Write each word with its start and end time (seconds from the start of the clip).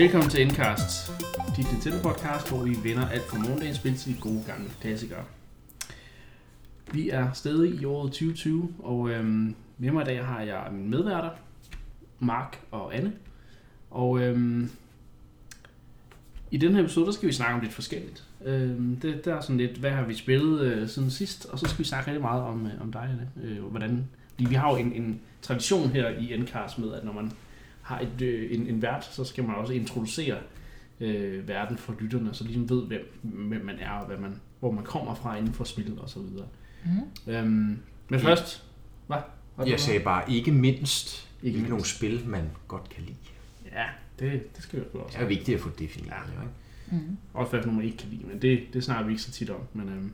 Velkommen 0.00 0.30
til 0.30 0.42
Endcast, 0.42 1.12
dit 1.56 1.72
Nintendo 1.72 2.02
podcast, 2.02 2.48
hvor 2.48 2.62
vi 2.62 2.76
vender 2.82 3.08
alt 3.08 3.22
fra 3.22 3.38
morgendagens 3.38 3.76
spil 3.76 3.96
til 3.96 4.14
de 4.14 4.20
gode 4.20 4.42
gamle 4.46 4.70
klassikere. 4.80 5.24
Vi 6.92 7.10
er 7.10 7.32
stadig 7.32 7.80
i 7.80 7.84
året 7.84 8.12
2020, 8.12 8.74
og 8.78 9.10
øhm, 9.10 9.54
med 9.78 9.90
mig 9.90 10.02
i 10.02 10.04
dag 10.04 10.24
har 10.24 10.40
jeg 10.40 10.68
mine 10.72 10.88
medværter, 10.88 11.30
Mark 12.18 12.60
og 12.70 12.96
Anne. 12.96 13.12
Og 13.90 14.20
øhm, 14.20 14.70
i 16.50 16.56
den 16.56 16.74
her 16.74 16.82
episode, 16.82 17.06
der 17.06 17.12
skal 17.12 17.28
vi 17.28 17.32
snakke 17.32 17.54
om 17.54 17.60
lidt 17.60 17.72
forskelligt. 17.72 18.24
Øhm, 18.44 18.96
det, 18.96 19.24
der 19.24 19.34
er 19.34 19.40
sådan 19.40 19.56
lidt, 19.56 19.78
hvad 19.78 19.90
har 19.90 20.04
vi 20.04 20.14
spillet 20.14 20.60
øh, 20.60 20.88
siden 20.88 21.10
sidst, 21.10 21.46
og 21.46 21.58
så 21.58 21.66
skal 21.66 21.78
vi 21.78 21.84
snakke 21.84 22.10
rigtig 22.10 22.22
meget 22.22 22.42
om, 22.42 22.66
øh, 22.66 22.82
om 22.82 22.92
dig, 22.92 23.02
Anne. 23.10 23.30
Øh, 23.42 23.64
hvordan, 23.64 24.08
fordi 24.30 24.44
vi 24.44 24.54
har 24.54 24.70
jo 24.70 24.76
en, 24.76 24.92
en 24.92 25.20
tradition 25.42 25.88
her 25.88 26.08
i 26.08 26.34
Endcast 26.34 26.78
med, 26.78 26.92
at 26.92 27.04
når 27.04 27.12
man 27.12 27.32
har 27.90 28.00
et, 28.00 28.22
øh, 28.22 28.54
en, 28.54 28.66
en 28.66 28.82
vært, 28.82 29.04
så 29.04 29.24
skal 29.24 29.44
man 29.44 29.54
også 29.54 29.72
introducere 29.72 30.38
øh, 31.00 31.48
verden 31.48 31.78
for 31.78 31.94
lytterne, 32.00 32.34
så 32.34 32.44
de 32.44 32.48
ligesom 32.48 32.70
ved, 32.70 32.86
hvem, 32.86 33.18
hvem 33.22 33.64
man 33.64 33.78
er, 33.78 33.90
og 33.90 34.06
hvad 34.06 34.16
man, 34.16 34.40
hvor 34.60 34.70
man 34.70 34.84
kommer 34.84 35.14
fra 35.14 35.36
inden 35.36 35.52
for 35.52 35.64
spillet 35.64 35.98
og 35.98 36.10
så 36.10 36.20
videre. 36.20 36.46
Mm. 36.84 37.32
Øhm, 37.32 37.78
men 38.08 38.20
først, 38.20 38.64
hvad? 39.06 39.18
Hvad 39.56 39.66
Jeg 39.66 39.80
sagde 39.80 40.00
bare 40.00 40.32
ikke 40.32 40.52
mindst, 40.52 41.28
Ikke 41.42 41.56
mindst. 41.56 41.70
nogle 41.70 41.84
spil, 41.84 42.22
man 42.26 42.44
godt 42.68 42.88
kan 42.88 43.02
lide. 43.02 43.16
Ja, 43.72 43.84
det, 44.18 44.56
det 44.56 44.62
skal 44.62 44.78
vi 44.78 44.84
jo 44.94 45.00
også. 45.00 45.18
Det 45.18 45.24
er 45.24 45.28
vigtigt 45.28 45.54
at 45.54 45.60
få 45.60 45.70
defineret. 45.78 46.10
Ja. 46.10 46.40
Ja. 46.40 46.42
Ikke? 46.42 47.06
Mm. 47.06 47.16
Også 47.34 47.50
hvad 47.50 47.60
for 47.62 47.66
nogle 47.66 47.78
man 47.78 47.86
ikke 47.86 47.98
kan 47.98 48.08
lide, 48.10 48.26
men 48.26 48.42
det, 48.42 48.60
det 48.72 48.84
snakker 48.84 49.04
vi 49.04 49.12
ikke 49.12 49.22
så 49.22 49.32
tit 49.32 49.50
om. 49.50 49.60
Men 49.72 49.88
øhm, 49.88 50.12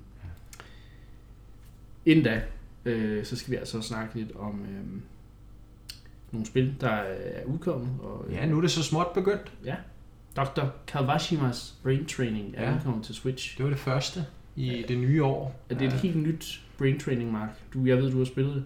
inden 2.07 2.25
da, 2.25 2.43
øh, 2.85 3.25
så 3.25 3.37
skal 3.37 3.51
vi 3.51 3.57
altså 3.57 3.81
snakke 3.81 4.15
lidt 4.15 4.37
om 4.37 4.61
øhm, 4.63 5.03
nogle 6.37 6.47
spil, 6.47 6.75
der 6.81 6.89
er 6.91 7.45
udkommet. 7.45 7.89
Og, 8.01 8.27
Ja, 8.31 8.47
nu 8.47 8.57
er 8.57 8.61
det 8.61 8.71
så 8.71 8.83
småt 8.83 9.07
begyndt. 9.15 9.53
Dr. 10.37 10.65
Kawashimas 10.87 11.75
Brain 11.83 12.07
Training 12.07 12.55
er 12.57 12.69
Ja. 12.71 12.77
udkommet 12.77 13.05
til 13.05 13.15
Switch. 13.15 13.57
Det 13.57 13.65
var 13.65 13.71
det 13.71 13.79
første 13.79 14.27
i 14.57 14.85
det 14.89 14.99
nye 14.99 15.25
år. 15.25 15.61
Er 15.71 15.75
det 15.75 15.87
et 15.87 15.93
helt 15.93 16.17
nyt 16.17 16.63
Brain 16.79 17.01
Training, 17.01 17.33
Mark? 17.33 17.49
Du, 17.75 17.85
jeg 17.85 17.97
ved, 17.97 18.11
du 18.11 18.19
har 18.19 18.25
spillet 18.25 18.55
det. 18.55 18.65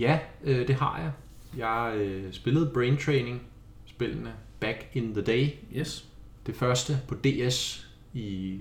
Ja, 0.00 0.18
øh, 0.44 0.68
det 0.68 0.74
har 0.74 0.98
jeg. 1.00 1.12
Jeg 1.58 1.96
øh, 2.00 2.32
spillede 2.32 2.70
Brain 2.74 2.96
Training 2.96 3.42
spillene 3.86 4.32
back 4.60 4.88
in 4.92 5.14
the 5.14 5.22
day. 5.22 5.48
Yes. 5.76 6.08
Det 6.46 6.54
første 6.56 6.98
på 7.08 7.14
DS 7.14 7.88
i 8.14 8.60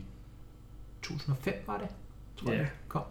2005 1.01 1.53
var 1.67 1.77
det, 1.77 1.87
tror 2.37 2.51
Ja. 2.51 2.57
jeg 2.57 2.69
kom. 2.87 3.03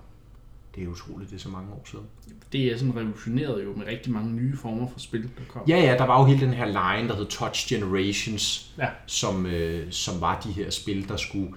Det 0.75 0.85
er 0.85 0.89
utroligt, 0.89 1.31
det 1.31 1.37
er 1.37 1.41
så 1.41 1.49
mange 1.49 1.73
år 1.73 1.83
siden. 1.91 2.05
Det 2.53 2.73
er 2.73 2.79
sådan 2.79 2.97
revolutioneret 2.97 3.65
jo 3.65 3.73
med 3.77 3.87
rigtig 3.87 4.13
mange 4.13 4.33
nye 4.33 4.57
former 4.57 4.89
for 4.89 4.99
spil, 4.99 5.23
der 5.23 5.29
kom. 5.49 5.63
Ja, 5.69 5.77
ja, 5.77 5.95
der 5.99 6.05
var 6.05 6.21
jo 6.21 6.27
hele 6.27 6.41
den 6.47 6.55
her 6.55 6.67
line, 6.67 7.09
der 7.09 7.17
hed 7.17 7.27
Touch 7.27 7.69
Generations, 7.69 8.73
Ja. 8.79 8.89
som, 9.07 9.47
øh, 9.47 9.87
som 9.93 10.21
var 10.21 10.41
de 10.41 10.53
her 10.53 10.71
spil, 10.71 11.09
der 11.09 11.17
skulle 11.17 11.53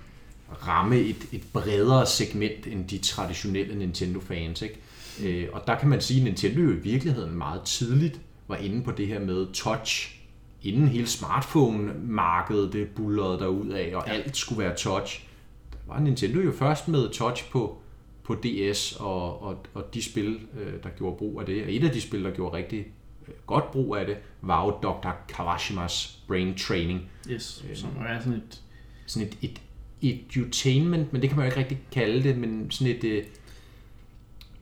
ramme 0.68 0.98
et, 1.00 1.26
et 1.32 1.42
bredere 1.54 2.06
segment 2.06 2.68
end 2.68 2.88
de 2.88 2.98
traditionelle 2.98 3.76
Nintendo-fans. 3.76 4.62
Ikke? 4.62 4.80
Øh, 5.24 5.48
og 5.54 5.62
der 5.68 5.80
kan 5.80 5.90
man 5.90 6.02
sige, 6.02 6.20
at 6.20 6.24
Nintendo 6.24 6.62
i 6.62 6.76
virkeligheden 6.76 7.36
meget 7.38 7.62
tidligt 7.62 8.22
var 8.48 8.56
inde 8.56 8.84
på 8.84 8.92
det 8.92 9.08
her 9.08 9.20
med 9.20 9.48
touch, 9.54 10.20
inden 10.64 10.88
hele 10.88 11.08
smartphone-markedet 11.08 12.74
det 12.74 12.88
bullerede 12.88 13.40
derud 13.40 13.70
af, 13.70 13.92
og 13.96 14.10
alt 14.10 14.38
skulle 14.38 14.64
være 14.64 14.76
touch. 14.76 15.24
Der 15.72 15.94
var 15.94 16.00
Nintendo 16.00 16.40
jo 16.40 16.52
først 16.52 16.88
med 16.88 17.10
touch 17.10 17.50
på, 17.52 17.78
på 18.24 18.36
DS, 18.36 18.96
og, 19.00 19.44
og, 19.44 19.66
og 19.74 19.94
de 19.94 20.04
spil, 20.04 20.40
øh, 20.60 20.84
der 20.84 20.90
gjorde 20.98 21.18
brug 21.18 21.40
af 21.40 21.46
det. 21.46 21.64
Og 21.64 21.74
et 21.74 21.84
af 21.84 21.92
de 21.92 22.02
spil, 22.02 22.24
der 22.24 22.32
gjorde 22.32 22.58
rigtig 22.58 22.86
øh, 23.28 23.34
godt 23.46 23.72
brug 23.72 23.96
af 23.96 24.06
det, 24.06 24.18
var 24.42 24.66
jo 24.66 24.72
Dr. 24.72 25.10
Kawashimas 25.30 26.20
Brain 26.28 26.58
Training. 26.58 27.02
Yes, 27.30 27.66
Øh, 27.70 27.76
som 27.76 27.90
er 28.08 28.20
sådan 28.20 28.34
et... 28.34 28.62
Sådan 29.06 29.28
et, 29.28 29.38
et 29.42 29.60
edutainment, 30.02 31.14
men 31.14 31.22
det 31.22 31.30
kan 31.30 31.38
man 31.38 31.46
jo 31.46 31.52
ikke 31.52 31.60
rigtig 31.60 31.80
kalde 31.92 32.24
det, 32.24 32.38
men 32.38 32.72
sådan 32.72 32.96
et, 32.96 33.04
øh, 33.04 33.24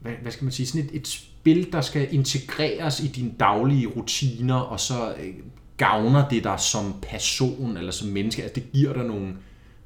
hvad, 0.02 0.12
hvad 0.22 0.32
skal 0.32 0.44
man 0.44 0.52
sige, 0.52 0.68
sådan 0.68 0.86
et, 0.86 0.96
et 0.96 1.08
spil, 1.08 1.72
der 1.72 1.82
skal 1.82 2.14
integreres 2.14 3.00
i 3.00 3.08
dine 3.08 3.34
daglige 3.40 3.88
rutiner, 3.88 4.56
og 4.56 4.80
så 4.80 5.16
gavner 5.78 6.30
det 6.30 6.44
dig 6.44 6.60
som 6.60 6.96
person 7.02 7.78
eller 7.78 7.92
som 7.92 8.08
menneske. 8.08 8.44
Altså 8.44 8.56
det 8.56 8.72
giver 8.72 8.94
dig 8.94 9.04
nogle, 9.04 9.34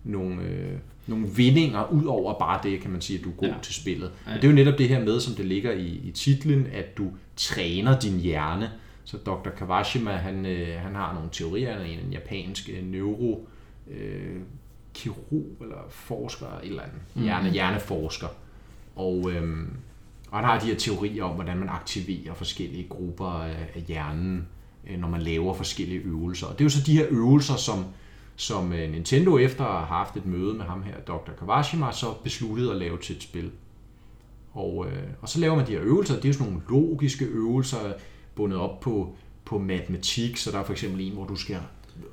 nogle, 0.04 0.42
øh, 0.42 0.78
nogle 1.08 1.28
vindinger 1.28 1.92
ud 1.92 2.06
over 2.06 2.40
bare 2.40 2.60
det, 2.64 2.82
kan 2.82 2.92
man 2.92 3.02
sige, 3.02 3.20
at 3.20 3.26
du 3.26 3.30
er 3.30 3.36
god 3.36 3.48
Ja. 3.48 3.56
til 3.62 3.74
spillet. 3.74 4.12
Ja. 4.26 4.32
Men 4.32 4.42
det 4.42 4.44
er 4.44 4.52
jo 4.52 4.56
netop 4.56 4.78
det 4.78 4.90
her 4.90 5.04
med, 5.04 5.20
som 5.20 5.34
det 5.36 5.46
ligger 5.46 5.72
i, 5.72 5.86
i 6.04 6.12
titlen, 6.12 6.68
at 6.74 6.98
du 6.98 7.12
træner 7.36 8.00
din 8.00 8.20
hjerne. 8.20 8.72
Så 9.04 9.18
Dr. 9.18 9.50
Kawashima, 9.58 10.12
han, 10.12 10.46
øh, 10.46 10.68
han 10.82 10.96
har 10.96 11.14
nogle 11.14 11.30
teorier, 11.32 11.72
han 11.74 11.82
er 11.82 11.86
en 11.86 12.12
japansk 12.12 12.70
øh, 12.74 12.84
neuro 12.92 13.48
øh, 13.92 14.36
kirurg 14.94 15.46
eller 15.62 15.78
forsker, 15.90 16.46
et 16.64 16.68
eller 16.70 16.82
andet, 16.82 17.26
hjerne, 17.26 17.50
hjerneforsker. 17.52 18.28
Og, 18.96 19.32
øhm, 19.32 19.68
og 20.32 20.38
han 20.40 20.46
har 20.46 20.60
de 20.60 20.66
her 20.66 20.76
teorier 20.76 21.24
om, 21.24 21.36
hvordan 21.36 21.58
man 21.58 21.70
aktiverer 21.70 22.34
forskellige 22.34 22.88
grupper 22.90 23.26
af, 23.26 23.70
af 23.76 23.82
hjernen, 23.88 24.48
øh, 24.90 25.00
når 25.00 25.08
man 25.08 25.22
laver 25.22 25.54
forskellige 25.54 26.00
øvelser. 26.00 26.48
Og 26.48 26.54
det 26.54 26.62
er 26.62 26.66
jo 26.66 26.70
så 26.70 26.84
de 26.86 26.98
her 26.98 27.06
øvelser, 27.10 27.56
som, 27.56 27.86
som 28.36 28.74
øh, 28.74 28.92
Nintendo 28.92 29.38
efter 29.38 29.66
at 29.66 29.88
have 29.88 29.98
haft 29.98 30.18
et 30.18 30.26
møde 30.26 30.54
med 30.54 30.66
ham 30.66 30.84
her, 30.84 31.00
Dr. 31.00 31.32
Kawashima, 31.40 31.92
så 31.92 32.14
besluttede 32.24 32.72
at 32.72 32.78
lave 32.78 32.98
til 32.98 33.16
et 33.16 33.24
spil. 33.24 33.52
Og, 34.54 34.88
øh, 34.88 35.04
og 35.22 35.30
så 35.30 35.40
laver 35.40 35.56
man 35.56 35.68
de 35.68 35.72
her 35.72 35.82
øvelser, 35.82 36.16
det 36.16 36.26
er 36.26 36.30
jo 36.30 36.34
sådan 36.34 36.48
nogle 36.48 36.64
logiske 36.70 37.26
øvelser, 37.26 37.94
bundet 38.36 38.60
op 38.60 38.80
på, 38.80 39.16
på 39.46 39.60
matematik, 39.60 40.38
så 40.38 40.52
der 40.52 40.60
er 40.60 40.64
for 40.64 40.72
eksempel 40.72 41.02
en, 41.02 41.14
hvor 41.14 41.26
du 41.26 41.36
skal 41.36 41.58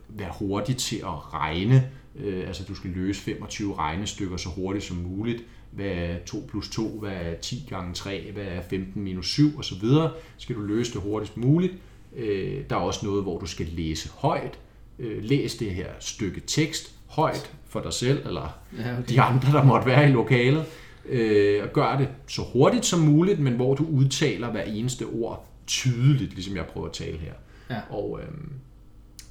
være 0.09 0.32
hurtig 0.38 0.77
til 0.77 0.97
at 0.97 1.34
regne, 1.34 1.91
øh, 2.16 2.47
altså 2.47 2.65
du 2.65 2.75
skal 2.75 2.91
løse 2.91 3.21
25 3.21 3.75
regnestykker 3.75 4.37
så 4.37 4.49
hurtigt 4.49 4.84
som 4.84 4.97
muligt, 4.97 5.44
hvad 5.71 5.87
er 5.87 6.19
2 6.27 6.44
plus 6.49 6.69
2, 6.69 6.88
hvad 6.88 7.12
er 7.12 7.34
10 7.34 7.66
gange 7.69 7.94
3, 7.94 8.32
hvad 8.32 8.44
er 8.44 8.62
15 8.62 9.03
minus 9.03 9.28
7 9.28 9.59
osv., 9.59 9.81
så 9.81 10.11
skal 10.38 10.56
du 10.56 10.61
løse 10.61 10.93
det 10.93 11.00
hurtigst 11.00 11.37
muligt. 11.37 11.75
Øh, 12.16 12.65
der 12.71 12.77
er 12.77 12.81
også 12.81 13.06
noget, 13.06 13.22
hvor 13.22 13.38
du 13.38 13.47
skal 13.47 13.66
læse 13.66 14.09
højt, 14.09 14.59
øh, 14.99 15.25
læs 15.25 15.55
det 15.55 15.71
her 15.71 15.89
stykke 16.01 16.41
tekst 16.41 16.95
højt 17.07 17.51
for 17.69 17.81
dig 17.81 17.93
selv, 17.93 18.27
eller 18.27 18.59
Ja, 18.79 18.93
okay. 18.93 19.03
de 19.09 19.21
andre, 19.21 19.53
der 19.53 19.65
måtte 19.65 19.87
være 19.87 20.09
i 20.09 20.13
lokalet, 20.13 20.65
øh, 21.09 21.63
og 21.63 21.73
gør 21.73 21.97
det 21.99 22.09
så 22.29 22.43
hurtigt 22.43 22.87
som 22.87 23.01
muligt, 23.01 23.41
men 23.41 23.53
hvor 23.53 23.75
du 23.75 23.87
udtaler 23.87 24.51
hver 24.51 24.63
eneste 24.63 25.05
ord 25.05 25.49
tydeligt, 25.67 26.35
ligesom 26.35 26.57
jeg 26.57 26.65
prøver 26.67 26.87
at 26.87 26.93
tale 26.93 27.19
her. 27.19 27.33
Ja. 27.71 27.81
Og, 27.91 28.21
øh, 28.23 28.29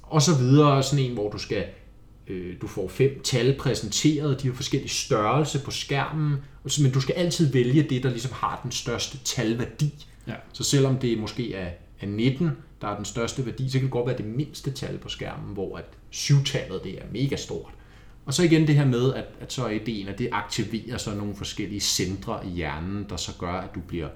og 0.02 0.22
så 0.22 0.38
videre, 0.38 0.82
sådan 0.82 1.04
en, 1.04 1.14
hvor 1.14 1.30
du 1.30 1.38
skal 1.38 1.64
øh, 2.26 2.54
du 2.60 2.66
får 2.66 2.88
fem 2.88 3.20
tal 3.24 3.56
præsenteret, 3.58 4.42
de 4.42 4.48
har 4.48 4.54
forskellige 4.54 4.90
størrelse 4.90 5.58
på 5.64 5.70
skærmen, 5.70 6.36
men 6.80 6.92
du 6.92 7.00
skal 7.00 7.14
altid 7.14 7.52
vælge 7.52 7.82
det, 7.82 8.02
der 8.02 8.10
ligesom 8.10 8.32
har 8.34 8.60
den 8.62 8.72
største 8.72 9.18
talværdi. 9.24 10.06
Ja. 10.26 10.34
Så 10.52 10.64
selvom 10.64 10.96
det 10.96 11.18
måske 11.18 11.54
er, 11.54 11.70
er 12.00 12.06
19, 12.06 12.50
der 12.82 12.88
er 12.88 12.96
den 12.96 13.04
største 13.04 13.46
værdi, 13.46 13.68
så 13.70 13.78
kan 13.78 13.82
det 13.82 13.90
godt 13.90 14.06
være 14.06 14.16
det 14.16 14.26
mindste 14.26 14.70
tal 14.70 14.98
på 14.98 15.08
skærmen, 15.08 15.54
hvor 15.54 15.76
at 15.76 15.84
syvtallet 16.10 16.84
det 16.84 16.92
er 16.98 17.02
mega 17.12 17.36
stort. 17.36 17.70
Og 18.26 18.34
så 18.34 18.42
igen 18.42 18.66
det 18.66 18.74
her 18.74 18.84
med, 18.86 19.14
at, 19.14 19.24
at 19.40 19.52
så 19.52 19.64
er 19.64 19.70
ideen, 19.70 20.08
at 20.08 20.18
det 20.18 20.28
aktiverer 20.32 20.96
så 20.96 21.14
nogle 21.14 21.34
forskellige 21.36 21.80
centre 21.80 22.40
i 22.46 22.48
hjernen, 22.48 23.06
der 23.10 23.16
så 23.16 23.32
gør, 23.38 23.52
at 23.52 23.74
du 23.74 23.80
bliver, 23.80 24.08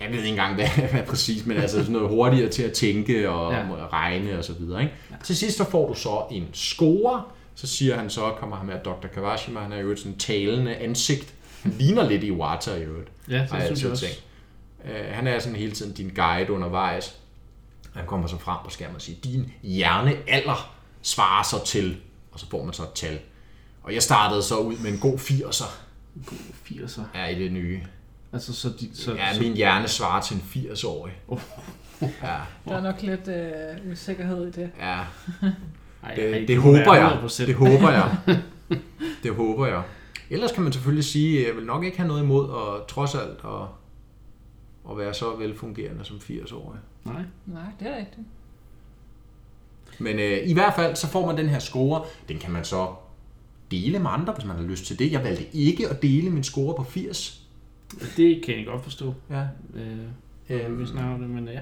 jeg 0.00 0.08
ved 0.10 0.16
ikke 0.18 0.28
engang, 0.28 0.54
hvad, 0.58 0.68
hvad 0.90 1.02
præcis, 1.06 1.46
men 1.46 1.56
altså 1.56 1.76
sådan 1.78 1.92
noget 1.92 2.08
hurtigere 2.08 2.48
til 2.48 2.62
at 2.62 2.72
tænke 2.72 3.30
og 3.30 3.52
Ja. 3.52 3.66
regne 3.92 4.38
og 4.38 4.44
så 4.44 4.52
videre. 4.52 4.82
Ikke? 4.82 4.94
Ja. 5.10 5.16
Til 5.24 5.36
sidst 5.36 5.56
så 5.56 5.64
får 5.70 5.88
du 5.88 5.94
så 5.94 6.22
en 6.30 6.46
score, 6.52 7.22
så 7.54 7.66
siger 7.66 7.96
han 7.96 8.10
så, 8.10 8.30
kommer 8.38 8.56
han 8.56 8.66
med 8.66 8.74
Dr. 8.84 9.06
Kawashima, 9.14 9.60
han 9.60 9.72
er 9.72 9.78
jo 9.80 9.90
et 9.90 9.98
sådan 9.98 10.18
talende 10.18 10.76
ansigt. 10.76 11.34
Han 11.62 11.72
ligner 11.78 12.08
lidt 12.08 12.24
Iwata 12.24 12.74
i 12.74 12.82
øvrigt. 12.82 13.08
Ja, 13.30 13.46
det 13.52 13.62
synes 13.66 13.82
jeg 13.82 13.90
også. 13.90 14.06
tænkt. 14.06 14.24
Øh, 14.84 15.14
han 15.14 15.26
er 15.26 15.38
sådan 15.38 15.56
hele 15.58 15.72
tiden 15.72 15.92
din 15.92 16.08
guide 16.14 16.52
undervejs. 16.52 17.18
Han 17.94 18.06
kommer 18.06 18.26
så 18.26 18.38
frem 18.38 18.56
på 18.64 18.70
skærmen 18.70 18.96
og 18.96 19.02
siger, 19.02 19.20
din 19.24 19.52
hjernealder 19.62 20.74
svarer 21.02 21.42
så 21.42 21.64
til, 21.64 21.96
og 22.32 22.40
så 22.40 22.46
får 22.50 22.64
man 22.64 22.72
så 22.74 22.82
et 22.82 22.92
tal. 22.94 23.18
Og 23.82 23.94
jeg 23.94 24.02
startede 24.02 24.42
så 24.42 24.56
ud 24.58 24.76
med 24.76 24.92
en 24.92 24.98
god 24.98 25.18
80'er, 25.18 25.64
God 26.26 26.38
80'er. 26.68 27.00
er 27.14 27.28
i 27.28 27.38
det 27.38 27.52
nye. 27.52 27.80
Altså, 28.32 28.52
så, 28.52 28.68
de, 28.80 28.90
så, 28.96 29.14
Ja, 29.14 29.34
så 29.34 29.40
min 29.40 29.52
hjerne 29.54 29.88
svarer 29.88 30.20
til 30.22 30.36
en 30.36 30.42
80-årig. 30.70 31.12
Ja, 32.00 32.36
Der 32.68 32.76
er 32.76 32.80
nok 32.80 33.02
lidt 33.02 33.28
øh, 33.28 33.92
usikkerhed 33.92 34.46
i 34.48 34.50
det. 34.50 34.70
ja. 34.80 34.98
ej, 36.02 36.14
Det, 36.16 36.32
ej, 36.34 36.44
det, 36.48 36.56
må 36.56 36.62
håber 36.62 36.94
jeg. 36.94 37.20
100%. 37.24 37.46
Det 37.46 37.54
håber 37.54 37.90
jeg. 37.90 38.16
Det 39.22 39.34
håber 39.34 39.66
jeg. 39.66 39.82
Ellers 40.30 40.52
kan 40.52 40.62
man 40.62 40.72
selvfølgelig 40.72 41.04
sige, 41.04 41.40
at 41.40 41.46
jeg 41.48 41.56
vil 41.56 41.66
nok 41.66 41.84
ikke 41.84 41.96
have 41.96 42.08
noget 42.08 42.22
imod 42.22 42.44
at 42.50 42.86
trods 42.86 43.14
alt 43.14 43.38
at, 43.44 43.66
at 44.90 44.98
være 44.98 45.14
så 45.14 45.36
velfungerende 45.36 46.04
som 46.04 46.16
80-årig. 46.16 46.80
Nej. 47.04 47.22
Nej, 47.46 47.62
det 47.80 47.88
er 47.88 47.96
rigtigt. 47.96 48.26
Men 49.98 50.18
øh, 50.18 50.48
i 50.48 50.52
hvert 50.52 50.74
fald, 50.74 50.96
så 50.96 51.06
får 51.08 51.26
man 51.26 51.36
den 51.36 51.48
her 51.48 51.58
score. 51.58 52.04
Den 52.28 52.38
kan 52.38 52.52
man 52.52 52.64
så 52.64 52.94
dele 53.70 53.98
med 53.98 54.10
andre, 54.10 54.32
hvis 54.32 54.44
man 54.44 54.56
har 54.56 54.62
lyst 54.64 54.84
til 54.84 54.98
det. 54.98 55.12
Jeg 55.12 55.24
valgte 55.24 55.56
ikke 55.56 55.88
at 55.88 56.02
dele 56.02 56.30
min 56.30 56.44
score 56.44 56.74
på 56.74 56.84
80. 56.84 57.46
Det 58.16 58.44
kan 58.44 58.56
jeg 58.56 58.66
godt 58.66 58.82
forstå. 58.82 59.14
Ja. 59.30 59.46
Øh, 59.74 59.98
Øhm, 60.50 60.78
vi 60.78 60.86
snakker 60.86 61.14
om 61.14 61.20
det, 61.20 61.30
men 61.30 61.48
ja. 61.48 61.60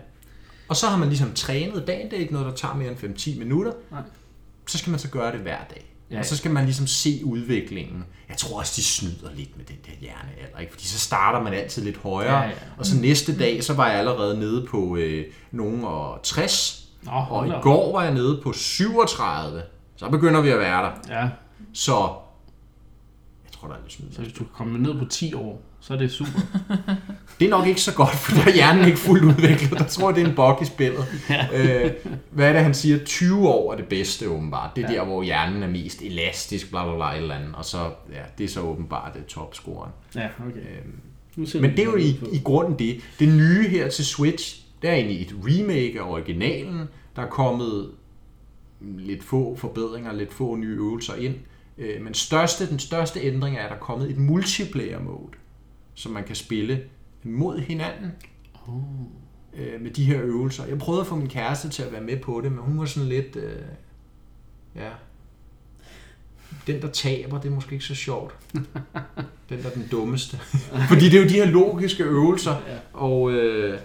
Og 0.68 0.76
så 0.76 0.86
har 0.86 0.98
man 0.98 1.08
ligesom 1.08 1.32
trænet 1.34 1.86
dagen. 1.86 2.10
Det 2.10 2.16
er 2.16 2.20
ikke 2.20 2.32
noget, 2.32 2.46
der 2.46 2.54
tager 2.54 2.74
mere 2.74 2.90
end 2.90 3.18
5-10 3.18 3.38
minutter. 3.38 3.72
Nej. 3.90 4.02
så 4.66 4.78
skal 4.78 4.90
man 4.90 4.98
så 4.98 5.10
gøre 5.10 5.32
det 5.32 5.40
hver 5.40 5.58
dag. 5.70 5.89
Ja. 6.10 6.14
Ja. 6.14 6.20
Og 6.20 6.24
så 6.26 6.36
skal 6.36 6.50
man 6.50 6.64
ligesom 6.64 6.86
se 6.86 7.20
udviklingen. 7.24 8.04
Jeg 8.28 8.36
tror 8.36 8.58
også, 8.58 8.72
de 8.76 8.84
snyder 8.84 9.30
lidt 9.34 9.56
med 9.56 9.64
den 9.64 9.76
der 9.86 9.92
hjernealder, 10.00 10.58
ikke? 10.58 10.72
Fordi 10.72 10.84
så 10.86 10.98
starter 10.98 11.40
man 11.42 11.52
altid 11.52 11.84
lidt 11.84 11.96
højere, 11.96 12.38
Ja, 12.42 12.48
ja. 12.48 12.54
og 12.78 12.86
så 12.86 12.96
næste 12.96 13.38
dag, 13.38 13.64
så 13.64 13.74
var 13.74 13.88
jeg 13.90 13.98
allerede 13.98 14.38
nede 14.38 14.66
på 14.66 14.96
øh, 14.96 15.24
nogen 15.50 15.84
og 15.84 16.20
60, 16.22 16.86
Nå, 17.02 17.10
og 17.30 17.48
i 17.48 17.52
går 17.62 17.92
var 17.92 18.02
jeg 18.04 18.14
nede 18.14 18.40
på 18.42 18.52
37. 18.52 19.62
Så 19.96 20.08
begynder 20.08 20.40
vi 20.40 20.48
at 20.48 20.58
være 20.58 20.82
der. 20.84 21.20
Ja, 21.20 21.28
Så 21.72 21.92
jeg 23.44 23.52
tror, 23.52 23.68
der 23.68 23.74
er 23.74 23.78
lidt 23.82 23.92
snyd. 23.92 24.12
så 24.12 24.22
hvis 24.22 24.32
du 24.32 24.44
kommer 24.54 24.78
ned 24.78 24.98
på 24.98 25.04
10 25.04 25.34
år, 25.34 25.62
så 25.80 25.94
er 25.94 25.98
det 25.98 26.10
super. 26.10 26.40
Det 27.40 27.46
er 27.46 27.50
nok 27.50 27.66
ikke 27.66 27.80
så 27.80 27.94
godt, 27.94 28.14
for 28.14 28.34
der 28.34 28.50
er 28.50 28.54
hjernen 28.54 28.84
ikke 28.84 28.98
fuldt 28.98 29.24
udviklet. 29.24 29.78
Der 29.78 29.84
tror 29.84 30.08
jeg, 30.08 30.16
det 30.16 30.24
er 30.24 30.28
en 30.28 30.34
bug 30.34 30.58
i 30.62 30.64
spillet. 30.64 31.06
øh, 31.54 31.90
hvad 32.30 32.48
er 32.48 32.52
det, 32.52 32.62
han 32.62 32.74
siger? 32.74 33.04
20 33.04 33.48
år 33.48 33.72
er 33.72 33.76
det 33.76 33.86
bedste, 33.86 34.28
åbenbart. 34.28 34.70
Det 34.76 34.84
er 34.84 34.92
ja. 34.92 34.98
der, 34.98 35.04
hvor 35.04 35.22
hjernen 35.22 35.62
er 35.62 35.68
mest 35.68 36.02
elastisk, 36.02 36.70
bla 36.70 36.84
bla 36.84 36.94
bla, 36.94 37.12
et 37.12 37.16
eller 37.16 37.34
andet. 37.34 37.54
Og 37.54 37.64
så, 37.64 37.78
ja, 38.12 38.22
det 38.38 38.44
er 38.44 38.48
så 38.48 38.60
åbenbart 38.60 39.14
det 39.14 39.26
topscoren. 39.26 39.90
Ja, 40.14 40.28
okay. 40.48 41.46
Ser 41.46 41.60
Men 41.60 41.70
det 41.70 41.78
er 41.78 41.84
jo 41.84 41.96
i, 41.96 42.18
i 42.32 42.40
grunden 42.44 42.78
det. 42.78 43.00
Det 43.18 43.28
nye 43.28 43.68
her 43.68 43.88
til 43.88 44.04
Switch, 44.06 44.62
det 44.82 44.90
er 44.90 44.94
egentlig 44.94 45.22
et 45.22 45.34
remake 45.44 46.00
af 46.00 46.10
originalen. 46.10 46.88
Der 47.16 47.22
er 47.22 47.28
kommet 47.28 47.90
lidt 48.80 49.24
få 49.24 49.56
forbedringer, 49.56 50.12
lidt 50.12 50.32
få 50.32 50.56
nye 50.56 50.76
øvelser 50.76 51.14
ind. 51.14 51.34
Øh, 51.78 52.02
Men 52.02 52.14
største, 52.14 52.70
den 52.70 52.78
største 52.78 53.20
ændring 53.20 53.56
er, 53.56 53.62
at 53.62 53.70
der 53.70 53.76
er 53.76 53.80
kommet 53.80 54.10
et 54.10 54.18
multiplayer 54.18 55.00
mode, 55.00 55.30
som 56.00 56.12
man 56.12 56.24
kan 56.24 56.36
spille 56.36 56.82
mod 57.22 57.58
hinanden 57.58 58.12
øh, 59.54 59.80
med 59.80 59.90
de 59.90 60.04
her 60.04 60.20
øvelser. 60.22 60.66
Jeg 60.66 60.78
prøvede 60.78 61.00
at 61.00 61.06
få 61.06 61.16
min 61.16 61.28
kæreste 61.28 61.68
til 61.68 61.82
at 61.82 61.92
være 61.92 62.00
med 62.00 62.16
på 62.20 62.40
det, 62.40 62.52
men 62.52 62.60
hun 62.60 62.78
var 62.78 62.84
sådan 62.84 63.08
lidt... 63.08 63.36
Øh, 63.36 63.62
ja, 64.76 64.90
den, 66.66 66.82
der 66.82 66.88
taber, 66.90 67.40
det 67.40 67.48
er 67.50 67.54
måske 67.54 67.72
ikke 67.72 67.84
så 67.84 67.94
sjovt. 67.94 68.34
Den, 69.48 69.62
der 69.62 69.68
er 69.70 69.74
den 69.74 69.88
dummeste. 69.90 70.36
Fordi 70.88 71.04
det 71.04 71.14
er 71.14 71.22
jo 71.22 71.28
de 71.28 71.34
her 71.34 71.44
logiske 71.46 72.04
øvelser, 72.04 72.56
Ja. 72.66 72.78
og, 72.92 73.32
øh, 73.32 73.80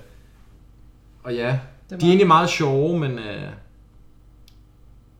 og 1.23 1.35
ja, 1.35 1.59
Det 1.89 2.01
de 2.01 2.06
er 2.06 2.09
egentlig 2.09 2.27
meget 2.27 2.50
sjove, 2.50 3.00
men, 3.00 3.12
øh, 3.19 3.50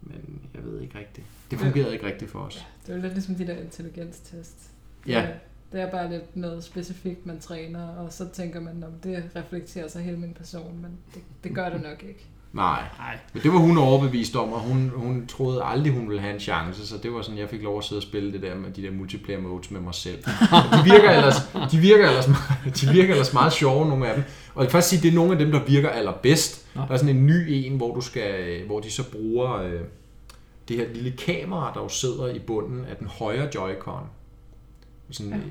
men 0.02 0.42
jeg 0.54 0.64
ved 0.64 0.82
ikke 0.82 1.00
rigtigt. 1.00 1.28
Det 1.52 1.60
fungerede 1.60 1.94
ikke 1.94 2.06
rigtigt 2.06 2.32
for 2.32 2.40
os. 2.40 2.66
Det 2.86 2.92
er 2.92 2.96
jo 2.96 3.02
lidt 3.02 3.14
ligesom 3.14 3.36
de 3.36 3.48
der 3.48 3.58
intelligenstest. 3.58 4.72
Ja. 5.08 5.28
Det 5.76 5.84
er- 5.84 5.92
bare 5.92 6.10
lidt 6.12 6.36
noget 6.38 6.64
specifikt, 6.64 7.26
man 7.26 7.40
træner, 7.40 7.88
og 7.88 8.14
så 8.14 8.26
tænker 8.34 8.60
man, 8.60 8.84
om 8.84 8.92
det 9.04 9.24
reflekterer 9.36 9.88
sig 9.88 10.02
hele 10.04 10.18
min 10.18 10.34
person, 10.34 10.80
men 10.82 10.92
det, 11.14 11.22
det 11.44 11.56
gør 11.56 11.70
det 11.70 11.82
nok 11.82 12.04
ikke. 12.08 12.26
Nej, 12.54 12.84
Nej, 13.00 13.18
men 13.34 13.44
det 13.44 13.52
var 13.54 13.58
hun 13.58 13.78
overbevist 13.78 14.36
om, 14.36 14.54
og 14.54 14.60
hun, 14.60 14.92
hun 14.96 15.28
troede 15.28 15.64
aldrig, 15.64 15.94
hun 15.94 16.08
ville 16.10 16.22
have 16.22 16.34
en 16.34 16.40
chance, 16.40 16.88
så 16.88 16.98
det 17.04 17.14
var 17.14 17.22
sådan, 17.22 17.38
jeg 17.40 17.50
fik 17.50 17.62
lov 17.64 17.78
at 17.78 17.84
sidde 17.84 18.00
og 18.00 18.04
spille 18.04 18.34
det 18.34 18.42
der 18.42 18.56
med 18.56 18.72
de 18.72 18.82
der 18.82 18.92
multiplayer 18.92 19.42
modes 19.42 19.72
med 19.72 19.82
mig 19.82 19.94
selv. 19.96 20.24
Og 20.52 20.78
de 20.78 20.84
virker 20.92 21.10
ellers, 21.12 21.36
de 21.72 21.78
virker 21.78 22.08
ellers, 22.10 22.28
meget- 22.28 22.82
de 22.82 22.88
virker 22.92 23.12
ellers 23.14 23.34
meget 23.34 23.54
sjove, 23.54 23.86
nogle 23.90 24.08
af 24.10 24.16
dem. 24.16 24.24
Og 24.56 24.64
jeg 24.64 24.68
kan 24.70 24.72
faktisk 24.72 24.90
sige, 24.90 25.02
det 25.02 25.08
er 25.12 25.16
nogle 25.16 25.32
af 25.32 25.38
dem, 25.40 25.52
der 25.52 25.64
virker 25.66 25.90
allerbedst. 25.90 26.68
Der 26.74 26.88
er 26.90 26.98
sådan 26.98 27.16
en 27.16 27.26
ny 27.26 27.46
en, 27.48 27.78
hvor, 27.78 27.96
du 27.96 28.02
skal, 28.02 28.66
hvor 28.66 28.80
de 28.80 28.92
så 28.92 29.12
bruger 29.12 29.54
øh, 29.62 29.82
det 30.68 30.78
her 30.78 30.88
lille 30.94 31.12
kamera, 31.12 31.72
der 31.76 31.82
jo 31.82 31.90
sidder 31.90 32.28
i 32.28 32.40
bunden 32.40 32.86
af 32.86 32.96
den 32.98 33.08
højre 33.08 33.48
Joy-Con. 33.56 34.04
Sådan, 35.12 35.32
Ja. 35.32 35.38
øh, 35.38 35.44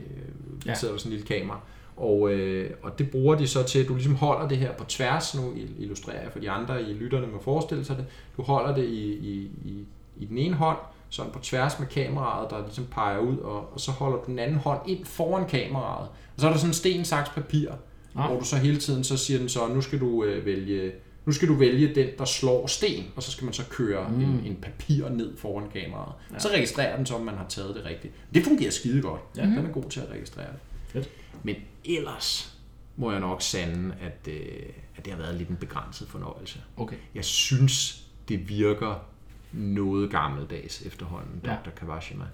Ja. 0.67 0.71
der 0.71 0.77
sidder 0.77 0.95
der 0.95 0.99
sådan 0.99 1.13
en 1.13 1.19
lille 1.19 1.39
kamera. 1.41 1.61
Og, 1.97 2.31
øh, 2.33 2.71
og 2.83 2.99
det 2.99 3.11
bruger 3.11 3.35
de 3.35 3.49
så 3.49 3.63
til, 3.63 3.79
at 3.79 3.89
du 3.89 3.95
ligesom 3.95 4.15
holder 4.15 4.49
det 4.49 4.59
her 4.59 4.73
på 4.73 4.85
tværs. 4.85 5.35
Nu 5.35 5.53
illustrerer 5.79 6.23
jeg 6.23 6.33
for 6.33 6.39
de 6.39 6.51
andre 6.51 6.83
i 6.83 6.93
lytterne 6.93 7.27
må 7.27 7.41
forestille 7.43 7.85
sig 7.85 7.97
det. 7.97 8.05
Du 8.37 8.43
holder 8.43 8.75
det 8.75 8.85
i, 8.85 9.13
i, 9.13 9.51
i, 9.65 9.85
i 10.17 10.25
den 10.25 10.39
ene 10.39 10.55
hånd, 10.55 10.79
sådan 11.11 11.33
på 11.33 11.39
tværs 11.39 11.79
med 11.79 11.87
kameraet, 11.89 12.51
der 12.51 12.61
ligesom 12.63 12.87
peger 12.91 13.19
ud, 13.19 13.37
og, 13.39 13.73
og 13.75 13.81
så 13.81 13.91
holder 13.91 14.17
du 14.19 14.23
den 14.27 14.39
anden 14.39 14.59
hånd 14.59 14.81
ind 14.87 15.05
foran 15.05 15.49
kameraet. 15.49 16.09
Og 16.09 16.41
så 16.41 16.47
er 16.47 16.51
der 16.51 16.59
sådan 16.59 16.71
en 16.71 16.75
sten, 16.75 17.05
saks, 17.05 17.29
papir, 17.31 17.71
Nå. 18.15 18.23
hvor 18.23 18.39
du 18.39 18.45
så 18.45 18.57
hele 18.57 18.77
tiden 18.77 19.05
så 19.05 19.17
siger 19.17 19.39
den 19.39 19.49
så, 19.49 19.69
nu 19.75 19.81
skal 19.81 20.01
du 20.01 20.25
øh, 20.25 20.47
vælge 20.47 20.93
nu 21.25 21.33
skal 21.33 21.49
du 21.49 21.55
vælge 21.55 21.95
den, 21.95 22.09
der 22.19 22.25
slår 22.25 22.67
sten, 22.67 23.05
og 23.17 23.23
så 23.23 23.31
skal 23.31 23.45
man 23.45 23.55
så 23.55 23.65
køre 23.71 24.09
mm. 24.09 24.21
en, 24.21 24.43
en 24.45 24.57
papir 24.57 25.09
ned 25.09 25.37
foran 25.37 25.71
kameraet. 25.71 26.13
Ja. 26.33 26.39
Så 26.39 26.49
registrerer 26.49 26.97
den 26.97 27.07
så, 27.07 27.15
om 27.15 27.21
man 27.25 27.35
har 27.35 27.47
taget 27.49 27.75
det 27.75 27.85
rigtigt. 27.85 28.15
Det 28.35 28.45
fungerer 28.45 28.71
skide 28.71 29.03
godt. 29.03 29.21
Ja. 29.37 29.43
Den 29.43 29.67
er 29.67 29.71
god 29.73 29.85
til 29.91 30.01
at 30.01 30.11
registrere 30.11 30.47
det. 30.53 30.59
Fedt. 30.89 31.09
Men 31.43 31.57
ellers 31.85 32.57
må 32.97 33.11
jeg 33.11 33.21
nok 33.21 33.43
sande, 33.43 33.95
at, 34.01 34.29
øh, 34.33 34.63
at 34.97 35.05
det 35.05 35.13
har 35.13 35.21
været 35.21 35.35
lidt 35.35 35.49
en 35.49 35.57
begrænset 35.57 36.09
fornøjelse. 36.09 36.61
okay. 36.77 36.97
Jeg 37.15 37.25
synes, 37.25 38.03
det 38.29 38.49
virker 38.49 39.07
noget 39.53 40.11
gammeldags 40.11 40.83
efterhånden, 40.83 41.41
Ja. 41.45 41.57
Dr. 41.65 41.71
Kawashima. 41.71 42.25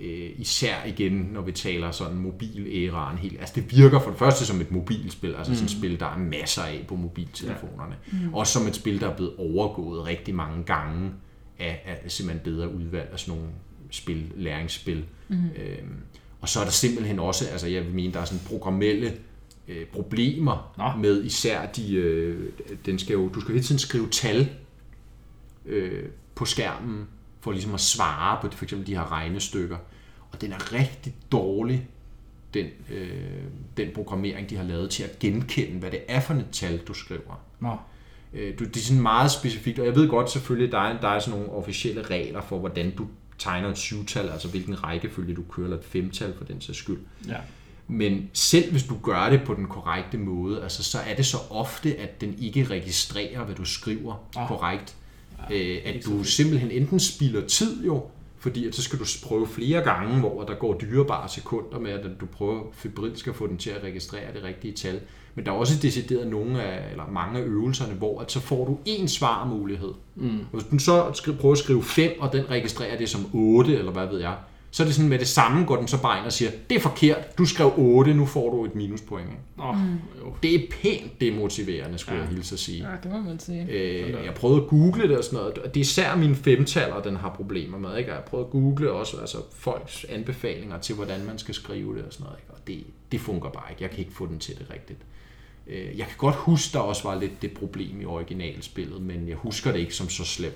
Øh, 0.00 0.30
især 0.36 0.84
igen, 0.86 1.12
når 1.12 1.40
vi 1.40 1.52
taler 1.52 1.90
sådan 1.90 2.18
mobil-æraen 2.18 3.18
helt. 3.18 3.40
Altså 3.40 3.54
det 3.54 3.76
virker 3.76 4.00
for 4.00 4.10
det 4.10 4.18
første 4.18 4.46
som 4.46 4.60
et 4.60 4.70
mobilspil, 4.70 5.34
altså 5.34 5.50
mm. 5.50 5.56
sådan 5.56 5.66
et 5.66 5.70
spil, 5.70 6.00
der 6.00 6.06
er 6.06 6.18
masser 6.18 6.62
af 6.62 6.84
på 6.88 6.96
mobiltelefonerne. 6.96 7.96
Ja. 8.12 8.18
Mm. 8.26 8.34
Også 8.34 8.52
som 8.52 8.66
et 8.66 8.74
spil, 8.74 9.00
der 9.00 9.08
er 9.08 9.16
blevet 9.16 9.32
overgået 9.38 10.06
rigtig 10.06 10.34
mange 10.34 10.64
gange 10.64 11.10
af, 11.58 12.00
af 12.04 12.10
simpelthen 12.10 12.54
bedre 12.54 12.74
udvalg 12.74 13.08
af 13.12 13.18
sådan 13.18 13.38
nogle 13.38 13.52
spil, 13.90 14.32
læringsspil. 14.36 15.04
Mm. 15.28 15.36
Øhm, 15.36 15.96
og 16.40 16.48
så 16.48 16.60
er 16.60 16.64
der 16.64 16.70
simpelthen 16.70 17.18
også, 17.18 17.48
altså 17.48 17.66
jeg 17.66 17.84
vil 17.84 17.94
mene, 17.94 18.12
der 18.12 18.20
er 18.20 18.24
sådan 18.24 18.46
programmelle 18.46 19.12
øh, 19.68 19.86
problemer 19.86 20.74
Nå. 20.78 21.02
med 21.02 21.24
især 21.24 21.66
de, 21.66 21.94
øh, 21.94 22.50
den 22.86 22.98
skal 22.98 23.14
jo, 23.14 23.28
du 23.28 23.40
skal 23.40 23.52
hele 23.52 23.64
tiden 23.64 23.78
skrive 23.78 24.08
tal 24.10 24.48
øh, 25.66 26.04
på 26.34 26.44
skærmen, 26.44 27.06
for 27.48 27.52
ligesom 27.52 27.74
at 27.74 27.80
svare 27.80 28.38
på 28.42 28.56
for 28.56 28.64
eksempel 28.64 28.86
de 28.86 28.94
her 28.94 29.12
regnestykker. 29.12 29.76
Og 30.32 30.40
den 30.40 30.52
er 30.52 30.72
rigtig 30.72 31.14
dårlig, 31.32 31.88
den, 32.54 32.66
øh, 32.90 33.42
den 33.76 33.88
programmering, 33.94 34.50
de 34.50 34.56
har 34.56 34.64
lavet 34.64 34.90
til 34.90 35.02
at 35.02 35.18
genkende, 35.18 35.78
hvad 35.78 35.90
det 35.90 36.00
er 36.08 36.20
for 36.20 36.34
et 36.34 36.46
tal, 36.52 36.78
du 36.78 36.94
skriver. 36.94 37.40
Nå. 37.60 37.76
Øh, 38.34 38.58
du, 38.58 38.64
det 38.64 38.76
er 38.76 38.80
sådan 38.80 39.02
meget 39.02 39.30
specifikt, 39.30 39.78
og 39.78 39.86
jeg 39.86 39.94
ved 39.94 40.08
godt 40.08 40.30
selvfølgelig, 40.30 40.72
der 40.72 40.78
er, 40.78 41.00
der 41.00 41.08
er 41.08 41.18
sådan 41.18 41.40
nogle 41.40 41.54
officielle 41.54 42.02
regler 42.02 42.40
for, 42.40 42.58
hvordan 42.58 42.90
du 42.90 43.06
tegner 43.38 43.68
et 43.68 43.78
syvtal, 43.78 44.28
altså 44.28 44.48
hvilken 44.48 44.84
rækkefølge 44.84 45.34
du 45.34 45.42
kører, 45.42 45.66
eller 45.66 45.78
et 45.78 45.84
femtal 45.84 46.34
for 46.38 46.44
den 46.44 46.60
sags 46.60 46.78
skyld. 46.78 47.00
Ja. 47.28 47.36
Men 47.86 48.30
selv 48.32 48.70
hvis 48.70 48.84
du 48.84 48.98
gør 49.02 49.30
det 49.30 49.42
på 49.46 49.54
den 49.54 49.66
korrekte 49.66 50.18
måde, 50.18 50.62
altså, 50.62 50.84
så 50.84 50.98
er 50.98 51.14
det 51.14 51.26
så 51.26 51.38
ofte, 51.50 51.96
at 51.96 52.20
den 52.20 52.38
ikke 52.38 52.64
registrerer, 52.64 53.44
hvad 53.44 53.54
du 53.54 53.64
skriver 53.64 54.28
Ah. 54.36 54.42
ah. 54.42 54.48
Korrekt. 55.46 55.86
Øh, 55.86 55.94
at 55.94 56.04
du 56.04 56.24
simpelthen 56.24 56.70
enten 56.70 57.00
spilder 57.00 57.46
tid 57.46 57.84
jo, 57.84 58.02
fordi 58.38 58.66
at 58.66 58.74
så 58.74 58.82
skal 58.82 58.98
du 58.98 59.04
prøve 59.24 59.46
flere 59.46 59.80
gange, 59.80 60.20
hvor 60.20 60.44
der 60.44 60.54
går 60.54 60.78
dyrebare 60.80 61.28
sekunder 61.28 61.78
med, 61.78 61.90
at 61.90 62.06
du 62.20 62.26
prøver 62.26 62.62
febrilsk 62.72 63.26
at 63.28 63.34
få 63.34 63.46
den 63.46 63.56
til 63.56 63.70
at 63.70 63.84
registrere 63.84 64.32
det 64.34 64.42
rigtige 64.44 64.72
tal. 64.72 65.00
Men 65.34 65.46
der 65.46 65.52
er 65.52 65.56
også 65.56 65.74
decideret 65.82 66.26
nogle 66.26 66.62
af, 66.62 66.90
eller 66.90 67.06
mange 67.12 67.40
af 67.40 67.44
øvelserne, 67.44 67.94
hvor 67.94 68.20
at 68.20 68.32
så 68.32 68.40
får 68.40 68.64
du 68.64 68.78
én 68.88 69.06
svarmulighed. 69.06 69.92
Mm. 70.14 70.38
Og 70.38 70.60
hvis 70.60 70.64
du 70.64 70.78
så 70.78 71.34
prøver 71.40 71.52
at 71.52 71.58
skrive 71.58 71.82
5, 71.82 72.12
og 72.20 72.32
den 72.32 72.50
registrerer 72.50 72.98
det 72.98 73.08
som 73.08 73.30
8, 73.32 73.78
eller 73.78 73.92
hvad 73.92 74.06
ved 74.06 74.20
jeg, 74.20 74.34
så 74.70 74.82
er 74.82 74.84
det 74.86 74.94
sådan 74.94 75.08
med 75.08 75.18
det 75.18 75.28
samme, 75.28 75.66
går 75.66 75.76
den 75.76 75.88
så 75.88 76.02
bare 76.02 76.18
ind 76.18 76.26
og 76.26 76.32
siger, 76.32 76.50
det 76.70 76.76
er 76.76 76.80
forkert, 76.80 77.38
du 77.38 77.44
skrev 77.46 77.72
8, 77.76 78.14
nu 78.14 78.26
får 78.26 78.50
du 78.50 78.64
et 78.64 78.74
minuspoint. 78.74 79.28
Nå, 79.56 79.64
jo. 80.20 80.34
Det 80.42 80.54
er 80.54 80.58
pænt 80.82 81.20
demotiverende, 81.20 81.98
skulle 81.98 82.18
Ja. 82.18 82.24
jeg 82.24 82.32
hilse 82.34 82.54
at 82.54 82.58
sige. 82.58 82.90
Ja, 82.90 82.96
det 83.02 83.10
må 83.10 83.18
man 83.20 83.40
sige. 83.40 83.66
Øh, 83.70 84.24
jeg 84.24 84.34
prøvede 84.34 84.62
at 84.62 84.68
google 84.68 85.08
det 85.08 85.18
og 85.18 85.24
sådan 85.24 85.36
noget. 85.38 85.58
og 85.58 85.74
Det 85.74 85.80
er 85.80 85.84
især 85.84 86.16
mine 86.16 86.34
femtaller, 86.34 87.02
den 87.02 87.16
har 87.16 87.30
problemer 87.34 87.78
med. 87.78 87.96
Ikke? 87.96 88.10
Og 88.10 88.16
Jeg 88.16 88.24
prøvede 88.24 88.46
at 88.46 88.50
google 88.52 88.92
også 88.92 89.16
altså 89.16 89.38
folks 89.54 90.04
anbefalinger 90.08 90.78
til, 90.78 90.94
hvordan 90.94 91.24
man 91.24 91.38
skal 91.38 91.54
skrive 91.54 91.96
det 91.96 92.04
og 92.04 92.12
sådan 92.12 92.24
noget. 92.24 92.38
Ikke? 92.38 92.50
Og 92.52 92.58
det, 92.66 92.84
det 93.12 93.20
fungerer 93.20 93.52
bare 93.52 93.64
ikke. 93.70 93.82
Jeg 93.82 93.90
kan 93.90 93.98
ikke 93.98 94.12
få 94.12 94.26
den 94.26 94.38
til 94.38 94.58
det 94.58 94.66
rigtigt. 94.72 94.98
Øh, 95.66 95.98
Jeg 95.98 96.06
kan 96.06 96.16
godt 96.18 96.34
huske, 96.34 96.72
der 96.72 96.78
også 96.78 97.02
var 97.08 97.14
lidt 97.20 97.42
det 97.42 97.52
problem 97.52 98.00
i 98.00 98.04
originalspillet, 98.04 99.00
men 99.02 99.28
jeg 99.28 99.36
husker 99.36 99.72
det 99.72 99.78
ikke 99.78 99.94
som 99.94 100.08
så 100.08 100.24
slemt, 100.24 100.54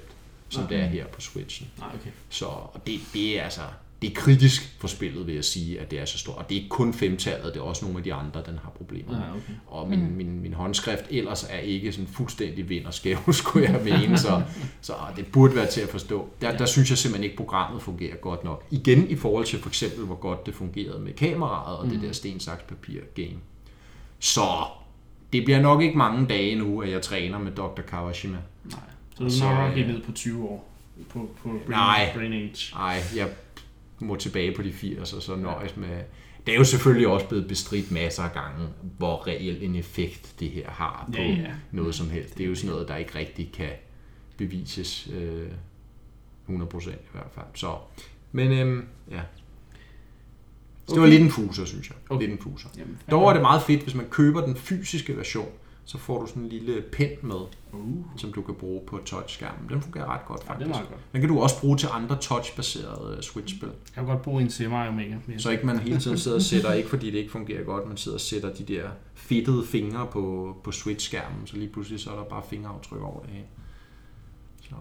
som 0.48 0.66
det 0.66 0.76
er 0.78 0.84
her 0.84 1.06
på 1.06 1.20
Switchen. 1.20 1.68
Nej, 1.78 1.88
okay. 2.00 2.10
Så 2.28 2.44
og 2.46 2.80
det, 2.86 3.00
det 3.14 3.38
er 3.40 3.44
altså 3.44 3.60
det 4.02 4.10
er 4.10 4.14
kritisk 4.14 4.76
for 4.78 4.88
spillet, 4.88 5.26
vil 5.26 5.34
jeg 5.34 5.44
sige, 5.44 5.80
at 5.80 5.90
det 5.90 6.00
er 6.00 6.04
så 6.04 6.18
stort. 6.18 6.36
Og 6.36 6.48
det 6.48 6.54
er 6.54 6.58
ikke 6.58 6.68
kun 6.68 6.94
femtallet, 6.94 7.54
det 7.54 7.60
er 7.60 7.64
også 7.64 7.84
nogle 7.84 7.98
af 7.98 8.04
de 8.04 8.14
andre, 8.14 8.42
den 8.46 8.58
har 8.62 8.70
problemer 8.70 9.12
med. 9.12 9.18
Ja, 9.18 9.30
okay. 9.30 9.52
Og 9.66 9.88
min, 9.88 10.16
min, 10.16 10.40
min 10.42 10.54
håndskrift 10.54 11.04
ellers 11.10 11.46
er 11.50 11.58
ikke 11.58 11.92
sådan 11.92 12.06
fuldstændig 12.06 12.68
vind 12.68 12.86
og 12.86 12.94
skæv, 12.94 13.18
skulle 13.32 13.72
jeg 13.72 13.80
mene, 13.84 14.18
så, 14.18 14.42
så 14.80 14.92
det 15.16 15.26
burde 15.26 15.54
være 15.54 15.66
til 15.66 15.80
at 15.80 15.88
forstå. 15.88 16.28
Der, 16.40 16.56
der 16.56 16.66
synes 16.66 16.90
jeg 16.90 16.98
simpelthen 16.98 17.24
ikke, 17.24 17.36
programmet 17.36 17.82
fungerer 17.82 18.16
godt 18.16 18.44
nok. 18.44 18.66
Igen 18.70 19.08
i 19.08 19.16
forhold 19.16 19.44
til 19.44 19.58
for 19.58 19.68
eksempel, 19.68 20.04
hvor 20.04 20.14
godt 20.14 20.46
det 20.46 20.54
fungerede 20.54 20.98
med 21.00 21.12
kameraet 21.12 21.78
og 21.78 21.86
mm. 21.86 21.92
det 21.92 22.02
der 22.02 22.12
sten, 22.12 22.40
saks, 22.40 22.62
papir 22.62 23.00
game. 23.14 23.38
Så 24.18 24.42
det 25.32 25.44
bliver 25.44 25.60
nok 25.60 25.82
ikke 25.82 25.98
mange 25.98 26.26
dage 26.26 26.54
nu, 26.54 26.82
at 26.82 26.90
jeg 26.90 27.02
træner 27.02 27.38
med 27.38 27.52
Dr. 27.52 27.82
Kawashima. 27.88 28.38
Nej. 28.64 28.80
Så 29.16 29.24
du 29.24 29.30
Så, 29.30 29.44
er 29.44 29.54
nok 29.54 29.70
øh, 29.70 29.76
helt 29.76 29.88
ned 29.88 30.02
på 30.02 30.12
20 30.12 30.44
år. 30.44 30.68
På, 31.08 31.30
på 31.42 31.48
brain, 31.48 31.60
Nej. 31.68 32.10
brain 32.14 32.32
age. 32.32 32.74
Nej, 32.74 32.98
jeg 33.16 33.28
må 34.02 34.16
tilbage 34.16 34.54
på 34.56 34.62
de 34.62 34.72
80, 34.72 35.12
og 35.12 35.22
så 35.22 35.36
nøjes 35.36 35.76
med... 35.76 36.00
Det 36.46 36.54
er 36.54 36.58
jo 36.58 36.64
selvfølgelig 36.64 37.08
også 37.08 37.28
blevet 37.28 37.48
bestridt 37.48 37.90
masser 37.90 38.22
af 38.22 38.32
gange, 38.32 38.68
hvor 38.98 39.26
reel 39.26 39.62
en 39.62 39.76
effekt 39.76 40.34
det 40.40 40.50
her 40.50 40.70
har 40.70 41.08
på 41.12 41.18
Ja, 41.20 41.26
ja. 41.28 41.52
noget 41.72 41.94
som 41.94 42.10
helst. 42.10 42.38
Det 42.38 42.44
er 42.44 42.48
jo 42.48 42.54
sådan 42.54 42.70
noget, 42.70 42.88
der 42.88 42.96
ikke 42.96 43.18
rigtig 43.18 43.50
kan 43.52 43.70
bevises. 44.36 45.08
Øh, 45.14 45.48
100% 46.48 46.90
i 46.90 46.94
hvert 47.12 47.26
fald. 47.34 47.46
Så, 47.54 47.76
men 48.32 48.52
øhm, 48.52 48.86
ja. 49.10 49.20
Så 50.86 50.94
det 50.94 51.00
var 51.00 51.06
Okay. 51.06 51.10
lidt 51.10 51.22
en 51.22 51.30
fuser, 51.30 51.64
synes 51.64 51.88
jeg. 51.88 51.96
Okay. 52.10 52.20
Lidt 52.26 52.32
en 52.32 52.38
fuser. 52.38 52.68
Jamen, 52.78 52.98
Dog 53.10 53.28
er 53.28 53.32
det 53.32 53.42
meget 53.42 53.62
fedt, 53.62 53.82
hvis 53.82 53.94
man 53.94 54.06
køber 54.10 54.40
den 54.46 54.56
fysiske 54.56 55.16
version, 55.16 55.48
så 55.84 55.98
får 55.98 56.20
du 56.20 56.26
sådan 56.26 56.42
en 56.42 56.48
lille 56.48 56.82
pen 56.92 57.10
med, 57.22 57.36
Uh, 57.74 58.04
som 58.16 58.32
du 58.32 58.42
kan 58.42 58.54
bruge 58.54 58.80
på 58.86 59.00
touchskærmen. 59.04 59.68
Den 59.68 59.80
fungerer 59.82 60.06
ret 60.14 60.24
godt 60.26 60.40
ja, 60.48 60.52
det 60.54 60.66
faktisk. 60.66 60.84
er 60.84 60.88
godt. 60.90 61.00
Den 61.12 61.20
kan 61.20 61.28
du 61.30 61.40
også 61.40 61.60
bruge 61.60 61.76
til 61.76 61.88
andre 61.92 62.18
touchbaserede 62.18 63.14
øh, 63.16 63.22
Switch-spil. 63.22 63.68
Jeg 63.68 63.94
kan 63.94 64.04
godt 64.06 64.22
bruge 64.22 64.42
en 64.42 64.50
Maker. 64.96 65.16
men- 65.26 65.38
Så 65.40 65.50
ikke 65.50 65.66
man 65.66 65.78
hele 65.78 65.98
tiden 66.00 66.18
sidder 66.18 66.36
og 66.36 66.42
sætter, 66.42 66.72
ikke 66.72 66.88
fordi 66.88 67.06
det 67.10 67.18
ikke 67.18 67.30
fungerer 67.30 67.64
godt, 67.64 67.88
man 67.88 67.96
sidder 67.96 68.16
og 68.16 68.20
sætter 68.20 68.54
de 68.54 68.64
der 68.64 68.88
fedtede 69.14 69.64
fingre 69.66 70.06
på, 70.12 70.56
på 70.64 70.72
Switch-skærmen, 70.72 71.46
så 71.46 71.56
lige 71.56 71.68
pludselig 71.68 72.00
så 72.00 72.10
er 72.10 72.16
der 72.16 72.24
bare 72.24 72.42
fingeraftryk 72.50 73.02
over 73.02 73.20
det 73.20 73.30
hele. 73.30 73.46
Så. 74.62 74.74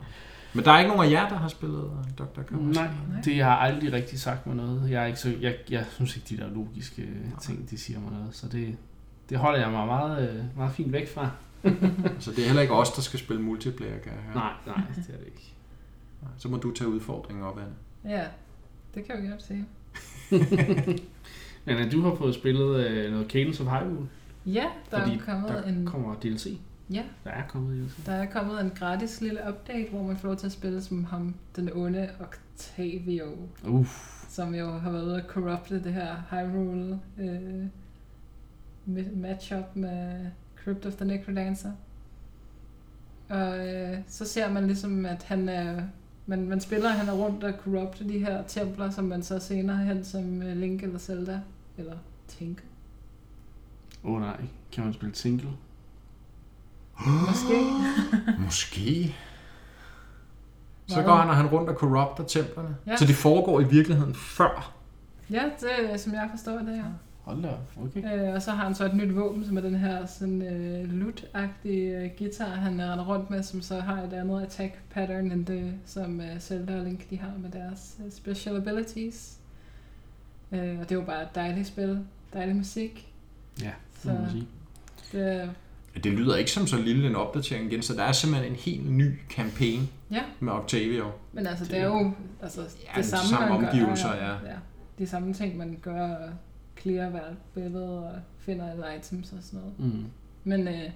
Men 0.54 0.66
der 0.66 0.72
er 0.72 0.80
ikke 0.80 0.92
nogen 0.92 1.06
af 1.08 1.12
jer, 1.12 1.30
der 1.30 1.36
har 1.38 1.48
spillet 1.48 1.84
øh, 1.84 2.12
Dr. 2.26 2.42
Kawashi? 2.42 2.80
Nej, 2.82 2.88
det 3.26 3.44
har 3.44 3.56
aldrig 3.56 3.94
rigtig 3.94 4.20
sagt 4.20 4.48
mig 4.48 4.56
noget. 4.56 4.90
Jeg, 4.92 5.02
er 5.04 5.06
ikke 5.06 5.20
så, 5.20 5.34
jeg, 5.42 5.56
jeg 5.70 5.86
synes 5.96 6.16
ikke, 6.16 6.28
de 6.30 6.38
der 6.38 6.50
logiske 6.54 7.08
ting, 7.42 7.70
de 7.70 7.78
siger 7.78 8.00
mig 8.00 8.12
noget. 8.12 8.28
Så 8.36 8.48
det, 8.48 8.78
det 9.32 9.40
holder 9.40 9.60
jeg 9.60 9.72
mig 9.72 9.86
meget, 9.88 10.30
øh, 10.30 10.58
meget 10.58 10.72
fint 10.74 10.92
væk 10.92 11.08
fra. 11.14 11.30
Så 12.20 12.32
det 12.32 12.40
er 12.40 12.46
heller 12.46 12.62
ikke 12.62 12.74
os, 12.74 12.92
der 12.94 13.02
skal 13.02 13.20
spille 13.20 13.42
multiplayer, 13.42 14.00
kan 14.00 14.12
jeg 14.12 14.22
høre. 14.22 14.36
Nej, 14.36 14.54
nej, 14.68 14.86
det 14.96 15.10
er 15.14 15.18
det 15.18 15.26
ikke. 15.26 15.54
Så 16.38 16.48
må 16.50 16.58
du 16.58 16.72
tage 16.72 16.88
udfordringen 16.90 17.44
op, 17.46 17.58
Anne. 17.60 18.16
Ja, 18.18 18.26
det 18.96 19.06
kan 19.06 19.24
vi 19.24 19.28
godt 19.28 19.44
se. 19.44 19.66
Men 21.66 21.90
du 21.92 22.02
har 22.02 22.16
fået 22.16 22.36
spillet 22.36 22.88
øh, 22.88 23.12
noget 23.12 23.28
Cadence 23.32 23.64
of 23.64 23.70
Hyrule. 23.70 24.08
Ja, 24.46 24.66
der 24.92 25.00
Fordi 25.00 25.16
er 25.16 25.20
kommet 25.26 25.50
Der 25.50 25.64
en, 25.64 25.86
kommer 25.86 26.16
DLC. 26.16 26.58
ja, 26.92 27.04
Der 27.24 27.30
er 27.32 27.48
kommet 27.48 27.78
DLC. 27.86 28.06
der 28.06 28.12
er 28.12 28.26
kommet 28.32 28.62
en 28.62 28.70
gratis 28.80 29.22
lille 29.22 29.40
update, 29.50 29.90
hvor 29.92 30.04
man 30.04 30.18
får 30.18 30.28
lov 30.28 30.38
til 30.38 30.46
at 30.46 30.52
spille 30.52 30.82
som 30.82 31.06
ham, 31.06 31.36
den 31.56 31.70
onde 31.74 32.10
Octavio, 32.20 33.26
Uff. 33.68 34.26
som 34.30 34.56
jo 34.56 34.78
har 34.78 34.92
været 34.92 35.04
ude 35.06 35.18
at 35.18 35.26
corrupte 35.28 35.84
det 35.84 35.94
her 35.94 36.16
Hyrule 36.30 37.00
øh, 37.20 37.66
matchup 39.16 39.76
med 39.76 40.26
Crypt 40.64 40.86
of 40.86 40.94
the 40.94 41.06
Necrodancer. 41.06 41.72
Og 43.30 43.68
øh, 43.68 43.98
så 44.08 44.26
ser 44.26 44.52
man 44.52 44.68
ligesom, 44.68 45.06
at 45.06 45.24
han 45.24 45.50
er, 45.50 45.82
man, 46.26 46.50
man 46.50 46.62
spiller, 46.62 46.90
han 46.90 47.08
er 47.08 47.14
rundt 47.14 47.44
og 47.44 47.54
corrupte 47.64 48.10
de 48.10 48.20
her 48.20 48.44
templer, 48.48 48.90
som 48.90 49.06
man 49.06 49.24
så 49.24 49.40
senere 49.40 49.78
hen 49.78 50.04
som 50.04 50.44
øh, 50.44 50.58
Link 50.58 50.84
eller 50.84 51.00
Zelda, 51.00 51.40
eller 51.78 51.96
Tink. 52.28 52.64
Åh 54.04 54.12
oh, 54.12 54.22
nej, 54.22 54.42
kan 54.72 54.84
man 54.84 54.94
spille 54.94 55.16
single? 55.16 55.50
Måske. 57.06 57.64
Måske. 58.46 59.16
Så 60.88 61.02
går 61.02 61.16
han, 61.16 61.30
og 61.30 61.36
han 61.36 61.48
rundt 61.48 61.70
og 61.70 61.76
corrupter 61.76 62.24
templerne. 62.24 62.76
Ja. 62.88 62.96
Så 62.98 63.06
det 63.06 63.16
foregår 63.16 63.60
i 63.60 63.64
virkeligheden 63.64 64.16
før. 64.16 64.74
Ja, 65.30 65.44
det 65.60 65.94
er, 65.94 65.98
som 65.98 66.14
jeg 66.14 66.28
forstår 66.32 66.58
det 66.58 66.76
her. 66.76 66.92
Hold 67.32 67.44
da 67.44 67.50
okay. 67.84 68.28
Øh, 68.30 68.34
og 68.36 68.42
så 68.42 68.52
har 68.52 68.64
han 68.66 68.76
så 68.76 68.86
et 68.86 68.94
nyt 68.96 69.16
våben, 69.16 69.46
som 69.46 69.58
er 69.58 69.62
den 69.62 69.76
her 69.76 70.06
sådan 70.06 70.42
øh, 70.42 70.90
lut-agtige 70.94 71.96
øh, 71.98 72.10
guitar, 72.18 72.50
han 72.50 72.72
render 72.82 73.06
rundt 73.08 73.30
med, 73.30 73.44
som 73.44 73.62
så 73.62 73.80
har 73.80 74.02
et 74.04 74.14
andet 74.14 74.42
attack 74.42 74.74
pattern 74.94 75.32
end 75.32 75.46
det, 75.46 75.74
som 75.86 76.22
øh, 76.22 76.40
Zelda 76.40 76.78
og 76.80 76.84
Link 76.86 77.10
de 77.10 77.18
har 77.20 77.32
med 77.38 77.50
deres 77.52 77.98
øh, 78.06 78.12
special 78.12 78.56
abilities. 78.58 79.38
Øh, 80.52 80.60
og 80.80 80.90
det 80.90 80.92
er 80.92 80.96
jo 80.96 81.06
bare 81.06 81.24
et 81.24 81.36
dejligt 81.36 81.68
spil, 81.68 82.00
dejlig 82.34 82.56
musik. 82.56 83.08
Ja, 83.62 83.72
Så 84.02 84.10
det 84.10 84.18
må 84.18 84.22
man 84.22 84.32
sige. 84.32 84.48
det 85.94 86.04
Det 86.04 86.12
lyder 86.14 86.36
ikke 86.36 86.52
som 86.52 86.68
så 86.68 86.78
lille 86.78 87.08
en 87.08 87.16
opdatering 87.16 87.72
igen, 87.72 87.82
så 87.82 87.94
der 87.94 88.04
er 88.04 88.12
simpelthen 88.12 88.52
en 88.52 88.58
helt 88.58 88.92
ny 88.92 89.20
campaign 89.30 89.90
ja, 90.12 90.22
med 90.40 90.54
Octavio. 90.54 91.12
men 91.34 91.48
altså 91.48 91.64
det, 91.66 91.72
Det- 91.74 91.80
er 91.80 91.86
jo 91.86 92.12
altså, 92.42 92.62
Ja, 92.62 92.66
det, 92.66 92.78
det 92.96 93.14
er 93.14 93.18
samme, 93.18 93.30
samme 93.50 93.68
omgivelser, 93.68 94.10
gør, 94.10 94.26
ja. 94.26 94.32
ja. 94.32 94.56
De 95.00 95.08
samme 95.08 95.34
ting, 95.34 95.58
man 95.58 95.78
gør, 95.82 96.16
clear 96.82 97.10
hvert 97.10 97.34
billede 97.54 98.00
og 98.00 98.12
finder 98.40 98.72
alle 98.72 98.84
items 99.00 99.32
og 99.32 99.38
sådan 99.42 99.60
noget. 99.60 99.94
Mm. 99.94 100.06
Men 100.44 100.68
øh, 100.68 100.90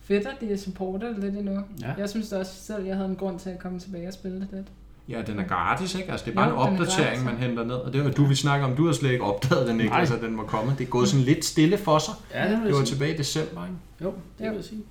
fedt, 0.00 0.26
at 0.26 0.36
de 0.40 0.58
supporter 0.58 1.08
det 1.08 1.18
lidt 1.24 1.34
endnu. 1.36 1.60
Ja. 1.82 1.92
Jeg 1.98 2.08
synes 2.10 2.28
da 2.28 2.38
også 2.38 2.54
selv, 2.54 2.84
jeg 2.84 2.96
havde 2.96 3.08
en 3.08 3.16
grund 3.16 3.38
til 3.38 3.50
at 3.50 3.58
komme 3.58 3.78
tilbage 3.78 4.08
og 4.08 4.12
spille 4.14 4.40
det 4.40 4.48
lidt. 4.52 4.66
Ja, 5.08 5.22
den 5.22 5.38
er 5.38 5.44
gratis, 5.46 5.94
ikke? 5.94 6.10
Altså, 6.10 6.24
det 6.26 6.30
er 6.30 6.34
bare 6.34 6.48
Jo, 6.48 6.54
en 6.54 6.58
er 6.76 6.80
opdatering, 6.80 7.24
man 7.24 7.34
ja. 7.40 7.46
henter 7.46 7.64
ned. 7.64 7.74
Og 7.74 7.92
det 7.92 8.04
var 8.04 8.10
du, 8.10 8.24
vi 8.24 8.34
snakker 8.34 8.66
om. 8.66 8.76
Du 8.76 8.86
har 8.86 8.92
slet 8.92 9.10
ikke 9.10 9.24
opdaget 9.24 9.68
den, 9.68 9.80
ikke? 9.80 9.90
Nej. 9.90 10.00
Altså, 10.00 10.16
den 10.16 10.36
var 10.36 10.44
kommet. 10.44 10.78
Det 10.78 10.84
er 10.84 10.88
gået 10.90 11.08
sådan 11.08 11.24
lidt 11.24 11.44
stille 11.44 11.78
for 11.78 11.98
sig. 11.98 12.14
Ja, 12.34 12.42
det 12.50 12.62
Det 12.64 12.72
var 12.74 12.84
sige. 12.84 12.86
tilbage 12.96 13.14
i 13.14 13.16
december, 13.16 13.64
ikke? 13.64 13.76
Jo, 14.02 14.14
det 14.38 14.44
Jo. 14.44 14.48
vil 14.50 14.56
jeg 14.56 14.64
sige. 14.64 14.82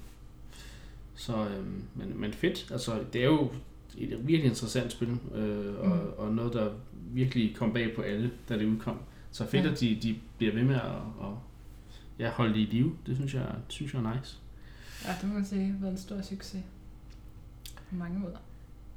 Så, 1.15 1.33
øhm, 1.33 1.83
men, 1.95 2.13
men 2.21 2.33
fedt. 2.33 2.67
Altså, 2.71 2.91
det 3.13 3.21
er 3.21 3.25
jo 3.25 3.49
et 3.97 4.17
virkelig 4.27 4.45
interessant 4.51 4.91
spil, 4.91 5.07
øh, 5.35 5.73
og, 5.79 5.87
Mm. 5.87 5.99
og 6.17 6.33
noget, 6.33 6.53
der 6.53 6.69
virkelig 7.13 7.55
kom 7.55 7.73
bag 7.73 7.95
på 7.95 8.01
alle, 8.01 8.31
da 8.49 8.57
det 8.57 8.65
udkom. 8.65 8.97
Så 9.31 9.45
fedt, 9.49 9.65
Ja. 9.65 9.71
at 9.71 9.79
de, 9.79 9.99
de 10.03 10.15
bliver 10.37 10.53
ved 10.53 10.63
med 10.63 10.75
at, 10.75 10.81
at 11.21 11.33
ja, 12.19 12.29
holde 12.29 12.53
det 12.53 12.59
i 12.59 12.63
live. 12.65 12.95
Det 13.05 13.15
synes 13.15 13.33
jeg, 13.33 13.45
synes 13.67 13.93
jeg 13.93 14.01
er 14.03 14.13
nice. 14.15 14.37
Ja, 15.05 15.11
det 15.21 15.27
må 15.29 15.33
man 15.33 15.45
sige, 15.45 15.71
har 15.71 15.79
været 15.79 15.91
en 15.91 15.97
stor 15.97 16.21
succes. 16.21 16.61
På 17.89 17.95
mange 17.95 18.19
måder. 18.19 18.37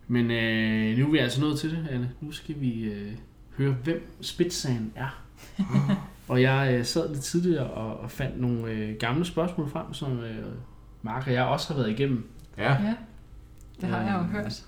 Men 0.09 0.31
øh, 0.31 0.99
nu 0.99 1.07
er 1.07 1.11
vi 1.11 1.19
altså 1.19 1.41
nået 1.41 1.59
til 1.59 1.71
det, 1.71 1.89
Anne. 1.91 2.13
Nu 2.21 2.33
skal 2.33 2.61
vi 2.61 2.83
øh, 2.83 3.13
høre, 3.57 3.73
hvem 3.73 4.13
Spidsagen 4.21 4.93
er. 4.97 5.25
og 6.29 6.43
jeg 6.43 6.75
øh, 6.79 6.85
sad 6.85 7.09
lidt 7.13 7.23
tidligere 7.25 7.71
og, 7.71 8.01
og 8.01 8.11
fandt 8.11 8.41
nogle 8.41 8.71
øh, 8.73 8.97
gamle 8.97 9.25
spørgsmål 9.25 9.69
frem, 9.71 9.95
som 9.95 10.19
øh, 10.19 10.47
Mark 11.03 11.27
og 11.27 11.33
jeg 11.33 11.45
også 11.45 11.73
har 11.75 11.81
været 11.81 11.91
igennem. 11.91 12.29
Ja. 12.59 12.73
Ja, 12.83 12.95
det 13.81 13.89
har 13.89 14.01
jeg 14.03 14.15
jo 14.15 14.19
Øhm, 14.19 14.29
hørt. 14.31 14.67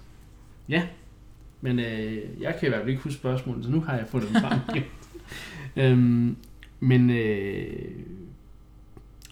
Men 1.61 1.78
øh, 1.78 2.19
jeg 2.40 2.57
kan 2.61 2.66
i 2.66 2.69
hvert 2.69 2.81
fald 2.81 2.88
ikke 2.90 3.02
huske 3.02 3.19
spørgsmålet, 3.19 3.64
så 3.64 3.71
nu 3.71 3.81
har 3.81 3.97
jeg 3.97 4.07
fundet 4.09 4.28
dem 4.28 4.40
frem. 4.40 4.59
øhm, 5.76 6.37
men 6.81 7.11
øh, 7.11 7.67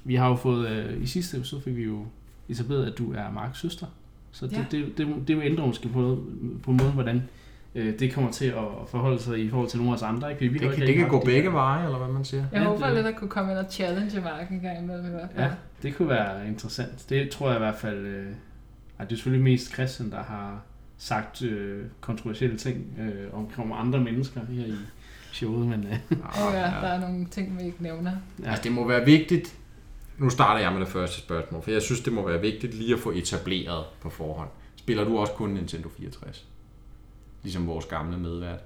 vi 0.04 0.14
har 0.14 0.28
jo 0.28 0.34
fået, 0.36 0.68
øh, 0.68 1.02
i 1.02 1.06
sidste 1.06 1.36
episode 1.36 1.62
fik 1.62 1.76
vi 1.76 1.82
jo 1.84 2.04
etableret, 2.48 2.86
at 2.92 2.98
du 2.98 3.12
er 3.12 3.30
Marks 3.34 3.58
søster. 3.60 3.86
Så 4.32 4.46
det, 4.46 4.52
Ja. 4.52 4.64
det, 4.70 4.98
det, 4.98 5.08
det 5.28 5.36
vil 5.36 5.44
ændre 5.46 5.66
måske 5.66 5.88
på, 5.88 6.00
noget, 6.00 6.18
på 6.62 6.72
måden, 6.72 6.92
hvordan 6.92 7.22
øh, 7.74 7.98
det 7.98 8.12
kommer 8.12 8.30
til 8.30 8.46
at 8.46 8.64
forholde 8.88 9.18
sig 9.22 9.38
i 9.44 9.48
forhold 9.48 9.68
til 9.68 9.78
nogle 9.78 9.92
af 9.92 9.96
os 9.96 10.02
andre. 10.02 10.30
Ikke? 10.30 10.40
Vi 10.40 10.48
Det, 10.48 10.54
ikke 10.64 10.76
kan, 10.76 10.86
det 10.86 10.94
kan 10.96 11.08
gå 11.08 11.22
begge 11.24 11.52
veje, 11.52 11.84
eller 11.84 11.98
hvad 11.98 12.08
man 12.08 12.24
siger. 12.24 12.44
Jeg 12.52 12.62
Ja, 12.62 12.68
håber 12.68 12.86
det- 12.86 12.94
lidt 12.94 13.06
at 13.06 13.16
kunne 13.16 13.30
komme 13.30 13.50
ind 13.52 13.58
og 13.58 13.66
challenge 13.70 14.20
Mark 14.20 14.50
en 14.50 14.60
gang 14.60 14.78
imellem 14.84 15.06
i 15.06 15.10
hvert 15.10 15.28
fald. 15.34 15.44
Ja, 15.44 15.50
det 15.82 15.94
kunne 15.96 16.08
være 16.08 16.48
interessant. 16.48 17.06
Det 17.08 17.30
tror 17.30 17.46
jeg 17.48 17.56
i 17.56 17.58
hvert 17.58 17.74
fald... 17.76 17.98
Øh, 18.06 18.26
ej, 18.98 19.04
det 19.04 19.12
er 19.12 19.16
selvfølgelig 19.16 19.44
mest 19.44 19.72
Christian, 19.74 20.10
der 20.10 20.22
har 20.22 20.60
sagt 20.98 21.42
øh, 21.42 21.84
kontroversielle 22.00 22.56
ting 22.56 22.84
øh, 23.00 23.38
omkring 23.38 23.72
andre 23.74 24.00
mennesker 24.00 24.40
her 24.50 24.64
i 24.66 24.74
showet, 25.32 25.66
men 25.66 25.86
Og 26.10 26.52
ja, 26.52 26.58
der 26.60 26.88
er 26.88 27.00
nogle 27.00 27.26
ting, 27.26 27.58
vi 27.58 27.64
ikke 27.64 27.82
nævner. 27.82 28.12
ja, 28.42 28.48
Altså, 28.48 28.62
det 28.62 28.72
må 28.72 28.86
være 28.88 29.04
vigtigt. 29.04 29.56
Nu 30.18 30.30
starter 30.30 30.60
jeg 30.60 30.72
med 30.72 30.80
det 30.80 30.88
første 30.88 31.18
spørgsmål, 31.20 31.62
for 31.62 31.70
jeg 31.70 31.82
synes, 31.82 32.00
det 32.00 32.12
må 32.12 32.26
være 32.28 32.40
vigtigt 32.40 32.74
lige 32.74 32.94
at 32.94 33.00
få 33.00 33.10
etableret 33.10 33.84
på 34.00 34.10
forhånd. 34.10 34.48
Spiller 34.76 35.04
du 35.04 35.18
også 35.18 35.32
kun 35.32 35.50
Nintendo 35.50 35.88
64? 35.88 36.46
Ligesom 37.42 37.66
vores 37.66 37.84
gamle 37.86 38.18
medvært. 38.18 38.60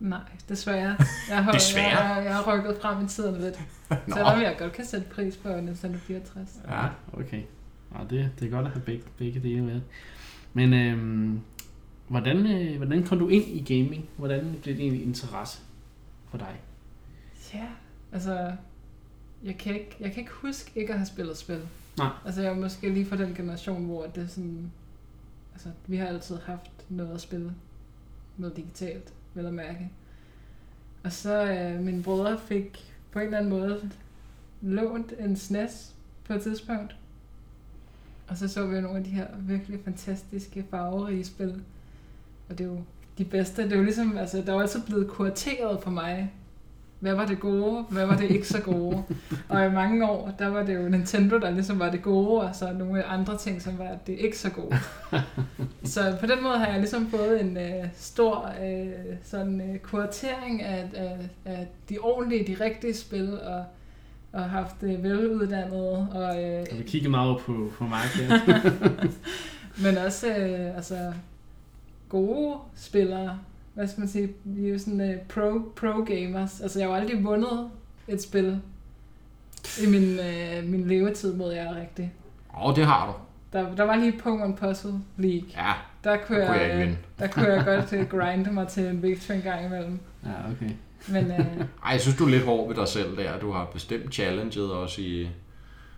Nej, 0.00 0.20
desværre. 0.48 0.96
Jeg 1.30 1.44
har, 1.44 1.52
Desværre? 1.52 2.04
Jeg, 2.04 2.24
jeg 2.24 2.34
har 2.34 2.54
rykket 2.56 2.76
frem 2.82 3.04
i 3.04 3.08
tiden 3.08 3.40
lidt. 3.40 3.60
Nå. 3.90 3.96
Selvom 4.14 4.40
jeg 4.40 4.56
godt 4.58 4.72
kan 4.72 4.84
sætte 4.84 5.06
pris 5.14 5.36
på 5.36 5.48
Nintendo 5.60 5.98
64. 5.98 6.48
Ja. 6.68 6.86
okay. 7.12 7.42
Ja, 7.94 7.98
det, 8.10 8.30
det 8.40 8.46
er 8.46 8.50
godt 8.50 8.66
at 8.66 8.72
have 8.72 8.82
begge, 8.82 9.04
begge 9.18 9.40
dele 9.40 9.62
med. 9.62 9.80
Men 10.52 10.74
øh, 10.74 11.32
hvordan, 12.08 12.46
øh, 12.46 12.76
hvordan 12.76 13.02
kom 13.06 13.18
du 13.18 13.28
ind 13.28 13.44
i 13.48 13.74
gaming? 13.74 14.08
Hvordan 14.16 14.56
blev 14.62 14.74
det 14.76 14.82
egentlig 14.82 15.02
interesse 15.06 15.58
for 16.30 16.38
dig? 16.38 16.60
Ja, 17.54 17.66
altså... 18.12 18.52
Jeg 19.44 19.58
kan, 19.58 19.74
ikke, 19.74 19.96
jeg 20.00 20.12
kan 20.12 20.20
ikke 20.20 20.32
huske 20.32 20.80
ikke 20.80 20.92
at 20.92 20.98
have 20.98 21.06
spillet 21.06 21.36
spil. 21.36 21.68
Nej. 21.98 22.10
Altså 22.24 22.42
jeg 22.42 22.50
er 22.50 22.56
måske 22.56 22.88
lige 22.88 23.06
fra 23.06 23.16
den 23.16 23.34
generation, 23.34 23.84
hvor 23.84 24.06
det 24.06 24.22
er 24.22 24.26
sådan... 24.26 24.72
Altså, 25.52 25.68
vi 25.86 25.96
har 25.96 26.06
altid 26.06 26.36
haft 26.36 26.70
noget 26.88 27.14
at 27.14 27.20
spille. 27.20 27.54
Noget 28.36 28.56
digitalt, 28.56 29.12
vel 29.34 29.46
at 29.46 29.54
mærke. 29.54 29.90
Og 31.04 31.12
så 31.12 31.44
øh, 31.44 31.80
mine 31.80 32.02
brødre 32.02 32.38
fik 32.38 32.94
på 33.12 33.18
en 33.18 33.24
eller 33.24 33.38
anden 33.38 33.50
måde 33.50 33.90
lånt 34.60 35.12
en 35.18 35.36
SNES 35.36 35.94
på 36.24 36.32
et 36.32 36.42
tidspunkt. 36.42 36.96
Og 38.28 38.36
så 38.36 38.48
så 38.48 38.66
vi 38.66 38.74
jo 38.74 38.80
nogle 38.80 38.98
af 38.98 39.04
de 39.04 39.10
her 39.10 39.26
virkelig 39.38 39.80
fantastiske 39.84 40.66
farverige 40.70 41.24
spil. 41.24 41.62
Og 42.48 42.58
det 42.58 42.64
er 42.64 42.68
jo 42.68 42.82
de 43.20 43.24
bedste. 43.24 43.62
Det 43.62 43.72
er 43.72 43.76
jo 43.76 43.82
ligesom, 43.82 44.18
altså, 44.18 44.42
der 44.46 44.52
var 44.52 44.60
altid 44.60 44.80
blevet 44.86 45.08
kurateret 45.08 45.82
for 45.82 45.90
mig. 45.90 46.32
Hvad 47.00 47.14
var 47.14 47.26
det 47.26 47.40
gode? 47.40 47.84
Hvad 47.90 48.06
var 48.06 48.16
det 48.16 48.30
ikke 48.30 48.48
så 48.48 48.60
gode? 48.60 49.02
og 49.48 49.66
i 49.66 49.70
mange 49.70 50.10
år, 50.10 50.34
der 50.38 50.48
var 50.48 50.62
det 50.62 50.74
jo 50.74 50.88
Nintendo, 50.88 51.38
der 51.38 51.50
ligesom 51.50 51.78
var 51.78 51.90
det 51.90 52.02
gode, 52.02 52.40
og 52.40 52.54
så 52.54 52.72
nogle 52.72 53.04
andre 53.04 53.38
ting, 53.38 53.62
som 53.62 53.78
var 53.78 53.96
det 54.06 54.12
ikke 54.18 54.38
så 54.38 54.50
gode. 54.50 54.76
så 55.94 56.16
på 56.20 56.26
den 56.26 56.42
måde 56.42 56.58
har 56.58 56.66
jeg 56.66 56.78
ligesom 56.78 57.10
fået 57.10 57.40
en 57.40 57.56
øh, 57.56 57.86
stor 57.94 58.52
øh, 58.64 59.16
sådan 59.24 59.60
øh, 59.60 59.78
kuratering 59.78 60.62
af, 60.62 60.88
af, 60.94 61.16
af 61.44 61.68
de 61.88 61.98
ordentlige, 61.98 62.56
de 62.56 62.64
rigtige 62.64 62.94
spil, 62.94 63.40
og, 63.40 63.64
og 64.32 64.50
haft 64.50 64.80
det 64.80 65.02
veluddannede, 65.02 66.08
og 66.12 66.42
øh, 66.44 66.66
Og 66.70 66.78
vi 66.78 66.82
kiggede 66.82 67.10
meget 67.10 67.38
på, 67.38 67.70
på 67.78 67.84
Mark 67.84 68.08
her. 68.14 68.38
men 69.84 69.98
også, 69.98 70.26
øh, 70.26 70.76
altså, 70.76 71.12
gode 72.10 72.56
spillere. 72.74 73.38
Hvad 73.74 73.88
skal 73.88 74.00
man 74.00 74.08
sige? 74.08 74.28
Vi 74.44 74.66
er 74.66 74.72
jo 74.72 74.78
sådan 74.78 75.00
uh, 75.00 75.16
pro, 75.28 75.72
pro 75.76 76.04
gamers. 76.04 76.60
Altså, 76.60 76.78
jeg 76.78 76.88
har 76.88 76.94
jo 76.94 77.00
aldrig 77.00 77.24
vundet 77.24 77.70
et 78.08 78.22
spil 78.22 78.60
i 79.82 79.86
min, 79.86 80.18
uh, 80.18 80.70
min 80.70 80.86
levetid 80.86 81.34
mod 81.34 81.52
jer 81.52 81.76
rigtigt. 81.76 82.08
Åh, 82.54 82.66
oh, 82.66 82.76
det 82.76 82.86
har 82.86 83.06
du. 83.06 83.12
Der, 83.52 83.74
der 83.74 83.84
var 83.84 83.96
lige 83.96 84.12
Pokémon 84.12 84.56
Puzzle 84.56 84.94
League. 85.16 85.48
Ja, 85.56 85.72
Der 86.04 86.16
kunne, 86.26 86.40
der 86.40 86.46
kunne 86.46 86.60
jeg 86.60 86.78
jeg, 86.78 86.96
der 87.18 87.26
kunne 87.26 87.48
jeg 87.48 87.64
godt 87.64 87.92
uh, 87.92 88.08
grinde 88.08 88.52
mig 88.52 88.68
til 88.68 88.86
en 88.86 89.02
victory 89.02 89.36
en 89.36 89.42
gang 89.42 89.66
imellem. 89.66 89.98
Ja, 90.24 90.50
okay. 90.52 90.70
Men 91.08 91.26
uh, 91.30 91.38
Ej, 91.86 91.92
jeg 91.92 92.00
synes, 92.00 92.16
du 92.16 92.24
er 92.24 92.30
lidt 92.30 92.44
hård 92.44 92.68
ved 92.68 92.76
dig 92.76 92.88
selv 92.88 93.16
der. 93.16 93.38
Du 93.38 93.52
har 93.52 93.64
bestemt 93.64 94.14
challenget 94.14 94.72
også 94.72 95.00
i... 95.00 95.20
ja, 95.22 95.24
I 95.24 95.28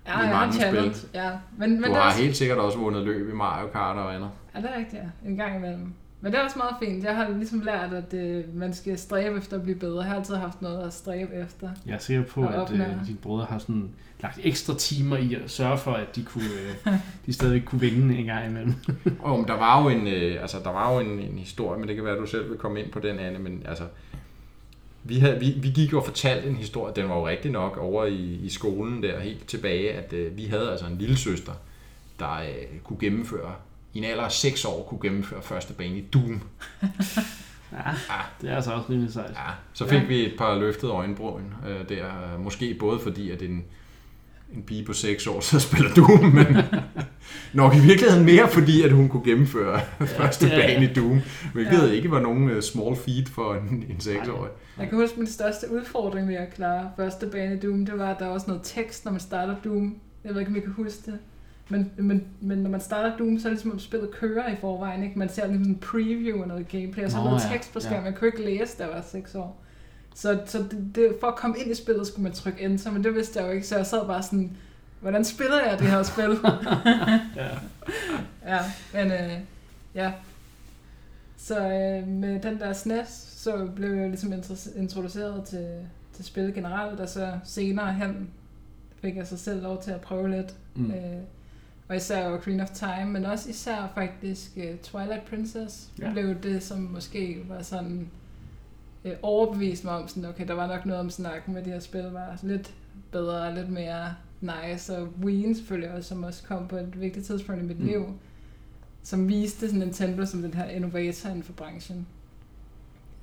jeg 0.06 0.14
har 0.14 0.46
mange 0.46 0.52
spil. 0.52 1.10
Ja. 1.14 1.30
Men, 1.58 1.70
men 1.70 1.82
du 1.82 1.88
det 1.88 1.96
er 1.96 2.00
har 2.00 2.08
også, 2.08 2.22
helt 2.22 2.36
sikkert 2.36 2.58
også 2.58 2.78
vundet 2.78 3.02
løb 3.02 3.28
i 3.28 3.32
Mario 3.32 3.68
Kart 3.68 3.96
og 3.96 4.14
andet. 4.14 4.30
Ja, 4.54 4.60
det 4.60 4.70
er 4.74 4.78
rigtigt, 4.78 5.02
ja. 5.02 5.28
En 5.30 5.36
gang 5.36 5.56
imellem. 5.56 5.94
Men 6.22 6.32
det 6.32 6.38
er 6.38 6.44
også 6.44 6.58
meget 6.58 6.74
fint. 6.82 7.04
Jeg 7.04 7.16
har 7.16 7.28
ligesom 7.28 7.60
lært, 7.60 7.92
at 7.92 8.14
øh, 8.14 8.56
man 8.56 8.74
skal 8.74 8.98
stræbe 8.98 9.38
efter 9.38 9.56
at 9.56 9.62
blive 9.62 9.78
bedre. 9.78 10.00
Jeg 10.00 10.10
har 10.10 10.16
altid 10.16 10.34
haft 10.34 10.62
noget 10.62 10.86
at 10.86 10.92
stræbe 10.92 11.34
efter. 11.34 11.70
Jeg 11.86 11.94
er 11.94 11.98
sikker 11.98 12.24
på, 12.24 12.46
at 12.46 12.54
opnå. 12.54 12.84
øh, 12.84 13.06
dine 13.06 13.18
brødre 13.22 13.44
har 13.44 13.58
sådan 13.58 13.90
lagt 14.20 14.40
ekstra 14.42 14.74
timer 14.74 15.16
i 15.16 15.34
at 15.34 15.50
sørge 15.50 15.78
for, 15.78 15.92
at 15.92 16.16
de, 16.16 16.24
kunne, 16.24 16.44
øh, 16.86 16.92
de 17.26 17.32
stadig 17.32 17.64
kunne 17.64 17.80
vinde 17.80 18.16
en 18.16 18.26
gang 18.26 18.46
imellem. 18.46 18.74
Og 19.20 19.38
men 19.38 19.48
der 19.48 19.54
var 19.54 19.82
jo 19.82 19.88
en, 19.88 20.06
øh, 20.06 20.42
altså, 20.42 20.58
der 20.64 20.70
var 20.70 20.92
jo 20.92 21.00
en, 21.00 21.18
en 21.18 21.38
historie, 21.38 21.78
men 21.78 21.88
det 21.88 21.96
kan 21.96 22.04
være, 22.04 22.14
at 22.14 22.20
du 22.20 22.26
selv 22.26 22.50
vil 22.50 22.58
komme 22.58 22.80
ind 22.80 22.90
på 22.92 23.00
den, 23.00 23.18
Anne, 23.18 23.38
men 23.38 23.62
altså, 23.68 23.84
vi, 25.04 25.18
havde, 25.18 25.38
vi, 25.40 25.54
vi 25.62 25.68
gik 25.68 25.92
jo 25.92 25.98
og 25.98 26.04
fortalte 26.04 26.48
en 26.48 26.56
historie, 26.56 26.94
den 26.96 27.08
var 27.08 27.16
jo 27.16 27.28
rigtig 27.28 27.50
nok 27.50 27.76
over 27.76 28.04
i, 28.04 28.40
i 28.42 28.48
skolen 28.48 29.02
der 29.02 29.20
helt 29.20 29.46
tilbage, 29.46 29.92
at 29.92 30.12
øh, 30.12 30.36
vi 30.36 30.44
havde 30.44 30.70
altså 30.70 30.86
en 30.86 30.98
lille 30.98 31.16
søster, 31.16 31.52
der 32.18 32.34
øh, 32.34 32.78
kunne 32.84 32.98
gennemføre, 33.00 33.52
i 33.94 33.98
en 33.98 34.04
alder 34.04 34.24
af 34.24 34.32
6 34.32 34.64
år, 34.64 34.82
kunne 34.88 35.00
gennemføre 35.02 35.42
første 35.42 35.72
bane 35.74 35.98
i 35.98 36.04
Doom. 36.12 36.42
Ja, 37.72 37.90
det 38.40 38.50
er 38.50 38.56
altså 38.56 38.70
også 38.72 38.90
rimelig 38.90 39.12
sejt. 39.12 39.30
Ja, 39.30 39.50
så 39.72 39.88
fik 39.88 39.98
ja. 40.00 40.06
vi 40.06 40.26
et 40.26 40.34
par 40.38 40.58
løftede 40.58 40.92
øjenbryn 40.92 41.42
øh, 41.68 41.88
der, 41.88 42.04
måske 42.38 42.74
både 42.80 43.00
fordi, 43.00 43.30
at 43.30 43.42
en, 43.42 43.64
en 44.54 44.62
pige 44.62 44.84
på 44.84 44.92
6 44.92 45.26
år 45.26 45.40
så 45.40 45.60
spiller 45.60 45.94
Doom, 45.94 46.24
men 46.24 46.46
nok 47.52 47.74
i 47.74 47.78
virkeligheden 47.80 48.24
mere 48.24 48.48
fordi, 48.48 48.82
at 48.82 48.92
hun 48.92 49.08
kunne 49.08 49.24
gennemføre 49.24 49.80
første 50.18 50.46
ja, 50.46 50.58
ja. 50.58 50.66
bane 50.66 50.90
i 50.90 50.94
Doom, 50.94 51.20
hvilket 51.52 51.88
Ja. 51.88 51.92
ikke 51.92 52.10
var 52.10 52.20
nogen 52.20 52.50
øh, 52.50 52.62
small 52.62 52.96
feat 52.96 53.28
for 53.28 53.54
en, 53.54 53.84
en 53.88 53.96
6-årig. 54.00 54.50
Jeg 54.78 54.88
kan 54.88 54.98
huske, 54.98 55.16
min 55.18 55.26
største 55.26 55.66
udfordring 55.72 56.28
ved 56.28 56.34
at 56.34 56.54
klare 56.54 56.90
første 56.96 57.26
bane 57.26 57.56
i 57.56 57.60
Doom, 57.60 57.86
det 57.86 57.98
var, 57.98 58.10
at 58.10 58.16
der 58.18 58.26
var 58.26 58.32
også 58.32 58.46
noget 58.46 58.62
tekst, 58.64 59.04
når 59.04 59.12
man 59.12 59.20
starter 59.20 59.54
Doom. 59.64 59.96
Jeg 60.24 60.32
ved 60.34 60.40
ikke, 60.40 60.50
om 60.50 60.56
I 60.56 60.60
kan 60.60 60.72
huske 60.72 61.10
det. 61.10 61.18
Men, 61.68 61.92
men, 61.96 62.24
men 62.40 62.58
når 62.58 62.70
man 62.70 62.80
starter 62.80 63.16
Doom, 63.16 63.38
så 63.38 63.48
er 63.48 63.50
det 63.50 63.58
ligesom, 63.58 63.72
at 63.76 63.80
spillet 63.82 64.10
kører 64.10 64.52
i 64.52 64.56
forvejen. 64.56 65.02
Ikke? 65.02 65.18
Man 65.18 65.28
ser 65.28 65.46
ligesom 65.46 65.66
en 65.72 65.78
preview 65.78 66.42
af 66.42 66.48
noget 66.48 66.68
gameplay, 66.68 67.04
og 67.04 67.10
så 67.10 67.16
er 67.18 67.22
Nå, 67.24 67.30
noget 67.30 67.44
ja, 67.44 67.48
tekst 67.52 67.72
på 67.72 67.80
skærmen. 67.80 67.98
ja. 67.98 68.04
Man 68.04 68.14
kunne 68.14 68.28
ikke 68.28 68.44
læse, 68.44 68.78
da 68.78 68.84
jeg 68.84 68.92
var 68.92 69.04
6 69.10 69.34
år. 69.34 69.62
Så, 70.14 70.40
så 70.46 70.58
det, 70.58 70.90
det, 70.94 71.16
for 71.20 71.26
at 71.26 71.36
komme 71.36 71.58
ind 71.58 71.70
i 71.70 71.74
spillet, 71.74 72.06
skulle 72.06 72.22
man 72.22 72.32
trykke 72.32 72.60
enter, 72.64 72.90
men 72.90 73.04
det 73.04 73.14
vidste 73.14 73.40
jeg 73.40 73.46
jo 73.48 73.52
ikke, 73.52 73.66
så 73.66 73.76
jeg 73.76 73.86
sad 73.86 74.06
bare 74.06 74.22
sådan, 74.22 74.56
hvordan 75.00 75.24
spiller 75.24 75.60
jeg 75.64 75.78
det 75.78 75.86
her 75.86 76.02
spil? 76.02 76.30
Ja. 77.36 77.48
Ja, 78.46 78.58
men 78.94 79.12
øh, 79.12 79.38
ja. 79.94 80.12
Så 81.36 81.58
øh, 81.58 82.08
med 82.08 82.40
den 82.40 82.58
der 82.60 82.72
SNES, 82.72 83.08
så 83.36 83.68
blev 83.76 83.94
jeg 83.94 84.08
ligesom 84.08 84.32
introduceret 84.76 85.44
til, 85.44 85.68
til 86.12 86.24
spil 86.24 86.54
generelt, 86.54 87.00
og 87.00 87.08
så 87.08 87.32
senere 87.44 87.92
hen 87.92 88.30
fik 89.00 89.16
jeg 89.16 89.26
så 89.26 89.36
selv 89.36 89.62
lov 89.62 89.82
til 89.82 89.90
at 89.90 90.00
prøve 90.00 90.30
lidt. 90.30 90.54
Mm. 90.74 90.90
Øh, 90.90 90.96
og 91.88 91.96
især 91.96 92.40
Queen 92.40 92.60
of 92.60 92.70
Time, 92.70 93.04
men 93.06 93.24
også 93.24 93.50
især 93.50 93.92
faktisk 93.94 94.50
uh, 94.56 94.78
Twilight 94.82 95.24
Princess 95.24 95.90
Ja. 95.98 96.12
blev 96.12 96.34
det, 96.42 96.62
som 96.62 96.78
måske 96.78 97.38
var 97.48 97.62
sådan 97.62 98.08
øh, 99.04 99.12
overbevist 99.22 99.84
mig 99.84 99.92
om, 99.96 100.08
sådan, 100.08 100.24
okay, 100.24 100.48
der 100.48 100.54
var 100.54 100.66
nok 100.66 100.86
noget 100.86 101.00
om 101.00 101.10
snakken 101.10 101.54
med 101.54 101.62
de 101.64 101.70
her 101.70 101.80
spil, 101.80 102.02
var 102.04 102.38
lidt 102.42 102.74
bedre 103.12 103.42
og 103.48 103.54
lidt 103.54 103.68
mere 103.70 104.14
nice, 104.40 104.96
og 104.98 105.08
Wien 105.24 105.54
selvfølgelig 105.54 105.90
også, 105.90 106.08
som 106.08 106.22
også 106.24 106.42
kom 106.44 106.68
på 106.68 106.76
et 106.76 107.00
vigtigt 107.00 107.26
tidspunkt 107.26 107.62
i 107.62 107.66
mit 107.66 107.80
Mm. 107.80 107.86
liv, 107.86 108.04
som 109.02 109.28
viste 109.28 109.66
sådan 109.66 109.80
Nintendo 109.80 110.26
som 110.26 110.42
den 110.42 110.54
her 110.54 110.64
innovator 110.68 111.28
inden 111.28 111.42
for 111.42 111.52
branchen. 111.52 112.06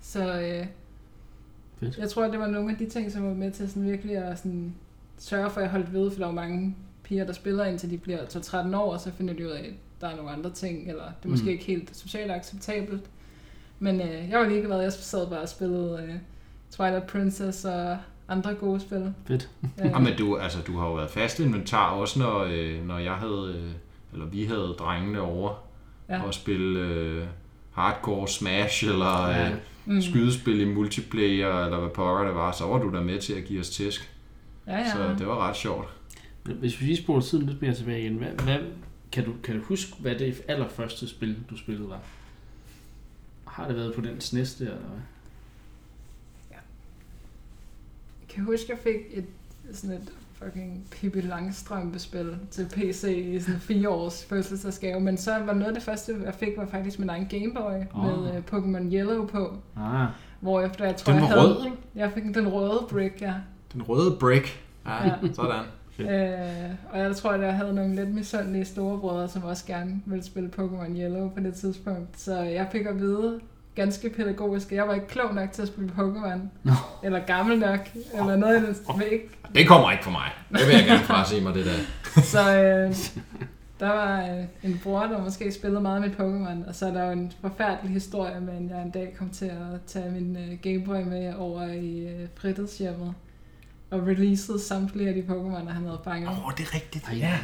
Så 0.01 0.41
øh, 0.41 0.67
Fedt. 1.79 1.97
jeg 1.97 2.09
tror, 2.09 2.27
det 2.27 2.39
var 2.39 2.47
nogle 2.47 2.71
af 2.71 2.77
de 2.77 2.89
ting, 2.89 3.11
som 3.11 3.23
var 3.23 3.33
med 3.33 3.51
til 3.51 3.69
sådan 3.69 3.85
virkelig 3.85 4.17
at 4.17 4.37
sådan 4.37 4.75
sørge 5.17 5.49
for, 5.49 5.57
at 5.59 5.63
jeg 5.63 5.71
holdt 5.71 5.93
ved, 5.93 6.11
for 6.11 6.17
der 6.17 6.23
er 6.25 6.29
jo 6.29 6.35
mange 6.35 6.75
piger, 7.09 7.25
der 7.25 7.33
spiller 7.33 7.65
indtil 7.65 7.89
de 7.91 7.97
bliver 7.97 8.19
12-13 8.25 8.75
år, 8.75 8.93
og 8.93 8.99
så 8.99 9.11
finder 9.17 9.33
de 9.33 9.45
ud 9.45 9.51
af, 9.51 9.59
at 9.63 9.73
der 10.01 10.07
er 10.09 10.15
nogle 10.15 10.31
andre 10.31 10.49
ting, 10.49 10.89
eller 10.89 11.03
det 11.03 11.25
er 11.25 11.29
måske 11.29 11.43
Mm. 11.45 11.49
ikke 11.51 11.63
helt 11.63 11.95
socialt 11.97 12.31
acceptabelt. 12.31 13.01
Men 13.79 14.01
øh, 14.01 14.29
jeg 14.29 14.39
var 14.39 14.47
ligeglad, 14.47 14.81
jeg 14.81 14.93
sad 14.93 15.29
bare 15.29 15.39
og 15.41 15.49
spillede 15.49 16.03
øh, 16.07 16.15
Twilight 16.71 17.07
Princess 17.07 17.65
og 17.65 17.97
andre 18.27 18.53
gode 18.53 18.79
spil. 18.79 19.13
Fedt. 19.27 19.49
Øh, 19.63 19.85
Ja, 19.85 19.99
men 19.99 20.17
du, 20.17 20.37
altså, 20.37 20.59
du 20.67 20.77
har 20.77 20.87
jo 20.87 20.93
været 20.93 21.09
fast 21.09 21.39
inventar 21.39 21.91
også, 21.91 22.19
når, 22.19 22.39
øh, 22.51 22.87
når 22.87 22.97
jeg 22.97 23.13
havde, 23.13 23.55
øh, 23.57 23.71
eller 24.13 24.25
vi 24.25 24.45
havde 24.45 24.75
drengene 24.79 25.21
over 25.21 25.63
ja. 26.09 26.15
Ja. 26.15 26.23
og 26.23 26.33
spille 26.33 26.79
øh, 26.79 27.23
hardcore 27.71 28.27
smash, 28.27 28.85
eller 28.85 29.27
Ja. 29.29 29.49
øh, 29.49 29.55
mm. 29.85 30.01
skydespil 30.01 30.59
i 30.61 30.65
multiplayer, 30.65 31.65
eller 31.65 31.79
hvad 31.79 31.89
pokker 31.89 32.25
det 32.25 32.35
var, 32.35 32.51
så 32.51 32.65
var 32.65 32.77
du 32.77 32.91
der 32.91 33.01
med 33.01 33.19
til 33.19 33.33
at 33.33 33.43
give 33.43 33.59
os 33.59 33.69
tæsk. 33.69 34.15
ja, 34.67 34.77
ja. 34.77 34.91
Så 34.91 35.15
det 35.19 35.27
var 35.27 35.47
ret 35.49 35.55
sjovt. 35.55 35.87
Hvis 36.43 36.81
vi 36.81 36.85
lige 36.85 36.97
spoler 36.97 37.21
tiden 37.21 37.45
lidt 37.45 37.61
mere 37.61 37.73
tilbage 37.73 38.01
igen, 38.01 38.15
hvad, 38.15 38.27
hvad, 38.27 38.57
kan, 39.11 39.25
du, 39.25 39.33
kan 39.43 39.55
du 39.55 39.61
huske, 39.63 39.93
hvad 39.99 40.15
det 40.15 40.41
allerførste 40.47 41.07
spil, 41.07 41.37
du 41.49 41.57
spillede 41.57 41.89
var? 41.89 41.99
Har 43.47 43.67
det 43.67 43.75
været 43.75 43.93
på 43.95 44.01
den 44.01 44.21
SNES 44.21 44.53
der, 44.55 44.65
eller 44.65 44.77
hvad? 44.87 44.99
Jeg 48.21 48.35
kan 48.35 48.43
huske, 48.43 48.65
jeg 48.69 48.77
fik 48.83 48.95
et 49.11 49.25
sådan 49.73 49.95
et 49.95 50.11
fucking 50.33 50.87
Pippi 50.91 51.21
Langstrømpe-spil 51.21 52.37
til 52.51 52.65
PC 52.71 53.03
i 53.03 53.39
sådan 53.39 53.59
fire 53.59 53.89
års 53.89 54.25
fødselsdagsgave, 54.25 54.99
men 54.99 55.17
så 55.17 55.31
var 55.31 55.53
noget 55.53 55.67
af 55.67 55.73
det 55.73 55.83
første, 55.83 56.15
jeg 56.25 56.33
fik, 56.33 56.57
var 56.57 56.65
faktisk 56.65 56.99
min 56.99 57.09
egen 57.09 57.27
Gameboy 57.29 57.83
oh. 57.93 58.05
med 58.05 58.37
uh, 58.37 58.43
Pokémon 58.51 58.93
Yellow 58.93 59.27
på, 59.27 59.57
Ah, 59.77 60.07
hvor 60.39 60.61
efter 60.61 60.85
jeg 60.85 60.95
tror, 60.95 61.13
Den 61.13 61.21
jeg 61.21 61.29
havde, 61.29 61.41
rød, 61.55 61.65
ikke? 61.65 61.77
jeg 61.95 62.11
fik 62.11 62.23
den 62.23 62.47
røde 62.47 62.87
brick, 62.89 63.21
ja. 63.21 63.33
Den 63.73 63.81
røde 63.81 64.17
brick. 64.19 64.63
Ja, 64.85 65.03
Ja. 65.07 65.13
sådan. 65.33 65.65
Øh, 65.99 66.69
og 66.91 66.99
jeg 66.99 67.15
tror, 67.15 67.31
at 67.31 67.41
jeg 67.41 67.53
havde 67.53 67.73
nogle 67.75 67.95
lidt 67.95 68.09
misundelige 68.15 68.65
storebrødre, 68.65 69.29
som 69.29 69.43
også 69.43 69.65
gerne 69.65 70.01
ville 70.05 70.23
spille 70.23 70.49
Pokémon 70.57 70.97
Yellow 70.97 71.29
på 71.29 71.39
det 71.39 71.53
tidspunkt. 71.53 72.19
Så 72.19 72.39
jeg 72.39 72.67
fik 72.71 72.85
at 72.85 72.99
vide, 72.99 73.39
ganske 73.75 74.09
pædagogisk, 74.09 74.71
jeg 74.71 74.87
var 74.87 74.93
ikke 74.93 75.07
klog 75.07 75.35
nok 75.35 75.51
til 75.51 75.61
at 75.61 75.67
spille 75.67 75.91
Pokémon. 75.97 76.39
Eller 77.03 77.19
gammel 77.19 77.59
nok, 77.59 77.79
eller 78.13 78.35
noget 78.35 78.63
i 78.63 78.65
den 78.65 78.75
stik. 78.75 79.53
Det 79.55 79.67
kommer 79.67 79.91
ikke 79.91 80.03
fra 80.03 80.11
mig. 80.11 80.31
Det 80.59 80.67
vil 80.67 80.75
jeg 80.75 80.85
gerne 80.85 81.03
frasige 81.03 81.41
mig, 81.41 81.53
det 81.53 81.65
der. 81.65 81.71
Så 82.33 82.39
øh, 82.39 82.95
der 83.79 83.89
var 83.89 84.21
øh, 84.21 84.43
en 84.63 84.79
bror, 84.83 84.99
der 84.99 85.23
måske 85.23 85.51
spillede 85.51 85.81
meget 85.81 86.01
med 86.01 86.09
Pokémon, 86.09 86.67
og 86.69 86.75
så 86.75 86.87
er 86.87 86.93
der 86.93 87.05
jo 87.05 87.11
en 87.11 87.31
forfærdelig 87.41 87.93
historie 87.93 88.41
med, 88.41 88.53
at 88.53 88.75
jeg 88.75 88.81
en 88.81 88.91
dag 88.91 89.13
kom 89.17 89.29
til 89.29 89.45
at 89.45 89.81
tage 89.87 90.11
min 90.11 90.37
øh, 90.37 90.57
Gameboy 90.61 91.03
med 91.03 91.33
over 91.33 91.63
i 91.63 92.07
øh, 92.07 92.27
fritidshjemmet, 92.35 93.13
og 93.91 94.07
releasede 94.07 94.59
samtlige 94.59 95.09
af 95.09 95.15
de 95.15 95.21
Pokémon, 95.21 95.71
han 95.71 95.85
havde 95.85 95.99
fanget. 96.03 96.29
Åh, 96.29 96.47
oh, 96.47 96.53
det 96.57 96.63
er 96.63 96.75
rigtigt. 96.75 97.05
Ej. 97.07 97.17
Ja. 97.17 97.37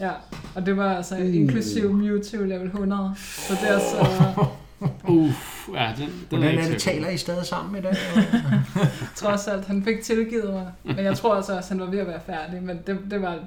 Ja, 0.00 0.10
og 0.54 0.66
det 0.66 0.76
var 0.76 0.96
altså 0.96 1.14
Uh. 1.14 1.34
inklusiv 1.34 1.92
Mewtwo 1.92 2.44
level 2.44 2.66
100. 2.66 3.14
Så 3.18 3.52
det 3.62 3.70
er 3.70 3.78
så 3.78 4.46
uff, 5.08 5.68
ja, 5.74 5.92
den, 5.98 6.06
den 6.06 6.10
er 6.10 6.28
Hvordan 6.28 6.50
ikke 6.50 6.62
er 6.62 6.70
det, 6.70 6.80
taler 6.80 7.08
I 7.08 7.16
stadig 7.16 7.46
sammen 7.46 7.78
i 7.78 7.80
dag? 7.82 7.96
trods 9.16 9.48
alt, 9.48 9.64
han 9.64 9.84
fik 9.84 10.00
tilgivet 10.02 10.52
mig. 10.52 10.72
Men 10.84 11.04
jeg 11.04 11.16
tror 11.16 11.34
altså 11.34 11.56
også, 11.56 11.70
han 11.70 11.80
var 11.80 11.86
ved 11.86 11.98
at 11.98 12.06
være 12.06 12.20
færdig, 12.26 12.62
men 12.62 12.78
det, 12.86 12.98
det, 13.10 13.22
var, 13.22 13.38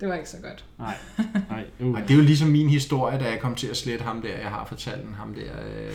det 0.00 0.08
var 0.08 0.14
ikke 0.14 0.28
så 0.28 0.36
godt. 0.42 0.64
Nej, 0.78 0.94
nej, 1.48 1.64
uh. 1.80 1.94
Og 1.94 2.02
det 2.02 2.10
er 2.10 2.14
jo 2.18 2.24
ligesom 2.24 2.48
min 2.48 2.68
historie, 2.68 3.18
da 3.18 3.24
jeg 3.24 3.40
kom 3.40 3.54
til 3.54 3.66
at 3.66 3.76
slette 3.76 4.04
ham 4.04 4.22
der. 4.22 4.38
Jeg 4.38 4.48
har 4.48 4.64
fortalt 4.64 5.02
den, 5.06 5.14
ham 5.14 5.34
der 5.34 5.42
øh, 5.42 5.92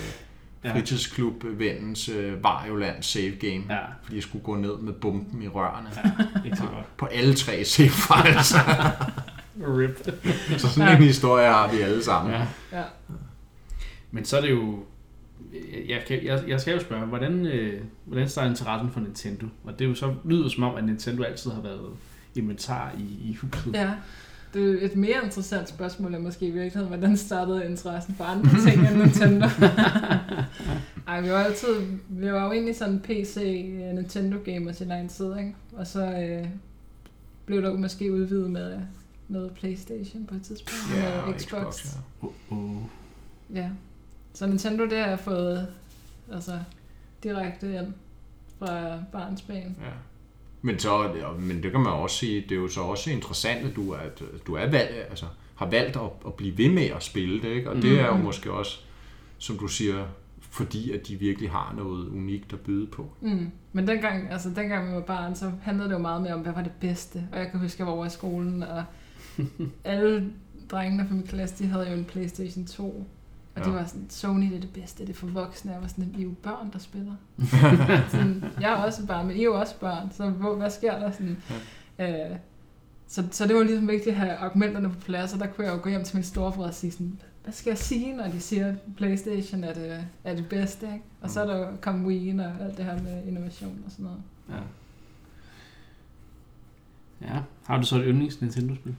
Ja. 0.65 0.73
fritidsklub-vennens 0.73 2.10
øh, 2.10 2.43
Varjoland 2.43 3.04
save 3.04 3.32
game. 3.32 3.63
Ja, 3.69 3.80
Fordi 4.04 4.15
jeg 4.15 4.23
skulle 4.23 4.43
gå 4.43 4.56
ned 4.56 4.78
med 4.78 4.93
bomben 4.93 5.41
i 5.41 5.47
rørene. 5.47 5.89
ja, 5.95 6.12
ikke 6.45 6.58
så 6.58 6.63
godt. 6.63 6.97
På 6.97 7.06
alle 7.06 7.34
tre 7.36 7.65
save 7.65 7.89
files. 7.89 8.56
Rip. 9.78 10.10
Så 10.58 10.69
sådan 10.69 10.97
en 10.97 11.04
historie 11.04 11.47
har 11.47 11.71
vi 11.71 11.82
alle 11.82 12.04
sammen. 12.04 12.34
Ja. 12.34 12.47
Ja. 12.71 12.84
Men 14.12 14.25
så 14.25 14.38
er 14.38 14.41
det 14.41 14.49
jo... 14.51 14.84
Jeg, 15.88 16.04
kan, 16.08 16.25
jeg, 16.25 16.43
jeg 16.47 16.62
skal 16.62 16.73
jo 16.73 16.80
spørge, 16.80 17.06
hvordan, 17.06 17.45
øh, 17.45 17.82
hvordan 18.06 18.30
starter 18.30 18.49
interessen 18.49 18.91
for 18.91 18.99
Nintendo? 18.99 19.45
Og 19.63 19.80
det 19.80 19.86
er 19.86 19.89
jo 19.89 19.95
så, 19.95 20.13
lyder 20.25 20.49
som 20.49 20.63
om, 20.63 20.75
at 20.75 20.84
Nintendo 20.84 21.23
altid 21.23 21.51
har 21.51 21.62
været 21.62 21.89
inventar 22.36 22.91
i, 22.97 23.30
i 23.30 23.36
huset. 23.41 23.73
Ja, 23.73 23.89
det 24.56 24.84
er 24.84 24.86
et 24.86 24.96
mere 24.96 25.24
interessant 25.24 25.70
spørgsmål 25.70 26.13
er 26.13 26.20
måske 26.20 26.46
i 26.46 26.52
virkeligheden, 26.52 26.88
hvordan 26.88 27.18
startede 27.18 27.65
interessen 27.65 28.15
for 28.15 28.24
andre 28.24 28.50
ting 28.70 28.88
end 28.88 28.98
Nintendo? 28.98 29.48
Ej, 31.08 31.22
vi 31.22 31.30
var 31.30 31.44
altid, 31.44 31.76
vi 32.10 32.32
var 32.32 32.46
jo 32.46 32.52
egentlig 32.52 32.76
sådan 32.76 33.00
PC 33.00 33.38
øh, 33.68 33.96
Nintendo 33.96 34.38
gamers 34.46 34.82
i 34.82 34.84
lang 34.84 35.10
tid, 35.10 35.38
ikke? 35.38 35.56
Og 35.74 35.88
så 35.88 36.06
øh, 36.06 36.48
blev 37.46 37.62
der 37.62 37.74
måske 37.74 38.13
udvidet 38.13 38.52
med 38.52 38.80
noget 39.28 39.52
Playstation 39.52 40.26
på 40.26 40.36
et 40.36 40.41
tidspunkt, 40.41 40.96
Ja, 40.96 41.22
og 41.22 41.28
og 41.28 41.39
Xbox. 41.39 41.76
Xbox, 41.76 41.96
ja. 42.22 42.28
Uh, 42.50 42.76
uh. 42.76 42.82
Ja. 43.54 43.70
Så 44.34 44.48
Nintendo, 44.48 44.84
det 44.84 44.98
har 44.98 45.08
jeg 45.08 45.20
fået 45.20 45.68
altså, 46.34 46.60
direkte 47.24 47.76
ind 47.76 47.94
fra 48.60 49.00
barnsben. 49.12 49.56
Ja. 49.82 49.91
Men, 50.65 50.80
så, 50.80 51.10
men 51.39 51.63
det 51.63 51.71
kan 51.71 51.80
man 51.80 51.93
også 51.93 52.15
sige, 52.17 52.41
det 52.41 52.51
er 52.51 52.56
jo 52.56 52.67
så 52.67 52.82
også 52.82 53.10
interessant, 53.12 53.65
at 53.65 53.75
du, 53.75 53.91
er, 53.91 53.97
at 53.97 54.23
du 54.47 54.54
er 54.56 54.69
valgt, 54.69 54.93
altså, 55.10 55.25
har 55.56 55.65
valgt 55.69 55.95
at, 55.95 56.01
at 56.28 56.34
blive 56.34 56.58
ved 56.58 56.69
med 56.69 56.84
at 56.84 57.04
spille 57.04 57.41
det, 57.41 57.47
ikke? 57.49 57.69
og 57.69 57.75
det 57.75 57.99
er 57.99 58.06
jo 58.08 58.13
Mhm. 58.15 58.23
måske 58.23 58.51
også, 58.51 58.80
som 59.38 59.58
du 59.58 59.67
siger, 59.67 60.06
fordi 60.41 60.91
at 60.91 61.08
de 61.08 61.15
virkelig 61.15 61.49
har 61.51 61.73
noget 61.78 62.08
unikt 62.10 62.54
at 62.54 62.60
byde 62.60 62.88
på. 62.88 63.10
Mm. 63.21 63.51
Men 63.73 63.88
dengang, 63.88 64.32
altså 64.32 64.49
dengang 64.56 64.88
jeg 64.88 64.95
var 64.95 65.01
barn, 65.01 65.36
så 65.36 65.51
handlede 65.63 65.89
det 65.89 65.93
jo 65.95 65.99
meget 65.99 66.21
mere 66.21 66.34
om, 66.34 66.39
hvad 66.39 66.54
var 66.54 66.62
det 66.62 66.71
bedste. 66.82 67.28
Og 67.32 67.39
jeg 67.39 67.51
kan 67.51 67.60
huske, 67.60 67.75
at 67.75 67.80
jeg 67.80 67.88
var 67.88 67.93
over 67.93 68.06
i 68.06 68.10
skolen, 68.10 68.63
og 68.63 68.84
alle 69.84 70.30
drengene 70.71 71.08
fra 71.08 71.15
min 71.15 71.28
klasse, 71.28 71.63
de 71.63 71.69
havde 71.69 71.88
jo 71.89 71.93
en 71.97 72.06
Playstation 72.06 72.65
2. 72.65 73.08
Og 73.56 73.62
ja. 73.62 73.68
Ja. 73.68 73.72
de 73.72 73.80
var 73.80 73.86
sådan, 73.86 74.10
Sony 74.10 74.50
det 74.50 74.56
er 74.56 74.62
det 74.62 74.74
bedste, 74.74 75.04
det 75.04 75.10
er 75.10 75.13
for 75.13 75.28
voksne. 75.28 75.72
Jeg 75.72 75.82
var 75.82 75.88
sådan, 75.88 76.13
I 76.18 76.20
er 76.20 76.24
jo 76.24 76.34
børn, 76.44 76.70
der 76.74 76.80
spiller. 76.80 77.15
sådan, 78.12 78.44
jeg 78.62 78.72
er 78.72 78.76
også 78.76 79.08
barn, 79.08 79.28
men 79.28 79.36
I 79.36 79.39
er 79.39 79.44
jo 79.44 79.60
også 79.60 79.80
børn, 79.80 80.12
så 80.12 80.30
hvor, 80.30 80.56
hvad 80.56 80.70
sker 80.70 81.00
der? 81.00 81.12
Sådan, 81.12 81.38
ja. 82.00 82.32
øh, 82.32 82.38
så, 83.08 83.24
så 83.32 83.48
det 83.48 83.56
var 83.56 83.63
ligesom 83.63 83.88
vigtigt 83.88 84.13
at 84.13 84.15
have 84.15 84.34
argumenterne 84.34 84.89
på 84.89 85.00
plads, 85.00 85.34
og 85.34 85.39
der 85.39 85.48
kunne 85.48 85.68
jeg 85.68 85.74
jo 85.74 85.80
gå 85.84 85.89
hjem 85.89 86.04
til 86.04 86.15
min 86.15 86.24
storebror 86.24 86.65
og 86.65 86.74
sige 86.74 86.91
sådan, 86.91 87.20
hvad 87.44 87.54
skal 87.54 87.72
jeg 87.72 87.78
sige, 87.78 88.15
når 88.15 88.28
de 88.28 88.39
siger, 88.39 88.68
at 88.68 88.76
Playstation 88.98 89.63
er 89.63 89.74
det, 89.74 90.08
er 90.24 90.36
det 90.36 90.50
bedste, 90.50 90.86
ikke? 90.86 91.06
Og 91.22 91.30
så 91.30 91.41
er 91.41 91.46
der 91.46 91.58
jo 91.58 91.68
kommet 91.82 92.08
Wii 92.08 92.39
og 92.39 92.46
alt 92.62 92.78
det 92.78 92.86
her 92.86 93.02
med 93.02 93.24
innovation 93.28 93.84
og 93.86 93.91
sådan 93.91 94.06
noget. 94.06 94.22
Ja. 94.50 94.56
Ja. 97.22 97.41
Har 97.63 97.78
du 97.78 97.86
så 97.86 97.98
et 97.98 98.04
yndlings 98.08 98.41
Nintendo-spil? 98.41 98.96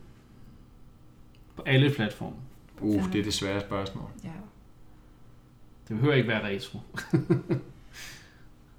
På 1.57 1.63
alle 1.67 1.91
platforme. 1.91 2.37
Uh, 2.81 2.95
Ja. 2.97 3.03
det 3.13 3.19
er 3.21 3.25
det 3.25 3.35
svære 3.35 3.61
spørgsmål. 3.61 4.11
Ja. 4.25 4.31
Det 5.89 5.97
behøver 5.97 6.15
ikke 6.15 6.29
være 6.29 6.47
retro. 6.47 6.79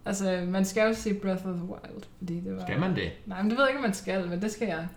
Altså, 0.05 0.43
man 0.47 0.65
skal 0.65 0.87
jo 0.87 0.93
se 0.93 1.13
Breath 1.13 1.45
of 1.47 1.53
the 1.55 1.63
Wild, 1.65 2.03
fordi 2.17 2.39
det 2.39 2.55
var... 2.55 2.61
Skal 2.65 2.79
man 2.79 2.95
det? 2.95 3.11
Nej, 3.25 3.41
men 3.41 3.49
det 3.49 3.57
ved 3.57 3.63
jeg 3.65 3.69
ikke, 3.71 3.77
om 3.77 3.83
man 3.83 3.93
skal, 3.93 4.27
men 4.29 4.41
det 4.41 4.51
skal 4.51 4.67
jeg. 4.67 4.87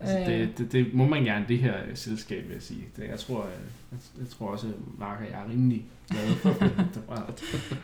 Altså, 0.00 0.18
Øh. 0.18 0.26
det, 0.26 0.58
det, 0.58 0.72
det, 0.72 0.94
må 0.94 1.06
man 1.08 1.24
gerne 1.24 1.44
det 1.48 1.58
her 1.58 1.74
øh, 1.88 1.96
selskab, 1.96 2.44
vil 2.44 2.52
jeg 2.52 2.62
sige. 2.62 2.84
Det, 2.96 3.08
jeg, 3.08 3.18
tror, 3.18 3.42
øh, 3.42 3.50
jeg, 3.92 3.98
jeg 4.20 4.28
tror 4.28 4.46
også, 4.46 4.66
at 4.68 4.74
Mark 4.98 5.20
og 5.20 5.26
jeg 5.30 5.40
er 5.44 5.50
rimelig 5.50 5.84
glade 6.10 6.34
for 6.36 6.48
det. 6.60 7.80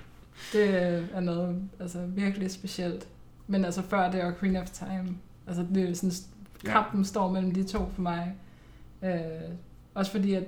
Det 0.52 0.74
er 1.14 1.20
noget 1.20 1.62
altså, 1.80 2.06
virkelig 2.06 2.50
specielt. 2.50 3.08
Men 3.46 3.64
altså 3.64 3.82
før 3.82 4.10
det 4.10 4.20
er 4.20 4.32
Ocarina 4.32 4.60
of 4.62 4.70
Time. 4.70 5.08
Altså 5.46 5.66
det 5.74 5.84
er 5.84 5.88
jo 5.88 5.94
sådan, 5.94 6.12
kampen 6.64 7.04
står 7.04 7.30
mellem 7.32 7.54
de 7.54 7.64
to 7.64 7.88
for 7.94 8.02
mig. 8.02 8.34
Øh, 9.02 9.10
også 9.94 10.12
fordi, 10.12 10.34
at 10.34 10.44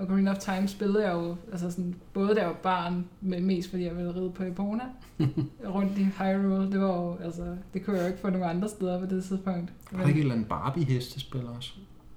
Ocarina 0.00 0.30
of 0.30 0.38
Time 0.38 0.68
spillede 0.68 1.06
jeg 1.06 1.14
jo, 1.14 1.36
altså 1.52 1.70
sådan, 1.70 1.94
både 2.12 2.34
da 2.34 2.40
jeg 2.40 2.48
var 2.48 2.54
barn, 2.62 3.04
men 3.20 3.44
mest 3.44 3.70
fordi 3.70 3.84
jeg 3.84 3.96
ville 3.96 4.14
ride 4.14 4.30
på 4.30 4.42
Epona, 4.42 4.84
rundt 5.74 5.98
i 5.98 6.08
Hyrule. 6.18 6.72
Det 6.72 6.80
var 6.80 7.02
jo, 7.02 7.16
altså, 7.24 7.56
det 7.74 7.84
kunne 7.84 7.96
jeg 7.96 8.02
jo 8.02 8.08
ikke 8.08 8.20
få 8.20 8.30
nogen 8.30 8.50
andre 8.50 8.68
steder 8.68 9.00
på 9.00 9.06
det 9.06 9.24
tidspunkt. 9.24 9.72
Var 9.92 10.00
der 10.00 10.08
ikke 10.08 10.18
et 10.18 10.22
eller 10.22 10.34
andet 10.34 10.48
Barbie-hestespil 10.48 11.48
også? 11.56 11.72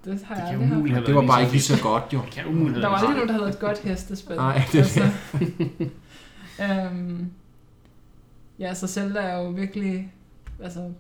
det 0.06 0.24
har 0.24 0.36
Det 0.36 0.42
jeg 0.42 0.52
kan 0.52 0.72
umuligt 0.72 0.96
have 0.96 1.06
Det 1.06 1.15
var 1.15 1.28
bare 1.28 1.42
ikke 1.42 1.52
lige 1.52 1.62
så 1.62 1.84
godt, 1.84 2.04
jo. 2.13 2.22
Det 2.26 2.32
kan 2.32 2.48
umuligt 2.48 2.82
Der 2.82 2.88
var 2.88 2.96
aldrig 2.96 3.10
lige 3.10 3.26
nogen, 3.26 3.28
der 3.28 3.34
havde 3.34 3.50
et 3.50 3.60
godt 3.60 3.80
hestespil. 3.80 4.36
Nej, 4.36 4.62
det 4.72 4.80
er 4.80 4.84
altså. 4.84 5.04
øhm, 6.94 7.32
ja, 8.60 8.74
så 8.74 8.88
Zelda 8.88 9.20
er 9.20 9.38
jo 9.38 9.50
virkelig 9.50 10.13
altså, 10.63 10.92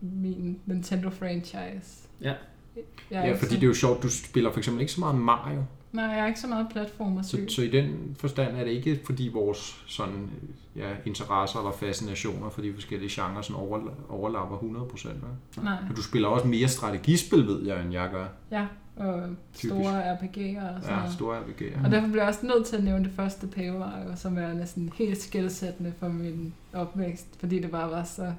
min 0.00 0.58
Nintendo-franchise. 0.66 2.08
Ja. 2.20 2.34
Jeg 2.76 2.84
Ja, 3.10 3.22
ikke 3.22 3.38
fordi 3.38 3.54
så, 3.54 3.56
det 3.56 3.62
er 3.62 3.66
jo 3.66 3.74
sjovt, 3.74 4.02
du 4.02 4.10
spiller 4.10 4.52
for 4.52 4.58
eksempel 4.58 4.80
ikke 4.80 4.92
så 4.92 5.00
meget 5.00 5.14
Mario. 5.14 5.64
Nej, 5.92 6.04
jeg 6.04 6.18
er 6.20 6.26
ikke 6.26 6.40
så 6.40 6.46
meget 6.46 6.66
platformer 6.70 7.22
Så, 7.22 7.40
så 7.48 7.62
i 7.62 7.70
den 7.70 8.16
forstand 8.18 8.56
er 8.56 8.64
det 8.64 8.70
ikke, 8.70 9.00
fordi 9.04 9.30
vores 9.32 9.84
sådan, 9.86 10.30
ja, 10.76 10.90
interesser 11.06 11.58
eller 11.58 11.72
fascinationer 11.72 12.50
for 12.50 12.62
de 12.62 12.74
forskellige 12.74 13.10
genrer 13.22 13.42
sådan 13.42 13.56
over, 13.56 13.80
overlapper 14.08 14.56
100%. 14.56 15.08
Vel? 15.08 15.64
Nej, 15.64 15.80
Men 15.86 15.94
du 15.96 16.02
spiller 16.02 16.28
også 16.28 16.46
mere 16.46 16.68
strategispil, 16.68 17.46
ved 17.46 17.62
jeg, 17.66 17.82
end 17.84 17.92
jeg 17.92 18.10
gør. 18.10 18.26
ja, 18.50 18.66
og 18.96 19.22
store 19.52 20.14
RPG'er 20.14 20.62
og 20.76 20.82
sådan 20.82 20.88
Ja, 20.88 20.96
noget. 20.96 21.12
store 21.12 21.40
RPG'er. 21.40 21.84
Og 21.84 21.90
derfor 21.90 22.08
bliver 22.08 22.22
jeg 22.22 22.28
også 22.28 22.46
nødt 22.46 22.66
til 22.66 22.76
at 22.76 22.84
nævne 22.84 23.04
det 23.04 23.12
første 23.12 23.46
Paper 23.46 24.14
som 24.16 24.38
er 24.38 24.52
næsten 24.54 24.92
helt 24.94 25.22
skældsættende 25.22 25.92
for 25.98 26.08
min 26.08 26.54
opvækst, 26.72 27.26
fordi 27.38 27.58
det 27.62 27.70
bare 27.70 27.90
var 27.90 28.04
så, 28.04 28.32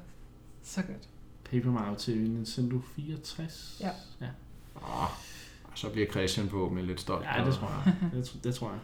så 0.63 0.81
godt. 0.81 1.07
Paper 1.51 1.71
Mario 1.71 1.95
til 1.95 2.17
Nintendo 2.31 2.79
64. 2.95 3.77
Ja. 3.81 3.89
ja. 4.21 4.27
Oh, 4.75 5.09
så 5.75 5.89
bliver 5.89 6.07
Christian 6.07 6.49
forhåbentlig 6.49 6.85
lidt 6.87 7.01
stolt. 7.01 7.25
Ja, 7.37 7.45
det 7.45 7.53
tror 7.53 7.71
jeg. 7.85 7.95
Det, 8.13 8.39
det 8.43 8.55
tror 8.55 8.69
jeg. 8.71 8.79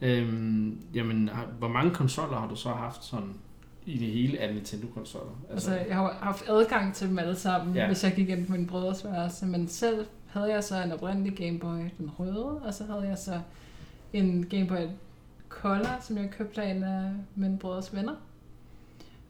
Øhm, 0.00 0.80
jamen, 0.94 1.28
har, 1.28 1.46
hvor 1.58 1.68
mange 1.68 1.94
konsoller 1.94 2.36
har 2.36 2.48
du 2.48 2.56
så 2.56 2.68
haft 2.68 3.04
sådan 3.04 3.34
i 3.86 3.98
det 3.98 4.08
hele 4.08 4.38
af 4.38 4.54
Nintendo-konsoller? 4.54 5.32
Altså, 5.50 5.74
jeg 5.74 5.96
har 5.96 6.12
haft 6.20 6.44
adgang 6.48 6.94
til 6.94 7.08
dem 7.08 7.18
alle 7.18 7.36
sammen, 7.36 7.74
Ja. 7.74 7.80
ja. 7.80 7.86
hvis 7.86 8.04
jeg 8.04 8.12
gik 8.14 8.28
ind 8.28 8.46
på 8.46 8.52
min 8.52 8.66
brødres 8.66 9.04
værelse, 9.04 9.46
men 9.46 9.68
selv 9.68 10.06
havde 10.26 10.52
jeg 10.52 10.64
så 10.64 10.82
en 10.82 10.92
oprindelig 10.92 11.36
Game 11.36 11.58
Boy, 11.58 11.78
den 11.98 12.10
røde, 12.18 12.62
og 12.62 12.74
så 12.74 12.84
havde 12.84 13.02
jeg 13.08 13.18
så 13.18 13.40
en 14.12 14.46
Game 14.50 14.66
Boy 14.66 14.86
Color, 15.48 15.98
som 16.00 16.16
jeg 16.18 16.30
købte 16.30 16.62
af 16.62 16.70
en 16.74 16.82
af 16.82 17.10
min 17.34 17.58
brødres 17.58 17.94
venner. 17.94 18.14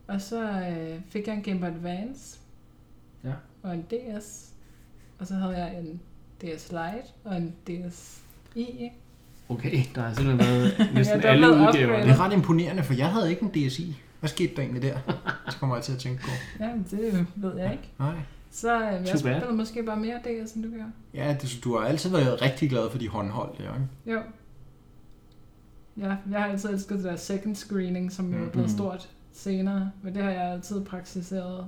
Og 0.07 0.21
så 0.21 0.43
øh, 0.51 1.01
fik 1.09 1.27
jeg 1.27 1.35
en 1.35 1.43
Game 1.43 1.61
Boy 1.61 1.67
Advance. 1.67 2.39
Ja. 3.25 3.33
Og 3.63 3.75
en 3.75 3.83
DS. 3.83 4.49
Og 5.19 5.27
så 5.27 5.35
havde 5.35 5.57
jeg 5.59 5.79
en 5.81 6.01
DS 6.43 6.69
Lite 6.71 7.09
og 7.25 7.37
en 7.37 7.55
DSi. 7.67 8.91
Okay, 9.49 9.83
der 9.95 10.01
har 10.03 10.15
simpelthen 10.15 10.39
været 10.39 10.73
næsten 10.95 11.21
er 11.21 11.31
alle 11.31 11.49
udgaver. 11.49 12.01
Det 12.03 12.11
er 12.11 12.21
ret 12.21 12.33
imponerende, 12.33 12.83
for 12.83 12.95
jeg 12.95 13.09
havde 13.13 13.31
ikke 13.31 13.43
en 13.43 13.49
DSi. 13.69 13.97
Hvad 14.21 14.31
skete 14.31 14.55
der 14.57 14.63
egentlig 14.63 14.83
der? 14.83 14.99
Det 15.47 15.57
kommer 15.61 15.77
jeg 15.77 15.85
til 15.85 15.93
at 15.93 15.99
tænke 15.99 16.23
på. 16.23 16.29
Ja, 16.61 16.75
men 16.75 16.87
det 16.91 17.27
ved 17.37 17.57
jeg 17.57 17.73
ikke. 17.73 17.89
Nej. 17.99 18.15
Så 18.51 18.77
øh, 18.81 18.93
jeg 18.93 19.01
bad. 19.05 19.19
spiller 19.19 19.53
måske 19.53 19.83
bare 19.83 19.97
mere 19.97 20.19
DS, 20.19 20.53
end 20.53 20.65
du 20.65 20.71
gør. 20.71 20.85
Ja, 21.15 21.37
det, 21.43 21.59
du 21.65 21.77
har 21.79 21.87
altid 21.87 22.11
været 22.11 22.43
rigtig 22.43 22.71
glad 22.71 22.91
for 22.91 22.99
de 22.99 23.09
håndholdte, 23.09 23.63
ja, 23.63 23.69
ikke? 23.75 23.89
Jo. 24.07 24.21
Ja, 26.01 26.17
jeg 26.31 26.41
har 26.41 26.47
altid 26.49 26.69
elsket 26.71 26.97
det 26.97 27.05
der 27.05 27.17
second 27.17 27.57
screening, 27.57 28.13
som 28.13 28.33
jo 28.35 28.45
er 28.45 28.49
blevet 28.51 28.69
Mhm. 28.69 28.77
stort 28.77 29.09
senere. 29.33 29.91
Men 30.03 30.15
det 30.15 30.23
har 30.23 30.31
jeg 30.31 30.43
altid 30.53 30.85
praktiseret. 30.85 31.67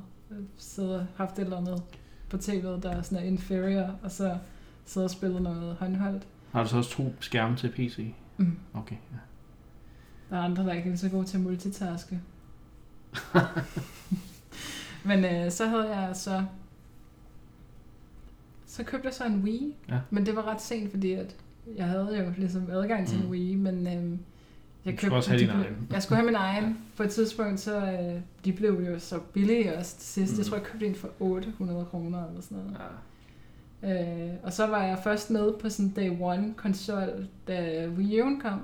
Siddet 0.59 1.06
haft 1.16 1.38
et 1.38 1.42
eller 1.42 1.56
andet 1.56 1.83
på 2.30 2.37
tv'et, 2.37 2.83
der 2.83 2.90
er 2.90 3.02
sådan 3.02 3.18
er 3.18 3.22
inferior, 3.28 3.90
og 4.02 4.11
så 4.11 4.37
sidde 4.84 5.04
og 5.04 5.10
spille 5.10 5.40
noget 5.40 5.76
håndholdt. 5.80 6.26
Har 6.52 6.62
du 6.62 6.68
så 6.68 6.76
også 6.76 6.90
to 6.90 7.12
skærme 7.20 7.56
til 7.56 7.68
PC? 7.68 8.12
Mm. 8.36 8.56
Okay, 8.74 8.96
ja. 9.12 9.16
Der 10.30 10.36
er 10.36 10.44
andre, 10.44 10.64
der 10.64 10.72
ikke 10.72 10.90
er 10.90 10.96
så 10.96 11.08
gode 11.08 11.24
til 11.26 11.36
at 11.36 11.42
multitaske. 11.42 12.20
Men 15.04 15.24
øh, 15.24 15.50
så 15.50 15.66
havde 15.66 15.96
jeg 15.96 16.16
så... 16.16 16.44
Så 18.66 18.84
købte 18.84 19.06
jeg 19.06 19.14
så 19.14 19.24
en 19.26 19.42
Wii, 19.44 19.74
Ja. 19.88 19.98
men 20.10 20.26
det 20.26 20.36
var 20.36 20.42
ret 20.48 20.60
sent, 20.62 20.90
fordi 20.90 21.12
at 21.12 21.36
jeg 21.76 21.86
havde 21.86 22.24
jo 22.24 22.32
ligesom 22.36 22.70
adgang 22.70 23.08
til 23.08 23.18
Mm. 23.18 23.24
en 23.24 23.30
Wii, 23.30 23.54
men 23.54 23.86
øh, 23.86 24.18
jeg 24.84 24.92
Du 24.94 24.98
skulle 24.98 25.14
også 25.16 25.30
have 25.30 25.40
din 25.40 25.50
egen. 25.50 25.88
Jeg 25.90 26.02
skulle 26.02 26.16
have 26.16 26.26
min 26.26 26.34
egen. 26.48 26.78
På 26.96 27.02
et 27.02 27.10
tidspunkt, 27.10 27.60
så 27.60 27.76
øh, 27.92 28.20
de 28.44 28.52
blev 28.52 28.84
jo 28.90 28.98
så 28.98 29.18
billige 29.32 29.76
også 29.78 29.96
til 29.96 30.06
sidst. 30.06 30.32
Mm. 30.32 30.38
Jeg 30.38 30.46
tror, 30.46 30.56
jeg 30.56 30.66
købte 30.66 30.86
en 30.86 30.94
for 30.94 31.08
800 31.20 31.84
kroner 31.84 32.26
eller 32.28 32.40
sådan 32.42 32.58
noget. 32.58 32.72
ja. 32.78 32.84
Øh, 33.84 34.30
og 34.42 34.52
så 34.52 34.66
var 34.66 34.82
jeg 34.84 34.98
først 35.04 35.30
med 35.30 35.52
på 35.60 35.68
sådan 35.68 35.90
day 35.90 36.10
one 36.20 36.54
konsol, 36.56 37.26
da 37.48 37.88
Wii 37.88 38.20
U'en 38.20 38.40
kom. 38.42 38.60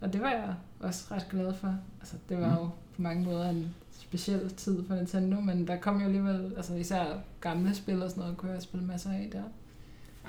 Og 0.00 0.12
det 0.12 0.20
var 0.20 0.30
jeg 0.30 0.54
også 0.80 1.04
ret 1.10 1.26
glad 1.30 1.54
for. 1.54 1.74
Altså, 2.00 2.16
det 2.28 2.38
var 2.40 2.48
Mm. 2.48 2.54
jo 2.54 2.64
på 2.96 3.02
mange 3.02 3.24
måder 3.24 3.50
en 3.50 3.74
speciel 3.92 4.50
tid 4.50 4.84
for 4.86 4.94
Nintendo, 4.94 5.40
men 5.40 5.66
der 5.66 5.76
kom 5.76 5.98
jo 6.00 6.04
alligevel, 6.06 6.52
altså 6.56 6.74
især 6.74 7.04
gamle 7.40 7.74
spil 7.74 8.02
og 8.02 8.10
sådan 8.10 8.20
noget, 8.20 8.36
kunne 8.36 8.52
jeg 8.52 8.62
spille 8.62 8.86
masser 8.86 9.10
af 9.10 9.28
der. 9.32 9.42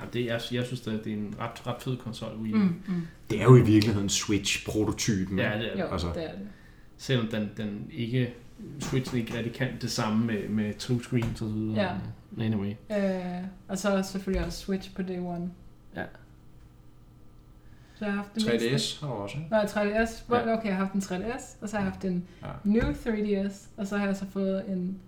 ja 0.00 0.06
det, 0.12 0.26
jeg, 0.26 0.40
jeg 0.52 0.66
synes, 0.66 0.86
at 0.86 1.04
det 1.04 1.12
er 1.12 1.16
en 1.16 1.34
ret, 1.40 1.66
ret 1.66 1.82
fed 1.82 1.96
konsol, 1.96 2.36
Wii. 2.42 2.52
Mm, 2.52 2.60
mm. 2.88 3.06
Det 3.30 3.38
er 3.40 3.44
jo 3.44 3.56
i 3.56 3.62
virkeligheden 3.62 4.08
Switch-prototypen. 4.08 5.38
Ja, 5.38 5.58
det 5.58 5.66
er 5.66 5.78
Jo, 5.80 5.86
det. 5.86 5.92
Altså. 5.92 6.08
det 6.14 6.24
er 6.24 6.32
det. 6.32 6.48
Selvom 6.96 7.26
den, 7.28 7.50
den 7.56 7.86
ikke, 7.92 8.34
Switchen 8.80 9.18
ikke 9.20 9.38
rigtig 9.38 9.52
kan 9.54 9.68
det 9.80 9.90
samme 9.90 10.26
med, 10.26 10.48
med 10.48 10.74
two 10.78 11.00
screens 11.02 11.42
og 11.42 11.48
så 11.48 11.54
videre. 11.54 11.82
Ja. 11.82 11.92
Anyway. 12.42 12.74
Øh, 12.90 13.44
og 13.68 13.78
så 13.78 14.02
selvfølgelig 14.02 14.46
også 14.46 14.58
Switch 14.58 14.94
på 14.94 15.02
day 15.02 15.18
one. 15.18 15.50
Ja. 15.96 16.04
Så 17.98 18.04
jeg 18.04 18.14
har 18.14 18.22
haft 18.22 18.34
meste. 18.36 18.50
3DS 18.50 19.00
har 19.06 19.14
du 19.14 19.20
også, 19.22 19.38
ikke? 19.38 19.50
Nå, 19.50 19.56
3DS. 19.62 20.24
Hvor- 20.26 20.36
Ja. 20.36 20.52
Okay, 20.56 20.66
jeg 20.68 20.76
har 20.76 20.84
haft 20.84 20.94
en 20.94 21.00
3DS, 21.00 21.56
og 21.60 21.68
så 21.68 21.76
har 21.76 21.84
jeg 21.84 21.92
haft 21.92 22.04
en 22.04 22.28
Ja. 22.42 22.48
New 22.64 22.92
3DS, 22.92 23.68
og 23.76 23.86
så 23.86 23.96
har 23.98 24.06
jeg 24.06 24.16
så 24.16 24.26
fået 24.26 24.68
en... 24.70 24.98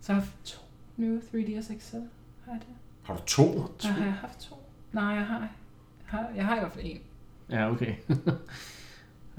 Så 0.00 0.12
har 0.12 0.20
jeg 0.20 0.26
haft 0.26 0.44
to 0.44 0.58
New 0.96 1.18
3DS 1.20 1.78
XL. 1.80 1.96
Har 2.44 2.52
jeg 2.52 2.60
det? 2.60 2.66
Har 3.02 3.14
du 3.14 3.22
to? 3.26 3.74
Så 3.78 3.88
har 3.88 4.04
jeg 4.04 4.12
haft 4.14 4.40
to? 4.40 4.56
Nej, 4.92 5.04
jeg 5.04 5.26
har. 5.26 5.38
Jeg 5.40 5.48
har, 6.20 6.28
jeg 6.36 6.46
har 6.46 6.56
i 6.56 6.58
hvert 6.58 6.72
fald 6.72 6.84
en. 6.86 7.00
Ja, 7.50 7.70
okay. 7.70 7.94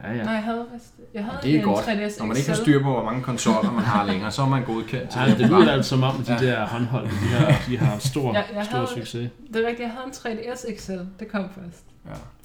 Ja, 0.03 0.11
ja. 0.13 0.23
Nej, 0.23 0.33
jeg 0.33 0.43
havde, 0.43 0.65
vist- 0.73 0.93
jeg 1.13 1.23
havde 1.25 1.37
Det 1.43 1.55
er 1.55 1.59
en 1.59 1.65
godt. 1.65 1.85
3DS 1.85 2.19
Når 2.19 2.25
man 2.25 2.37
ikke 2.37 2.49
har 2.49 2.55
styr 2.55 2.83
på, 2.83 2.91
hvor 2.91 3.03
mange 3.03 3.21
konsoller 3.23 3.71
man 3.71 3.83
har 3.83 4.05
længere, 4.05 4.31
så 4.31 4.41
er 4.41 4.47
man 4.49 4.65
godkendt 4.65 5.09
til 5.09 5.19
Ja, 5.21 5.27
det 5.29 5.39
lyder 5.49 5.71
altså 5.71 5.89
som 5.89 6.03
om, 6.03 6.23
de 6.23 6.33
Ja. 6.33 6.39
der 6.39 6.65
håndholdte, 6.67 7.09
de 7.11 7.15
har, 7.27 7.61
de 7.67 7.77
har 7.77 7.97
stor, 7.99 8.33
Jeg- 8.33 8.45
jeg 8.53 8.65
stor 8.65 8.75
havde- 8.77 8.89
succes. 8.89 9.31
Det 9.53 9.63
er 9.63 9.67
rigtigt, 9.67 9.79
jeg 9.79 9.91
havde 9.91 10.05
en 10.05 10.11
3DS 10.11 10.65
XL. 10.79 10.99
Det 11.19 11.27
kom 11.27 11.49
først. 11.49 11.83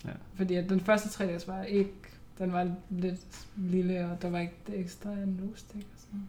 Ja. 0.04 0.10
Fordi 0.34 0.54
at 0.54 0.68
den 0.68 0.80
første 0.80 1.08
3DS 1.08 1.48
var 1.48 1.62
ikke... 1.62 1.92
Den 2.38 2.52
var 2.52 2.70
lidt 2.90 3.20
lille, 3.56 4.08
og 4.10 4.22
der 4.22 4.30
var 4.30 4.38
ikke 4.38 4.54
det 4.66 4.80
ekstra 4.80 5.10
analogstick 5.10 5.84
og 5.94 6.00
sådan. 6.00 6.22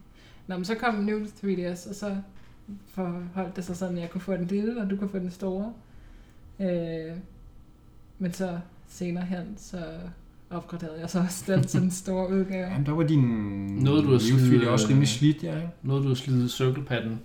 Nå, 0.48 0.56
men 0.56 0.66
så 0.66 0.76
kom 0.76 0.94
New 0.96 1.20
3DS, 1.26 1.90
og 1.90 1.96
så 1.96 2.16
forholdt 2.94 3.56
det 3.56 3.66
sig 3.66 3.78
sådan, 3.78 3.96
at 3.96 4.02
jeg 4.02 4.10
kunne 4.10 4.22
få 4.22 4.34
den 4.34 4.46
lille, 4.46 4.82
og 4.82 4.90
du 4.90 4.98
kunne 4.98 5.10
få 5.10 5.20
den 5.20 5.32
store. 5.32 5.74
Øh, 6.60 7.12
men 8.20 8.34
så 8.34 8.60
senere 8.88 9.26
hen, 9.26 9.54
så 9.58 9.78
opgraderede 10.52 11.00
jeg 11.00 11.10
så 11.10 11.20
også 11.20 11.44
den 11.54 11.64
til 11.64 11.82
den 11.82 11.92
store 11.92 12.30
udgave. 12.30 12.68
Jamen, 12.68 12.86
der 12.86 12.92
var 12.92 13.04
din 13.04 13.20
Noget, 13.84 14.04
du 14.04 14.12
har 14.12 14.18
3D 14.18 14.40
slidt, 14.48 14.64
også 14.68 14.86
øh, 14.86 14.90
rimelig 14.90 15.08
slidt, 15.08 15.44
ja, 15.44 15.56
ikke? 15.56 15.70
Noget, 15.84 16.04
du 16.04 16.08
har 16.08 16.16
slidet 16.16 16.52
circlepadden. 16.52 17.20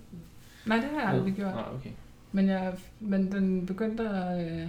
Nej, 0.65 0.77
det 0.77 0.85
har 0.93 0.99
jeg 1.01 1.09
aldrig 1.09 1.33
gjort. 1.33 1.53
Nej, 1.53 1.63
okay. 1.75 1.89
Men, 2.31 2.47
jeg, 2.47 2.73
men 2.99 3.31
den 3.31 3.65
begyndte 3.65 4.09
at, 4.09 4.51
øh, 4.61 4.67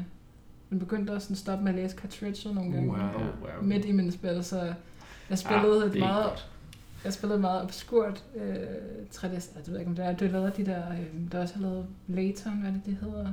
den 0.71 0.79
begyndte 0.79 1.13
at 1.13 1.23
sådan 1.23 1.37
stoppe 1.37 1.65
med 1.65 1.73
at 1.73 1.79
læse 1.79 1.97
cartridger 1.97 2.55
nogle 2.55 2.73
gange. 2.73 2.89
Uh. 2.91 2.95
Oh, 2.95 3.21
wow. 3.21 3.63
Midt 3.63 3.85
i 3.85 3.93
mine 3.93 4.13
spil, 4.13 4.45
så 4.45 4.73
jeg 5.31 5.39
spillede 5.39 5.77
Ah, 5.77 5.85
ah, 5.85 5.93
det 5.93 6.01
er 6.01 6.05
et 6.05 6.09
meget, 6.11 6.25
godt. 6.25 6.49
jeg 7.05 7.13
spillede 7.13 7.37
et 7.37 7.41
meget 7.41 7.63
obskurt 7.63 8.25
øh, 8.37 8.55
3DS, 9.15 9.25
jeg 9.57 9.63
ved 9.67 9.79
ikke 9.79 9.89
om 9.91 9.97
det 9.97 10.05
er, 10.05 10.13
det 10.13 10.29
er 10.29 10.33
lavet 10.33 10.57
de 10.57 10.67
der, 10.67 10.91
øh, 10.93 11.33
der 11.33 11.41
også 11.41 11.55
har 11.55 11.63
lavet 11.63 11.87
Layton, 12.07 12.53
hvad 12.53 12.71
er 12.71 12.75
det, 12.75 12.83
det 12.87 12.97
hedder? 13.01 13.33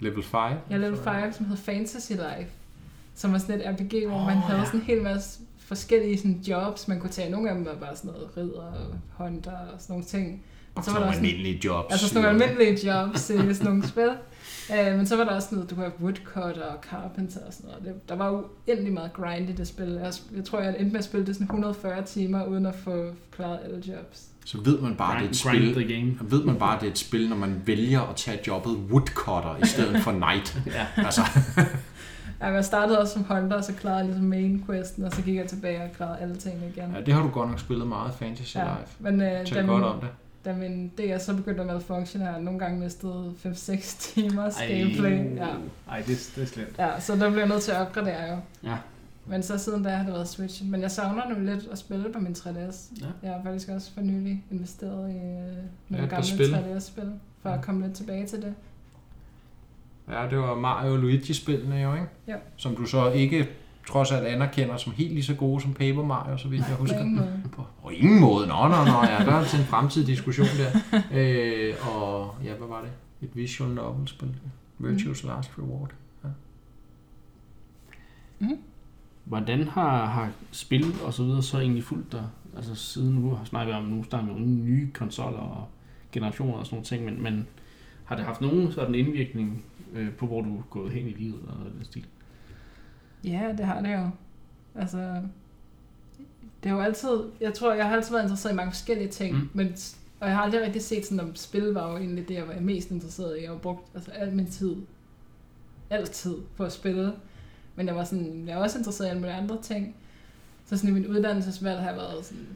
Level 0.00 0.22
5. 0.22 0.40
Ja, 0.70 0.76
Level 0.76 0.98
5, 0.98 1.32
som 1.32 1.46
hedder 1.46 1.62
Fantasy 1.62 2.12
Life, 2.12 2.50
som 3.14 3.32
var 3.32 3.38
sådan 3.38 3.60
et 3.60 3.66
RPG, 3.66 4.06
hvor 4.08 4.18
Åh, 4.20 4.26
man 4.26 4.36
havde 4.36 4.58
ja. 4.58 4.64
sådan 4.64 4.80
en 4.80 4.86
hel 4.86 5.02
masse 5.02 5.40
forskellige 5.58 6.18
sådan, 6.18 6.40
jobs, 6.48 6.88
man 6.88 7.00
kunne 7.00 7.10
tage. 7.10 7.30
Nogle 7.30 7.48
af 7.48 7.54
dem 7.54 7.64
var 7.64 7.74
bare 7.74 7.96
sådan 7.96 8.10
noget 8.10 8.28
ridder 8.36 8.60
og 8.62 9.24
hunter 9.24 9.52
og 9.52 9.80
sådan 9.80 9.92
nogle 9.92 10.04
ting. 10.04 10.42
Og 10.74 10.84
så 10.84 10.90
var 10.90 10.98
der 10.98 11.04
nogle 11.06 11.10
også 11.16 11.26
almindelige 11.26 11.60
jobs. 11.64 11.92
Altså 11.92 12.08
sådan 12.08 12.22
nogle 12.22 12.44
almindelige 12.44 12.92
jobs 12.92 13.30
i 13.30 13.36
sådan 13.54 13.54
nogle 13.64 13.86
spil. 13.88 14.10
Uh, 14.70 14.96
men 14.96 15.06
så 15.06 15.16
var 15.16 15.24
der 15.24 15.30
også 15.34 15.48
noget, 15.52 15.70
du 15.70 15.74
kunne 15.74 15.84
have 15.84 16.00
woodcutter 16.00 16.62
og 16.62 16.78
carpenter 16.90 17.40
og 17.46 17.52
sådan 17.52 17.70
noget. 17.70 17.84
Det, 17.84 18.08
der 18.08 18.16
var 18.16 18.44
uendelig 18.66 18.92
meget 18.92 19.12
grind 19.12 19.50
i 19.50 19.52
det 19.52 19.66
spil. 19.68 19.86
Jeg, 20.02 20.12
jeg 20.36 20.44
tror, 20.44 20.60
jeg 20.60 20.68
endte 20.78 20.92
med 20.92 20.98
at 20.98 21.04
spille 21.04 21.26
det 21.26 21.34
sådan 21.34 21.44
140 21.44 22.04
timer, 22.04 22.44
uden 22.44 22.66
at 22.66 22.74
få 22.74 23.10
klaret 23.36 23.58
alle 23.64 23.82
jobs. 23.88 24.28
Så 24.44 24.58
ved 24.60 24.78
man 24.80 24.94
bare, 24.96 25.18
det 25.20 25.26
er 25.26 25.30
et 25.30 25.42
Grind, 25.42 25.58
grind 25.62 25.74
spil. 25.74 25.84
the 25.84 25.94
game. 25.96 26.18
Ved 26.20 26.44
man 26.44 26.56
bare, 26.56 26.80
det 26.80 26.86
er 26.86 26.90
et 26.90 26.98
spil, 26.98 27.28
når 27.28 27.36
man 27.36 27.62
vælger 27.66 28.00
at 28.00 28.16
tage 28.16 28.38
jobbet 28.46 28.72
woodcutter 28.72 29.56
i 29.62 29.66
stedet 29.66 30.02
for 30.02 30.12
knight. 30.12 30.58
Ja. 30.66 30.86
Altså, 30.96 31.20
Ja, 32.48 32.54
jeg 32.54 32.64
startede 32.64 32.98
også 33.00 33.12
som 33.12 33.22
hunter, 33.24 33.56
og 33.56 33.64
så 33.64 33.72
klarede 33.72 33.98
jeg 33.98 34.06
ligesom 34.06 34.24
main 34.24 34.64
questen, 34.66 35.04
og 35.04 35.12
så 35.12 35.22
gik 35.22 35.36
jeg 35.36 35.46
tilbage 35.46 35.82
og 35.82 35.88
klarede 35.96 36.18
alle 36.18 36.36
tingene 36.36 36.66
igen. 36.76 36.92
ja, 36.94 37.00
det 37.00 37.14
har 37.14 37.22
du 37.22 37.28
godt 37.28 37.50
nok 37.50 37.60
spillet 37.60 37.86
meget 37.88 38.14
Fantasy 38.14 38.56
Ja, 38.56 38.64
Life. 38.64 38.96
men 38.98 39.18
da, 39.18 39.44
Tal 39.44 39.66
godt 39.66 39.80
min, 39.80 39.88
om 39.88 40.00
det. 40.00 40.08
da 40.44 40.52
min 40.54 40.88
DS 40.98 41.22
så 41.22 41.36
begyndte 41.36 41.60
at 41.60 41.66
malfunction, 41.66 42.22
har 42.22 42.32
jeg 42.32 42.40
nogle 42.40 42.58
gange 42.58 42.80
mistet 42.80 43.32
5-6 43.44 43.98
timers 44.14 44.56
gameplay. 44.68 45.36
Ja. 45.36 45.46
Ej, 45.90 45.98
det, 46.06 46.32
det 46.36 46.42
er 46.42 46.46
slemt. 46.46 46.78
Ja, 46.78 47.00
så 47.00 47.16
der 47.16 47.28
blev 47.30 47.38
jeg 47.38 47.48
nødt 47.48 47.62
til 47.62 47.72
at 47.72 47.80
opgradere 47.80 48.22
jo. 48.30 48.36
Ja. 48.70 48.76
Men 49.26 49.42
så 49.42 49.58
siden 49.58 49.82
da 49.82 49.88
har 49.90 50.04
det 50.04 50.12
været 50.12 50.28
Switch. 50.28 50.64
Men 50.64 50.80
jeg 50.80 50.90
savner 50.90 51.28
nu 51.28 51.44
lidt 51.44 51.68
at 51.72 51.78
spille 51.78 52.12
på 52.12 52.18
min 52.18 52.32
3DS. 52.32 52.92
Ja. 53.00 53.06
Jeg 53.22 53.32
har 53.32 53.40
faktisk 53.44 53.68
også 53.68 53.90
for 53.94 54.00
nylig 54.00 54.44
investeret 54.50 55.10
i 55.10 55.14
øh, 55.16 55.20
Ja, 55.20 55.26
nogle 55.88 56.06
par 56.08 56.16
gamle 56.16 56.26
spil. 56.26 56.54
3DS-spil, 56.54 57.12
for 57.42 57.48
Ja. 57.50 57.54
at 57.56 57.62
komme 57.64 57.86
lidt 57.86 57.96
tilbage 57.96 58.26
til 58.26 58.42
det. 58.42 58.54
Ja, 60.10 60.26
det 60.30 60.38
var 60.38 60.54
Mario 60.54 60.92
og 60.92 60.98
Luigi-spillene 60.98 61.76
jo, 61.76 61.94
ikke? 61.94 62.06
Ja. 62.28 62.34
Som 62.56 62.76
du 62.76 62.86
så 62.86 63.10
ikke 63.10 63.48
trods 63.88 64.12
alt 64.12 64.26
anerkender 64.26 64.76
som 64.76 64.92
helt 64.92 65.12
lige 65.12 65.24
så 65.24 65.34
gode 65.34 65.60
som 65.60 65.74
Paper 65.74 66.04
Mario, 66.04 66.38
så 66.38 66.48
vidt 66.48 66.62
jeg 66.68 66.76
På 66.76 66.80
husker. 66.80 67.00
ingen 67.00 67.16
måde. 67.16 67.42
På, 67.56 67.64
på 67.82 67.88
ingen 67.88 68.20
måde. 68.20 68.46
Nå, 68.46 68.68
nå, 68.68 68.84
nå, 68.84 69.04
ja, 69.04 69.24
der 69.24 69.32
er 69.32 69.44
til 69.44 69.58
en 69.58 69.64
fremtidig 69.64 70.06
diskussion 70.06 70.46
der. 70.46 70.80
Øh, 71.18 71.74
og 71.94 72.34
ja, 72.44 72.54
hvad 72.54 72.68
var 72.68 72.80
det? 72.80 72.90
Et 73.22 73.36
visual 73.36 73.70
novel-spil. 73.70 74.34
Virtuous 74.78 75.24
Last 75.24 75.50
Reward. 75.58 75.90
Hvordan 79.24 79.68
har, 79.68 80.06
har 80.06 80.30
spil 80.52 80.94
og 81.04 81.14
så 81.14 81.22
videre 81.22 81.42
så 81.42 81.58
egentlig 81.58 81.84
fulgt 81.84 82.12
dig? 82.12 82.24
Altså 82.56 82.74
siden 82.74 83.14
nu 83.14 83.34
har 83.34 83.44
snakket 83.44 83.74
vi 83.74 83.78
om, 83.78 83.84
nu 83.84 84.04
snakker 84.04 84.28
vi 84.28 84.34
om 84.34 84.64
nye 84.64 84.90
konsoller 84.92 85.38
og 85.38 85.68
generationer 86.12 86.54
og 86.54 86.66
sådan 86.66 86.76
nogle 86.76 86.84
ting, 86.84 87.04
men, 87.04 87.22
men 87.22 87.46
har 88.04 88.16
det 88.16 88.24
haft 88.24 88.40
nogen 88.40 88.72
sådan 88.72 88.94
indvirkning 88.94 89.64
øh, 89.94 90.12
på, 90.12 90.26
hvor 90.26 90.40
du 90.42 90.58
er 90.58 90.62
gået 90.70 90.92
hen 90.92 91.06
i 91.06 91.10
livet 91.12 91.34
eller 91.40 91.54
noget 91.54 91.66
af 91.66 91.72
den 91.72 91.84
stil? 91.84 92.06
Ja, 93.24 93.54
det 93.58 93.66
har 93.66 93.80
det 93.80 93.92
jo. 93.92 94.08
Altså, 94.74 94.98
det 96.62 96.70
er 96.70 96.74
jo 96.74 96.80
altid, 96.80 97.18
jeg 97.40 97.54
tror, 97.54 97.72
jeg 97.74 97.88
har 97.88 97.96
altid 97.96 98.12
været 98.12 98.22
interesseret 98.22 98.52
i 98.52 98.56
mange 98.56 98.72
forskellige 98.72 99.08
ting, 99.08 99.34
Mm. 99.36 99.48
men, 99.54 99.66
og 100.20 100.28
jeg 100.28 100.36
har 100.36 100.42
aldrig 100.42 100.60
rigtig 100.62 100.82
set 100.82 101.06
sådan, 101.06 101.20
om 101.20 101.34
spil 101.36 101.62
var 101.64 101.90
jo 101.90 101.96
egentlig 101.96 102.28
det, 102.28 102.34
jeg 102.34 102.48
var 102.48 102.60
mest 102.60 102.90
interesseret 102.90 103.38
i. 103.38 103.42
Jeg 103.42 103.50
har 103.50 103.58
brugt 103.58 103.88
altså, 103.94 104.10
al 104.10 104.34
min 104.34 104.46
tid, 104.46 104.76
altid 105.90 106.34
på 106.56 106.64
at 106.64 106.72
spille. 106.72 107.12
Men 107.76 107.86
jeg 107.86 107.96
var 107.96 108.04
sådan, 108.04 108.44
jeg 108.48 108.56
var 108.56 108.62
også 108.62 108.78
interesseret 108.78 109.06
i 109.06 109.10
alle 109.10 109.20
mulige 109.20 109.36
andre 109.36 109.62
ting. 109.62 109.96
Så 110.66 110.76
sådan 110.76 110.90
i 110.90 110.92
min 110.92 111.06
uddannelsesvalg 111.06 111.80
har 111.80 111.88
jeg 111.88 111.96
været 111.96 112.24
sådan 112.24 112.46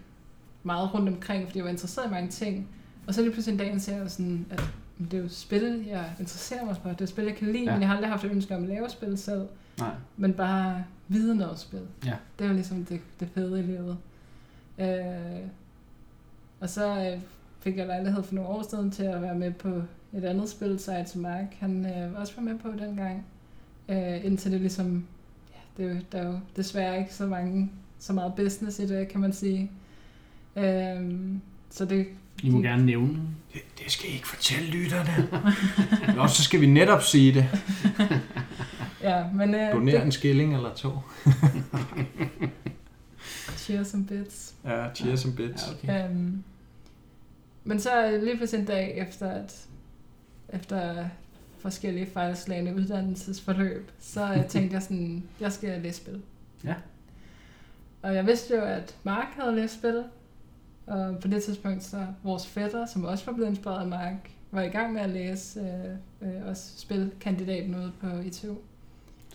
meget 0.63 0.95
rundt 0.95 1.09
omkring, 1.09 1.47
fordi 1.47 1.59
jeg 1.59 1.65
var 1.65 1.71
interesseret 1.71 2.07
i 2.07 2.11
mange 2.11 2.31
ting. 2.31 2.69
Og 3.07 3.15
så 3.15 3.23
lige 3.23 3.33
pludselig 3.33 3.53
en 3.53 3.59
dag, 3.59 3.81
så 3.81 3.93
jeg 3.93 4.11
sådan, 4.11 4.47
at 4.51 4.65
det 4.99 5.15
er 5.19 5.23
jo 5.23 5.29
spil, 5.29 5.85
jeg 5.89 6.13
interesserer 6.21 6.65
mig 6.65 6.77
for. 6.83 6.89
Det 6.89 7.01
er 7.01 7.07
spil, 7.07 7.25
jeg 7.25 7.37
kan 7.37 7.47
lide, 7.53 7.65
Ja. 7.65 7.73
men 7.73 7.81
jeg 7.81 7.89
har 7.89 7.95
aldrig 7.97 8.11
haft 8.11 8.25
et 8.25 8.31
ønske 8.31 8.57
om 8.57 8.63
at 8.63 8.69
lave 8.69 8.91
spil 8.91 9.19
selv. 9.19 9.43
Nej. 9.79 9.91
Men 10.17 10.33
bare 10.33 10.85
viden 11.09 11.43
om 11.43 11.57
spil. 11.57 11.81
Ja. 12.05 12.15
Det 12.39 12.45
er 12.45 12.49
jo 12.49 12.55
ligesom 12.55 12.85
det, 12.85 13.01
det 13.21 13.29
fede 13.35 13.59
i 13.61 13.63
livet. 13.63 13.97
Øh, 14.79 15.49
og 16.61 16.69
så 16.71 17.11
øh, 17.13 17.21
fik 17.61 17.77
jeg 17.77 17.87
lejlighed 17.87 18.23
for 18.23 18.35
nogle 18.35 18.51
år 18.51 18.67
siden 18.71 18.91
til 18.91 19.03
at 19.03 19.23
være 19.23 19.35
med 19.35 19.53
på 19.53 19.83
et 20.13 20.25
andet 20.25 20.49
spil, 20.49 20.79
Side 20.79 21.05
to 21.13 21.19
Mark. 21.19 21.55
Han 21.61 21.87
øh, 21.87 22.15
var 22.15 22.21
også 22.21 22.33
var 22.37 22.43
med 22.43 22.59
på 22.59 22.69
dengang. 22.79 23.27
Øh, 23.89 24.25
indtil 24.25 24.53
det 24.53 24.61
ligesom, 24.61 25.07
ja, 25.55 25.83
det 25.85 25.91
er 25.91 25.95
jo, 25.95 26.01
der 26.13 26.19
er 26.19 26.27
jo 26.27 26.39
desværre 26.57 26.99
ikke 26.99 27.15
så 27.15 27.27
mange, 27.27 27.71
så 27.99 28.13
meget 28.13 28.35
business 28.35 28.79
i 28.79 28.87
det, 28.87 29.09
kan 29.09 29.21
man 29.21 29.33
sige. 29.33 29.71
Øh, 30.57 31.13
så 31.71 31.85
det, 31.85 32.07
I 32.43 32.51
må 32.51 32.61
gerne 32.61 32.87
nævne 32.87 33.21
Det, 33.53 33.61
det 33.79 33.93
skal 33.93 34.11
I 34.11 34.13
ikke 34.13 34.29
fortælle 34.29 34.71
lytterne. 34.71 35.29
Nå, 36.17 36.27
så 36.29 36.45
skal 36.45 36.61
vi 36.61 36.67
netop 36.67 37.03
sige 37.03 37.35
det. 37.35 37.49
ja, 39.09 39.25
men 39.35 39.55
øh, 39.55 39.73
Donere 39.73 40.05
en 40.05 40.13
skilling 40.13 40.55
eller 40.55 40.75
to. 40.75 40.89
det, 41.25 42.51
cheers 43.57 43.95
and 43.95 44.07
bits. 44.07 44.55
Ja, 44.65 44.95
cheers 44.95 45.25
and 45.25 45.37
bits. 45.37 45.63
Ja, 45.67 45.73
okay. 46.05 46.11
Øhm, 46.11 46.43
men 47.65 47.81
så 47.81 48.19
lige 48.23 48.37
pludselig 48.37 48.61
en 48.61 48.67
dag 48.67 48.99
efter, 48.99 49.31
at 49.31 49.67
efter 50.49 51.05
forskellige 51.59 52.07
fejlslagende 52.07 52.75
uddannelsesforløb, 52.75 53.91
så 54.01 54.33
øh, 54.35 54.47
tænkte 54.49 54.75
jeg 54.75 54.83
sådan, 54.83 55.25
jeg 55.41 55.53
skal 55.53 55.81
læse 55.81 55.97
spil. 55.97 56.23
Ja. 56.65 56.75
Og 58.03 58.15
jeg 58.15 58.27
vidste 58.27 58.55
jo, 58.55 58.61
at 58.63 58.97
Mark 59.03 59.27
havde 59.41 59.57
læst 59.57 59.75
spil, 59.75 60.05
og 60.91 61.19
på 61.19 61.29
det 61.29 61.43
tidspunkt 61.43 61.85
så 61.85 62.07
vores 62.23 62.47
fætter, 62.47 62.87
som 62.87 63.05
også 63.05 63.25
var 63.27 63.33
blevet 63.33 63.51
inspireret 63.51 63.81
af 63.81 63.87
Mark, 63.89 64.31
var 64.51 64.63
i 64.63 64.69
gang 64.69 64.93
med 64.93 65.01
at 65.01 65.11
læse 65.11 65.61
øh, 66.23 66.29
øh, 66.29 66.49
også 66.51 66.63
spilkandidaten 66.77 67.75
ude 67.75 67.93
på 68.01 68.07
ITU, 68.25 68.55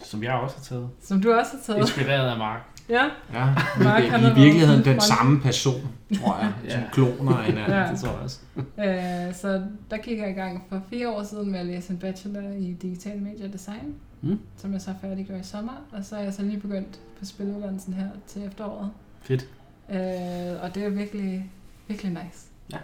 Som 0.03 0.23
jeg 0.23 0.33
også 0.33 0.55
har 0.57 0.63
taget. 0.63 0.89
som 1.01 1.21
du 1.21 1.33
også 1.33 1.51
har 1.51 1.59
taget. 1.65 1.79
Inspireret 1.79 2.29
af 2.31 2.37
Mark. 2.37 2.61
Ja, 2.89 3.03
Ja, 3.33 3.45
Mark, 3.83 4.03
han 4.03 4.13
er 4.13 4.19
i 4.19 4.23
været 4.23 4.35
virkeligheden 4.35 4.85
den 4.85 4.97
front- 4.97 5.03
samme 5.17 5.41
person, 5.41 5.81
tror 6.21 6.37
jeg, 6.41 6.53
Ja. 6.65 6.69
som 6.71 6.81
kloner 6.91 7.37
af 7.37 7.43
hinanden. 7.45 7.71
Ja. 7.71 7.87
Det 7.91 7.99
tror 7.99 8.09
jeg 8.11 8.19
også. 8.23 8.39
Øh, 8.57 9.35
så 9.35 9.63
der 9.91 9.97
gik 9.97 10.17
jeg 10.19 10.29
i 10.29 10.33
gang 10.33 10.65
for 10.69 10.81
fire 10.89 11.09
år 11.09 11.23
siden 11.23 11.51
med 11.51 11.59
at 11.59 11.65
læse 11.65 11.91
en 11.93 11.97
bachelor 11.99 12.41
i 12.51 12.73
digital 12.81 13.21
medie 13.21 13.45
og 13.45 13.53
design, 13.53 13.95
Mm. 14.21 14.39
som 14.57 14.73
jeg 14.73 14.81
så 14.81 14.93
færdiggjorde 15.01 15.39
i 15.41 15.43
sommer, 15.43 15.73
og 15.91 16.03
så 16.05 16.15
er 16.15 16.21
jeg 16.23 16.33
så 16.33 16.41
lige 16.41 16.59
begyndt 16.59 16.99
på 17.19 17.25
spiluddannelsen 17.25 17.93
her 17.93 18.07
til 18.27 18.45
efteråret. 18.45 18.89
Fedt. 19.21 19.47
Øh, 19.89 20.63
og 20.63 20.75
det 20.75 20.83
er 20.83 20.89
virkelig, 20.89 21.51
virkelig 21.87 22.11
nice. 22.11 22.47
Ja. 22.73 22.77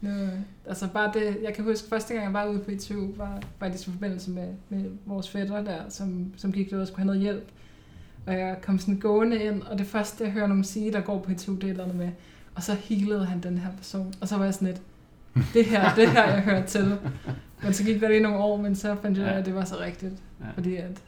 Nu, 0.00 0.28
altså 0.66 0.88
bare 0.88 1.12
det, 1.14 1.38
jeg 1.44 1.54
kan 1.54 1.64
huske 1.64 1.88
første 1.88 2.14
gang 2.14 2.24
jeg 2.24 2.32
var 2.32 2.46
ude 2.46 2.58
på 2.58 2.70
ITU, 2.70 3.08
var 3.16 3.42
faktisk 3.58 3.88
i 3.88 3.90
forbindelse 3.90 4.30
med, 4.30 4.48
med 4.68 4.84
vores 5.06 5.30
fætter 5.30 5.64
der, 5.64 5.80
som, 5.88 6.32
som 6.36 6.52
gik 6.52 6.70
derud 6.70 6.80
og 6.82 6.86
skulle 6.86 6.98
have 6.98 7.06
noget 7.06 7.20
hjælp. 7.20 7.48
Og 8.26 8.32
jeg 8.34 8.56
kom 8.62 8.78
sådan 8.78 8.96
gående 9.00 9.42
ind, 9.42 9.62
og 9.62 9.78
det 9.78 9.86
første 9.86 10.24
jeg 10.24 10.32
hører 10.32 10.46
nogen 10.46 10.64
sige, 10.64 10.92
der 10.92 11.00
går 11.00 11.18
på 11.18 11.30
ITU, 11.32 11.54
det 11.54 11.64
er 11.64 11.68
eller 11.70 11.92
med, 11.92 12.10
og 12.54 12.62
så 12.62 12.74
healede 12.74 13.24
han 13.24 13.40
den 13.40 13.58
her 13.58 13.70
person. 13.76 14.14
Og 14.20 14.28
så 14.28 14.36
var 14.36 14.44
jeg 14.44 14.54
sådan 14.54 14.68
lidt, 14.68 14.82
det 15.54 15.64
her, 15.64 15.94
det 15.94 16.08
her 16.10 16.24
jeg 16.32 16.40
hører 16.42 16.66
til. 16.66 16.98
Men 17.62 17.72
så 17.74 17.84
gik 17.84 18.00
der 18.00 18.08
lige 18.08 18.20
nogle 18.20 18.38
år, 18.38 18.56
men 18.56 18.76
så 18.76 18.96
fandt 19.02 19.18
jeg 19.18 19.26
Ja. 19.26 19.38
at 19.38 19.46
det 19.46 19.54
var 19.54 19.64
så 19.64 19.80
rigtigt. 19.80 20.14
Ja. 20.40 20.44
Fordi 20.54 20.76
at 20.76 21.02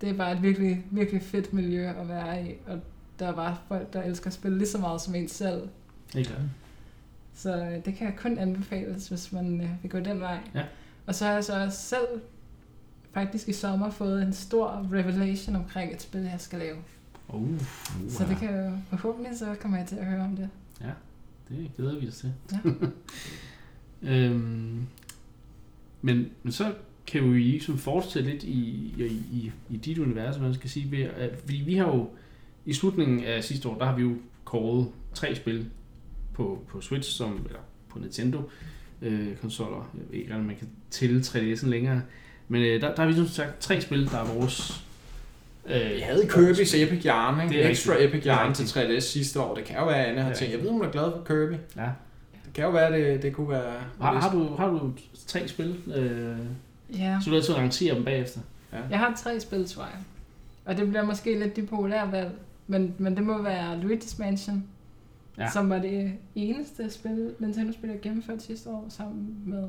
det 0.00 0.08
er 0.08 0.14
bare 0.14 0.32
et 0.32 0.42
virkelig, 0.42 0.84
virkelig 0.90 1.22
fedt 1.22 1.52
miljø 1.52 1.86
at 1.88 2.08
være 2.08 2.42
i, 2.44 2.50
og 2.66 2.78
der 3.20 3.26
er 3.26 3.34
bare 3.34 3.56
folk, 3.68 3.92
der 3.92 4.02
elsker 4.02 4.26
at 4.26 4.32
spille 4.32 4.58
lige 4.58 4.68
så 4.68 4.78
meget 4.78 5.00
som 5.00 5.14
en 5.14 5.28
selv. 5.28 5.68
Ikke 6.14 6.28
klart. 6.28 6.42
Så 7.34 7.56
øh, 7.56 7.84
det 7.84 7.94
kan 7.94 8.06
jeg 8.06 8.16
kun 8.16 8.38
anbefales, 8.38 9.08
hvis 9.08 9.32
man 9.32 9.60
øh, 9.60 9.70
vil 9.82 9.90
gå 9.90 10.00
den 10.00 10.20
vej. 10.20 10.38
Ja. 10.54 10.64
Og 11.06 11.14
så 11.14 11.24
har 11.24 11.32
jeg 11.32 11.44
så 11.44 11.64
også 11.64 11.78
selv 11.78 12.20
faktisk 13.12 13.48
i 13.48 13.52
sommer 13.52 13.90
fået 13.90 14.22
en 14.22 14.32
stor 14.32 14.88
revelation 14.92 15.56
omkring 15.56 15.92
et 15.92 16.02
spil, 16.02 16.20
jeg 16.20 16.36
skal 16.38 16.58
lave. 16.58 16.76
Uh, 17.28 17.60
Så 18.08 18.24
det 18.28 18.36
kan 18.36 18.64
jo, 18.64 18.72
forhåbentlig 18.90 19.38
så 19.38 19.54
kommer 19.60 19.78
jeg 19.78 19.86
til 19.86 19.96
at 19.96 20.06
høre 20.06 20.24
om 20.24 20.36
det. 20.36 20.48
det 21.48 21.70
glæder 21.76 21.98
vi 22.00 22.08
os 22.08 22.16
til. 22.16 22.32
Ja. 22.52 22.70
øhm, 24.10 24.86
men, 26.02 26.26
men 26.42 26.52
så 26.52 26.74
kan 27.06 27.22
vi 27.22 27.26
jo 27.26 27.32
ligesom 27.32 27.78
fortsætte 27.78 28.30
lidt 28.30 28.42
i, 28.42 28.58
i, 28.98 29.04
i, 29.32 29.52
i 29.70 29.76
dit 29.76 29.98
univers, 29.98 30.38
man 30.38 30.54
skal 30.54 30.70
sige. 30.70 30.90
Ved, 30.90 30.98
at, 30.98 31.38
fordi 31.38 31.56
vi 31.56 31.76
har 31.76 31.86
jo, 31.86 32.10
i 32.70 32.74
slutningen 32.74 33.24
af 33.24 33.44
sidste 33.44 33.68
år, 33.68 33.78
der 33.78 33.84
har 33.84 33.94
vi 33.96 34.02
jo 34.02 34.14
kåret 34.44 34.86
tre 35.14 35.34
spil 35.34 35.66
på, 36.34 36.64
på 36.68 36.80
Switch, 36.80 37.10
som, 37.16 37.40
eller 37.46 37.58
på 37.88 37.98
Nintendo 37.98 38.42
øh, 39.02 39.36
konsoller. 39.40 39.90
Jeg 39.94 40.02
ved 40.10 40.18
ikke, 40.20 40.34
om 40.34 40.40
man 40.40 40.56
kan 40.56 40.68
tælle 40.90 41.20
3DS'en 41.20 41.66
længere. 41.68 42.02
Men 42.48 42.62
øh, 42.62 42.80
der, 42.80 42.88
der 42.94 42.96
har 43.02 43.06
vi 43.06 43.12
ligesom 43.12 43.28
sagt 43.34 43.60
tre 43.60 43.80
spil, 43.80 44.06
der 44.10 44.18
er 44.18 44.34
vores... 44.34 44.84
Øh, 45.66 45.90
Vi 45.96 46.00
havde 46.00 46.22
Kirby's 46.22 46.76
Epic 46.76 47.04
Yarn, 47.06 47.38
Det 47.38 47.44
ikke? 47.54 47.62
er 47.62 47.70
Extra 47.70 47.92
rigtigt. 47.92 48.08
Epic 48.10 48.22
Det 48.22 48.30
er 48.32 48.36
Yarn 48.38 48.54
til 48.54 48.66
rigtigt. 48.66 48.96
3DS 48.98 49.00
sidste 49.00 49.40
år. 49.40 49.54
Det 49.54 49.64
kan 49.64 49.76
jo 49.76 49.84
være, 49.86 49.96
at 50.04 50.10
Anne 50.10 50.20
har 50.22 50.28
Det 50.28 50.38
tænkt, 50.38 50.54
jeg 50.54 50.62
ved, 50.62 50.70
hun 50.70 50.84
er 50.84 50.90
glad 50.90 51.04
for 51.12 51.22
Kirby. 51.26 51.54
Ja. 51.76 51.88
Det 52.44 52.54
kan 52.54 52.64
jo 52.64 52.70
være, 52.70 52.92
det, 53.12 53.22
det 53.22 53.32
kunne 53.32 53.48
være... 53.48 53.72
Har, 54.00 54.20
har, 54.20 54.32
du, 54.32 54.54
har 54.54 54.68
du 54.68 54.92
tre 55.26 55.48
spil, 55.48 55.76
øh, 55.96 56.36
Ja. 56.98 57.18
så 57.24 57.30
du 57.30 57.36
er 57.36 57.40
til 57.40 57.52
at 57.52 57.58
rangere 57.58 57.94
dem 57.94 58.04
bagefter? 58.04 58.40
Jeg 58.90 58.98
har 58.98 59.20
tre 59.24 59.40
spil, 59.40 59.68
tror 59.68 59.82
jeg. 59.82 59.98
Og 60.64 60.76
det 60.76 60.88
bliver 60.88 61.04
måske 61.04 61.38
lidt 61.38 61.56
de 61.56 61.62
populære 61.66 62.12
valg. 62.12 62.30
Men, 62.70 62.94
men 62.98 63.16
det 63.16 63.22
må 63.24 63.42
være 63.42 63.80
Luigi's 63.80 64.18
Mansion, 64.18 64.64
Ja. 65.38 65.50
som 65.50 65.70
var 65.70 65.78
det 65.78 66.12
eneste 66.34 66.90
spil, 66.90 67.34
Nintendo-spil, 67.38 67.90
jeg 67.90 68.00
gennemførte 68.00 68.40
sidste 68.40 68.70
år, 68.70 68.86
sammen 68.88 69.42
med 69.46 69.68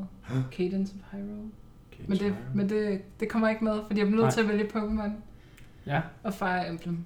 Cadence 0.51 0.93
of 0.95 1.11
Hyrule. 1.19 1.51
Okay, 1.91 2.03
Men, 2.07 2.17
det, 2.17 2.35
men 2.55 2.69
det, 2.69 3.01
det 3.19 3.29
kommer 3.29 3.49
ikke 3.49 3.63
med, 3.63 3.79
fordi 3.87 3.99
jeg 3.99 4.07
blev 4.07 4.15
nødt 4.15 4.23
Nej. 4.23 4.31
til 4.31 4.41
at 4.41 4.47
vælge 4.47 4.63
Pokémon 4.63 5.09
Ja. 5.85 6.01
og 6.23 6.33
Fire 6.33 6.69
Emblem. 6.69 6.97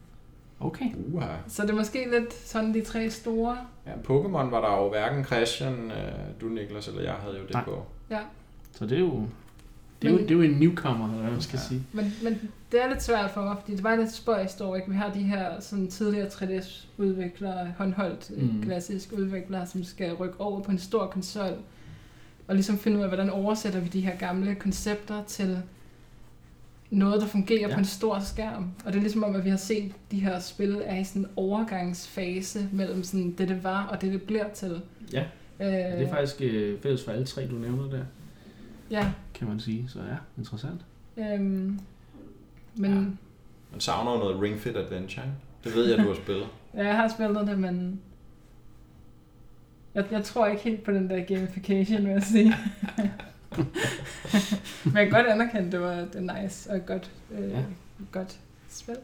Okay. 0.59 0.85
Uha. 1.13 1.27
Så 1.47 1.61
det 1.61 1.69
er 1.69 1.75
måske 1.75 2.07
lidt 2.11 2.33
sådan 2.33 2.73
de 2.73 2.81
tre 2.81 3.09
store. 3.09 3.57
Ja, 3.85 3.91
Pokémon 3.91 4.49
var 4.49 4.61
der 4.61 4.83
jo 4.83 4.89
hverken 4.89 5.23
Christian, 5.25 5.91
øh, 5.91 6.41
du 6.41 6.45
Niklas 6.45 6.87
eller 6.87 7.01
jeg 7.01 7.13
havde 7.13 7.37
jo 7.37 7.43
det 7.43 7.53
Nej. 7.53 7.63
på. 7.63 7.83
Ja. 8.09 8.19
Så 8.71 8.85
det 8.85 8.95
er 8.95 8.99
jo, 8.99 9.23
det 10.01 10.07
er 10.07 10.11
jo, 10.11 10.17
Men- 10.17 10.27
det 10.27 10.31
er 10.31 10.35
jo 10.35 10.41
en 10.41 10.59
newcomer, 10.59 11.05
eller 11.09 11.21
hvad 11.21 11.31
man 11.31 11.41
skal 11.41 11.57
Ja. 11.57 11.67
sige. 11.67 11.83
Men, 11.93 12.13
men 12.23 12.39
det 12.71 12.83
er 12.83 12.89
lidt 12.89 13.03
svært 13.03 13.31
for 13.31 13.41
mig, 13.41 13.55
fordi 13.61 13.75
det 13.75 13.83
var 13.83 13.95
lidt 13.95 14.11
spøjst 14.13 14.61
over, 14.61 14.75
ikke? 14.75 14.89
Vi 14.89 14.95
har 14.95 15.11
de 15.13 15.19
her 15.19 15.59
sådan 15.59 15.87
tidligere 15.87 16.27
3DS-udviklere, 16.27 17.73
håndholdt 17.77 18.31
Mm. 18.37 18.43
mm. 18.55 18.61
klassisk 18.63 19.11
udviklere, 19.13 19.67
som 19.67 19.83
skal 19.83 20.13
rykke 20.13 20.39
over 20.41 20.61
på 20.61 20.71
en 20.71 20.79
stor 20.79 21.07
konsol, 21.07 21.53
og 22.47 22.55
ligesom 22.55 22.77
finde 22.77 22.97
ud 22.97 23.01
af, 23.03 23.09
hvordan 23.09 23.29
oversætter 23.29 23.79
vi 23.79 23.87
de 23.87 24.01
her 24.01 24.15
gamle 24.17 24.55
koncepter 24.55 25.23
til 25.27 25.57
noget, 26.89 27.21
der 27.21 27.27
fungerer 27.27 27.67
ja. 27.67 27.73
på 27.73 27.79
en 27.79 27.85
stor 27.85 28.19
skærm. 28.19 28.71
Og 28.85 28.93
det 28.93 28.97
er 28.97 29.01
ligesom 29.01 29.23
om, 29.23 29.35
at 29.35 29.45
vi 29.45 29.49
har 29.49 29.57
set 29.57 29.91
de 30.11 30.19
her 30.19 30.39
spil 30.39 30.81
er 30.85 30.99
i 30.99 31.03
sådan 31.03 31.21
en 31.21 31.27
overgangsfase 31.35 32.69
mellem 32.71 33.03
sådan 33.03 33.31
det, 33.37 33.49
det 33.49 33.63
var, 33.63 33.83
og 33.85 34.01
det, 34.01 34.13
det 34.13 34.21
bliver 34.21 34.49
til. 34.53 34.81
Ja, 35.13 35.23
Øh, 35.59 35.67
det 35.67 36.01
er 36.01 36.09
faktisk 36.09 36.35
øh, 36.41 36.79
fælles 36.81 37.03
for 37.03 37.11
alle 37.11 37.25
tre, 37.25 37.47
du 37.47 37.55
nævner 37.55 37.83
der, 37.89 37.99
Ja, 38.91 39.11
kan 39.33 39.47
man 39.47 39.59
sige. 39.59 39.89
Så 39.89 39.99
ja, 39.99 40.15
interessant. 40.37 40.81
øhm, 41.17 41.79
men 42.75 42.91
Ja. 42.93 42.99
Man 43.71 43.81
savner 43.81 44.11
jo 44.11 44.17
noget 44.17 44.41
Ring 44.41 44.59
Fit 44.59 44.77
Adventure, 44.77 45.25
ikke? 45.25 45.37
Det 45.63 45.75
ved 45.75 45.89
jeg, 45.89 45.97
du 46.03 46.07
har 46.07 46.15
spillet. 46.15 46.47
Ja, 46.75 46.85
jeg 46.85 46.95
har 46.95 47.07
spillet 47.07 47.47
det, 47.47 47.59
men 47.59 48.01
jeg, 49.95 50.05
jeg 50.11 50.23
tror 50.23 50.47
ikke 50.47 50.61
helt 50.63 50.83
på 50.83 50.91
den 50.91 51.09
der 51.09 51.23
gamification, 51.25 52.03
vil 52.05 52.11
jeg 52.11 52.23
sige. 52.23 52.55
men 54.85 54.95
jeg 54.95 55.05
kan 55.05 55.09
godt 55.11 55.27
anerkende, 55.27 55.71
det 55.71 55.81
var 55.81 55.93
det 55.95 56.15
er 56.29 56.41
nice 56.41 56.71
og 56.71 56.85
godt, 56.85 57.11
øh, 57.31 57.51
ja. 57.51 57.63
godt 58.11 58.39
spil. 58.69 58.95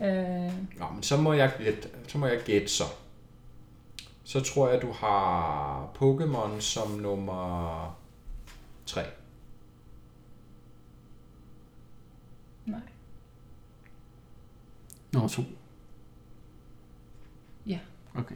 Øh, 0.00 0.52
Nå, 0.78 0.86
men 0.94 1.02
så 1.02 1.16
må 1.16 1.32
jeg 1.32 1.52
gætte, 1.58 1.88
så 2.08 2.18
må 2.18 2.26
jeg 2.26 2.38
gætte 2.44 2.68
så. 2.68 2.84
Så 4.24 4.40
tror 4.40 4.68
jeg, 4.68 4.82
du 4.82 4.92
har 4.92 5.84
Pokémon 5.98 6.60
som 6.60 6.90
nummer 6.90 7.95
3. 8.86 9.02
nej. 12.66 12.80
Nummer 15.12 15.28
to. 15.28 15.42
Ja. 17.66 17.78
Okay. 18.14 18.34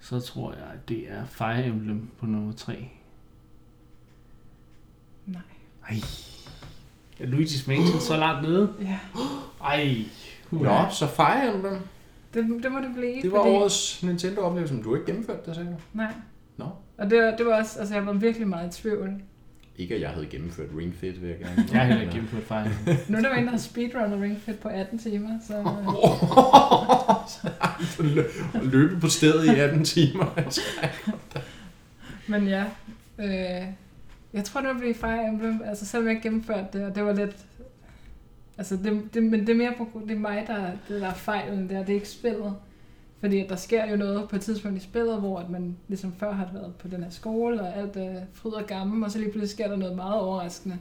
Så 0.00 0.20
tror 0.20 0.52
jeg, 0.52 0.62
at 0.62 0.88
det 0.88 1.10
er 1.12 1.26
Fire 1.26 1.64
Emblem 1.66 2.10
på 2.18 2.26
nummer 2.26 2.52
tre. 2.52 2.90
Nej. 5.26 5.42
Ej. 5.88 5.96
Er 7.20 7.26
Luigi's 7.26 7.68
Mansion 7.68 8.00
så 8.00 8.16
langt 8.26 8.48
nede? 8.48 8.74
Ja, 8.80 8.98
Ej. 9.70 10.04
Nå, 10.50 10.86
så 10.90 11.06
Fire 11.06 11.54
Emblem. 11.54 11.78
det, 12.34 12.62
det 12.62 12.72
må 12.72 12.78
det 12.78 12.94
blive. 12.94 13.22
Det 13.22 13.32
var 13.32 13.38
fordi- 13.42 13.50
årets 13.56 14.02
Nintendo-oplevelse, 14.02 14.74
men 14.74 14.82
du 14.82 14.88
har 14.90 14.96
ikke 14.96 15.06
gennemført 15.12 15.46
det, 15.46 15.54
sikkert. 15.56 15.80
Nej. 15.92 16.12
Nå. 16.56 16.68
Og 16.98 17.10
det, 17.10 17.22
var- 17.22 17.36
det 17.36 17.46
var 17.46 17.58
også, 17.58 17.78
altså 17.78 17.94
jeg 17.94 18.06
var 18.06 18.12
virkelig 18.12 18.48
meget 18.48 18.78
i 18.78 18.82
tvivl. 18.82 19.12
Ikke, 19.78 19.94
at 19.94 20.00
jeg 20.00 20.10
havde 20.10 20.26
gennemført 20.26 20.66
Ring 20.78 20.94
Fit, 20.94 21.22
vil 21.22 21.28
jeg 21.30 21.38
gerne. 21.38 21.68
Jeg 21.72 21.80
har 21.80 21.86
heller 21.86 22.00
ikke 22.02 22.12
gennemført 22.14 22.42
Emblem. 22.42 22.70
Nu 23.08 23.16
er 23.18 23.22
der 23.22 23.28
jo 23.28 23.34
en, 23.36 23.44
der 23.44 23.50
har 23.50 23.58
speedrunnet 23.58 24.20
Ring 24.22 24.38
Fit 24.40 24.58
på 24.58 24.68
18 24.68 24.98
timer, 24.98 25.38
så... 25.46 25.54
Løbe 28.72 29.00
på 29.00 29.08
stedet 29.08 29.44
i 29.56 29.60
18 29.60 29.84
timer. 29.84 30.40
Men 32.26 32.48
ja, 32.48 32.64
øh, 33.18 33.66
jeg 34.32 34.44
tror, 34.44 34.60
det 34.60 34.68
var 34.70 34.78
blive 34.78 34.94
Fire 34.94 35.28
Emblem, 35.28 35.60
altså 35.64 35.86
selvom 35.86 36.06
jeg 36.06 36.16
ikke 36.16 36.22
gennemførte 36.28 36.66
det, 36.72 36.84
og 36.86 36.94
det 36.94 37.04
var 37.04 37.12
lidt... 37.12 37.36
Altså, 38.58 38.76
det, 38.76 39.14
det, 39.14 39.22
men 39.22 39.40
det 39.40 39.48
er 39.48 39.54
mere 39.54 39.72
på, 39.78 40.02
det 40.08 40.14
er 40.16 40.18
mig, 40.20 40.44
der, 40.46 40.70
det 40.88 41.00
der 41.00 41.08
er 41.08 41.14
fejlen 41.14 41.68
der, 41.70 41.78
det 41.78 41.88
er 41.90 41.94
ikke 41.94 42.08
spillet. 42.08 42.54
Fordi 43.26 43.46
der 43.48 43.56
sker 43.56 43.90
jo 43.90 43.96
noget 43.96 44.28
på 44.28 44.36
et 44.36 44.42
tidspunkt 44.42 44.78
i 44.78 44.80
spillet, 44.80 45.18
hvor 45.18 45.38
at 45.38 45.50
man 45.50 45.76
ligesom 45.88 46.12
før 46.18 46.32
har 46.32 46.50
været 46.54 46.74
på 46.78 46.88
den 46.88 47.02
her 47.02 47.10
skole, 47.10 47.60
og 47.60 47.76
alt 47.76 47.96
er 47.96 48.20
fryd 48.32 48.52
og 48.52 48.66
gammel, 48.66 49.04
og 49.04 49.10
så 49.10 49.18
lige 49.18 49.30
pludselig 49.30 49.50
sker 49.50 49.68
der 49.68 49.76
noget 49.76 49.96
meget 49.96 50.20
overraskende, 50.20 50.78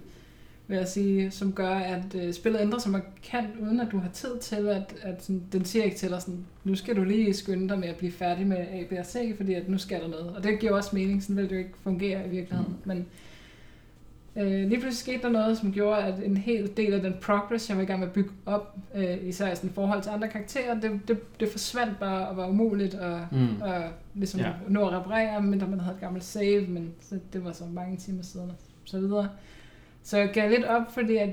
vil 0.67 0.77
jeg 0.77 0.88
sige, 0.88 1.31
som 1.31 1.53
gør, 1.53 1.69
at 1.69 2.15
øh, 2.15 2.34
spillet 2.34 2.62
ændrer 2.62 2.79
sig 2.79 2.91
markant, 2.91 3.49
uden 3.62 3.79
at 3.79 3.88
du 3.91 3.97
har 3.97 4.10
tid 4.10 4.38
til, 4.41 4.67
at, 4.67 4.95
at 5.01 5.23
sådan, 5.23 5.43
den 5.51 5.65
siger 5.65 5.86
ikke 5.86 5.97
til 5.97 6.10
dig 6.10 6.21
sådan, 6.21 6.45
nu 6.63 6.75
skal 6.75 6.95
du 6.95 7.03
lige 7.03 7.34
skynde 7.34 7.69
dig 7.69 7.79
med 7.79 7.88
at 7.88 7.95
blive 7.95 8.12
færdig 8.12 8.47
med 8.47 8.58
A, 8.58 8.84
B 8.89 8.91
og 8.99 9.05
C, 9.05 9.38
fordi 9.38 9.53
at 9.53 9.69
nu 9.69 9.77
skal 9.77 10.01
der 10.01 10.08
noget. 10.08 10.36
Og 10.36 10.43
det 10.43 10.60
giver 10.60 10.71
også 10.71 10.89
mening, 10.93 11.23
sådan 11.23 11.38
vil 11.38 11.45
det 11.45 11.51
jo 11.51 11.58
ikke 11.58 11.77
fungere 11.84 12.27
i 12.27 12.29
virkeligheden. 12.29 12.75
Mm. 12.84 12.88
Men 12.88 13.05
øh, 14.36 14.52
lige 14.52 14.69
pludselig 14.82 14.98
skete 14.98 15.21
der 15.21 15.30
noget, 15.30 15.58
som 15.58 15.71
gjorde, 15.74 15.98
at 16.04 16.13
en 16.24 16.38
hel 16.38 16.71
del 16.78 16.93
af 16.93 17.02
den 17.02 17.15
progress, 17.21 17.69
jeg 17.69 17.78
var 17.78 17.84
i 17.84 17.86
gang 17.86 18.00
med 18.00 18.08
at 18.08 18.13
bygge 18.13 18.30
op, 18.45 18.76
øh, 18.95 19.17
især 19.24 19.52
i 19.52 19.56
sådan 19.56 19.69
forhold 19.69 20.02
til 20.02 20.10
andre 20.10 20.28
karakterer, 20.28 20.80
det, 20.80 21.00
det, 21.08 21.39
det 21.39 21.50
forsvandt 21.52 22.00
bare 22.00 22.28
og 22.28 22.38
var 22.38 22.48
umuligt 22.48 22.93
at, 22.93 23.19
Mm. 23.32 23.38
mm. 23.38 23.62
at 23.65 23.82
ligesom 24.13 24.39
ja. 24.39 24.52
nå 24.67 24.88
at 24.88 24.93
reparere, 25.00 25.41
mindre 25.41 25.67
man 25.67 25.80
havde 25.80 25.95
et 25.95 26.02
gammelt 26.02 26.24
save, 26.24 26.67
men 26.67 26.93
så, 27.02 27.19
det 27.34 27.45
var 27.45 27.52
så 27.52 27.63
mange 27.74 27.98
timer 27.98 28.24
siden 28.24 28.50
og 28.50 28.56
så 28.86 29.00
videre. 29.00 29.30
Så 30.04 30.17
jeg 30.17 30.30
gav 30.34 30.50
lidt 30.50 30.65
op, 30.65 30.93
fordi 30.93 31.15
at 31.17 31.30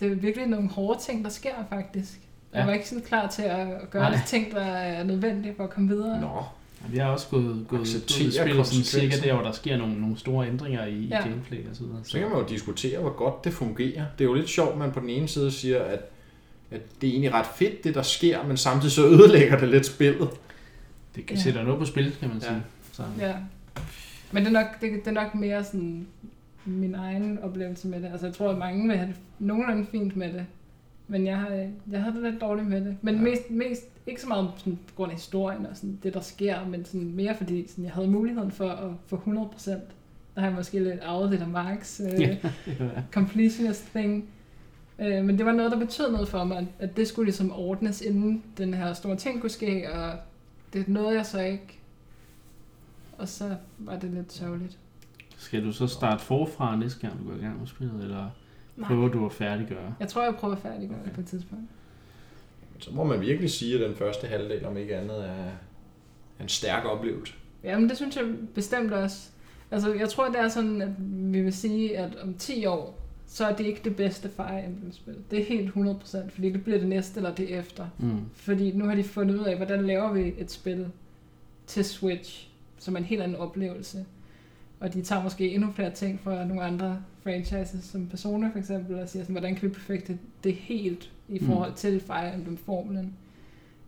det 0.00 0.12
er 0.12 0.16
virkelig 0.16 0.46
nogle 0.46 0.68
hårde 0.68 1.00
ting, 1.00 1.24
der 1.24 1.30
sker 1.30 1.54
faktisk. 1.68 2.20
Ja. 2.52 2.58
Jeg 2.58 2.66
var 2.66 2.72
ikke 2.72 2.88
sådan 2.88 3.04
klar 3.04 3.28
til 3.28 3.42
at 3.42 3.68
gøre 3.90 4.02
Nej. 4.02 4.10
de 4.20 4.26
ting, 4.26 4.52
der 4.52 4.60
er 4.60 5.04
nødvendige 5.04 5.54
for 5.56 5.64
at 5.64 5.70
komme 5.70 5.88
videre. 5.88 6.20
Nå, 6.20 6.42
Vi 6.90 6.98
har 6.98 7.06
også 7.06 7.26
gået, 7.30 7.64
gået, 7.68 7.82
i 7.88 8.00
spillet 8.00 8.66
sådan 8.66 8.84
cirka 8.84 9.16
der, 9.24 9.34
hvor 9.34 9.42
der 9.42 9.52
sker 9.52 9.76
nogle, 9.76 10.00
nogle 10.00 10.18
store 10.18 10.48
ændringer 10.48 10.86
i, 10.86 11.00
ja. 11.06 11.16
Ja. 11.16 11.24
i 11.24 11.28
gameplay 11.28 11.58
og 11.70 11.76
så 11.76 11.82
videre. 11.82 12.00
så 12.04 12.18
kan 12.18 12.28
man 12.28 12.38
jo 12.38 12.46
diskutere, 12.48 13.00
hvor 13.00 13.10
godt 13.16 13.44
det 13.44 13.52
fungerer. 13.52 14.04
Det 14.18 14.24
er 14.24 14.28
jo 14.28 14.34
lidt 14.34 14.48
sjovt, 14.48 14.72
at 14.72 14.78
man 14.78 14.92
på 14.92 15.00
den 15.00 15.08
ene 15.10 15.28
side 15.28 15.50
siger, 15.50 15.82
at, 15.82 16.00
at 16.70 16.80
det 17.00 17.06
er 17.06 17.10
egentlig 17.12 17.32
ret 17.32 17.46
fedt, 17.56 17.84
det 17.84 17.94
der 17.94 18.02
sker, 18.02 18.44
men 18.46 18.56
samtidig 18.56 18.92
så 18.92 19.06
ødelægger 19.06 19.58
det 19.58 19.68
lidt 19.68 19.86
spillet. 19.86 20.28
Det 21.16 21.26
kan 21.26 21.36
Ja. 21.36 21.42
sætte 21.42 21.62
noget 21.62 21.78
på 21.78 21.84
spil, 21.84 22.12
kan 22.20 22.28
man 22.28 22.38
Ja. 22.38 22.46
sige. 22.48 22.62
Så, 22.92 23.02
Ja. 23.20 23.34
Men 24.32 24.42
det 24.44 24.48
er, 24.48 24.52
nok, 24.52 24.80
det, 24.80 24.90
det 24.92 25.06
er 25.06 25.10
nok 25.22 25.34
mere 25.34 25.64
sådan 25.64 26.06
min 26.64 26.94
egen 26.94 27.38
oplevelse 27.42 27.88
med 27.88 28.00
det. 28.00 28.08
Altså 28.12 28.26
jeg 28.26 28.34
tror, 28.34 28.50
at 28.50 28.58
mange 28.58 28.88
vil 28.88 28.96
have 28.96 29.08
det 29.08 29.16
nogenlunde 29.38 29.86
fint 29.90 30.16
med 30.16 30.32
det. 30.32 30.46
Men 31.08 31.26
jeg, 31.26 31.36
har, 31.38 31.48
jeg 31.90 32.02
havde 32.02 32.14
det 32.14 32.22
lidt 32.32 32.40
dårligt 32.40 32.68
med 32.68 32.80
det. 32.84 32.96
Men 33.02 33.14
Ja. 33.14 33.20
mest, 33.20 33.50
mest, 33.50 33.82
ikke 34.06 34.20
så 34.20 34.28
meget 34.28 34.50
sådan, 34.56 34.78
på 34.88 34.94
grund 34.94 35.10
af 35.12 35.16
historien 35.16 35.66
og 35.66 35.76
sådan, 35.76 35.98
det, 36.02 36.14
der 36.14 36.20
sker, 36.20 36.64
men 36.66 36.84
sådan 36.84 37.12
mere 37.14 37.36
fordi 37.36 37.68
sådan, 37.68 37.84
jeg 37.84 37.92
havde 37.92 38.08
muligheden 38.08 38.50
for 38.50 38.68
at 38.70 38.90
få 39.06 39.16
100%. 39.16 39.70
Der 39.70 39.80
har 40.40 40.46
jeg 40.46 40.52
måske 40.56 40.78
lidt 40.78 41.00
arvet 41.02 41.30
det 41.30 41.40
der 41.40 41.46
Marks 41.48 42.00
øh, 42.04 42.20
Ja, 42.20 42.36
completionist 43.12 43.84
thing. 43.94 44.28
Øh, 44.98 45.24
men 45.24 45.38
det 45.38 45.46
var 45.46 45.52
noget, 45.52 45.72
der 45.72 45.78
betød 45.78 46.12
noget 46.12 46.28
for 46.28 46.44
mig, 46.44 46.68
at 46.78 46.96
det 46.96 47.08
skulle 47.08 47.26
ligesom 47.26 47.52
ordnes, 47.52 48.00
inden 48.00 48.42
den 48.58 48.74
her 48.74 48.92
store 48.92 49.16
ting 49.16 49.40
kunne 49.40 49.50
ske, 49.50 49.92
og 49.92 50.12
det 50.72 50.88
nåede 50.88 51.16
jeg 51.16 51.26
så 51.26 51.40
ikke. 51.40 51.78
Og 53.18 53.28
så 53.28 53.54
var 53.78 53.96
det 53.98 54.10
lidt 54.10 54.32
sørgeligt. 54.32 54.78
Skal 55.36 55.64
du 55.64 55.72
så 55.72 55.86
starte 55.86 56.22
forfra 56.24 56.76
næste 56.76 57.00
gang, 57.00 57.18
du 57.18 57.24
går 57.30 57.36
i 57.36 57.40
gang 57.40 57.58
med 57.58 57.66
spillet, 57.66 58.02
eller. 58.02 58.30
Prøver 58.84 59.08
du 59.08 59.26
at 59.26 59.32
færdiggøre? 59.32 59.94
Jeg 60.00 60.08
tror, 60.08 60.22
jeg 60.24 60.34
prøver 60.34 60.54
at 60.54 60.60
færdiggøre 60.62 60.98
Okay. 60.98 61.04
det 61.08 61.14
på 61.14 61.20
et 61.20 61.26
tidspunkt. 61.26 61.64
Så 62.78 62.90
må 62.92 63.04
man 63.04 63.20
virkelig 63.20 63.50
sige, 63.50 63.74
at 63.74 63.88
den 63.88 63.96
første 63.96 64.26
halvdel, 64.26 64.66
om 64.66 64.76
ikke 64.76 64.96
andet, 64.96 65.24
er 65.24 65.50
en 66.40 66.48
stærk 66.48 66.84
oplevelse. 66.84 67.34
Jamen, 67.64 67.88
det 67.88 67.96
synes 67.96 68.16
jeg 68.16 68.24
bestemt 68.54 68.92
også. 68.92 69.28
Altså, 69.70 69.94
jeg 69.94 70.08
tror, 70.08 70.26
det 70.26 70.40
er 70.40 70.48
sådan, 70.48 70.82
at 70.82 70.88
vi 71.32 71.40
vil 71.40 71.52
sige, 71.52 71.98
at 71.98 72.16
om 72.22 72.34
10 72.34 72.66
år, 72.66 72.98
så 73.26 73.46
er 73.46 73.56
det 73.56 73.66
ikke 73.66 73.80
det 73.84 73.96
bedste 73.96 74.28
Fire 74.28 74.64
Emblem-spil. 74.66 75.14
Det 75.30 75.40
er 75.40 75.44
helt 75.44 75.70
100%, 75.76 76.30
fordi 76.30 76.50
det 76.52 76.64
bliver 76.64 76.78
det 76.78 76.88
næste 76.88 77.18
eller 77.18 77.34
det 77.34 77.58
efter. 77.58 77.86
Mm. 77.98 78.20
Fordi 78.34 78.72
nu 78.72 78.84
har 78.84 78.94
de 78.94 79.04
fundet 79.04 79.40
ud 79.40 79.44
af, 79.44 79.56
hvordan 79.56 79.86
laver 79.86 80.12
vi 80.12 80.34
et 80.38 80.50
spil 80.50 80.86
til 81.66 81.84
Switch, 81.84 82.48
som 82.78 82.94
er 82.94 82.98
en 82.98 83.04
helt 83.04 83.22
anden 83.22 83.36
oplevelse. 83.36 84.04
Og 84.80 84.94
de 84.94 85.02
tager 85.02 85.22
måske 85.22 85.54
endnu 85.54 85.72
flere 85.72 85.90
ting 85.90 86.20
fra 86.20 86.44
nogle 86.44 86.62
andre 86.62 87.02
franchises, 87.22 87.84
som 87.84 88.06
Persona 88.06 88.48
for 88.52 88.58
eksempel, 88.58 88.98
og 88.98 89.08
siger 89.08 89.22
sådan, 89.22 89.32
hvordan 89.34 89.54
kan 89.54 89.68
vi 89.68 89.74
perfekte 89.74 90.18
det 90.44 90.54
helt 90.54 91.12
i 91.28 91.38
Mm. 91.38 91.46
forhold 91.46 91.72
til 91.74 92.00
Fire 92.00 92.34
Emblem-formlen. 92.34 93.14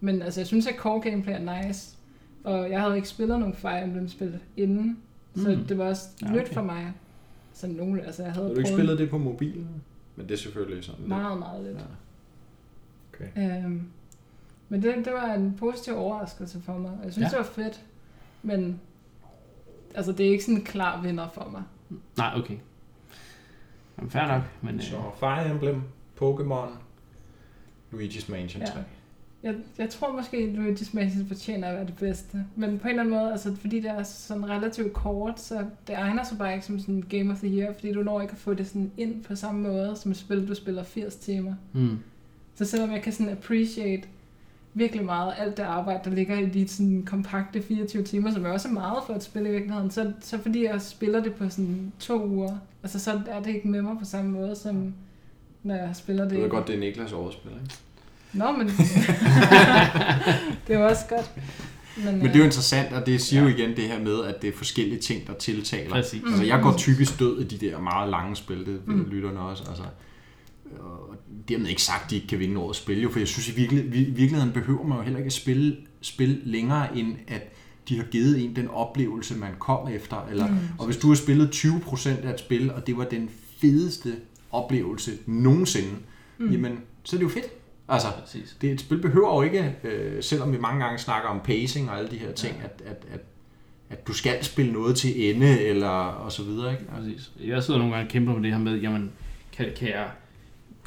Men 0.01 0.23
altså, 0.23 0.41
jeg 0.41 0.47
synes, 0.47 0.67
at 0.67 0.75
core 0.77 1.01
gameplay 1.01 1.35
er 1.35 1.65
nice, 1.67 1.97
og 2.45 2.71
jeg 2.71 2.81
havde 2.81 2.97
ikke 2.97 3.09
spillet 3.09 3.39
nogen 3.41 3.55
Fire 3.55 3.85
Emblem-spil 3.85 4.39
inden, 4.57 4.99
så 5.37 5.57
Mm. 5.59 5.65
det 5.65 5.79
var 5.79 5.85
også 5.85 6.09
Ja, 6.23 6.27
ja, 6.27 6.33
nyt 6.33 6.41
okay. 6.41 6.55
for 6.55 6.63
mig. 6.63 6.93
Så 7.53 7.67
nogle, 7.67 8.03
altså 8.07 8.23
jeg 8.23 8.33
havde 8.33 8.47
Har 8.47 8.55
du 8.55 8.59
ikke 8.61 8.71
spillet 8.71 8.99
det 8.99 9.11
på 9.11 9.19
mobilen? 9.19 9.69
Men 10.17 10.29
det 10.29 10.35
er 10.35 10.39
selvfølgelig 10.39 10.85
sådan 10.85 10.99
lidt. 10.99 11.09
meget, 11.09 11.39
meget 11.39 11.65
lidt. 11.65 11.77
Ja. 11.79 11.83
Okay. 13.27 13.65
Øhm, 13.65 13.83
men 14.69 14.83
det, 14.83 14.95
det 15.05 15.13
var 15.13 15.35
en 15.35 15.55
positiv 15.59 15.95
overraskelse 15.97 16.61
for 16.61 16.79
mig. 16.79 16.93
Jeg 17.05 17.13
synes, 17.13 17.25
ja. 17.33 17.39
det 17.39 17.39
var 17.39 17.53
fedt, 17.63 17.81
men 18.43 18.81
altså, 19.95 20.13
det 20.13 20.27
er 20.27 20.31
ikke 20.31 20.45
sådan 20.45 20.59
en 20.59 20.65
klar 20.65 21.03
vinder 21.03 21.29
for 21.29 21.49
mig. 21.53 21.63
Nej, 22.17 22.33
okay. 22.37 22.57
Jamen, 23.99 24.11
fair 24.11 24.27
nok, 24.27 24.43
men... 24.63 24.75
Øh, 24.75 24.83
Så 24.83 24.97
Fire 25.21 25.51
Emblem, 25.51 25.83
Pokémon, 26.23 26.69
Luigi's 27.93 28.31
Mansion 28.31 28.63
Ja. 28.63 28.67
3. 28.67 28.81
Jeg, 29.43 29.55
jeg 29.79 29.91
tror 29.91 30.13
måske, 30.17 30.37
at 30.37 30.49
Luigi's 30.55 30.91
Mansion 30.93 31.27
fortjener 31.27 31.69
at 31.69 31.75
være 31.77 31.87
det 31.87 31.97
bedste. 31.97 32.45
Men 32.57 32.79
på 32.79 32.89
en 32.89 32.91
eller 32.91 33.03
anden 33.03 33.15
måde, 33.19 33.33
altså, 33.33 33.57
fordi 33.57 33.81
det 33.81 33.91
er 33.91 34.03
sådan 34.03 34.51
relativt 34.51 34.93
kort, 34.93 35.41
så 35.41 35.65
det 35.87 35.95
egner 35.95 36.25
sig 36.25 36.39
bare 36.39 36.55
ikke 36.55 36.67
som 36.67 36.79
sådan 36.81 37.03
Game 37.11 37.33
of 37.33 37.39
the 37.39 37.49
Year, 37.59 37.73
fordi 37.73 37.93
du 37.93 38.03
når 38.03 38.21
ikke 38.21 38.33
at 38.33 38.39
få 38.39 38.55
det 38.55 38.67
sådan 38.67 38.91
ind 38.97 39.25
på 39.25 39.35
samme 39.37 39.61
måde, 39.63 39.97
som 39.97 40.11
et 40.11 40.17
spil, 40.17 40.49
du 40.49 40.55
spiller 40.55 40.83
80 40.83 41.17
timer. 41.17 41.55
mm. 41.73 41.99
Så 42.55 42.65
selvom 42.65 42.91
jeg 42.93 43.03
kan 43.03 43.13
sådan 43.13 43.33
appreciate 43.33 44.09
virkelig 44.75 45.05
meget 45.05 45.35
alt 45.39 45.57
det 45.57 45.63
arbejde, 45.63 46.01
der 46.05 46.11
ligger 46.17 46.39
i 46.39 46.47
de 46.47 46.69
sådan 46.69 47.03
kompakte 47.07 47.63
24 47.63 48.03
timer, 48.03 48.33
som 48.33 48.45
er 48.47 48.51
også 48.51 48.69
meget 48.69 48.99
for 49.07 49.15
et 49.15 49.23
spil 49.23 49.47
i 49.47 49.51
virkeligheden, 49.51 49.91
så, 49.91 50.13
så 50.21 50.39
fordi 50.43 50.65
jeg 50.65 50.81
spiller 50.83 51.23
det 51.23 51.35
på 51.35 51.49
sådan 51.49 51.93
to 51.99 52.27
uger, 52.27 52.57
altså 52.83 52.99
så 52.99 53.21
er 53.27 53.41
det 53.43 53.55
ikke 53.55 53.69
med 53.69 53.83
mig 53.83 53.97
på 53.99 54.05
samme 54.05 54.31
måde, 54.31 54.57
som 54.57 54.95
når 55.63 55.75
jeg 55.75 55.91
spiller 55.95 56.25
det. 56.29 56.37
Du 56.37 56.41
ved 56.43 56.51
godt, 56.51 56.67
det 56.67 56.75
er 56.75 56.79
Niklas 56.81 57.13
overspil, 57.13 57.51
ikke? 57.51 57.75
Nå, 58.33 58.53
men 58.53 58.67
det 60.67 60.75
er 60.75 60.79
jo 60.79 60.87
også 60.87 61.05
godt. 61.09 61.31
Men, 61.97 62.15
Men 62.19 62.23
det 62.27 62.35
er 62.35 62.39
jo 62.39 62.45
interessant, 62.45 62.93
og 62.93 63.07
det 63.07 63.21
siger 63.21 63.43
jo 63.43 63.49
igen 63.49 63.71
det 63.77 63.85
her 63.85 64.01
med, 64.01 64.25
at 64.25 64.43
det 64.43 64.49
er 64.49 64.57
forskellige 64.57 65.01
ting, 65.01 65.27
der 65.27 65.33
tiltaler. 65.35 65.91
Præcis. 65.91 66.23
Altså, 66.27 66.45
jeg 66.45 66.61
går 66.63 66.75
typisk 66.77 67.19
død 67.19 67.41
i 67.41 67.45
de 67.45 67.67
der 67.67 67.79
meget 67.81 68.11
lange 68.11 68.37
spil, 68.37 68.67
det 68.67 68.81
Mm. 68.87 69.07
lytterne 69.11 69.41
også. 69.41 69.65
Altså, 69.69 69.83
og 70.79 71.17
dermed 71.49 71.69
ikke 71.69 71.83
sagt, 71.83 72.05
at 72.05 72.11
de 72.11 72.17
ikke 72.17 72.29
kan 72.29 72.39
vinde 72.39 72.61
årets 72.61 72.79
spil, 72.79 73.03
jo, 73.03 73.11
for 73.11 73.19
jeg 73.19 73.29
synes 73.29 73.49
i 73.49 73.53
virkelig, 73.53 73.93
virkeligheden 73.93 74.53
behøver 74.53 74.87
man 74.87 74.99
jo 74.99 75.03
heller 75.03 75.19
ikke 75.19 75.27
at 75.27 75.33
spille, 75.33 75.77
spille 76.01 76.41
længere, 76.45 76.99
end 76.99 77.17
at 77.29 77.53
de 77.89 77.97
har 77.97 78.05
givet 78.05 78.45
en 78.45 78.57
den 78.57 78.69
oplevelse, 78.69 79.37
man 79.39 79.51
kom 79.59 79.89
efter. 79.89 80.27
Eller, 80.31 80.49
Mm. 80.49 80.57
Og 80.79 80.87
hvis 80.87 80.97
du 80.97 81.09
har 81.09 81.15
spillet 81.15 81.49
20% 81.55 82.09
af 82.27 82.33
et 82.33 82.41
spil, 82.41 82.73
og 82.73 82.87
det 82.87 82.97
var 82.97 83.05
den 83.05 83.31
fedeste 83.61 84.15
oplevelse 84.53 85.11
nogensinde, 85.27 85.91
mm. 86.39 86.51
jamen, 86.51 86.81
så 87.03 87.17
er 87.17 87.19
det 87.19 87.25
jo 87.25 87.29
fedt. 87.31 87.47
Altså, 87.89 88.09
Præcis. 88.21 88.57
det, 88.61 88.71
et 88.71 88.81
spil 88.81 88.99
behøver 88.99 89.35
jo 89.35 89.43
ikke, 89.43 89.77
øh, 89.85 90.23
selvom 90.23 90.53
vi 90.53 90.59
mange 90.59 90.85
gange 90.85 90.99
snakker 90.99 91.29
om 91.29 91.41
pacing 91.45 91.91
og 91.91 91.99
alle 91.99 92.11
de 92.11 92.17
her 92.17 92.33
ting, 92.33 92.57
ja. 92.59 92.65
at, 92.65 92.83
at, 92.87 93.05
at, 93.13 93.21
at 93.91 94.07
du 94.07 94.13
skal 94.13 94.45
spille 94.45 94.73
noget 94.73 94.97
til 94.97 95.31
ende, 95.35 95.61
eller 95.61 95.89
og 95.89 96.33
så 96.33 96.43
videre, 96.43 96.73
ikke? 96.73 96.85
Præcis. 96.85 97.31
Jeg 97.41 97.63
sidder 97.63 97.79
nogle 97.79 97.95
gange 97.95 98.07
og 98.09 98.11
kæmper 98.13 98.35
med 98.35 98.43
det 98.43 98.53
her 98.53 98.59
med, 98.59 98.81
jamen, 98.81 99.13
kan, 99.53 99.67
kan 99.77 99.89
jeg 99.89 100.09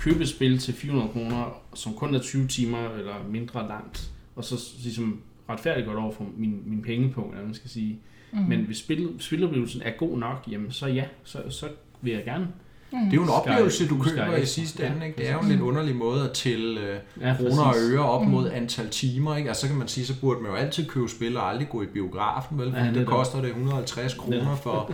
købe 0.04 0.26
spil 0.26 0.60
til 0.60 0.74
400 0.74 1.10
kroner, 1.14 1.62
som 1.74 1.94
kun 1.94 2.16
er 2.16 2.20
20 2.20 2.48
timer 2.48 2.90
eller 2.90 3.14
mindre 3.30 3.68
langt, 3.68 4.12
og 4.36 4.44
så 4.44 4.56
ligesom 4.84 5.20
retfærdigt 5.50 5.88
godt 5.88 5.98
over 6.00 6.12
for 6.12 6.26
min, 6.38 6.62
min 6.66 6.82
pengepunkt, 6.82 7.30
eller 7.30 7.38
hvad 7.40 7.46
man 7.46 7.56
skal 7.56 7.70
sige. 7.70 8.00
mm. 8.32 8.40
Men 8.40 8.60
hvis 8.60 8.78
spil, 8.78 9.10
spiloplevelsen 9.20 9.82
er 9.82 9.92
god 9.98 10.18
nok, 10.18 10.44
jamen 10.52 10.72
så 10.72 10.88
ja, 10.88 11.06
så, 11.24 11.38
så 11.50 11.68
vil 12.02 12.14
jeg 12.14 12.24
gerne. 12.26 12.48
mm. 12.92 13.00
det 13.00 13.12
er 13.12 13.16
jo 13.16 13.24
en 13.24 13.30
oplevelse, 13.30 13.88
du 13.88 13.98
køber 14.04 14.36
i 14.36 14.46
sidste 14.46 14.84
Ja, 14.84 14.94
ende, 14.94 15.06
ikke? 15.08 15.18
Det 15.18 15.30
er 15.30 15.34
jo 15.34 15.40
en 15.40 15.48
lidt 15.50 15.62
underlig 15.62 15.96
måde 15.96 16.24
at 16.30 16.32
tælle 16.32 16.80
øh, 16.82 17.00
Ja, 17.22 17.36
kroner 17.38 17.64
og 17.64 17.74
øre 17.92 18.00
op 18.06 18.22
Mm. 18.26 18.32
mod 18.32 18.50
antal 18.52 18.90
timer, 18.90 19.36
ikke? 19.36 19.50
Altså, 19.50 19.62
så 19.62 19.68
kan 19.68 19.78
man 19.78 19.88
sige, 19.88 20.06
så 20.06 20.20
burde 20.22 20.42
man 20.42 20.52
jo 20.52 20.58
altid 20.58 20.86
købe 20.88 21.10
spil 21.10 21.38
og 21.38 21.50
aldrig 21.50 21.70
gå 21.70 21.82
i 21.82 21.86
biografen, 21.86 22.58
vel? 22.60 22.72
Ja, 22.76 22.84
det 22.86 22.94
netop. 22.94 23.08
koster 23.08 23.42
det 23.42 23.48
150 23.50 24.14
kroner 24.14 24.56
for 24.56 24.92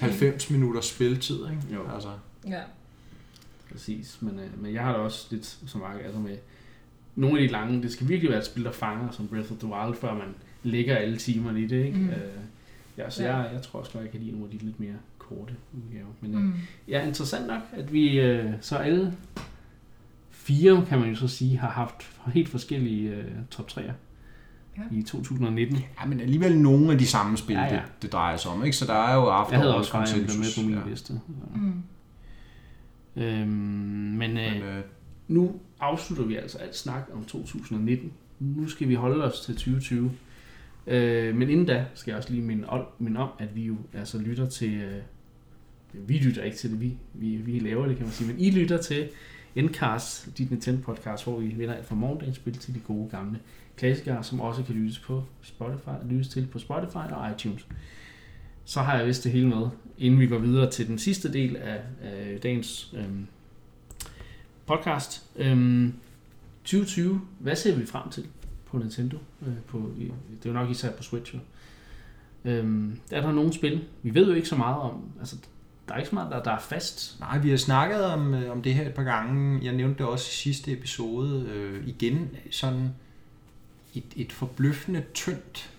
90 0.00 0.50
minutters 0.50 0.84
spiltid, 0.86 1.36
ikke? 1.36 1.74
Jo. 1.74 1.80
Altså, 1.94 2.08
Ja. 2.48 2.60
Præcis, 3.72 4.18
men, 4.20 4.38
øh, 4.38 4.62
men 4.62 4.74
jeg 4.74 4.82
har 4.82 4.92
da 4.92 4.98
også 4.98 5.26
lidt 5.30 5.46
så 5.66 5.78
meget 5.78 6.00
altså 6.04 6.18
med 6.20 6.36
nogle 7.16 7.40
af 7.40 7.46
de 7.48 7.52
lange, 7.52 7.82
det 7.82 7.92
skal 7.92 8.08
virkelig 8.08 8.30
være 8.30 8.38
et 8.40 8.46
spil, 8.46 8.64
der 8.64 8.72
fanger 8.72 9.10
som 9.10 9.28
Breath 9.28 9.52
of 9.52 9.58
the 9.58 9.68
Wild, 9.68 9.94
før 9.96 10.14
man 10.14 10.28
lægger 10.62 10.96
alle 10.96 11.16
timerne 11.16 11.60
i 11.60 11.66
det, 11.66 11.84
ikke? 11.86 11.98
Mm. 11.98 12.08
Øh, 12.08 12.16
ja, 12.98 13.10
så 13.10 13.22
Ja. 13.22 13.36
jeg, 13.36 13.50
jeg 13.54 13.62
tror 13.62 13.80
også 13.80 13.92
godt, 13.92 14.04
jeg 14.04 14.10
kan 14.10 14.20
lide 14.20 14.32
nogle 14.32 14.44
af 14.52 14.58
de 14.58 14.64
lidt 14.64 14.80
mere 14.80 14.94
korte 15.18 15.54
udgaver. 15.72 16.06
Men 16.20 16.34
øh, 16.34 16.40
Mm. 16.40 16.52
ja, 16.88 17.06
interessant 17.06 17.46
nok, 17.46 17.60
at 17.72 17.92
vi 17.92 18.20
øh, 18.20 18.52
så 18.60 18.76
alle 18.76 19.14
fire, 20.30 20.84
kan 20.88 20.98
man 21.00 21.08
jo 21.08 21.14
så 21.16 21.28
sige, 21.28 21.58
har 21.58 21.70
haft 21.70 22.10
helt 22.32 22.48
forskellige 22.48 23.10
øh, 23.10 23.24
top 23.50 23.70
3'er 23.70 23.92
Ja. 24.78 24.82
i 24.96 25.02
2019. 25.02 25.76
ja, 26.00 26.06
men 26.06 26.20
alligevel 26.20 26.58
nogle 26.58 26.92
af 26.92 26.98
de 26.98 27.06
samme 27.06 27.36
spil, 27.36 27.56
Ja, 27.56 27.62
ja. 27.64 27.70
Det, 27.74 27.82
det 28.02 28.12
drejer 28.12 28.36
sig 28.36 28.50
om, 28.50 28.64
ikke? 28.64 28.76
Så 28.76 28.86
der 28.86 28.94
er 28.94 29.14
jo 29.14 29.24
after 29.26 29.52
Jeg 29.54 29.60
havde 29.60 29.76
også 29.76 29.90
Fire 29.90 30.20
Emblem 30.20 30.38
med 30.38 30.46
på 30.56 30.66
min 30.68 30.74
ja. 30.78 30.90
liste. 30.90 31.06
Så. 31.06 31.18
Mm. 31.54 31.82
Øhm, 33.16 33.48
men 33.48 34.30
øh, 34.38 34.52
Men, 34.52 34.62
øh, 34.62 34.82
nu 35.28 35.60
afslutter 35.80 36.24
vi 36.24 36.36
altså 36.36 36.58
alt 36.58 36.76
snak 36.76 37.02
om 37.12 37.24
2019. 37.24 38.12
Nu 38.40 38.68
skal 38.68 38.88
vi 38.88 38.94
holde 38.94 39.24
os 39.24 39.40
til 39.40 39.54
2020. 39.54 40.12
Øh, 40.86 41.36
men 41.36 41.50
inden 41.50 41.66
da 41.66 41.86
skal 41.94 42.10
jeg 42.10 42.18
også 42.18 42.30
lige 42.30 42.42
minde 42.42 42.68
om, 42.68 42.84
minde 42.98 43.20
om 43.20 43.28
at 43.38 43.56
vi 43.56 43.62
jo 43.62 43.76
altså 43.94 44.18
lytter 44.18 44.48
til... 44.48 44.74
Øh, 44.74 45.02
vi 45.94 46.18
lytter 46.18 46.42
ikke 46.42 46.56
til 46.56 46.70
det, 46.70 46.80
vi, 46.80 46.96
vi, 47.14 47.36
vi 47.36 47.58
laver 47.58 47.86
det, 47.86 47.96
kan 47.96 48.06
man 48.06 48.12
sige. 48.12 48.28
Men 48.28 48.40
I 48.40 48.50
lytter 48.50 48.78
til 48.78 49.08
Endcast, 49.56 50.38
dit 50.38 50.50
Nintendo-podcast, 50.50 51.24
hvor 51.24 51.38
vi 51.38 51.54
vender 51.56 51.74
alt 51.74 51.86
fra 51.86 51.94
morgendagens 51.94 52.36
spil 52.36 52.58
til 52.58 52.74
de 52.74 52.80
gode 52.80 53.08
gamle 53.10 53.38
klassikere, 53.76 54.24
som 54.24 54.40
også 54.40 54.62
kan 54.62 54.74
lyttes, 54.74 54.98
på 54.98 55.24
Spotify, 55.42 55.88
lyttes 56.10 56.28
til 56.28 56.46
på 56.46 56.58
Spotify 56.58 57.12
og 57.12 57.30
iTunes. 57.30 57.66
Så 58.64 58.80
har 58.80 58.96
jeg 58.96 59.06
vist 59.06 59.24
det 59.24 59.32
hele 59.32 59.48
med, 59.48 59.68
inden 60.02 60.20
vi 60.20 60.26
går 60.26 60.38
videre 60.38 60.70
til 60.70 60.86
den 60.86 60.98
sidste 60.98 61.32
del 61.32 61.56
af, 61.56 61.80
af 62.02 62.40
dagens 62.42 62.94
øhm, 62.96 63.26
podcast. 64.66 65.22
Øhm, 65.36 65.94
2020, 66.64 67.20
hvad 67.38 67.56
ser 67.56 67.76
vi 67.76 67.86
frem 67.86 68.10
til 68.10 68.26
på 68.66 68.78
Nintendo? 68.78 69.16
Øh, 69.46 69.54
på, 69.66 69.90
det 69.98 70.10
er 70.44 70.48
jo 70.50 70.52
nok 70.52 70.70
især 70.70 70.90
på 70.90 71.02
Switch. 71.02 71.34
Jo. 71.34 71.40
Øhm, 72.44 72.98
er 73.10 73.20
der 73.20 73.32
nogle 73.32 73.52
spil? 73.52 73.84
Vi 74.02 74.14
ved 74.14 74.28
jo 74.28 74.34
ikke 74.34 74.48
så 74.48 74.56
meget 74.56 74.76
om, 74.76 75.02
altså 75.18 75.36
der 75.88 75.94
er 75.94 75.98
ikke 75.98 76.08
så 76.08 76.14
meget, 76.14 76.32
der, 76.32 76.42
der 76.42 76.50
er 76.50 76.60
fast. 76.60 77.20
Nej, 77.20 77.38
vi 77.38 77.50
har 77.50 77.56
snakket 77.56 78.04
om, 78.04 78.34
øh, 78.34 78.52
om 78.52 78.62
det 78.62 78.74
her 78.74 78.86
et 78.86 78.94
par 78.94 79.02
gange. 79.02 79.60
Jeg 79.64 79.72
nævnte 79.72 79.98
det 79.98 80.06
også 80.06 80.28
i 80.30 80.34
sidste 80.34 80.72
episode. 80.72 81.46
Øh, 81.48 81.88
igen 81.88 82.30
sådan 82.50 82.90
et, 83.94 84.04
et 84.16 84.32
forbløffende 84.32 85.04
tyndt 85.14 85.70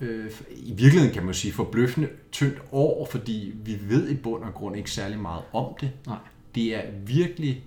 øh, 0.00 0.30
i 0.56 0.72
virkeligheden 0.72 1.14
kan 1.14 1.24
man 1.24 1.34
sige 1.34 1.52
forbløffende 1.52 2.08
tyndt 2.32 2.58
år, 2.72 3.08
fordi 3.10 3.52
vi 3.64 3.78
ved 3.82 4.08
i 4.08 4.14
bund 4.16 4.44
og 4.44 4.54
grund 4.54 4.76
ikke 4.76 4.90
særlig 4.90 5.18
meget 5.18 5.42
om 5.52 5.74
det. 5.80 5.90
Nej. 6.06 6.16
Det 6.54 6.74
er 6.74 6.82
virkelig 7.06 7.64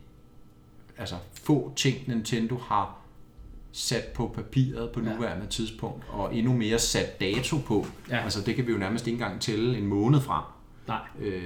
altså 0.98 1.16
få 1.34 1.74
ting 1.76 2.08
Nintendo 2.08 2.58
har 2.58 2.98
sat 3.72 4.04
på 4.16 4.32
papiret 4.36 4.92
på 4.92 5.02
Ja. 5.02 5.14
nuværende 5.14 5.48
tidspunkt, 5.48 6.04
og 6.10 6.36
endnu 6.36 6.54
mere 6.54 6.80
sat 6.80 7.20
dato 7.20 7.58
på. 7.58 7.86
Ja. 8.10 8.18
Altså 8.24 8.42
det 8.42 8.56
kan 8.56 8.68
vi 8.68 8.72
jo 8.72 8.78
nærmest 8.78 9.08
ikke 9.08 9.16
engang 9.16 9.42
tælle 9.42 9.78
en 9.78 9.88
måned 9.88 10.22
frem. 10.22 10.44
Nej, 10.88 11.00
Øh, 11.20 11.44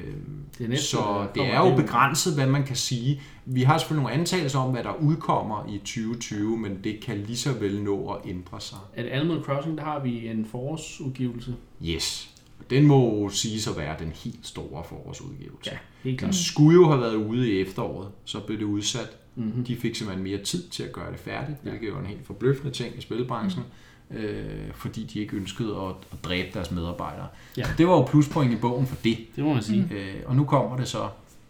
det 0.58 0.66
er 0.66 0.70
næsten, 0.70 0.80
så 1.00 1.28
det 1.36 1.46
er 1.46 1.70
jo 1.70 1.76
begrænset, 1.76 2.34
hvad 2.36 2.48
man 2.48 2.64
kan 2.64 2.76
sige. 2.76 3.22
Vi 3.46 3.62
har 3.64 3.78
selvfølgelig 3.78 4.04
nogle 4.04 4.20
antagelser 4.20 4.60
om, 4.60 4.72
hvad 4.72 4.84
der 4.84 4.94
udkommer 5.02 5.66
i 5.70 5.78
2020, 5.78 6.58
men 6.58 6.80
det 6.84 7.00
kan 7.00 7.18
lige 7.18 7.38
så 7.38 7.54
vel 7.54 7.82
nå 7.84 8.08
at 8.08 8.30
ændre 8.30 8.62
sig. 8.62 8.78
At 8.96 9.06
Animal 9.06 9.42
Crossing, 9.44 9.78
der 9.78 9.84
har 9.84 10.00
vi 10.00 10.28
en 10.28 10.46
forårsudgivelse. 10.46 11.56
Yes. 11.86 12.30
Den 12.70 12.86
må 12.88 13.30
siges 13.30 13.68
at 13.68 13.78
være 13.78 13.96
den 14.00 14.12
helt 14.16 14.48
store 14.48 14.84
forårsudgivelse. 14.84 15.72
Ja, 15.72 15.78
helt 16.04 16.20
Den 16.20 16.30
klart. 16.30 16.36
skulle 16.36 16.74
jo 16.82 16.88
have 16.90 17.02
været 17.02 17.16
ude 17.16 17.52
i 17.52 17.62
efteråret, 17.62 18.10
så 18.26 18.40
blev 18.40 18.58
det 18.60 18.66
udsat. 18.66 19.18
Mm-hmm. 19.36 19.64
De 19.64 19.76
fik 19.76 19.96
simpelthen 19.96 20.24
mere 20.24 20.44
tid 20.44 20.68
til 20.70 20.84
at 20.84 20.92
gøre 20.92 21.12
det 21.12 21.20
færdigt, 21.20 21.58
Ja. 21.66 21.70
hvilket 21.70 21.88
jo 21.88 21.96
er 21.96 22.00
en 22.00 22.06
helt 22.06 22.26
forbløffende 22.26 22.72
ting 22.74 22.98
i 22.98 23.02
spilbranchen, 23.02 23.64
øh, 24.12 24.72
fordi 24.76 25.04
de 25.04 25.20
ikke 25.20 25.36
ønskede 25.38 25.76
at, 25.76 25.96
at 26.12 26.24
dræbe 26.24 26.48
deres 26.54 26.72
medarbejdere. 26.72 27.28
Ja. 27.58 27.64
Så 27.64 27.70
det 27.78 27.88
var 27.88 27.94
jo 27.94 28.02
pluspoint 28.06 28.54
i 28.54 28.56
bogen 28.56 28.86
for 28.88 28.96
det. 29.04 29.18
Det 29.36 29.44
må 29.44 29.54
man 29.54 29.64
sige. 29.64 29.88
Mm. 29.92 29.96
Øh, 29.96 30.16
og 30.26 30.36
nu 30.36 30.44
kommer 30.46 30.78
det 30.78 30.88
så, 30.88 31.02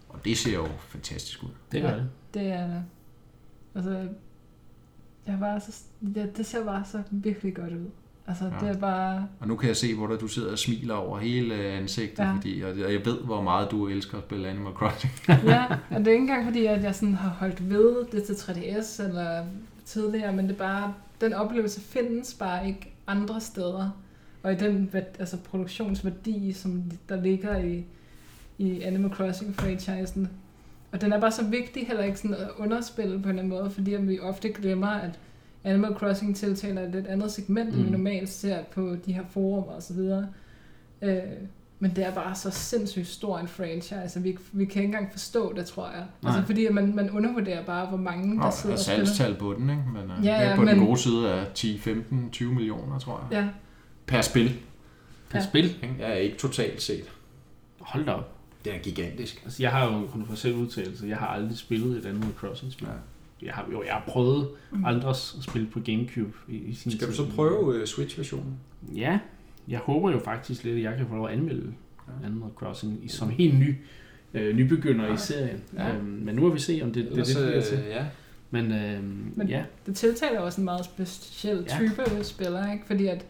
og 0.10 0.20
det 0.26 0.38
ser 0.38 0.54
jo 0.54 0.68
fantastisk 0.88 1.44
ud. 1.44 1.50
Det 1.72 1.82
gør 1.82 1.90
Ja. 1.90 1.96
det. 1.96 2.10
Det 2.34 2.48
er 2.48 2.68
det. 2.68 2.84
Altså, 3.76 4.08
jeg 5.28 5.38
var 5.40 5.60
så, 5.60 5.82
ja, 6.16 6.26
det 6.38 6.46
ser 6.46 6.66
bare 6.66 6.84
så 6.92 7.02
virkelig 7.12 7.56
godt 7.56 7.74
ud. 7.74 7.90
Altså, 8.28 8.46
Ja. 8.46 8.68
det 8.68 8.76
er 8.76 8.80
bare... 8.80 9.28
Og 9.40 9.48
nu 9.48 9.56
kan 9.56 9.68
jeg 9.68 9.76
se, 9.78 9.96
hvor 9.96 10.08
der 10.08 10.18
du 10.18 10.28
sidder 10.28 10.52
og 10.52 10.60
smiler 10.60 10.94
over 10.96 11.20
hele 11.20 11.56
ansigtet, 11.56 12.20
ja. 12.20 12.28
Ja. 12.30 12.36
fordi, 12.36 12.62
og 12.62 12.70
og 12.70 12.94
jeg 12.94 13.06
ved, 13.06 13.18
hvor 13.22 13.42
meget 13.42 13.72
du 13.72 13.88
elsker 13.88 14.18
at 14.18 14.24
spille 14.24 14.48
Animal 14.50 14.74
Crossing. 14.74 15.14
Ja, 15.52 15.66
og 15.90 16.00
det 16.00 16.08
er 16.08 16.12
ikke 16.12 16.22
engang 16.22 16.46
fordi, 16.46 16.66
at 16.66 16.84
jeg 16.84 16.96
sådan 16.96 17.16
har 17.16 17.30
holdt 17.30 17.70
ved 17.70 18.06
det 18.12 18.24
til 18.24 18.34
3DS 18.34 19.04
eller 19.04 19.46
tidligere, 19.86 20.34
men 20.34 20.46
det 20.48 20.54
er 20.54 20.58
bare, 20.58 20.94
den 21.22 21.34
oplevelse 21.34 21.82
findes 21.82 22.34
bare 22.34 22.68
ikke 22.68 22.94
andre 23.08 23.42
steder. 23.42 24.02
Og 24.44 24.52
i 24.52 24.56
den 24.56 24.92
altså, 25.20 25.38
produktionsværdi, 25.38 26.52
som 26.54 26.92
der 27.10 27.22
ligger 27.22 27.58
i, 27.58 27.84
i 28.58 28.82
Animal 28.82 29.12
Crossing-franchisen. 29.12 30.28
Og 30.92 31.02
den 31.02 31.14
er 31.14 31.20
bare 31.20 31.32
så 31.32 31.46
vigtig 31.46 31.88
heller 31.88 32.04
ikke 32.04 32.20
sådan 32.20 32.36
at 32.36 32.50
underspille 32.58 33.20
på 33.20 33.24
en 33.24 33.30
eller 33.30 33.44
anden 33.44 33.60
måde, 33.60 33.70
fordi 33.72 33.96
vi 33.96 34.20
ofte 34.20 34.50
glemmer, 34.50 34.88
at 34.88 35.20
Animal 35.64 35.94
Crossing 35.94 36.36
tiltaler 36.36 36.82
et 36.82 36.92
lidt 36.92 37.08
andet 37.08 37.32
segment, 37.32 37.70
mm. 37.70 37.74
end 37.76 37.84
vi 37.84 37.90
Mm. 37.90 37.98
normalt 37.98 38.30
ser 38.30 38.64
på 38.64 38.96
de 39.06 39.14
her 39.14 39.24
forumer 39.30 39.72
og 39.72 39.84
så 39.84 39.94
videre. 39.94 40.28
Øh, 41.02 41.20
men 41.88 41.96
det 41.96 42.06
er 42.06 42.12
bare 42.14 42.36
så 42.36 42.52
sindssygt 42.52 43.08
stor 43.08 43.38
en 43.40 43.48
franchise, 43.48 44.12
og 44.20 44.24
vi, 44.24 44.38
vi 44.52 44.66
kan 44.66 44.82
ikke 44.82 44.86
engang 44.86 45.12
forstå 45.12 45.54
det, 45.54 45.66
tror 45.66 45.90
jeg. 45.90 46.06
Nej. 46.22 46.32
Altså 46.32 46.46
fordi 46.46 46.66
at 46.66 46.74
man, 46.74 46.96
man 46.96 47.10
undervurderer 47.10 47.66
bare, 47.66 47.86
hvor 47.88 47.98
mange 47.98 48.38
der 48.38 48.44
Og 48.44 48.54
sidder 48.54 48.76
og 48.76 48.80
og 48.80 48.84
spiller. 48.86 49.06
salgstal 49.06 49.36
på 49.36 49.54
den, 49.54 49.70
ikke? 49.70 49.84
Men 49.94 50.12
øh, 50.20 50.26
Ja, 50.26 50.50
ja, 50.50 50.56
på 50.56 50.66
den 50.66 50.78
men- 50.78 50.86
gode 50.88 51.00
side 51.00 51.32
af 51.32 51.46
10, 51.54 51.80
15, 51.80 52.30
20 52.32 52.54
millioner, 52.54 53.00
tror 53.00 53.28
jeg. 53.32 53.40
Ja, 53.42 53.48
Per 54.08 54.22
spil. 54.22 54.60
Per 55.30 55.40
Ja. 55.40 55.46
spil. 55.46 55.66
Ikke? 55.66 55.96
Ja, 56.00 56.14
ikke 56.14 56.38
totalt 56.38 56.82
set. 56.82 57.12
Hold 57.80 58.06
da 58.06 58.12
op. 58.12 58.32
Det 58.66 58.76
er 58.76 58.80
gigantisk. 58.80 59.42
Altså, 59.44 59.64
jeg 59.64 59.72
har 59.72 59.86
jo 59.86 59.98
en 60.00 60.08
kontroversiel 60.08 60.56
udtalelse. 60.56 61.08
Jeg 61.08 61.18
har 61.18 61.28
aldrig 61.28 61.58
spillet 61.58 61.98
et 61.98 62.06
Animal 62.06 62.30
Crossing-spil. 62.38 62.88
Ja. 62.88 63.46
Jeg 63.46 63.54
har, 63.54 63.66
jo, 63.72 63.84
jeg 63.84 63.94
har 63.94 64.04
prøvet 64.08 64.48
Mm. 64.72 64.86
andres 64.86 65.38
spil 65.42 65.68
på 65.74 65.80
Gamecube 65.80 66.34
i, 66.48 66.56
i 66.58 66.74
sin 66.74 66.92
Skal 66.92 67.08
du 67.08 67.14
tid. 67.14 67.18
så 67.26 67.32
prøve 67.36 67.80
uh, 67.82 67.86
Switch-versionen? 67.86 68.54
Ja, 68.96 69.20
jeg 69.68 69.80
håber 69.80 70.12
jo 70.12 70.20
faktisk 70.20 70.64
lidt, 70.64 70.76
at 70.78 70.84
jeg 70.84 70.98
kan 70.98 71.08
få 71.08 71.16
lov 71.16 71.28
at 71.28 71.34
anmelde 71.34 71.74
Ja. 72.22 72.26
Animal 72.26 72.50
Crossing 72.56 73.00
i- 73.06 73.08
som 73.08 73.30
helt 73.30 73.60
ny 73.60 73.76
øh, 74.34 74.56
nybegynder 74.56 75.06
Ja. 75.06 75.14
i 75.14 75.18
serien. 75.18 75.64
Ja. 75.74 75.96
Øhm, 75.96 76.06
men 76.06 76.36
nu 76.36 76.44
har 76.46 76.54
vi 76.54 76.60
se, 76.60 76.80
om 76.84 76.92
det, 76.92 77.04
det, 77.04 77.12
Ellers, 77.12 77.28
det, 77.28 77.36
det 77.38 77.46
bliver 77.48 77.62
til. 77.62 77.78
øh, 77.78 77.88
ja. 77.90 78.06
Men, 78.52 78.72
øhm, 78.72 79.32
Men- 79.36 79.48
ja, 79.50 79.64
det 79.86 79.96
tiltaler 79.96 80.40
også 80.40 80.62
en 80.62 80.66
meget 80.66 80.86
speciel 80.86 81.68
Ja. 81.70 81.78
type 81.78 82.24
spiller, 82.24 82.72
ikke? 82.74 82.86
Fordi 82.86 83.08
at 83.08 83.26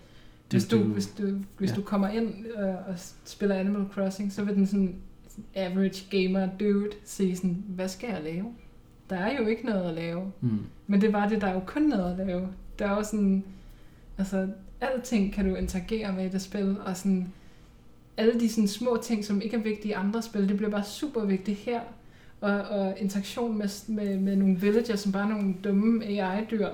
hvis 0.49 0.67
du, 0.67 0.77
du- 0.77 0.83
hvis 0.83 1.07
du, 1.07 1.37
hvis 1.57 1.69
ja. 1.69 1.75
du 1.75 1.81
kommer 1.81 2.07
ind 2.09 2.33
øh, 2.59 2.65
og 2.87 2.93
spiller 3.25 3.55
Animal 3.55 3.85
Crossing, 3.93 4.31
så 4.33 4.43
vil 4.43 4.55
den 4.55 4.67
sådan 4.67 4.95
average 5.55 6.03
gamer 6.11 6.47
dude 6.59 6.89
sige 7.03 7.35
sådan, 7.35 7.63
hvad 7.67 7.87
skal 7.87 8.09
jeg 8.09 8.21
lave? 8.23 8.45
Der 9.09 9.15
er 9.15 9.37
jo 9.41 9.47
ikke 9.47 9.65
noget 9.65 9.89
at 9.89 9.93
lave. 9.95 10.31
mm, 10.41 10.59
Men 10.87 11.01
det 11.01 11.13
var 11.13 11.29
det, 11.29 11.41
der 11.41 11.47
er 11.47 11.53
jo 11.53 11.59
kun 11.65 11.81
noget 11.81 12.19
at 12.19 12.27
lave. 12.27 12.47
Der 12.79 12.85
er 12.85 12.95
jo 12.95 13.03
sådan, 13.03 13.43
altså, 14.17 14.47
alting 14.81 15.33
kan 15.33 15.49
du 15.49 15.55
interagere 15.55 16.13
med 16.13 16.25
i 16.25 16.29
det 16.29 16.41
spil, 16.41 16.77
og 16.85 16.97
sådan, 16.97 17.27
alle 18.17 18.39
de 18.39 18.49
sådan 18.49 18.67
små 18.67 18.97
ting, 19.03 19.25
som 19.25 19.41
ikke 19.41 19.57
er 19.57 19.61
vigtige 19.61 19.89
i 19.89 19.91
andre 19.91 20.21
spil, 20.21 20.49
det 20.49 20.57
bliver 20.57 20.71
bare 20.71 20.83
super 20.83 21.25
vigtigt 21.25 21.57
her. 21.57 21.79
Og, 22.41 22.51
og 22.51 22.93
interaktion 22.99 23.57
med, 23.57 23.69
med, 23.87 24.17
med 24.19 24.35
nogle 24.35 24.55
villagers, 24.55 24.99
som 24.99 25.11
bare 25.11 25.23
er 25.23 25.29
nogle 25.29 25.53
dumme 25.63 26.05
AI-dyr, 26.05 26.67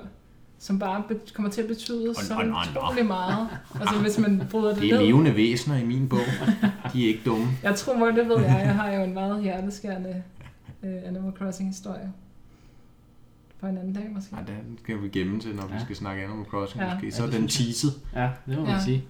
som 0.58 0.78
bare 0.78 1.02
be, 1.08 1.20
kommer 1.34 1.50
til 1.50 1.62
at 1.62 1.68
betyde 1.68 2.14
så 2.14 2.34
nå. 2.44 2.54
utrolig 2.80 3.06
meget. 3.06 3.48
Altså, 3.80 3.98
hvis 3.98 4.18
man 4.18 4.42
bryder 4.50 4.72
det, 4.72 4.82
Det 4.82 4.90
er 4.90 4.98
ned. 4.98 5.06
levende 5.06 5.36
væsener 5.36 5.78
i 5.78 5.84
min 5.84 6.08
bog. 6.08 6.18
De 6.92 7.04
er 7.04 7.08
ikke 7.08 7.20
dumme. 7.24 7.46
Jeg 7.62 7.74
tror, 7.74 8.06
det 8.10 8.28
ved 8.28 8.36
jeg. 8.40 8.62
Jeg 8.64 8.74
har 8.74 8.92
jo 8.92 9.02
en 9.02 9.14
meget 9.14 9.42
hjerteskærende 9.42 10.22
øh, 10.82 10.94
Animal 11.06 11.32
Crossing-historie. 11.32 12.12
For 13.62 13.68
en 13.68 13.78
anden 13.78 13.92
dag, 13.92 14.04
måske. 14.14 14.32
Nej, 14.32 14.42
den 14.44 14.78
skal 14.82 15.02
vi 15.02 15.08
gemme 15.08 15.40
til, 15.40 15.54
når 15.54 15.66
vi 15.66 15.72
Ja. 15.74 15.84
skal 15.84 15.96
snakke 15.96 16.22
Animal 16.22 16.44
Crossing. 16.46 16.82
Ja. 16.84 16.94
Måske. 16.94 17.12
Så 17.12 17.22
Ja, 17.22 17.28
er 17.28 17.32
den 17.32 17.48
teaset. 17.48 17.92
ja, 18.14 18.28
det 18.46 18.58
må 18.58 18.64
man 18.64 18.70
Ja. 18.74 18.80
sige. 18.84 19.04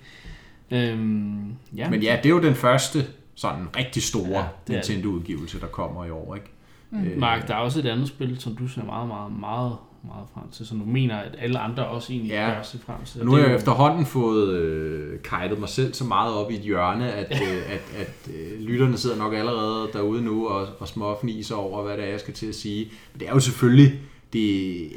Øhm, 0.70 1.52
ja, 1.76 1.90
Men 1.90 2.02
ja, 2.02 2.16
det 2.22 2.26
er 2.26 2.30
jo 2.30 2.42
den 2.42 2.54
første 2.54 2.98
sådan 3.34 3.66
rigtig 3.76 4.02
store 4.02 4.48
Ja. 4.68 4.72
Nintendo-udgivelse, 4.74 5.60
der 5.60 5.66
kommer 5.66 6.04
i 6.04 6.10
år. 6.10 6.34
Ikke? 6.34 6.46
Mm. 6.90 7.04
Øh, 7.04 7.18
Mark, 7.18 7.48
der 7.48 7.54
er 7.54 7.58
også 7.58 7.78
et 7.78 7.86
andet 7.86 8.08
spil, 8.08 8.40
som 8.40 8.56
du 8.56 8.68
ser 8.68 8.84
meget, 8.84 9.08
meget, 9.08 9.32
meget, 9.40 9.72
meget 10.04 10.26
frem 10.34 10.50
til, 10.52 10.66
som 10.66 10.78
du 10.78 10.84
mener, 10.86 11.16
at 11.16 11.34
alle 11.38 11.58
andre 11.58 11.86
også 11.86 12.12
egentlig 12.12 12.30
Ja. 12.30 12.52
gør 12.56 12.62
sig 12.62 12.80
frem 12.80 13.04
til. 13.04 13.20
Og 13.20 13.26
nu 13.26 13.32
har 13.32 13.38
er 13.38 13.42
jeg 13.42 13.50
jo- 13.52 13.56
efterhånden 13.56 14.06
fået 14.06 14.52
øh, 14.54 15.22
kajtet 15.22 15.58
mig 15.60 15.68
selv 15.68 15.94
så 15.94 16.04
meget 16.04 16.34
op 16.34 16.50
i 16.50 16.54
et 16.54 16.60
hjørne, 16.60 17.12
at, 17.12 17.32
øh, 17.42 17.72
at, 17.72 18.00
at 18.00 18.30
øh, 18.34 18.60
lytterne 18.60 18.96
sidder 18.96 19.16
nok 19.16 19.34
allerede 19.34 19.88
derude 19.92 20.22
nu 20.24 20.48
og, 20.48 20.66
og 20.78 20.88
småfniser 20.88 21.54
over, 21.54 21.82
hvad 21.82 21.96
det 21.96 22.04
er, 22.04 22.08
jeg 22.10 22.20
skal 22.20 22.34
til 22.34 22.46
at 22.46 22.54
sige. 22.54 22.84
Men 23.12 23.20
det 23.20 23.28
er 23.28 23.32
jo 23.32 23.40
selvfølgelig 23.40 24.00
det, 24.32 24.88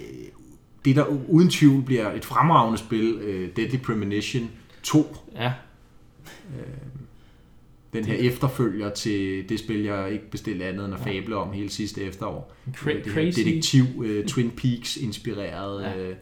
det 0.86 0.96
der 0.96 1.06
uden 1.30 1.50
tvivl 1.50 1.82
bliver 1.84 2.12
et 2.14 2.26
fremragende 2.26 2.78
spil, 2.80 3.14
øh, 3.22 3.50
Deadly 3.56 3.78
Premonition 3.78 4.50
2. 4.84 5.16
Ja, 5.36 5.54
Den 7.94 8.06
her 8.06 8.14
efterfølger 8.14 8.90
til 8.90 9.50
det 9.50 9.60
spil, 9.60 9.84
jeg 9.84 10.12
ikke 10.12 10.32
bestilte 10.32 10.66
andet 10.66 10.86
end 10.86 10.94
at 10.94 11.00
fable 11.00 11.36
om 11.38 11.52
hele 11.54 11.70
sidste 11.70 12.02
efterår. 12.04 12.54
cra- 12.68 13.04
det 13.06 13.14
her 13.14 13.32
detektiv 13.32 13.84
uh, 13.96 14.26
Twin 14.28 14.52
Peaks 14.52 14.98
inspireret 14.98 15.84
Ja. 15.84 16.08
ja. 16.08 16.14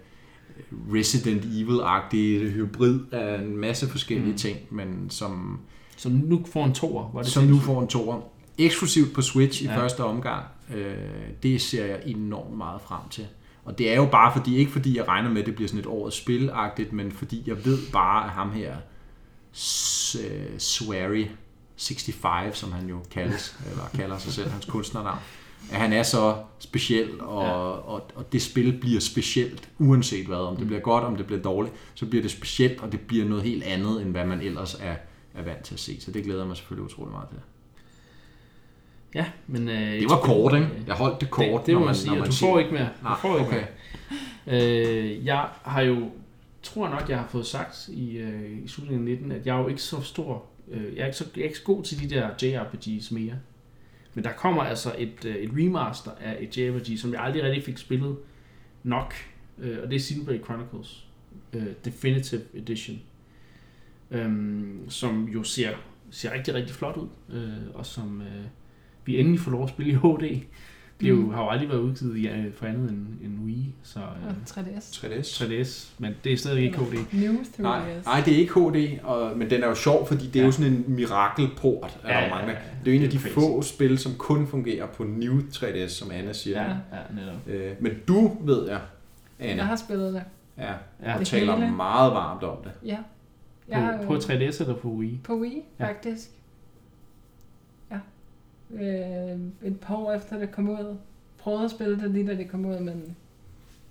Resident 0.94 1.46
Evil-agtig 1.46 2.52
hybrid 2.52 3.00
af 3.12 3.42
en 3.42 3.58
masse 3.58 3.90
forskellige 3.90 4.32
Mm. 4.32 4.38
ting, 4.38 4.58
men 4.70 5.10
som, 5.10 5.60
Som 5.98 6.12
nu 6.12 6.46
får 6.52 6.66
en 6.66 6.74
toer. 6.74 7.12
Var 7.14 7.22
det 7.22 7.32
som 7.32 7.44
nu 7.44 7.60
får 7.60 7.82
en 7.82 7.88
toer. 7.88 8.22
Eksklusivt 8.58 9.14
på 9.14 9.22
Switch 9.22 9.62
i 9.62 9.66
Ja. 9.66 9.72
ja. 9.74 9.80
første 9.80 10.04
omgang. 10.04 10.46
Øh, 10.74 10.96
det 11.44 11.62
ser 11.62 11.86
jeg 11.86 12.02
enormt 12.06 12.58
meget 12.58 12.82
frem 12.82 13.10
til. 13.10 13.28
Og 13.66 13.78
det 13.78 13.92
er 13.92 13.96
jo 13.96 14.06
bare 14.06 14.34
fordi, 14.36 14.56
ikke 14.58 14.72
fordi 14.72 14.98
jeg 14.98 15.08
regner 15.08 15.30
med, 15.30 15.42
at 15.42 15.46
det 15.46 15.56
bliver 15.56 15.68
sådan 15.68 15.80
et 15.80 15.86
årets 15.86 16.18
spilagtigt, 16.18 16.94
men 16.94 17.12
fordi 17.12 17.44
jeg 17.48 17.66
ved 17.66 17.78
bare, 17.94 18.24
at 18.26 18.30
ham 18.30 18.52
her, 18.52 18.76
øh, 20.20 20.60
Swery 20.60 21.26
65, 21.78 22.58
som 22.58 22.72
han 22.72 22.90
jo 22.90 23.00
kaldes, 23.12 23.58
eller 23.72 23.84
kalder 23.96 24.18
sig 24.18 24.34
selv, 24.34 24.50
hans 24.50 24.66
kunstnernavn, 24.66 25.18
at 25.72 25.78
han 25.80 25.94
er 25.94 26.04
så 26.04 26.36
speciel, 26.60 27.22
og, 27.22 27.44
Ja. 27.46 27.52
og, 27.52 28.12
og 28.16 28.32
det 28.34 28.42
spil 28.42 28.78
bliver 28.82 29.00
specielt, 29.00 29.70
uanset 29.80 30.26
hvad. 30.28 30.38
Om 30.38 30.54
det 30.56 30.62
Mm. 30.62 30.68
bliver 30.68 30.82
godt, 30.82 31.04
om 31.04 31.16
det 31.16 31.26
bliver 31.26 31.42
dårligt, 31.42 31.76
så 31.94 32.06
bliver 32.06 32.22
det 32.22 32.32
specielt, 32.32 32.82
og 32.82 32.92
det 32.92 33.00
bliver 33.00 33.26
noget 33.26 33.44
helt 33.44 33.64
andet, 33.64 34.02
end 34.02 34.12
hvad 34.12 34.26
man 34.26 34.42
ellers 34.42 34.76
er, 34.82 34.96
er 35.36 35.44
vant 35.44 35.64
til 35.64 35.74
at 35.74 35.80
se. 35.80 36.02
Så 36.02 36.12
det 36.12 36.24
glæder 36.24 36.40
jeg 36.40 36.48
mig 36.48 36.58
selvfølgelig 36.58 36.86
utrolig 36.94 37.12
meget 37.12 37.30
til. 37.30 37.38
Ja, 39.16 39.26
men... 39.48 39.70
Øh, 39.70 39.76
Det 40.00 40.10
var 40.10 40.18
kort, 40.20 40.54
ikke? 40.54 40.70
Jeg 40.88 40.96
holdt 40.96 41.22
det 41.22 41.30
kort, 41.30 41.60
det, 41.62 41.68
det 41.68 41.74
må 41.74 41.80
når 41.80 41.86
man 41.86 41.86
man, 41.86 41.96
sige, 41.96 42.10
når 42.12 42.18
man 42.20 42.26
du 42.30 42.32
siger- 42.36 42.52
får 42.52 42.60
ikke 42.60 42.72
mere. 42.74 42.90
Du 43.02 43.04
Nej, 43.04 43.18
får 43.22 43.34
ikke 43.38 43.48
okay. 43.48 43.64
mere. 44.48 44.64
Øh, 45.16 45.26
jeg 45.26 45.50
har 45.64 45.82
jo, 45.82 46.10
tror 46.64 46.90
nok, 46.90 47.10
jeg 47.10 47.18
har 47.18 47.28
fået 47.28 47.46
sagt 47.46 47.88
i, 47.88 48.18
øh, 48.18 48.64
i 48.64 48.68
slutningen 48.68 49.08
af 49.08 49.14
19, 49.14 49.32
at 49.32 49.46
jeg 49.46 49.56
er 49.56 49.62
jo 49.62 49.68
ikke 49.68 49.82
så 49.82 50.02
stor, 50.02 50.46
øh, 50.72 50.96
jeg, 50.96 51.02
er 51.02 51.06
ikke 51.06 51.18
så, 51.18 51.26
jeg 51.36 51.42
er 51.42 51.46
ikke 51.46 51.58
så 51.58 51.64
god 51.64 51.84
til 51.84 52.02
de 52.10 52.16
der 52.16 52.30
JRPGs 52.44 53.12
mere. 53.12 53.34
Men 54.14 54.24
der 54.24 54.32
kommer 54.32 54.64
altså 54.64 54.96
et, 54.98 55.26
øh, 55.26 55.36
et 55.36 55.50
remaster 55.58 56.12
af 56.22 56.38
et 56.42 56.58
JRPG, 56.58 57.00
som 57.00 57.14
jeg 57.14 57.22
aldrig 57.22 57.44
rigtig 57.44 57.64
fik 57.64 57.78
spillet 57.78 58.16
nok, 58.84 59.14
øh, 59.60 59.78
og 59.84 59.90
det 59.90 59.96
er 59.96 60.00
Xenoblade 60.00 60.44
Chronicles 60.44 61.06
øh, 61.54 61.66
Definitive 61.86 62.42
Edition, 62.54 63.00
øhm, 64.12 64.86
som 64.90 65.26
jo 65.28 65.44
ser, 65.44 65.70
ser 66.12 66.34
rigtig, 66.34 66.54
rigtig 66.54 66.76
flot 66.76 66.98
ud, 66.98 67.08
øh, 67.30 67.50
og 67.74 67.86
som 67.86 68.22
øh, 68.22 68.28
vi 69.06 69.20
endelig 69.20 69.40
får 69.40 69.52
lov 69.52 69.64
at 69.64 69.70
spille 69.70 69.92
i 69.92 69.96
HD. 69.96 70.42
Det 71.00 71.06
er 71.10 71.14
jo, 71.14 71.16
Mm. 71.22 71.34
har 71.34 71.44
jo 71.44 71.50
aldrig 71.50 71.70
været 71.70 71.80
udgivet 71.80 72.18
i, 72.18 72.28
øh, 72.28 72.54
for 72.54 72.66
andet 72.66 72.90
end, 72.90 73.06
end 73.24 73.40
Wii, 73.46 73.76
så 73.84 74.00
Og 74.00 74.06
øh, 74.30 74.36
3DS. 74.46 74.92
3DS. 74.92 75.44
3DS, 75.44 75.90
men 75.98 76.14
det 76.24 76.34
er 76.34 76.38
stadig 76.38 76.64
ikke 76.64 76.78
HD. 76.78 76.94
New 77.14 77.34
3DS. 77.34 77.62
Nej, 77.62 77.80
nej, 78.06 78.22
det 78.26 78.34
er 78.34 78.38
ikke 78.38 78.54
HD, 78.54 79.00
og, 79.04 79.38
men 79.38 79.50
den 79.50 79.64
er 79.64 79.68
jo 79.68 79.76
sjov, 79.76 80.08
fordi 80.08 80.26
det 80.28 80.36
er 80.36 80.40
Ja. 80.40 80.46
jo 80.46 80.52
sådan 80.52 80.74
en 80.74 80.86
mirakelport. 80.88 82.00
Ja, 82.04 82.10
Ja, 82.18 82.24
ja, 82.24 82.30
mange. 82.30 82.52
Det 82.86 82.92
er 82.92 82.96
jo 82.96 83.00
en 83.00 83.04
af 83.04 83.10
de 83.10 83.20
få 83.20 83.62
spil, 83.62 83.98
som 83.98 84.12
kun 84.18 84.48
fungerer 84.48 84.88
på 84.88 85.04
New 85.04 85.40
3DS, 85.54 85.88
som 85.88 86.12
Anna 86.12 86.34
siger. 86.34 86.62
Ja, 86.62 86.70
Ja. 86.70 87.22
netop. 87.22 87.48
Øh, 87.48 87.72
men 87.80 87.92
du 88.08 88.38
ved 88.46 88.68
jeg, 88.70 88.80
Anna, 89.40 89.56
Jeg 89.56 89.66
har 89.66 89.76
spillet 89.76 90.14
det. 90.14 90.24
ja, 90.58 90.72
Ja. 91.04 91.14
og 91.14 91.20
Det 91.20 91.28
taler 91.28 91.56
hele. 91.56 91.72
meget 91.76 92.14
varmt 92.14 92.44
om 92.44 92.58
det. 92.64 92.72
Ja. 92.86 92.98
Jeg 93.70 93.78
har, 93.78 93.98
På, 93.98 94.04
på 94.04 94.16
3DS 94.16 94.62
eller 94.62 94.76
på 94.76 94.88
Wii? 94.90 95.20
På 95.24 95.40
Wii, 95.40 95.62
Ja. 95.80 95.88
faktisk. 95.88 96.30
Ja. 96.30 96.43
Øh, 98.72 99.40
et 99.68 99.80
par 99.82 99.96
år 99.96 100.14
efter 100.14 100.38
det 100.40 100.52
kom 100.52 100.70
ud. 100.70 100.96
Prøvede 101.38 101.66
at 101.66 101.72
spille 101.72 102.00
det 102.00 102.12
lige 102.12 102.28
da 102.28 102.36
det 102.36 102.50
kom 102.50 102.66
ud, 102.66 102.80
men 102.80 103.16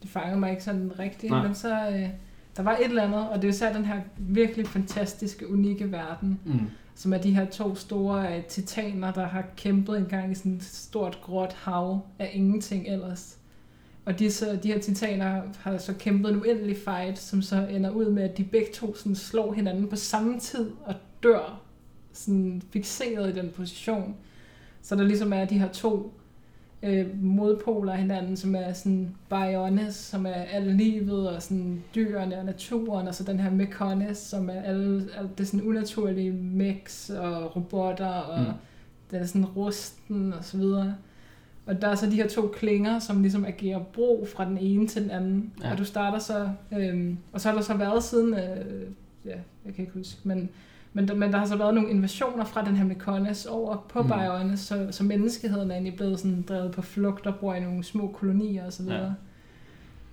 det 0.02 0.10
fangede 0.10 0.40
mig 0.40 0.50
ikke 0.50 0.64
sådan 0.64 0.92
rigtigt. 0.98 1.30
Nej. 1.30 1.46
Men 1.46 1.54
så, 1.54 1.88
øh, 1.88 2.08
der 2.56 2.62
var 2.62 2.76
et 2.76 2.84
eller 2.84 3.02
andet, 3.02 3.28
og 3.28 3.36
det 3.42 3.48
er 3.48 3.52
især 3.52 3.72
den 3.72 3.84
her 3.84 4.00
virkelig 4.18 4.66
fantastiske, 4.66 5.52
unikke 5.52 5.92
verden, 5.92 6.40
Mm. 6.44 6.60
som 6.94 7.12
er 7.12 7.18
de 7.18 7.34
her 7.34 7.44
to 7.44 7.74
store 7.74 8.36
øh, 8.36 8.44
titaner, 8.44 9.12
der 9.12 9.26
har 9.26 9.44
kæmpet 9.56 9.98
engang 9.98 10.32
i 10.32 10.34
sådan 10.34 10.52
et 10.52 10.62
stort 10.64 11.18
gråt 11.22 11.52
hav 11.52 12.00
af 12.18 12.30
ingenting 12.34 12.86
ellers. 12.88 13.38
Og 14.04 14.18
de, 14.18 14.30
så, 14.30 14.58
de 14.62 14.68
her 14.72 14.78
titaner 14.80 15.42
har 15.58 15.78
så 15.78 15.94
kæmpet 15.94 16.30
en 16.32 16.36
uendelig 16.40 16.76
fight, 16.84 17.18
som 17.18 17.42
så 17.42 17.66
ender 17.66 17.90
ud 17.90 18.10
med, 18.10 18.22
at 18.22 18.38
de 18.38 18.44
begge 18.44 18.72
to 18.74 18.94
sådan 18.94 19.14
slår 19.14 19.52
hinanden 19.52 19.88
på 19.88 19.96
samme 19.96 20.40
tid 20.40 20.70
og 20.84 20.94
dør 21.22 21.60
sådan 22.12 22.62
fixeret 22.70 23.36
i 23.36 23.40
den 23.40 23.50
position. 23.50 24.14
Så 24.82 24.96
der 24.96 25.02
ligesom 25.04 25.32
er 25.32 25.44
de 25.44 25.58
her 25.58 25.68
to 25.68 26.12
øh, 26.82 27.22
modpoler 27.22 27.92
af 27.92 27.98
hinanden, 27.98 28.36
som 28.36 28.54
er 28.54 28.72
sådan 28.72 29.14
Bionis, 29.28 29.94
som 29.94 30.26
er 30.26 30.30
alt 30.32 30.76
livet 30.76 31.28
og 31.30 31.42
sådan 31.42 31.82
dyrene 31.94 32.38
og 32.38 32.44
naturen, 32.44 33.08
og 33.08 33.14
så 33.14 33.24
den 33.24 33.40
her 33.40 33.50
Mekonis, 33.50 34.16
som 34.18 34.48
er 34.50 34.62
alle, 34.62 35.08
alt 35.18 35.38
det 35.38 35.46
sådan 35.48 35.62
unaturlige 35.68 36.32
mix 36.32 37.10
og 37.10 37.56
robotter 37.56 38.06
og 38.06 38.40
Mm. 38.40 38.46
den 39.10 39.20
er 39.20 39.26
sådan 39.26 39.44
rusten 39.44 40.32
og 40.32 40.44
så 40.44 40.56
videre. 40.58 40.94
Og 41.66 41.82
der 41.82 41.88
er 41.88 41.94
så 41.94 42.06
de 42.06 42.16
her 42.16 42.28
to 42.28 42.46
klinger, 42.56 42.98
som 42.98 43.22
ligesom 43.22 43.44
agerer 43.44 43.78
bro 43.92 44.26
fra 44.36 44.44
den 44.44 44.58
ene 44.58 44.86
til 44.86 45.02
den 45.02 45.10
anden. 45.10 45.52
Ja. 45.62 45.72
Og 45.72 45.78
du 45.78 45.84
starter 45.84 46.18
så, 46.18 46.48
øhm, 46.72 47.18
og 47.32 47.40
så 47.40 47.48
har 47.48 47.56
der 47.56 47.62
så 47.62 47.74
været 47.76 48.04
siden, 48.04 48.34
øh, 48.34 48.82
ja, 49.24 49.36
jeg 49.66 49.74
kan 49.74 49.84
ikke 49.84 49.92
huske, 49.98 50.20
men, 50.24 50.48
men, 50.92 51.08
der, 51.08 51.14
men 51.14 51.32
der 51.32 51.38
har 51.38 51.46
så 51.46 51.56
været 51.56 51.74
nogle 51.74 51.90
invasioner 51.90 52.44
fra 52.44 52.64
den 52.64 52.76
her 52.76 52.84
Mekonis 52.84 53.46
over 53.46 53.86
på 53.88 54.02
Mm. 54.02 54.08
mm. 54.08 54.12
Bionis, 54.12 54.60
så, 54.60 54.88
så 54.90 55.04
menneskeheden 55.04 55.70
er 55.70 55.74
egentlig 55.74 55.96
blevet 55.96 56.18
sådan 56.20 56.42
drevet 56.42 56.72
på 56.72 56.82
flugt 56.82 57.26
og 57.26 57.34
bor 57.36 57.54
i 57.54 57.60
nogle 57.60 57.84
små 57.84 58.08
kolonier 58.08 58.66
og 58.66 58.72
så 58.72 58.82
videre. 58.82 59.14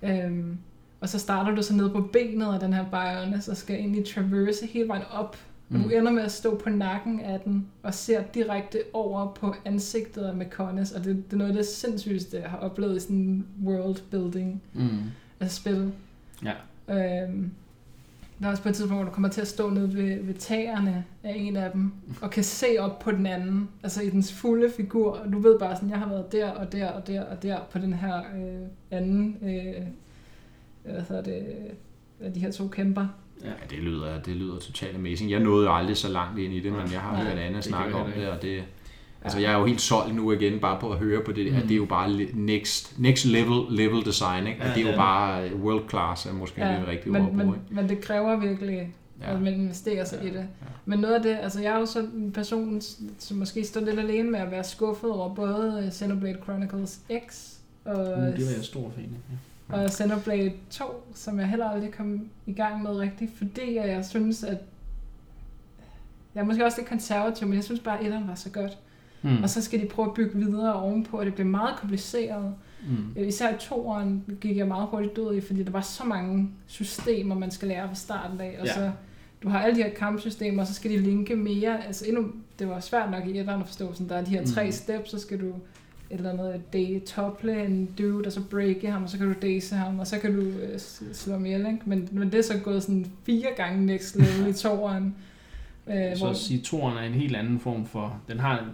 Ja. 0.02 0.26
Øhm, 0.26 0.58
og 1.00 1.08
så 1.08 1.18
starter 1.18 1.54
du 1.54 1.62
så 1.62 1.74
nede 1.76 1.90
på 1.90 2.08
benet 2.12 2.54
af 2.54 2.60
den 2.60 2.72
her 2.72 2.84
Bionis 2.84 3.48
og 3.48 3.56
skal 3.56 3.76
egentlig 3.76 4.04
traverse 4.14 4.66
hele 4.66 4.88
vejen 4.88 5.02
op. 5.12 5.36
Og 5.70 5.76
Mm. 5.76 5.82
du 5.82 5.88
ender 5.88 6.12
med 6.12 6.22
at 6.22 6.32
stå 6.32 6.56
på 6.58 6.70
nakken 6.70 7.20
af 7.20 7.40
den 7.40 7.66
og 7.82 7.94
ser 7.94 8.22
direkte 8.34 8.78
over 8.92 9.32
på 9.32 9.54
ansigtet 9.64 10.22
af 10.22 10.34
Mekonis, 10.36 10.92
og 10.92 11.04
det, 11.04 11.16
det 11.16 11.32
er 11.32 11.36
noget 11.36 11.50
af 11.50 11.56
det 11.56 11.66
sindssygeste, 11.66 12.36
jeg 12.40 12.50
har 12.50 12.58
oplevet 12.58 12.96
i 12.96 13.00
sådan 13.00 13.16
en 13.16 13.46
world 13.64 13.96
building 14.10 14.62
Mm. 14.74 14.88
af 15.40 15.50
spil. 15.50 15.92
Ja. 16.44 16.52
Øhm, 17.24 17.50
der 18.40 18.46
er 18.46 18.50
også 18.50 18.62
på 18.62 18.68
et 18.68 18.74
tidspunkt, 18.74 19.02
hvor 19.02 19.10
du 19.10 19.14
kommer 19.14 19.28
til 19.28 19.40
at 19.40 19.48
stå 19.48 19.70
nede 19.70 19.94
ved, 19.94 20.24
ved 20.24 20.34
tagerne 20.34 21.04
af 21.22 21.34
en 21.36 21.56
af 21.56 21.70
dem, 21.70 21.92
og 22.22 22.30
kan 22.30 22.44
se 22.44 22.66
op 22.78 22.98
på 22.98 23.10
den 23.10 23.26
anden, 23.26 23.68
altså 23.82 24.02
i 24.02 24.10
dens 24.10 24.32
fulde 24.32 24.72
figur, 24.76 25.10
og 25.12 25.32
du 25.32 25.38
ved 25.38 25.58
bare 25.58 25.76
sådan, 25.76 25.90
jeg 25.90 25.98
har 25.98 26.08
været 26.08 26.32
der 26.32 26.50
og 26.50 26.72
der 26.72 26.90
og 26.90 27.06
der 27.06 27.22
og 27.22 27.42
der 27.42 27.58
på 27.72 27.78
den 27.78 27.92
her 27.92 28.16
øh, 28.18 28.68
anden, 28.90 29.36
øh, 29.42 29.86
hvad 30.84 31.02
hedder 31.08 31.22
det, 31.22 31.46
af 32.20 32.32
de 32.32 32.40
her 32.40 32.52
to 32.52 32.68
kæmper. 32.68 33.06
Ja, 33.44 33.52
det 33.70 33.78
lyder, 33.78 34.22
det 34.22 34.36
lyder 34.36 34.58
totalt 34.58 34.96
amazing. 34.96 35.30
Jeg 35.30 35.40
nåede 35.40 35.66
jo 35.66 35.76
aldrig 35.76 35.96
så 35.96 36.08
langt 36.08 36.38
ind 36.38 36.54
i 36.54 36.60
det, 36.60 36.72
men 36.72 36.92
jeg 36.92 37.00
har 37.00 37.16
hørt 37.16 37.38
Anna 37.38 37.60
snakke 37.60 37.94
om 37.94 38.12
det, 38.12 38.28
og 38.28 38.42
det... 38.42 38.64
Altså, 39.24 39.38
jeg 39.38 39.52
er 39.52 39.58
jo 39.58 39.64
helt 39.66 39.80
solgt 39.80 40.14
nu 40.14 40.32
igen, 40.32 40.60
bare 40.60 40.80
på 40.80 40.92
at 40.92 40.98
høre 40.98 41.22
på 41.24 41.32
det, 41.32 41.46
mm. 41.46 41.52
Mm. 41.52 41.56
at 41.56 41.62
det 41.62 41.70
er 41.72 41.76
jo 41.76 41.84
bare 41.84 42.10
le- 42.12 42.28
next, 42.34 42.98
next 42.98 43.24
level, 43.24 43.76
level 43.76 44.04
design, 44.04 44.46
ikke? 44.46 44.58
Ja, 44.62 44.68
At 44.70 44.74
det 44.76 44.82
er 44.82 44.86
jo 44.86 44.92
er 44.92 44.96
bare 44.96 45.54
world 45.56 45.88
class, 45.90 46.26
er 46.26 46.32
måske 46.32 46.60
ja, 46.66 46.80
det 46.80 46.88
rigtige 46.88 47.12
ord 47.20 47.22
men, 47.32 47.36
men, 47.36 47.54
men 47.70 47.88
det 47.88 48.00
kræver 48.00 48.36
virkelig, 48.36 48.92
Ja. 49.20 49.28
ja. 49.30 49.36
at 49.36 49.42
man 49.42 49.54
investerer 49.54 50.04
sig 50.04 50.18
Ja, 50.22 50.28
i 50.28 50.30
det. 50.30 50.36
ja. 50.38 50.44
Men 50.84 50.98
noget 50.98 51.14
af 51.14 51.22
det, 51.22 51.38
altså 51.42 51.60
jeg 51.60 51.74
er 51.74 51.78
jo 51.78 51.86
sådan 51.86 52.10
en 52.10 52.32
person, 52.32 52.80
som 53.18 53.36
måske 53.36 53.64
står 53.64 53.80
lidt 53.80 53.98
alene 53.98 54.30
med 54.30 54.40
at 54.40 54.50
være 54.50 54.64
skuffet 54.64 55.10
over 55.10 55.34
både 55.34 55.82
øh, 55.86 55.92
Xenoblade 55.92 56.36
Chronicles 56.44 57.00
X 57.28 57.48
og, 57.84 57.94
Mm, 58.18 58.32
det 58.32 58.44
var 58.46 58.52
jeg 58.56 58.64
stor 58.64 58.90
fan 58.96 59.04
af. 59.04 59.76
Ja. 59.76 59.82
og 59.84 59.90
Xenoblade 59.90 60.52
2, 60.70 60.84
som 61.14 61.38
jeg 61.38 61.48
heller 61.48 61.68
aldrig 61.70 61.90
kom 61.92 62.28
i 62.46 62.52
gang 62.52 62.82
med 62.82 62.90
rigtigt, 62.90 63.30
fordi 63.38 63.76
jeg 63.76 64.04
synes, 64.08 64.44
at 64.44 64.58
jeg 66.34 66.40
er 66.40 66.44
måske 66.44 66.64
også 66.64 66.78
lidt 66.78 66.88
konservativ, 66.88 67.46
men 67.48 67.54
jeg 67.56 67.64
synes 67.64 67.80
bare, 67.80 67.98
at 68.04 68.12
var 68.28 68.34
så 68.34 68.50
godt. 68.50 68.78
Mm. 69.22 69.30
Mm. 69.30 69.42
Og 69.42 69.50
så 69.50 69.62
skal 69.62 69.80
de 69.80 69.86
prøve 69.86 70.08
at 70.08 70.14
bygge 70.14 70.38
videre 70.38 70.72
ovenpå, 70.74 71.18
og 71.18 71.26
det 71.26 71.34
bliver 71.34 71.48
meget 71.48 71.76
kompliceret. 71.76 72.54
Mm. 72.88 72.96
Øh, 73.22 73.28
Især 73.28 73.50
i 73.54 73.58
toeren 73.60 74.24
gik 74.40 74.56
jeg 74.56 74.68
meget 74.68 74.88
hurtigt 74.90 75.16
død 75.16 75.34
i, 75.36 75.40
fordi 75.40 75.62
der 75.62 75.70
var 75.70 75.80
så 75.80 76.04
mange 76.04 76.50
systemer, 76.66 77.34
man 77.34 77.50
skal 77.50 77.68
lære 77.68 77.88
fra 77.88 77.94
starten 77.94 78.40
af. 78.40 78.56
Og 78.60 78.66
Ja. 78.66 78.74
så, 78.74 78.90
du 79.42 79.48
har 79.48 79.60
alle 79.62 79.76
de 79.76 79.82
her 79.82 79.90
kampsystemer, 79.94 80.60
og 80.62 80.66
så 80.66 80.74
skal 80.74 80.90
de 80.90 80.98
linke 80.98 81.36
mere. 81.36 81.86
Altså 81.86 82.04
endnu, 82.08 82.26
det 82.58 82.68
var 82.68 82.80
svært 82.80 83.10
nok 83.10 83.26
i 83.26 83.38
etteren 83.38 83.60
at 83.60 83.66
forstå, 83.66 83.92
sådan, 83.92 84.08
der 84.08 84.16
er 84.16 84.24
de 84.24 84.30
her 84.30 84.46
tre 84.46 84.62
Mhm. 84.62 84.72
steps, 84.72 85.10
så 85.10 85.18
skal 85.18 85.40
du 85.40 85.46
et 85.46 86.16
eller 86.16 86.30
andet 86.30 86.72
day 86.72 87.00
tople 87.04 87.64
en 87.64 87.88
dude, 87.98 88.26
og 88.26 88.32
så 88.32 88.40
breake 88.50 88.90
ham, 88.90 89.02
og 89.02 89.08
så 89.10 89.18
kan 89.18 89.26
du 89.26 89.34
daze 89.42 89.74
ham, 89.74 89.98
og 89.98 90.06
så 90.06 90.18
kan 90.18 90.34
du 90.36 90.40
øh, 90.42 90.78
slå 91.12 91.38
ihjel, 91.44 91.60
ikke? 91.60 91.78
Men, 91.84 92.08
men 92.12 92.32
det 92.32 92.38
er 92.38 92.42
så 92.42 92.58
gået 92.64 92.82
sådan 92.82 93.06
fire 93.26 93.46
gange 93.56 93.86
next 93.86 94.16
level 94.16 94.50
i 94.50 94.52
toeren. 94.62 95.14
Øh, 95.90 96.16
Så 96.16 96.26
at 96.30 96.36
sige, 96.36 96.60
toren 96.60 96.96
er 96.96 97.02
en 97.02 97.12
helt 97.12 97.36
anden 97.36 97.60
form 97.60 97.86
for... 97.86 98.20
Den 98.28 98.38
har, 98.40 98.64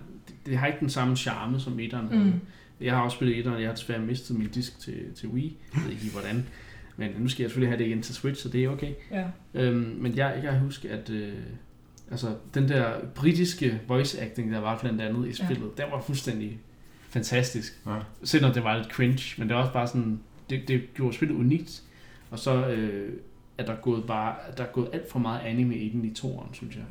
det 0.46 0.58
har 0.58 0.66
ikke 0.66 0.80
den 0.80 0.90
samme 0.90 1.16
charme 1.16 1.60
som 1.60 1.80
etteren. 1.80 2.08
Mm. 2.24 2.32
Jeg 2.80 2.94
har 2.94 3.02
også 3.02 3.14
spillet 3.14 3.38
etteren, 3.38 3.60
jeg 3.60 3.68
har 3.68 3.74
desværre 3.74 4.00
mistet 4.00 4.38
min 4.38 4.48
disk 4.48 4.78
til, 4.80 5.14
til 5.14 5.28
Wii. 5.28 5.56
Jeg 5.74 5.82
ved 5.82 5.90
ikke 5.90 6.02
lige 6.02 6.12
hvordan. 6.12 6.46
Men 6.96 7.10
nu 7.18 7.28
skal 7.28 7.42
jeg 7.42 7.50
selvfølgelig 7.50 7.70
have 7.70 7.84
det 7.84 7.90
igen 7.90 8.02
til 8.02 8.14
Switch, 8.14 8.42
så 8.42 8.48
det 8.48 8.64
er 8.64 8.68
okay. 8.68 8.92
ja. 9.10 9.24
Øhm, 9.54 9.96
men 10.00 10.16
jeg, 10.16 10.40
jeg 10.42 10.52
kan 10.52 10.60
huske, 10.60 10.90
at 10.90 11.10
øh, 11.10 11.32
altså, 12.10 12.34
den 12.54 12.68
der 12.68 12.92
britiske 13.14 13.80
voice 13.88 14.20
acting, 14.20 14.52
der 14.52 14.58
var 14.58 14.78
blandt 14.78 15.00
andet 15.00 15.28
i 15.28 15.32
spillet, 15.32 15.70
ja. 15.78 15.82
den 15.82 15.92
var 15.92 16.00
fuldstændig 16.00 16.58
fantastisk. 17.08 17.80
Ja. 17.86 17.98
Selvom 18.24 18.52
det 18.52 18.64
var 18.64 18.76
lidt 18.76 18.88
cringe, 18.88 19.34
men 19.38 19.48
det 19.48 19.56
var 19.56 19.62
også 19.62 19.72
bare 19.72 19.86
sådan, 19.86 20.20
det, 20.50 20.68
det 20.68 20.94
gjorde 20.94 21.16
spillet 21.16 21.36
unikt. 21.36 21.82
Og 22.30 22.38
så 22.38 22.66
øh, 22.66 23.12
er 23.58 23.66
der 23.66 23.74
gået 23.74 24.04
bare, 24.06 24.34
der 24.56 24.64
er 24.64 24.68
gået 24.68 24.88
alt 24.92 25.10
for 25.10 25.18
meget 25.18 25.40
anime 25.40 25.76
i 25.76 25.88
den 25.88 26.04
i 26.04 26.14
toeren, 26.14 26.54
synes 26.54 26.76
jeg. 26.76 26.84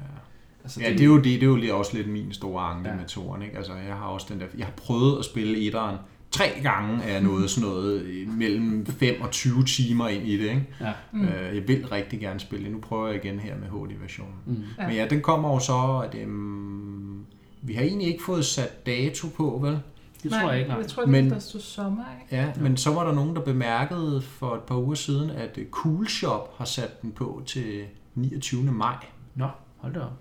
Altså, 0.65 0.81
Ja, 0.81 0.89
det 0.91 1.01
er 1.01 1.05
jo, 1.05 1.15
det, 1.15 1.23
det 1.23 1.43
er 1.43 1.47
jo 1.47 1.55
lige 1.55 1.73
også 1.73 1.97
lidt 1.97 2.07
min 2.09 2.33
store 2.33 2.63
anke 2.63 2.89
Ja. 2.89 2.95
ja. 2.95 2.99
med 3.01 3.07
toren, 3.07 3.41
ikke? 3.41 3.57
Altså, 3.57 3.73
jeg 3.73 3.95
har 3.95 4.05
også 4.05 4.27
den 4.29 4.39
der, 4.39 4.45
jeg 4.57 4.65
har 4.65 4.73
prøvet 4.77 5.19
at 5.19 5.25
spille 5.25 5.57
etteren 5.67 5.95
tre 6.31 6.45
gange, 6.63 7.03
er 7.03 7.11
jeg 7.11 7.21
nået 7.21 7.49
sådan 7.49 7.69
noget 7.69 8.01
øh, 8.01 8.29
mellem 8.37 8.85
5 8.85 9.21
og 9.21 9.31
20 9.31 9.63
timer 9.63 10.07
ind 10.07 10.27
i 10.27 10.37
det, 10.37 10.43
ikke? 10.49 10.67
Ja. 10.81 10.91
Mm. 11.11 11.21
Øh, 11.23 11.55
jeg 11.55 11.67
vil 11.67 11.87
rigtig 11.87 12.19
gerne 12.19 12.39
spille 12.39 12.65
det. 12.65 12.71
Nu 12.73 12.79
prøver 12.79 13.07
jeg 13.07 13.25
igen 13.25 13.39
her 13.39 13.55
med 13.57 13.67
HD-versionen. 13.67 14.33
Mm. 14.45 14.53
Ja. 14.53 14.83
Ja. 14.83 14.87
Men 14.87 14.95
ja, 14.97 15.07
den 15.09 15.21
kommer 15.21 15.53
jo 15.53 15.59
så, 15.59 16.01
at 16.09 16.15
øhm, 16.21 17.25
vi 17.61 17.73
har 17.73 17.81
egentlig 17.81 18.07
ikke 18.07 18.23
fået 18.23 18.45
sat 18.45 18.85
dato 18.85 19.27
på, 19.37 19.59
vel? 19.63 19.79
Det 20.23 20.31
tror 20.31 20.49
jeg 20.51 20.59
ikke, 20.59 20.69
nej. 20.69 20.77
Jeg 20.79 20.87
tror, 20.87 21.01
det 21.03 21.11
Men- 21.11 21.29
der 21.29 21.39
stod 21.39 21.61
sommer, 21.61 22.03
ikke? 22.21 22.35
Ja, 22.35 22.51
men 22.61 22.77
så 22.77 22.93
var 22.93 23.03
der 23.07 23.13
nogen, 23.15 23.35
der 23.35 23.41
bemærkede 23.41 24.21
for 24.21 24.55
et 24.55 24.61
par 24.61 24.75
uger 24.77 24.95
siden, 24.95 25.29
at 25.29 25.57
øh, 25.57 25.65
Cool 25.71 26.07
Shop 26.07 26.57
har 26.57 26.65
sat 26.65 27.01
den 27.01 27.11
på 27.11 27.41
til 27.45 27.83
29. 28.15 28.71
maj. 28.71 28.95
Nå, 29.35 29.47
hold 29.77 29.93
da 29.93 29.99
op. 29.99 30.11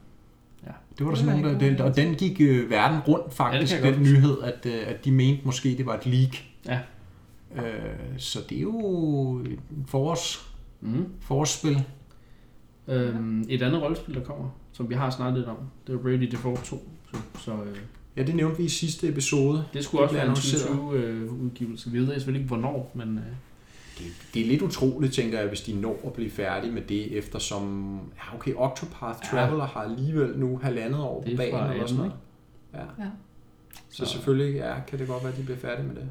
Det 0.98 1.06
var 1.06 1.10
der 1.12 1.16
Det 1.16 1.18
sådan 1.24 1.40
nogen, 1.40 1.60
der, 1.60 1.68
den, 1.70 1.80
og 1.80 1.96
den 1.96 2.14
gik 2.14 2.40
øh, 2.40 2.70
verden 2.70 3.00
rundt 3.00 3.34
faktisk, 3.34 3.72
Ja, 3.72 3.78
ja, 3.78 3.86
det 3.86 3.94
den 3.94 4.02
nyhed, 4.02 4.36
at, 4.42 4.66
øh, 4.66 4.82
at 4.86 5.04
de 5.04 5.12
mente 5.12 5.40
måske, 5.44 5.68
det 5.78 5.86
var 5.86 5.94
et 5.94 6.06
leak. 6.06 6.36
Ja. 6.66 6.78
Øh, 7.56 8.18
så 8.18 8.38
det 8.48 8.58
er 8.58 8.62
jo 8.62 9.38
et 9.38 9.58
forårs, 9.86 10.50
Mm. 10.80 11.06
forårsspil. 11.20 11.84
Øhm, 12.88 13.44
et 13.48 13.62
andet 13.62 13.82
rollespil, 13.82 14.14
der 14.14 14.20
kommer, 14.24 14.48
som 14.72 14.90
vi 14.90 14.94
har 14.94 15.10
snakket 15.10 15.38
lidt 15.38 15.48
om, 15.48 15.56
det 15.86 15.94
var 15.94 16.00
Bravely 16.00 16.26
Default 16.26 16.64
2. 16.64 16.88
Så, 17.12 17.18
så 17.44 17.52
øh, 17.52 17.76
Ja, 18.16 18.22
det 18.22 18.34
nævnte 18.34 18.58
vi 18.58 18.64
i 18.64 18.68
sidste 18.68 19.08
episode. 19.08 19.64
det 19.72 19.84
skulle 19.84 19.98
Det 19.98 20.04
også 20.04 20.14
være 20.14 20.24
en 20.24 20.30
annonceret. 20.30 21.30
2020-udgivelse. 21.30 21.90
Vi 21.90 21.98
ved 21.98 22.06
selvfølgelig 22.14 22.40
ikke, 22.42 22.48
hvornår, 22.54 22.92
men 22.94 23.18
øh, 23.18 23.24
Det, 23.98 24.06
det 24.34 24.42
er 24.42 24.46
lidt 24.46 24.62
utroligt, 24.62 25.14
tænker 25.14 25.38
jeg, 25.38 25.48
hvis 25.48 25.60
de 25.60 25.80
når 25.80 26.00
at 26.06 26.12
blive 26.12 26.30
færdige 26.30 26.72
med 26.72 26.82
det, 26.82 27.18
eftersom, 27.18 28.00
ja 28.16 28.36
okay, 28.36 28.52
Octopath 28.56 29.18
Ja. 29.22 29.28
Traveler 29.30 29.66
har 29.66 29.80
alligevel 29.80 30.38
nu 30.38 30.60
halvandet 30.62 31.00
år 31.00 31.20
på 31.20 31.36
banen 31.36 31.70
eller 31.70 31.70
sådan 31.70 31.80
18, 31.80 31.96
noget. 31.96 32.12
Ja. 32.74 33.04
Ja. 33.04 33.10
Så 33.90 34.06
selvfølgelig 34.06 34.54
ja, 34.54 34.74
kan 34.86 34.98
det 34.98 35.08
godt 35.08 35.22
være, 35.22 35.32
at 35.32 35.38
de 35.38 35.42
bliver 35.42 35.58
færdige 35.58 35.86
med 35.86 35.94
det. 35.94 36.08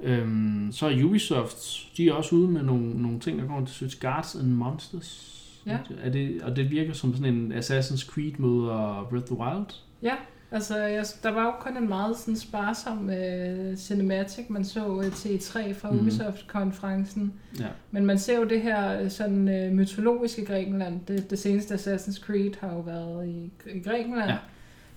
Øhm, 0.00 0.68
så 0.72 0.86
er 0.86 1.04
Ubisoft, 1.04 1.88
de 1.96 2.08
er 2.08 2.12
også 2.12 2.34
ude 2.36 2.48
med 2.48 2.62
nogle, 2.62 3.02
nogle 3.02 3.20
ting, 3.20 3.38
der 3.38 3.46
kommer 3.46 3.66
til 3.66 3.74
Switch 3.74 4.00
Guards 4.00 4.34
and 4.34 4.48
Monsters. 4.48 5.36
Ja. 5.66 5.78
Er 6.02 6.10
det, 6.10 6.42
og 6.42 6.56
det 6.56 6.70
virker 6.70 6.92
som 6.92 7.14
sådan 7.14 7.34
en 7.34 7.52
Assassin's 7.52 8.10
Creed 8.10 8.32
møder 8.38 9.06
Breath 9.10 9.22
of 9.22 9.36
the 9.36 9.38
Wild. 9.38 9.66
Ja, 10.02 10.14
altså 10.52 10.76
jeg, 10.78 11.04
der 11.22 11.30
var 11.30 11.44
jo 11.44 11.52
kun 11.60 11.76
en 11.76 11.88
meget 11.88 12.16
sådan 12.18 12.36
sparsom 12.36 13.04
uh, 13.08 13.76
cinematic, 13.76 14.44
man 14.48 14.64
så 14.64 14.86
uh, 14.86 15.12
til 15.12 15.28
E3 15.36 15.72
fra 15.72 15.88
Mhm. 15.90 15.96
mm. 15.98 16.02
Ubisoft-konferencen. 16.06 17.32
Ja. 17.60 17.66
Men 17.90 18.06
man 18.06 18.18
ser 18.18 18.36
jo 18.38 18.44
det 18.44 18.60
her 18.62 19.00
øh, 19.00 19.10
sådan 19.10 19.66
uh, 19.68 19.72
mytologiske 19.76 20.44
Grækenland. 20.44 21.00
Det, 21.08 21.30
det 21.30 21.38
seneste 21.38 21.74
Assassin's 21.74 22.20
Creed 22.26 22.52
har 22.60 22.72
jo 22.72 22.80
været 22.80 23.28
i, 23.28 23.50
i 23.74 23.80
Grækenland. 23.80 24.30
Ja. 24.30 24.36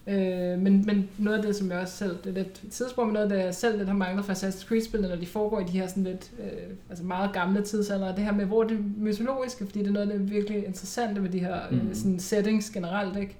Øh, 0.07 0.59
men, 0.59 0.85
men 0.85 1.09
noget 1.17 1.37
af 1.37 1.43
det, 1.43 1.55
som 1.55 1.71
jeg 1.71 1.79
også 1.79 1.97
selv, 1.97 2.17
det 2.23 2.29
er 2.29 2.33
lidt 2.43 2.61
tidspunkt, 2.71 3.07
men 3.07 3.13
noget 3.13 3.31
af 3.31 3.37
det, 3.37 3.45
jeg 3.45 3.55
selv 3.55 3.77
lidt 3.77 3.87
har 3.89 3.95
manglet 3.95 4.25
fra 4.25 4.33
Assassin's 4.33 4.67
Creed-spillene, 4.67 5.09
når 5.09 5.15
de 5.21 5.25
foregår 5.25 5.59
i 5.59 5.63
de 5.63 5.79
her 5.79 5.87
sådan 5.87 6.03
lidt, 6.03 6.31
øh, 6.39 6.69
altså 6.89 7.03
meget 7.05 7.33
gamle 7.33 7.61
tidsalder, 7.61 8.15
det 8.15 8.23
her 8.23 8.31
med, 8.33 8.45
hvor 8.45 8.63
det 8.63 8.79
mytologiske, 8.97 9.65
fordi 9.65 9.79
det 9.79 9.87
er 9.87 9.91
noget, 9.91 10.07
der 10.07 10.13
er 10.13 10.17
virkelig 10.19 10.57
interessante 10.65 11.23
ved 11.23 11.29
de 11.29 11.39
her 11.39 11.59
øh, 11.71 11.79
sådan 11.93 12.19
settings 12.19 12.69
generelt, 12.69 13.17
ikke? 13.19 13.37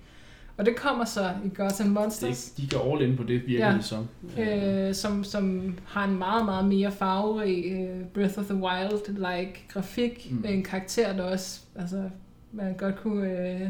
Og 0.58 0.66
det 0.66 0.76
kommer 0.76 1.06
så 1.06 1.30
i 1.46 1.50
Gods 1.56 1.80
and 1.80 1.90
Monsters. 1.90 2.50
Det, 2.50 2.72
de 2.72 2.76
går 2.78 2.96
all 2.96 3.10
in 3.10 3.18
på 3.18 3.24
det, 3.24 3.48
virker 3.48 3.68
Ja. 3.68 3.82
som. 3.82 4.08
øh, 4.40 4.94
som, 4.96 5.24
som 5.24 5.76
har 5.86 6.04
en 6.06 6.18
meget, 6.18 6.46
meget 6.46 6.66
mere 6.66 6.92
farverig 6.92 7.66
øh, 7.72 8.06
Breath 8.14 8.40
of 8.40 8.46
the 8.46 8.56
Wild-like 8.56 9.68
grafik, 9.74 10.28
mm. 10.32 10.46
en 10.48 10.64
karakter, 10.64 11.14
der 11.18 11.24
også, 11.24 11.62
altså, 11.76 12.10
man 12.52 12.74
godt 12.78 12.96
kunne 13.02 13.30
øh, 13.30 13.70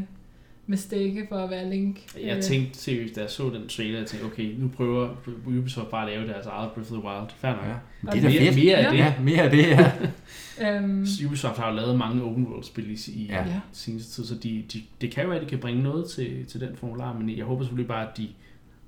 mistake 0.66 1.26
for 1.28 1.36
at 1.36 1.50
være 1.50 1.70
Link. 1.70 2.00
Jeg 2.22 2.36
Øh, 2.36 2.42
tænkte 2.42 2.78
seriøst, 2.78 3.16
da 3.16 3.20
jeg 3.20 3.30
så 3.30 3.50
den 3.50 3.68
trailer, 3.68 3.98
jeg 3.98 4.06
tænkte, 4.06 4.26
okay, 4.26 4.54
nu 4.58 4.68
prøver 4.68 5.08
Ubisoft 5.46 5.90
bare 5.90 6.10
at 6.10 6.16
lave 6.16 6.28
deres 6.28 6.46
eget 6.46 6.70
Breath 6.72 6.92
of 6.92 6.98
the 6.98 7.08
Wild. 7.08 7.30
Fair 7.36 7.50
nok. 7.50 7.64
Ja. 7.66 8.10
Det 8.12 8.18
er 8.18 8.22
da 8.22 8.28
mere, 8.28 8.52
fedt. 8.52 8.64
mere 8.64 8.76
af 8.76 8.92
det. 8.92 8.98
Ja, 8.98 9.14
mere 9.22 9.42
af 9.42 9.50
det, 9.50 9.66
ja. 9.68 9.92
øhm, 10.78 11.06
Ubisoft 11.26 11.58
har 11.58 11.70
jo 11.70 11.76
lavet 11.76 11.98
mange 11.98 12.22
open 12.22 12.46
world 12.46 12.64
spil 12.64 12.90
i, 12.90 12.98
i 13.12 13.26
ja. 13.30 13.44
seneste 13.72 14.12
tid, 14.12 14.24
så 14.24 14.34
de, 14.34 14.64
de, 14.72 14.82
det 15.00 15.10
kan 15.10 15.22
jo 15.22 15.28
være, 15.28 15.38
at 15.38 15.44
de 15.44 15.50
kan 15.50 15.58
bringe 15.58 15.82
noget 15.82 16.10
til, 16.10 16.46
til 16.46 16.60
den 16.60 16.76
formular, 16.76 17.12
men 17.18 17.36
jeg 17.36 17.44
håber 17.44 17.62
selvfølgelig 17.62 17.88
bare, 17.88 18.10
at 18.10 18.16
de 18.16 18.28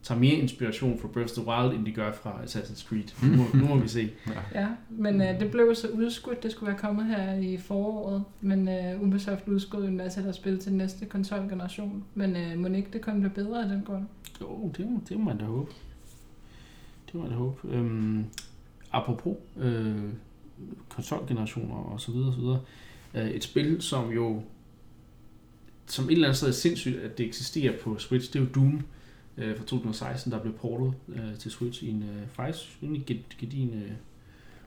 tager 0.07 0.19
mere 0.21 0.35
inspiration 0.35 0.99
fra 1.01 1.09
Breath 1.09 1.39
of 1.39 1.43
the 1.45 1.47
Wild, 1.51 1.75
end 1.79 1.87
de 1.87 1.93
gør 1.93 2.13
fra 2.13 2.41
Assassin's 2.45 2.89
Creed. 2.89 3.05
Nu 3.31 3.37
må, 3.37 3.45
nu 3.55 3.75
må 3.75 3.79
vi 3.83 3.89
se. 3.89 4.11
Ja, 4.55 4.69
men 4.91 5.23
øh, 5.23 5.41
det 5.41 5.51
blev 5.51 5.75
så 5.75 5.89
udskudt. 5.89 6.43
Det 6.43 6.53
skulle 6.53 6.71
være 6.71 6.79
kommet 6.81 7.07
her 7.07 7.35
i 7.35 7.57
foråret, 7.57 8.25
men 8.41 8.69
øh, 8.69 9.03
Ubisoft 9.03 9.49
udskød 9.49 9.81
jo 9.81 9.87
en 9.89 9.97
masse 9.97 10.19
af 10.21 10.25
deres 10.25 10.37
spil 10.37 10.59
til 10.59 10.73
næste 10.73 11.07
konsolgeneration. 11.07 12.05
Men 12.15 12.37
øh, 12.37 12.59
må 12.59 12.69
ikke 12.69 12.89
det 12.93 13.01
komme 13.01 13.31
bedre 13.31 13.63
af 13.63 13.69
den 13.69 13.83
grund? 13.87 14.05
Jo, 14.41 14.73
det, 14.77 14.91
må- 14.91 15.01
det 15.09 15.19
må 15.19 15.25
man 15.25 15.39
da 15.39 15.45
håbe. 15.45 15.71
Det 17.07 17.15
må 17.15 17.21
man 17.23 17.31
da 17.31 17.37
håbe. 17.37 17.69
Øhm, 17.69 18.25
apropos 18.93 19.37
øh, 19.57 19.97
konsolgenerationer 20.89 21.75
og 21.75 22.01
så 22.01 22.13
videre, 22.13 22.29
og 22.29 22.35
så 22.35 22.41
videre. 22.41 22.61
Øh, 23.15 23.31
et 23.31 23.45
spil, 23.45 23.83
som 23.83 24.11
jo 24.11 24.43
som 25.87 26.05
et 26.05 26.13
eller 26.13 26.27
andet 26.27 26.37
sted 26.37 26.49
er 26.49 26.53
sindssygt, 26.53 26.97
at 26.97 27.19
det 27.19 27.27
eksisterer 27.27 27.73
på 27.83 27.99
Switch, 27.99 28.33
det 28.33 28.39
er 28.39 28.43
jo 28.45 28.49
Doom 28.55 28.81
øh, 29.39 29.57
fra 29.57 29.65
2016, 29.65 30.33
der 30.33 30.39
blev 30.41 30.53
portet 30.53 30.93
øh, 31.09 31.39
til 31.39 31.51
Switch 31.51 31.85
i 31.85 31.89
en 31.91 32.03
øh, 32.03 32.29
faktisk 32.33 32.79
ged- 33.11 33.37
gedin 33.41 33.69
øh, 33.75 33.91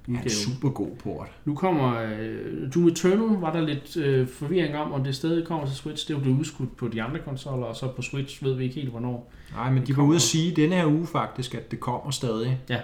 udgave. 0.07 0.23
en 0.23 0.29
super 0.29 0.69
god 0.69 0.89
port. 1.03 1.27
Nu 1.45 1.55
kommer 1.55 1.95
øh, 2.19 2.73
Doom 2.75 2.87
Eternal, 2.87 3.37
var 3.39 3.53
der 3.53 3.61
lidt 3.61 3.97
øh, 3.97 4.27
forvirring 4.27 4.75
om, 4.75 4.91
om 4.91 5.03
det 5.03 5.15
stadig 5.15 5.47
kommer 5.47 5.67
til 5.67 5.75
Switch. 5.75 6.07
Det 6.07 6.13
er 6.13 6.17
jo 6.17 6.21
blevet 6.23 6.39
udskudt 6.39 6.77
på 6.77 6.87
de 6.87 7.01
andre 7.01 7.19
konsoller, 7.19 7.65
og 7.65 7.75
så 7.75 7.91
på 7.95 8.01
Switch 8.01 8.43
ved 8.43 8.53
vi 8.53 8.63
ikke 8.63 8.75
helt, 8.75 8.89
hvornår. 8.89 9.31
Nej, 9.53 9.71
men 9.71 9.87
de 9.87 9.97
var 9.97 10.03
ude 10.03 10.15
at 10.15 10.21
sige 10.21 10.55
denne 10.55 10.75
her 10.75 10.85
uge 10.85 11.07
faktisk, 11.07 11.55
at 11.55 11.71
det 11.71 11.79
kommer 11.79 12.11
stadig. 12.11 12.61
Ja. 12.69 12.79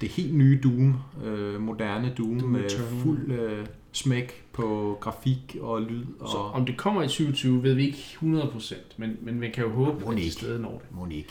Det 0.00 0.08
helt 0.08 0.34
nye 0.34 0.60
Doom, 0.64 0.94
øh, 1.24 1.60
moderne 1.60 2.12
Doom, 2.18 2.40
Doom 2.40 2.50
med 2.50 2.64
Eternal. 2.64 3.00
fuld 3.02 3.32
øh, 3.32 3.66
smæk 3.94 4.42
på 4.52 4.96
grafik 5.00 5.56
og 5.60 5.82
lyd. 5.82 6.04
Og... 6.20 6.28
Så 6.28 6.36
om 6.36 6.66
det 6.66 6.76
kommer 6.76 7.02
i 7.02 7.06
2020, 7.06 7.62
ved 7.62 7.74
vi 7.74 7.86
ikke 7.86 7.98
100%, 8.22 8.74
men, 8.96 9.16
men 9.22 9.40
man 9.40 9.50
kan 9.54 9.64
jo 9.64 9.70
håbe, 9.70 10.10
at 10.10 10.16
de 10.16 10.22
ikke. 10.22 10.32
stadig 10.34 10.60
når 10.60 10.70
det. 10.88 10.96
Må 10.96 11.08
ikke. 11.10 11.28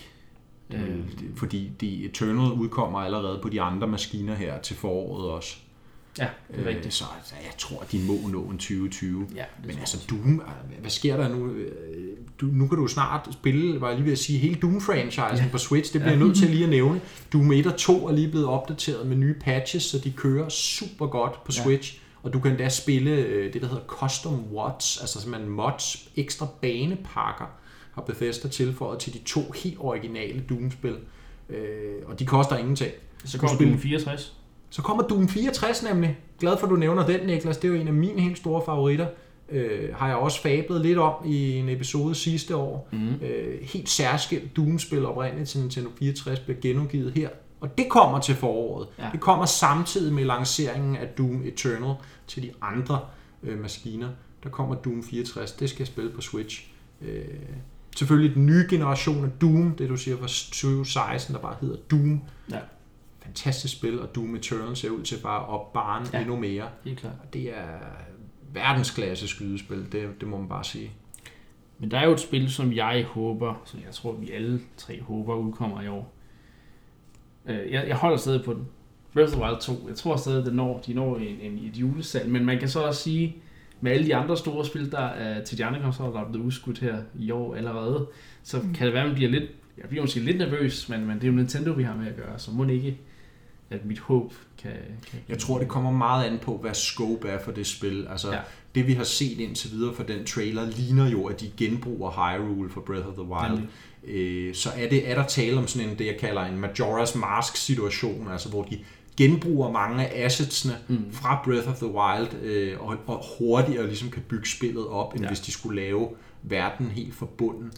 Øh, 0.73 0.81
Øh, 0.83 0.87
det- 0.89 1.31
fordi 1.35 1.71
de 1.81 2.05
Eternal 2.05 2.51
udkommer 2.51 2.99
allerede 2.99 3.39
på 3.41 3.49
de 3.49 3.61
andre 3.61 3.87
maskiner 3.87 4.35
her 4.35 4.59
til 4.61 4.75
foråret 4.75 5.29
også. 5.31 5.55
ja, 6.19 6.27
det 6.47 6.55
er 6.57 6.61
Øh, 6.61 6.67
rigtigt. 6.67 6.93
så 6.93 7.03
altså, 7.17 7.33
jeg 7.43 7.53
tror, 7.57 7.81
at 7.81 7.91
de 7.91 7.99
må 8.07 8.13
nå 8.31 8.41
en 8.43 8.57
2020. 8.57 9.27
Ja, 9.35 9.43
det 9.57 9.67
Men 9.67 9.77
altså. 9.79 10.05
Doom, 10.09 10.33
øh, 10.33 10.81
hvad 10.81 10.89
sker 10.89 11.17
der 11.17 11.27
nu? 11.35 11.47
Øh, 11.51 11.69
Du, 12.41 12.45
nu 12.45 12.67
kan 12.67 12.77
du 12.77 12.87
snart 12.87 13.29
spille, 13.31 13.81
var 13.81 13.87
jeg 13.87 13.95
lige 13.97 14.05
ved 14.05 14.11
at 14.11 14.17
sige, 14.19 14.39
hele 14.39 14.55
Doom-franchisen 14.63 15.43
Ja. 15.43 15.45
på 15.51 15.57
Switch. 15.57 15.93
Det 15.93 16.01
bliver 16.01 16.13
Ja. 16.13 16.17
jeg 16.19 16.27
nødt 16.27 16.37
til 16.37 16.49
lige 16.55 16.63
at 16.63 16.69
nævne. 16.69 17.01
Doom 17.33 17.51
1 17.51 17.67
og 17.67 17.77
2 17.77 18.07
er 18.07 18.11
lige 18.11 18.27
blevet 18.27 18.47
opdateret 18.47 19.07
med 19.07 19.17
nye 19.17 19.33
patches, 19.41 19.83
så 19.83 19.99
de 19.99 20.11
kører 20.11 20.49
super 20.49 21.07
godt 21.07 21.43
på 21.43 21.51
Ja. 21.57 21.63
Og 22.23 22.33
du 22.33 22.39
kan 22.39 22.57
da 22.57 22.69
spille 22.69 23.11
øh, 23.11 23.53
det, 23.53 23.61
der 23.61 23.67
hedder 23.67 23.83
Custom 23.87 24.43
Watts, 24.53 25.01
altså 25.01 25.21
simpelthen 25.21 25.51
mods, 25.51 26.09
ekstra 26.15 26.47
banepakker, 26.61 27.45
har 27.93 28.01
Bethesda 28.01 28.47
tilføjet 28.47 28.99
til 28.99 29.13
de 29.13 29.19
to 29.19 29.41
helt 29.63 29.77
originale 29.79 30.43
Doom-spil. 30.49 30.95
Øh, 31.49 31.95
og 32.05 32.19
de 32.19 32.25
koster 32.25 32.57
ingenting. 32.57 32.91
Så 33.25 33.37
kommer 33.37 33.57
Doom 33.57 33.79
64. 33.79 34.37
Så 34.69 34.81
kommer 34.81 35.03
Doom 35.03 35.27
64 35.27 35.83
nemlig. 35.83 36.17
Glad 36.39 36.57
for, 36.57 36.67
at 36.67 36.71
du 36.71 36.75
nævner 36.75 37.05
den, 37.05 37.25
Niklas. 37.25 37.57
Det 37.57 37.67
er 37.67 37.73
jo 37.73 37.81
en 37.81 37.87
af 37.87 37.93
mine 37.93 38.21
helt 38.21 38.37
store 38.37 38.61
favoritter. 38.65 39.07
Øh, 39.49 39.95
har 39.95 40.07
jeg 40.07 40.15
også 40.15 40.41
fablet 40.41 40.81
lidt 40.81 40.97
om 40.97 41.13
i 41.25 41.57
en 41.57 41.69
episode 41.69 42.15
sidste 42.15 42.55
år. 42.55 42.89
Mm. 42.91 43.07
Øh, 43.07 43.61
helt 43.61 43.89
særskilt 43.89 44.55
Doom-spil 44.55 45.05
oprindeligt 45.05 45.49
til 45.49 45.59
Nintendo 45.59 45.89
64 45.99 46.39
bliver 46.39 46.59
genudgivet 46.61 47.11
her. 47.13 47.29
Og 47.63 47.77
det 47.77 47.89
kommer 47.89 48.19
til 48.19 48.35
foråret. 48.35 48.87
Ja. 48.99 49.09
Det 49.11 49.19
kommer 49.19 49.45
samtidig 49.45 50.13
med 50.13 50.25
lanceringen 50.25 50.95
af 50.95 51.07
Doom 51.07 51.41
Eternal 51.45 51.95
til 52.27 52.43
de 52.43 52.51
andre 52.61 52.99
øh, 53.43 53.61
maskiner. 53.61 54.09
Der 54.43 54.49
kommer 54.49 54.75
Doom 54.75 55.03
64. 55.03 55.51
Det 55.51 55.69
skal 55.69 55.79
jeg 55.79 55.87
spille 55.87 56.11
på 56.11 56.21
Switch. 56.21 56.67
Øh, 57.01 57.25
selvfølgelig 57.95 58.35
den 58.35 58.45
nye 58.45 58.65
generation 58.69 59.25
af 59.25 59.31
Doom, 59.41 59.75
det 59.75 59.89
du 59.89 59.97
siger 59.97 60.17
fra 60.17 60.27
2016, 60.27 61.35
der 61.35 61.41
bare 61.41 61.55
hedder 61.61 61.77
Doom. 61.91 62.21
Ja. 62.51 62.59
Fantastisk 63.25 63.73
spil, 63.77 64.01
og 64.01 64.15
Doom 64.15 64.35
Eternal 64.35 64.75
ser 64.75 64.89
ud 64.89 65.03
til 65.03 65.17
bare 65.23 65.39
at 65.39 65.49
op 65.49 65.73
barn 65.73 66.03
Ja. 66.03 66.17
ja. 66.17 66.21
endnu 66.21 66.39
mere. 66.39 66.65
Helt 66.83 66.99
klart. 66.99 67.13
Og 67.23 67.33
det 67.33 67.57
er 67.57 67.79
verdensklasse 68.53 69.27
skydespil, 69.27 69.91
det, 69.91 70.09
det 70.21 70.27
må 70.27 70.37
man 70.37 70.49
bare 70.49 70.63
sige. 70.63 70.91
Men 71.79 71.91
der 71.91 71.99
er 71.99 72.05
jo 72.05 72.11
et 72.11 72.19
spil, 72.19 72.51
som 72.51 72.73
jeg 72.73 73.05
håber, 73.09 73.61
som 73.65 73.79
jeg 73.85 73.93
tror, 73.93 74.11
vi 74.11 74.31
alle 74.31 74.61
tre 74.77 75.01
håber, 75.01 75.35
udkommer 75.35 75.81
i 75.81 75.87
år. 75.87 76.13
Øh, 77.49 77.71
Jeg, 77.71 77.85
jeg 77.87 77.95
holder 77.95 78.17
stadig 78.17 78.43
på 78.43 78.53
den. 78.53 78.67
Breath 79.13 79.31
of 79.33 79.37
the 79.39 79.43
Wild 79.45 79.61
2. 79.61 79.87
Jeg 79.87 79.95
tror 79.95 80.15
stadig, 80.15 80.45
det 80.45 80.53
når, 80.55 80.81
de 80.87 80.93
når 80.93 81.17
en, 81.17 81.23
en, 81.41 81.57
et 81.71 81.77
julesalg. 81.77 82.29
Men 82.31 82.45
man 82.45 82.59
kan 82.59 82.69
så 82.69 82.79
også 82.81 83.01
sige, 83.01 83.35
med 83.81 83.91
alle 83.91 84.05
de 84.05 84.15
andre 84.15 84.37
store 84.37 84.65
spil, 84.65 84.91
der 84.91 84.99
er 85.05 85.43
til 85.43 85.57
de 85.57 85.65
andre 85.65 85.81
konsoller, 85.81 86.13
der 86.13 86.25
er 86.27 86.29
blevet 86.31 86.45
udskudt 86.45 86.79
her 86.79 86.97
i 87.19 87.31
år 87.31 87.55
allerede, 87.55 88.05
så 88.43 88.57
Mm. 88.59 88.73
kan 88.73 88.85
det 88.85 88.93
være, 88.93 89.03
at 89.03 89.07
man 89.09 89.15
bliver 89.15 89.31
lidt, 89.31 89.43
jeg 89.77 89.89
bliver 89.89 90.03
måske 90.03 90.19
lidt 90.19 90.37
nervøs, 90.37 90.89
men, 90.89 91.05
men 91.05 91.15
det 91.15 91.23
er 91.23 91.27
jo 91.27 91.33
Nintendo, 91.33 91.71
vi 91.71 91.83
har 91.83 91.95
med 91.95 92.07
at 92.07 92.15
gøre, 92.15 92.39
så 92.39 92.51
må 92.51 92.63
det 92.63 92.73
ikke, 92.73 92.97
at 93.69 93.85
mit 93.85 93.99
håb 93.99 94.33
kan... 94.57 94.71
kan 95.11 95.19
Jeg 95.29 95.37
tror, 95.39 95.59
det 95.59 95.67
kommer 95.67 95.91
meget 95.91 96.25
an 96.25 96.39
på, 96.39 96.57
hvad 96.57 96.73
scope 96.73 97.27
er 97.27 97.39
for 97.39 97.51
det 97.51 97.67
spil. 97.67 98.07
Altså, 98.09 98.31
ja. 98.31 98.39
det 98.75 98.87
vi 98.87 98.93
har 98.93 99.03
set 99.03 99.39
indtil 99.39 99.71
videre 99.71 99.93
for 99.93 100.03
den 100.03 100.25
trailer, 100.25 100.65
ligner 100.69 101.09
jo, 101.09 101.25
at 101.25 101.41
de 101.41 101.51
genbruger 101.57 102.11
Hyrule 102.11 102.69
for 102.69 102.81
Breath 102.81 103.07
of 103.07 103.13
the 103.13 103.23
Wild. 103.23 103.49
Nemlig. 103.51 103.69
Øh, 104.07 104.53
så 104.55 104.69
er, 104.77 104.89
det, 104.89 105.09
er 105.11 105.15
der 105.15 105.27
tale 105.27 105.57
om 105.57 105.67
sådan 105.67 105.89
en, 105.89 105.97
det 105.99 106.05
jeg 106.05 106.17
kalder 106.19 106.41
en 106.41 106.63
Majora's 106.63 107.17
Mask 107.17 107.55
situation, 107.57 108.27
altså 108.31 108.49
hvor 108.49 108.63
de 108.63 108.79
genbruger 109.17 109.71
mange 109.71 110.07
af 110.07 110.25
assetsene 110.25 110.73
Mm. 110.87 110.97
fra 111.11 111.41
Breath 111.45 111.69
of 111.69 111.75
the 111.77 111.87
Wild, 111.87 112.43
øh, 112.43 112.79
og, 112.87 112.95
og 113.07 113.23
hurtigere 113.39 113.87
ligesom 113.87 114.09
kan 114.09 114.21
bygge 114.27 114.49
spillet 114.49 114.87
op, 114.87 115.13
end 115.13 115.21
Ja. 115.23 115.27
hvis 115.29 115.39
de 115.39 115.51
skulle 115.51 115.81
lave 115.81 116.09
verden 116.43 116.87
helt 116.87 117.15
forbunden. 117.15 117.71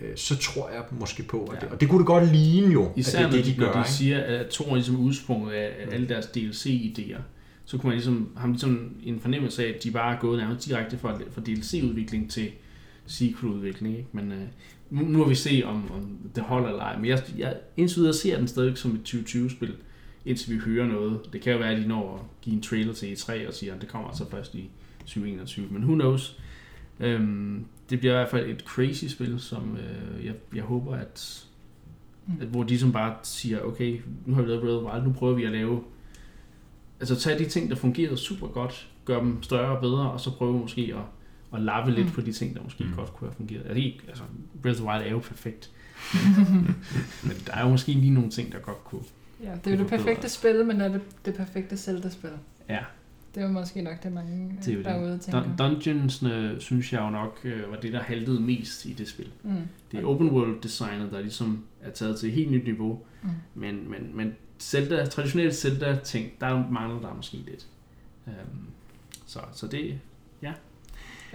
Øh, 0.00 0.08
så 0.16 0.36
tror 0.38 0.68
jeg 0.70 0.82
måske 1.00 1.22
på, 1.22 1.44
at 1.44 1.54
Ja. 1.54 1.60
det, 1.60 1.68
og 1.68 1.80
det 1.80 1.88
kunne 1.88 1.98
det 1.98 2.06
godt 2.06 2.32
ligne 2.32 2.72
jo, 2.72 2.92
Især 2.96 3.18
at 3.18 3.22
det 3.22 3.24
er 3.24 3.30
når 3.30 3.36
det, 3.36 3.46
de, 3.46 3.52
de 3.54 3.60
når 3.60 3.66
gør. 3.66 3.72
de 3.72 3.78
ikke? 3.78 3.90
siger, 3.90 4.20
at 4.20 4.46
to 4.46 4.64
er 4.64 4.74
ligesom 4.74 4.96
udsprunget 4.96 5.52
af 5.52 5.72
af 5.88 5.94
alle 5.94 6.08
deres 6.08 6.26
DLC-idéer, 6.26 7.20
så 7.64 7.78
kunne 7.78 7.88
man 7.88 7.94
ligesom, 7.96 8.28
have 8.36 8.50
ligesom 8.50 8.90
en 9.04 9.20
fornemmelse 9.20 9.64
af, 9.66 9.72
at 9.74 9.84
de 9.84 9.90
bare 9.90 10.16
er 10.16 10.20
gået 10.20 10.38
nærmest 10.38 10.66
direkte 10.68 10.98
fra, 10.98 11.18
fra 11.34 11.40
DLC-udvikling 11.46 12.30
til 12.30 12.48
sequel-udvikling. 13.06 13.96
Ikke? 13.96 14.08
Men 14.12 14.32
øh, 14.32 14.42
nu, 14.90 15.02
nu 15.02 15.18
må 15.18 15.28
vi 15.28 15.34
se, 15.34 15.62
om, 15.64 15.90
om 15.92 16.18
det 16.34 16.42
holder 16.42 16.68
eller 16.68 16.82
ej. 16.82 16.96
Men 16.96 17.06
jeg, 17.06 17.22
jeg 17.38 17.56
indtil 17.76 17.98
videre 17.98 18.14
ser 18.14 18.38
den 18.38 18.48
stadig 18.48 18.78
som 18.78 18.94
et 18.94 19.14
2020-spil, 19.14 19.74
indtil 20.24 20.54
vi 20.54 20.58
hører 20.58 20.86
noget. 20.86 21.20
Det 21.32 21.40
kan 21.40 21.52
jo 21.52 21.58
være, 21.58 21.70
at 21.70 21.82
de 21.82 21.88
når 21.88 22.14
at 22.14 22.42
give 22.42 22.56
en 22.56 22.62
trailer 22.62 22.92
til 22.92 23.06
E3 23.14 23.48
og 23.48 23.54
siger, 23.54 23.74
at 23.74 23.80
det 23.80 23.88
kommer 23.88 24.08
altså 24.08 24.30
først 24.30 24.54
i 24.54 24.70
2021. 25.00 25.66
Men 25.70 25.82
who 25.82 25.94
knows? 25.94 26.38
Øhm, 27.00 27.64
det 27.90 27.98
bliver 27.98 28.14
i 28.14 28.16
hvert 28.16 28.30
fald 28.30 28.50
et 28.50 28.60
crazy 28.60 29.04
spil, 29.04 29.40
som 29.40 29.76
øh, 29.76 30.26
jeg, 30.26 30.34
jeg 30.54 30.62
håber, 30.62 30.94
at 30.94 31.46
at, 32.40 32.46
hvor 32.46 32.62
de 32.62 32.78
som 32.78 32.92
bare 32.92 33.14
siger, 33.22 33.60
okay, 33.60 34.00
nu 34.26 34.34
har 34.34 34.42
vi 34.42 34.48
lavet 34.48 34.62
Breath 34.62 34.84
of 34.84 34.92
Wild, 34.92 35.04
nu 35.04 35.12
prøver 35.12 35.34
vi 35.34 35.44
at 35.44 35.52
lave, 35.52 35.82
altså 37.00 37.16
tage 37.16 37.38
de 37.38 37.44
ting, 37.44 37.70
der 37.70 37.76
fungerede 37.76 38.16
super 38.16 38.46
godt, 38.46 38.88
gøre 39.04 39.20
dem 39.20 39.42
større 39.42 39.76
og 39.76 39.80
bedre, 39.80 40.10
og 40.10 40.20
så 40.20 40.30
prøve 40.30 40.58
måske 40.58 40.94
at, 40.96 41.02
at 41.54 41.60
lappe 41.60 41.90
lidt 41.92 42.06
Mm. 42.06 42.12
på 42.12 42.20
de 42.20 42.32
ting, 42.32 42.54
der 42.56 42.62
måske 42.62 42.84
Mm. 42.84 42.92
godt 42.96 43.12
kunne 43.14 43.28
have 43.30 43.36
fungeret. 43.36 43.60
Altså, 43.62 43.74
ikke, 43.78 44.00
altså 44.08 44.22
Breath 44.62 44.80
of 44.82 44.84
the 44.86 44.92
Wild 44.94 45.06
er 45.06 45.10
jo 45.10 45.18
perfekt, 45.18 45.70
men 47.26 47.36
der 47.46 47.52
er 47.52 47.62
jo 47.62 47.68
måske 47.68 47.92
lige 47.92 48.14
nogle 48.14 48.30
ting, 48.30 48.52
der 48.52 48.58
godt 48.58 48.84
kunne. 48.84 49.02
Ja, 49.42 49.52
det 49.64 49.66
er 49.72 49.76
jo 49.76 49.82
det 49.82 49.86
perfekte 49.90 50.28
spil, 50.28 50.64
men 50.66 50.80
er 50.80 50.88
det 50.88 51.00
det 51.24 51.34
perfekte 51.34 51.76
Zelda-spil? 51.76 52.30
Ja, 52.68 52.78
Det 53.34 53.42
er 53.42 53.46
jo 53.46 53.52
måske 53.52 53.82
nok 53.82 54.02
det, 54.02 54.12
mange 54.12 54.56
Det 54.64 54.68
er 54.68 54.72
øh, 54.72 54.76
det. 54.76 54.84
derude 54.84 55.18
tænker. 55.18 55.42
Dun- 55.42 55.56
Dungeonsne 55.56 56.56
synes 56.60 56.92
jeg 56.92 57.00
jo 57.00 57.10
nok 57.10 57.40
øh, 57.44 57.70
var 57.70 57.76
det, 57.76 57.92
der 57.92 58.00
haltede 58.02 58.40
mest 58.40 58.84
i 58.84 58.92
det 58.92 59.08
spil. 59.08 59.28
Mm. 59.42 59.52
Det 59.92 60.00
er 60.00 60.04
open 60.06 60.30
world 60.30 60.60
designet, 60.62 61.12
der 61.12 61.20
ligesom 61.20 61.64
er 61.82 61.90
taget 61.90 62.18
til 62.18 62.28
et 62.28 62.34
helt 62.34 62.50
nyt 62.50 62.64
niveau, 62.64 63.00
Mm. 63.22 63.28
Men, 63.54 63.90
men, 63.90 64.10
men 64.16 64.32
Zelda, 64.60 65.04
traditionelt 65.06 65.54
Zelda-ting, 65.54 66.30
der 66.40 66.70
mangler 66.70 67.00
der 67.00 67.14
måske 67.14 67.36
lidt. 67.36 67.66
Um, 68.26 68.32
så, 69.26 69.40
så 69.52 69.66
det, 69.66 69.98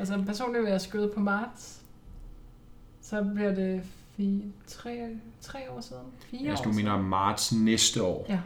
Altså 0.01 0.23
personligt 0.25 0.63
vil 0.63 0.71
jeg 0.71 0.81
skyde 0.81 1.11
på 1.13 1.19
marts. 1.19 1.81
Så 3.01 3.23
bliver 3.35 3.55
det 3.55 3.81
fire, 4.17 4.41
tre, 4.67 5.07
tre 5.41 5.59
år 5.71 5.81
siden. 5.81 6.03
Fire 6.31 6.49
Hvis 6.49 6.59
år 6.59 6.63
du 6.63 6.69
mener 6.71 6.95
siden. 6.97 7.09
marts 7.09 7.53
næste 7.53 8.03
år. 8.03 8.25
Ja. 8.29 8.39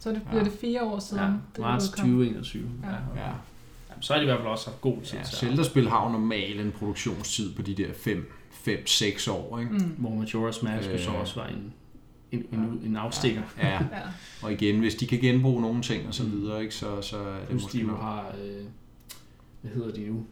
Så 0.00 0.10
det 0.10 0.22
bliver 0.22 0.38
Ja. 0.44 0.44
det 0.50 0.58
fire 0.60 0.82
år 0.82 0.98
siden. 0.98 1.22
ja, 1.22 1.28
det 1.28 1.58
marts 1.58 1.84
udkom. 1.88 2.04
2021. 2.04 2.70
Ja. 2.82 2.88
Ja. 2.88 2.94
Ja. 2.94 3.20
Ja. 3.20 3.32
Jamen, 3.90 4.02
så 4.02 4.12
er 4.14 4.18
det 4.18 4.24
i 4.24 4.26
hvert 4.26 4.38
fald 4.38 4.48
også 4.48 4.70
haft 4.70 4.80
god 4.80 4.96
tid 5.02 5.18
Ja, 5.18 5.24
til 5.24 5.32
at- 5.32 5.38
Zelda-spil 5.38 5.88
har 5.88 6.06
jo 6.06 6.12
normalt 6.12 6.60
en 6.60 6.72
produktionstid 6.78 7.54
på 7.54 7.62
de 7.62 7.74
der 7.74 7.88
5-6 7.92 9.28
år, 9.32 9.58
ikke? 9.58 9.72
Mm. 9.72 9.78
Hvor 9.98 10.10
Majora's 10.10 10.64
Mask 10.64 10.88
øh, 10.90 11.00
så 11.00 11.10
også 11.10 11.40
var 11.40 11.46
en, 11.46 11.72
en, 12.32 12.44
en, 12.52 12.80
en 12.84 12.96
afstikker. 12.96 13.42
Ja, 13.58 13.68
Ja. 13.72 13.80
og 14.42 14.52
igen, 14.52 14.78
hvis 14.80 14.94
de 14.94 15.06
kan 15.06 15.18
genbruge 15.20 15.60
nogle 15.62 15.82
ting 15.82 16.08
og 16.08 16.14
så 16.14 16.22
Mm. 16.22 16.32
videre, 16.32 16.62
ikke, 16.62 16.74
så, 16.74 17.02
så 17.02 17.18
er 17.18 17.38
det 17.38 17.48
Plus 17.48 17.62
måske 17.62 17.78
de 17.78 17.82
jo 17.82 17.96
har, 17.96 18.26
øh, 18.44 18.64
hvad 19.62 19.72
hedder 19.72 19.92
de 19.92 20.06
nu? 20.08 20.24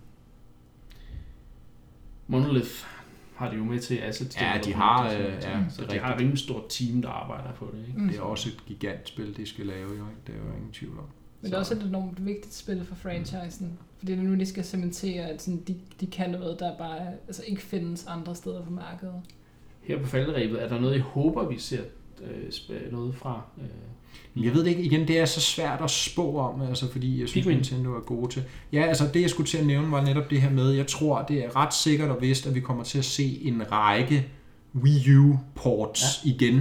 Monolith 2.27 2.71
har 3.35 3.51
de 3.51 3.57
jo 3.57 3.65
med 3.65 3.81
til 3.81 3.99
assets. 3.99 4.41
Ja, 4.41 4.47
de 4.55 4.59
development 4.59 4.77
har, 4.77 5.13
øh, 5.13 5.21
ja, 5.21 5.29
så 5.31 5.41
det 5.43 5.77
de 5.79 5.83
rigtigt. 5.83 6.03
har 6.03 6.15
et 6.15 6.21
rimelig 6.21 6.39
stort 6.39 6.65
team, 6.69 7.03
der 7.03 7.09
arbejder 7.09 7.53
på 7.53 7.71
det. 7.73 7.89
Ikke? 7.89 8.01
Mm. 8.01 8.09
Det 8.09 8.17
er 8.17 8.23
også 8.23 8.49
et 8.49 8.67
gigantspil, 8.67 9.37
de 9.37 9.47
skal 9.47 9.67
lave, 9.67 9.89
jo, 9.89 9.95
ikke? 9.95 10.21
Det 10.27 10.35
er 10.35 10.39
jo 10.39 10.57
ingen 10.57 10.73
tvivl 10.73 10.99
om. 10.99 11.05
Men 11.41 11.51
det 11.51 11.55
er 11.55 11.59
også 11.59 11.75
et 11.75 11.83
enormt 11.83 12.27
vigtigt 12.27 12.55
spil 12.55 12.85
for 12.85 12.95
franchisen. 12.95 13.79
Fordi 13.99 14.13
det 14.13 14.19
er 14.19 14.23
nu, 14.25 14.35
de 14.35 14.47
skal 14.47 14.65
cementere, 14.65 15.25
at 15.25 15.43
sådan, 15.43 15.61
de, 15.69 15.77
de 16.01 16.07
kan 16.07 16.31
noget, 16.31 16.61
der 16.61 16.77
bare 16.79 17.13
altså, 17.27 17.43
ikke 17.47 17.63
findes 17.63 18.07
andre 18.07 18.35
steder 18.35 18.65
på 18.65 18.71
markedet. 18.71 19.23
her 19.83 19.99
på 20.03 20.07
falderæbet, 20.07 20.63
er 20.63 20.69
der 20.69 20.81
noget, 20.81 20.97
I 20.97 20.99
håber, 20.99 21.49
vi 21.49 21.59
ser 21.59 21.83
øh, 22.23 22.93
noget 22.93 23.15
fra? 23.15 23.43
Øh, 24.37 24.45
Jeg 24.45 24.55
ved 24.55 24.65
det 24.65 24.71
ikke, 24.71 24.83
igen, 24.83 25.09
det 25.09 25.19
er 25.19 25.25
så 25.25 25.41
svært 25.41 25.81
at 25.83 25.91
spå 25.91 26.39
om, 26.39 26.63
altså, 26.63 26.93
fordi 26.93 27.21
jeg 27.21 27.29
synes, 27.29 27.45
Pikmin. 27.45 27.57
Nintendo 27.57 27.95
er 27.95 28.01
gode 28.01 28.33
til. 28.33 28.43
Ja, 28.73 28.83
altså 28.83 29.05
det 29.15 29.23
jeg 29.23 29.31
skulle 29.31 29.47
til 29.47 29.59
at 29.59 29.67
nævne 29.67 29.91
var 29.91 30.05
netop 30.05 30.31
det 30.31 30.41
her 30.41 30.51
med, 30.51 30.71
jeg 30.71 30.87
tror, 30.87 31.23
det 31.23 31.45
er 31.45 31.57
ret 31.57 31.75
sikkert 31.75 32.11
og 32.11 32.23
vist, 32.23 32.47
at 32.47 32.55
vi 32.55 32.61
kommer 32.61 32.85
til 32.85 32.99
at 32.99 33.05
se 33.05 33.39
en 33.43 33.73
række 33.73 34.27
Wii 34.75 35.17
U 35.17 35.37
ports 35.55 36.03
ja. 36.25 36.31
igen. 36.31 36.61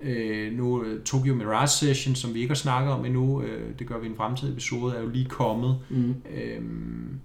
Øh, 0.00 0.52
nu 0.52 0.82
øh, 0.82 1.02
Tokyo 1.02 1.34
Mirage 1.34 1.68
Session, 1.68 2.14
som 2.14 2.34
vi 2.34 2.40
ikke 2.40 2.50
har 2.50 2.56
snakket 2.56 2.92
om 2.92 3.04
endnu, 3.04 3.42
øh, 3.42 3.78
det 3.78 3.86
gør 3.86 3.98
vi 3.98 4.06
i 4.06 4.10
en 4.10 4.16
fremtidig 4.16 4.52
episode, 4.52 4.94
er 4.96 5.00
jo 5.00 5.08
lige 5.08 5.24
kommet. 5.24 5.78
mm. 5.90 6.14
Øhm, 6.34 7.20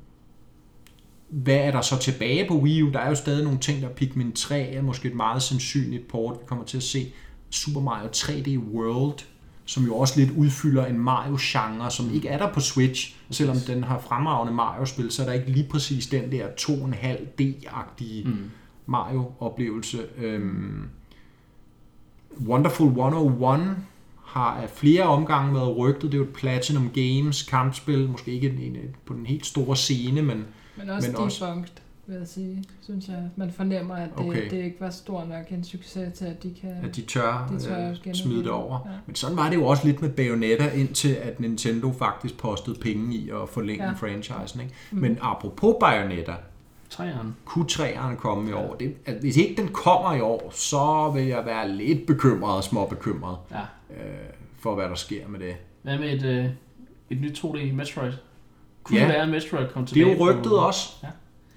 hvad 1.29 1.55
er 1.57 1.71
der 1.71 1.81
så 1.81 1.99
tilbage 1.99 2.47
på 2.47 2.53
Wii 2.59 2.81
U? 2.83 2.89
Der 2.91 2.99
er 2.99 3.09
jo 3.09 3.15
stadig 3.15 3.43
nogle 3.43 3.59
ting, 3.59 3.81
der 3.81 3.89
er 3.89 3.93
Pikmin 3.93 4.31
3 4.31 4.59
er 4.61 4.81
måske 4.81 5.07
et 5.07 5.15
meget 5.15 5.41
sandsynligt 5.43 6.07
port. 6.07 6.37
Vi 6.41 6.45
kommer 6.47 6.65
til 6.65 6.77
at 6.77 6.83
se 6.83 7.05
Super 7.49 7.81
Mario 7.81 8.07
3D 8.15 8.57
World, 8.57 9.19
som 9.65 9.83
jo 9.85 9.95
også 9.97 10.19
lidt 10.19 10.31
udfylder 10.31 10.85
en 10.85 10.99
Mario-genre, 10.99 11.91
som 11.91 12.13
ikke 12.13 12.27
er 12.27 12.37
der 12.37 12.53
på 12.53 12.59
Switch. 12.59 13.15
Selvom 13.31 13.57
den 13.67 13.83
har 13.83 13.99
fremragende 13.99 14.53
Mario-spil, 14.53 15.11
så 15.11 15.21
er 15.21 15.25
der 15.25 15.33
ikke 15.33 15.51
lige 15.51 15.67
præcis 15.69 16.07
den 16.07 16.31
der 16.31 16.47
2,5D-agtige 16.61 18.27
Mm. 18.27 18.51
Mario-oplevelse. 18.85 19.99
Øhm, 20.17 20.83
Wonderful 22.47 22.87
101 22.87 23.75
har 24.25 24.55
af 24.61 24.69
flere 24.69 25.03
omgange 25.03 25.53
været 25.53 25.77
rygtet. 25.77 26.03
Det 26.11 26.13
er 26.13 26.17
jo 26.17 26.23
et 26.23 26.33
Platinum 26.33 26.89
Games 26.89 27.43
kampspil. 27.43 28.09
Måske 28.09 28.31
ikke 28.31 28.49
en, 28.49 28.57
en, 28.59 28.77
på 29.05 29.13
den 29.13 29.25
helt 29.25 29.45
store 29.45 29.75
scene, 29.75 30.21
men 30.21 30.45
Men 30.77 30.89
også 30.89 31.07
Men 31.07 31.15
men 31.15 31.23
også- 31.25 31.45
vil 32.07 32.17
jeg 32.17 32.27
sige, 32.27 32.63
synes 32.81 33.07
jeg. 33.07 33.29
Man 33.35 33.51
fornemmer, 33.51 33.95
at 33.95 34.09
det, 34.17 34.25
Okay. 34.27 34.49
det 34.49 34.63
ikke 34.63 34.77
var 34.79 34.89
stor 34.89 35.25
nok 35.25 35.51
en 35.51 35.63
succes 35.63 36.17
til, 36.17 36.25
at 36.25 36.43
de 36.43 36.53
kan... 36.61 36.69
at 36.83 36.95
de 36.95 37.01
tør, 37.01 37.47
de 37.51 37.59
tør 37.59 37.89
øh, 37.89 38.13
smide 38.13 38.37
det 38.37 38.43
det. 38.45 38.51
over. 38.53 38.79
Ja. 38.85 38.91
Men 39.05 39.15
sådan 39.15 39.37
var 39.37 39.49
det 39.49 39.55
jo 39.55 39.65
også 39.65 39.87
lidt 39.87 40.01
med 40.01 40.09
Bayonetta, 40.09 40.69
indtil 40.69 41.13
at 41.13 41.39
Nintendo 41.39 41.91
faktisk 41.91 42.37
postede 42.37 42.79
penge 42.79 43.15
i 43.15 43.29
at 43.29 43.49
forlænge 43.49 43.83
ja. 43.85 43.91
Franchisen. 43.91 44.61
Ikke? 44.61 44.73
Mm. 44.91 44.97
Men 44.97 45.17
apropos 45.21 45.75
Bayonetta, 45.79 46.33
Træerne. 46.89 47.33
kunne 47.45 47.67
træerne 47.67 48.15
komme 48.15 48.49
i 48.49 48.53
år? 48.53 48.75
Det, 48.75 48.95
at 49.05 49.15
hvis 49.21 49.37
ikke 49.37 49.61
den 49.61 49.67
kommer 49.73 50.13
i 50.13 50.21
år, 50.21 50.49
så 50.51 51.11
vil 51.15 51.23
jeg 51.25 51.45
være 51.45 51.69
lidt 51.69 52.07
bekymret 52.07 52.55
og 52.57 52.63
småbekymret 52.63 53.37
Ja. 53.51 53.59
øh, 53.95 54.15
for, 54.59 54.75
hvad 54.75 54.85
der 54.89 54.95
sker 54.95 55.27
med 55.27 55.39
det. 55.39 55.55
Hvad 55.81 55.97
med 55.99 56.13
et, 56.13 56.23
øh, 56.25 56.45
et 57.09 57.21
nyt 57.21 57.37
2D 57.45 57.73
Metroid? 57.73 58.13
Kunne 58.83 58.97
Ja. 58.99 59.05
det 59.05 59.13
være, 59.13 59.21
at 59.23 59.29
Metroid 59.29 59.67
kom 59.67 59.81
Det 59.85 59.89
tilbage 59.93 60.11
er 60.13 60.17
jo 60.17 60.29
rygtet 60.29 60.43
på 60.43 60.55
også. 60.55 60.89
Ja. 61.03 61.07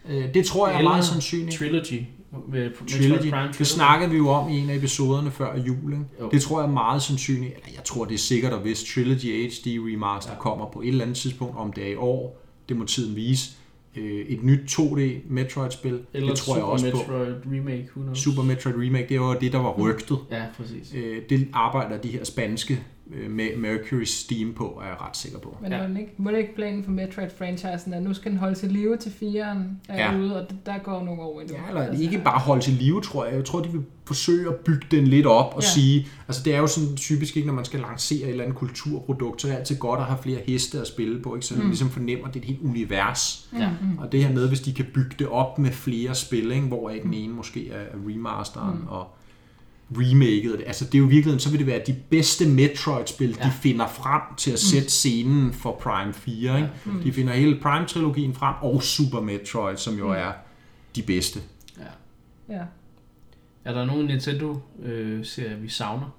Øh, 0.09 0.35
det 0.35 0.45
tror 0.47 0.67
jeg 0.67 0.75
er 0.75 0.79
Eller 0.79 0.91
meget 0.91 1.05
sandsynligt. 1.05 1.57
Trilogy? 1.59 2.03
Med 2.49 2.71
Trilogy. 2.89 3.31
Prime 3.31 3.53
Det 3.59 3.67
snakkede 3.67 4.11
vi 4.11 4.17
jo 4.17 4.29
om 4.29 4.51
i 4.51 4.59
en 4.59 4.71
af 4.71 4.75
episoderne 4.77 5.31
før 5.31 5.57
jul. 5.57 5.93
Ikke? 5.93 6.05
Det 6.33 6.43
tror 6.43 6.61
jeg 6.61 6.69
er 6.69 6.73
meget 6.73 7.03
sandsynligt. 7.03 7.53
Eller 7.55 7.69
jeg 7.75 7.85
tror, 7.85 8.05
det 8.05 8.15
er 8.15 8.19
sikkert, 8.19 8.53
at 8.53 8.59
hvis 8.59 8.85
Trilogy 8.95 9.49
HD 9.49 9.67
Remaster 9.67 10.33
Ja. 10.33 10.39
kommer 10.39 10.67
på 10.71 10.81
et 10.81 10.89
eller 10.89 11.05
andet 11.05 11.17
tidspunkt, 11.17 11.57
om 11.57 11.73
det 11.73 11.85
er 11.87 11.93
i 11.93 11.97
år, 11.97 12.41
det 12.69 12.77
må 12.77 12.85
tiden 12.85 13.17
vise. 13.17 13.51
Øh, 13.97 14.21
et 14.27 14.43
nyt 14.43 14.61
2D 14.71 15.01
Metroid-spil, 15.29 16.01
Eller 16.15 16.29
det 16.29 16.39
tror 16.39 16.55
jeg 16.55 16.61
Super 16.63 16.73
også 16.73 16.91
på. 16.91 16.97
Metroid 16.99 17.35
Remake, 17.53 17.89
who 17.97 18.03
knows? 18.03 18.19
Super 18.19 18.43
Metroid 18.43 18.75
Remake, 18.77 19.07
det 19.09 19.21
var 19.21 19.35
det, 19.35 19.53
der 19.53 19.59
var 19.59 19.73
rygtet. 19.73 20.19
Ja, 20.31 20.43
præcis. 20.57 20.95
Øh, 20.95 21.23
det 21.31 21.49
arbejder 21.53 21.97
de 21.99 22.09
her 22.09 22.25
spanske 22.25 22.81
med 23.31 23.57
Mercury 23.57 24.03
Steam 24.05 24.53
på, 24.53 24.81
er 24.83 24.87
jeg 24.89 24.97
ret 25.01 25.17
sikker 25.17 25.39
på. 25.39 25.57
Men 25.63 25.73
Ja. 25.73 25.87
må, 25.89 25.95
det 25.95 26.01
ikke, 26.01 26.13
må 26.17 26.31
det 26.31 26.39
ikke 26.39 26.55
planen 26.55 26.85
for 26.85 26.91
Metroid-franchisen, 26.91 27.93
at 27.95 28.03
nu 28.03 28.15
skal 28.15 28.31
den 28.31 28.39
holde 28.39 28.55
til 28.55 28.69
live 28.73 28.97
til 28.97 29.11
4'eren 29.11 29.59
er 29.89 30.13
Ja. 30.13 30.19
ude, 30.19 30.41
og 30.43 30.47
der 30.67 30.79
går 30.79 31.03
nogle 31.05 31.23
år 31.23 31.41
endnu. 31.41 31.57
Ja, 31.57 31.69
eller 31.81 32.01
ikke 32.01 32.19
bare 32.25 32.39
holde 32.41 32.63
til 32.63 32.73
live, 32.73 33.01
tror 33.01 33.25
jeg. 33.25 33.35
Jeg 33.35 33.45
tror, 33.45 33.61
de 33.63 33.69
vil 33.73 33.83
forsøge 34.05 34.49
at 34.49 34.55
bygge 34.57 34.87
den 34.91 35.07
lidt 35.07 35.27
op 35.27 35.53
og 35.57 35.63
ja. 35.63 35.67
Sige, 35.69 36.07
altså 36.29 36.43
det 36.45 36.55
er 36.55 36.59
jo 36.59 36.67
sådan 36.67 36.97
typisk 36.97 37.37
ikke, 37.37 37.47
når 37.47 37.55
man 37.55 37.65
skal 37.65 37.81
lancere 37.81 38.23
et 38.23 38.29
eller 38.31 38.45
andet 38.45 38.59
kulturprodukt, 38.59 39.41
så 39.43 39.49
er 39.49 39.53
det 39.53 39.59
altid 39.59 39.77
godt 39.79 40.01
at 40.01 40.07
have 40.07 40.19
flere 40.23 40.39
heste 40.47 40.81
at 40.81 40.87
spille 40.87 41.23
på, 41.23 41.35
ikke? 41.35 41.47
så 41.47 41.55
man 41.55 41.63
Mm. 41.63 41.69
ligesom 41.69 41.91
fornemmer, 41.91 42.29
at 42.29 42.35
det 42.35 42.41
er 42.41 42.45
et 42.45 42.49
helt 42.49 42.61
univers. 42.63 43.49
Ja. 43.59 43.69
Mm. 43.83 43.99
Og 43.99 44.13
det 44.13 44.25
her 44.25 44.35
med, 44.35 44.49
hvis 44.49 44.61
de 44.61 44.73
kan 44.73 44.87
bygge 44.95 45.15
det 45.19 45.29
op 45.29 45.59
med 45.59 45.71
flere 45.71 46.15
spil, 46.15 46.53
ikke? 46.53 46.67
hvor 46.67 46.89
den 47.03 47.15
ene 47.15 47.33
måske 47.35 47.71
er 47.71 47.79
er 47.81 47.97
remasteren 48.09 48.79
Mm. 48.79 48.89
og 48.89 49.15
remaket. 49.91 50.51
af 50.53 50.59
det. 50.59 50.66
Altså 50.66 50.84
det 50.84 50.95
er 50.95 50.99
jo 50.99 51.05
i 51.05 51.09
virkeligheden, 51.09 51.41
så 51.41 51.51
vil 51.51 51.59
det 51.59 51.66
være 51.66 51.82
de 51.86 51.97
bedste 52.11 52.49
Metroid-spil, 52.49 53.28
ja. 53.30 53.36
Ja. 53.41 53.45
de 53.47 53.51
finder 53.53 53.86
frem 53.86 54.22
til 54.36 54.51
at 54.51 54.59
sætte 54.59 54.89
scenen 54.91 55.53
for 55.53 55.72
Prime 55.80 56.12
4. 56.14 56.57
Ikke? 56.57 56.70
Mm. 56.84 57.01
De 57.03 57.12
finder 57.12 57.32
hele 57.32 57.61
Prime-trilogien 57.61 58.34
frem, 58.34 58.55
og 58.62 58.82
Super 58.82 59.20
Metroid, 59.20 59.76
som 59.76 59.95
jo 59.99 60.07
Mm. 60.07 60.12
er 60.12 60.32
de 60.97 61.03
bedste. 61.03 61.41
Ja. 61.78 62.55
Ja. 62.55 62.62
Er 63.64 63.72
der 63.74 63.84
nogen 63.86 64.07
Nintendo-serier, 64.07 65.57
vi 65.57 65.68
savner? 65.68 66.14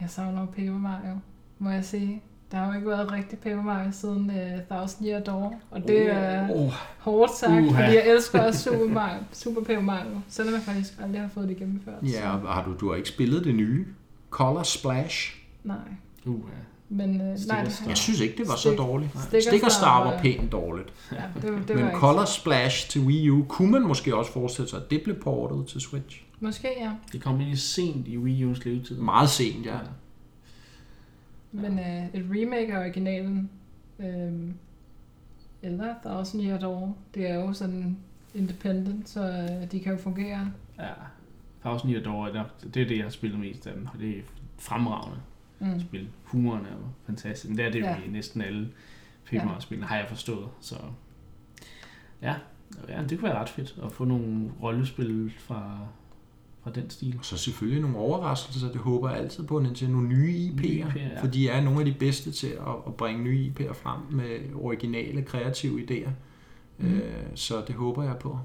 Jeg 0.00 0.10
savner 0.10 0.40
jo 0.40 0.46
Paper 0.46 0.78
Mario, 0.78 1.18
må 1.58 1.70
jeg 1.70 1.84
sige. 1.84 2.22
Der 2.52 2.58
har 2.58 2.66
jo 2.66 2.72
ikke 2.74 2.88
været 2.88 3.12
rigtig 3.12 3.38
Paper 3.38 3.62
Mario 3.62 3.90
siden 3.92 4.30
uh, 4.30 4.60
Thousand 4.70 5.06
Year 5.08 5.20
Door, 5.20 5.54
og 5.70 5.82
det 5.88 6.10
er 6.12 6.48
Oh, 6.50 6.72
hårdt 6.98 7.36
sagt, 7.36 7.52
uh-huh. 7.52 7.70
fordi 7.70 7.82
jeg 7.94 8.02
elsker 8.06 8.40
også 8.42 8.62
Super, 8.62 8.88
Mario, 8.88 9.20
Super 9.32 9.60
Paper 9.60 9.80
Mario, 9.80 10.20
selvom 10.28 10.54
jeg 10.54 10.62
faktisk 10.62 10.92
aldrig 11.02 11.20
har 11.20 11.28
fået 11.28 11.48
det 11.48 11.56
gennemført. 11.56 11.94
Ja, 12.02 12.30
og 12.36 12.54
har 12.54 12.64
du, 12.64 12.74
du 12.80 12.88
har 12.88 12.96
ikke 12.96 13.08
spillet 13.08 13.44
det 13.44 13.54
nye? 13.54 13.86
Color 14.30 14.62
Splash? 14.62 15.36
Nej, 15.64 15.76
Uh, 16.26 16.40
men 16.88 17.10
uh, 17.10 17.16
nej, 17.48 17.64
det 17.64 17.82
Jeg 17.88 17.96
synes 17.96 18.20
ikke, 18.20 18.36
det 18.38 18.48
var 18.48 18.56
så 18.56 18.68
Stik- 18.68 18.78
dårligt. 18.78 19.10
Sticker 19.22 19.40
Sticker 19.50 19.68
Star 19.68 20.04
var 20.04 20.10
var- 20.10 20.18
pænt 20.20 20.52
dårligt. 20.52 20.92
Ja, 21.12 21.16
det, 21.42 21.52
var- 21.52 21.58
det 21.58 21.68
var 21.68 21.74
Men 21.74 21.84
ikke 21.84 21.96
Color 21.98 22.24
Splash 22.24 22.90
til 22.90 23.00
Wii 23.00 23.30
U 23.30 23.44
kunne 23.48 23.70
man 23.72 23.82
måske 23.82 24.16
også 24.16 24.32
forestille 24.32 24.68
sig, 24.70 24.78
at 24.82 24.90
det 24.90 25.00
blev 25.04 25.16
portet 25.22 25.66
til 25.66 25.80
Switch. 25.80 26.22
Måske 26.40 26.68
ja, 26.80 26.90
det 27.12 27.22
kom 27.22 27.36
egentlig 27.36 27.58
sent 27.58 28.08
i 28.08 28.18
Wii 28.18 28.44
U's 28.52 28.60
levetid. 28.64 28.96
Meget 28.96 29.30
sent, 29.30 29.66
ja. 29.66 29.76
Men 31.54 31.72
uh, 31.78 32.14
et 32.20 32.26
remake 32.30 32.74
af 32.74 32.78
originalen, 32.80 33.50
øhm, 33.98 34.54
eller 35.62 35.94
Thousand 36.04 36.42
Year 36.42 36.58
Door, 36.58 36.96
det 37.14 37.30
er 37.30 37.34
jo 37.34 37.52
sådan 37.52 37.96
independent, 38.34 39.08
så 39.08 39.48
uh, 39.62 39.70
de 39.70 39.80
kan 39.80 39.92
jo 39.92 39.98
fungere. 39.98 40.50
Ja. 40.78 40.90
Thousand 41.60 41.92
Year 41.92 42.02
Door, 42.04 42.26
det 42.74 42.82
er 42.82 42.86
det, 42.86 42.96
jeg 42.96 43.04
har 43.04 43.10
spillet 43.10 43.40
mest 43.40 43.66
af 43.66 43.74
dem, 43.74 43.86
og 43.94 44.00
det 44.00 44.18
er 44.18 44.22
fremragende 44.58 45.18
Mm. 45.60 45.80
spil. 45.80 46.08
Humoren 46.24 46.64
er 46.66 46.70
jo 46.70 46.82
fantastisk, 47.06 47.48
men 47.48 47.58
det 47.58 47.66
er 47.66 47.70
det 47.70 47.80
jo 47.80 47.84
Ja. 47.84 47.96
i 48.06 48.08
næsten 48.10 48.40
alle 48.40 48.68
Paper 49.30 49.44
Mario-spillene, 49.44 49.86
har 49.86 49.96
jeg 49.96 50.06
forstået. 50.08 50.48
Så 50.60 50.74
ja, 52.22 52.34
ja, 52.88 53.02
det 53.02 53.18
kunne 53.18 53.28
være 53.30 53.38
ret 53.40 53.48
fedt 53.48 53.78
at 53.84 53.92
få 53.92 54.04
nogle 54.04 54.50
rollespil 54.62 55.32
fra, 55.38 55.78
fra 56.64 56.70
den 56.70 56.90
stil. 56.90 57.16
Og 57.18 57.24
så 57.24 57.36
selvfølgelig 57.36 57.82
nogle 57.82 57.96
overraskelser, 57.96 58.68
det 58.72 58.80
håber 58.80 59.10
jeg 59.10 59.18
altid 59.18 59.44
på, 59.44 59.58
Nintendo. 59.58 59.92
Nogle 59.92 60.08
nye 60.08 60.34
IP'er, 60.52 60.62
Nye 60.62 60.84
IP'er, 60.84 60.98
ja. 60.98 61.20
for 61.20 61.26
de 61.26 61.48
er 61.48 61.60
nogle 61.60 61.78
af 61.78 61.84
de 61.86 61.92
bedste 61.98 62.32
til 62.32 62.46
at, 62.46 62.74
at 62.86 62.94
bringe 62.94 63.22
nye 63.22 63.52
IP'er 63.52 63.72
frem 63.72 64.00
med 64.10 64.38
originale, 64.54 65.22
kreative 65.22 65.80
idéer. 65.90 66.10
Mm. 66.78 66.86
Øh, 66.94 67.02
så 67.34 67.62
det 67.66 67.74
håber 67.74 68.02
jeg 68.02 68.16
på. 68.20 68.38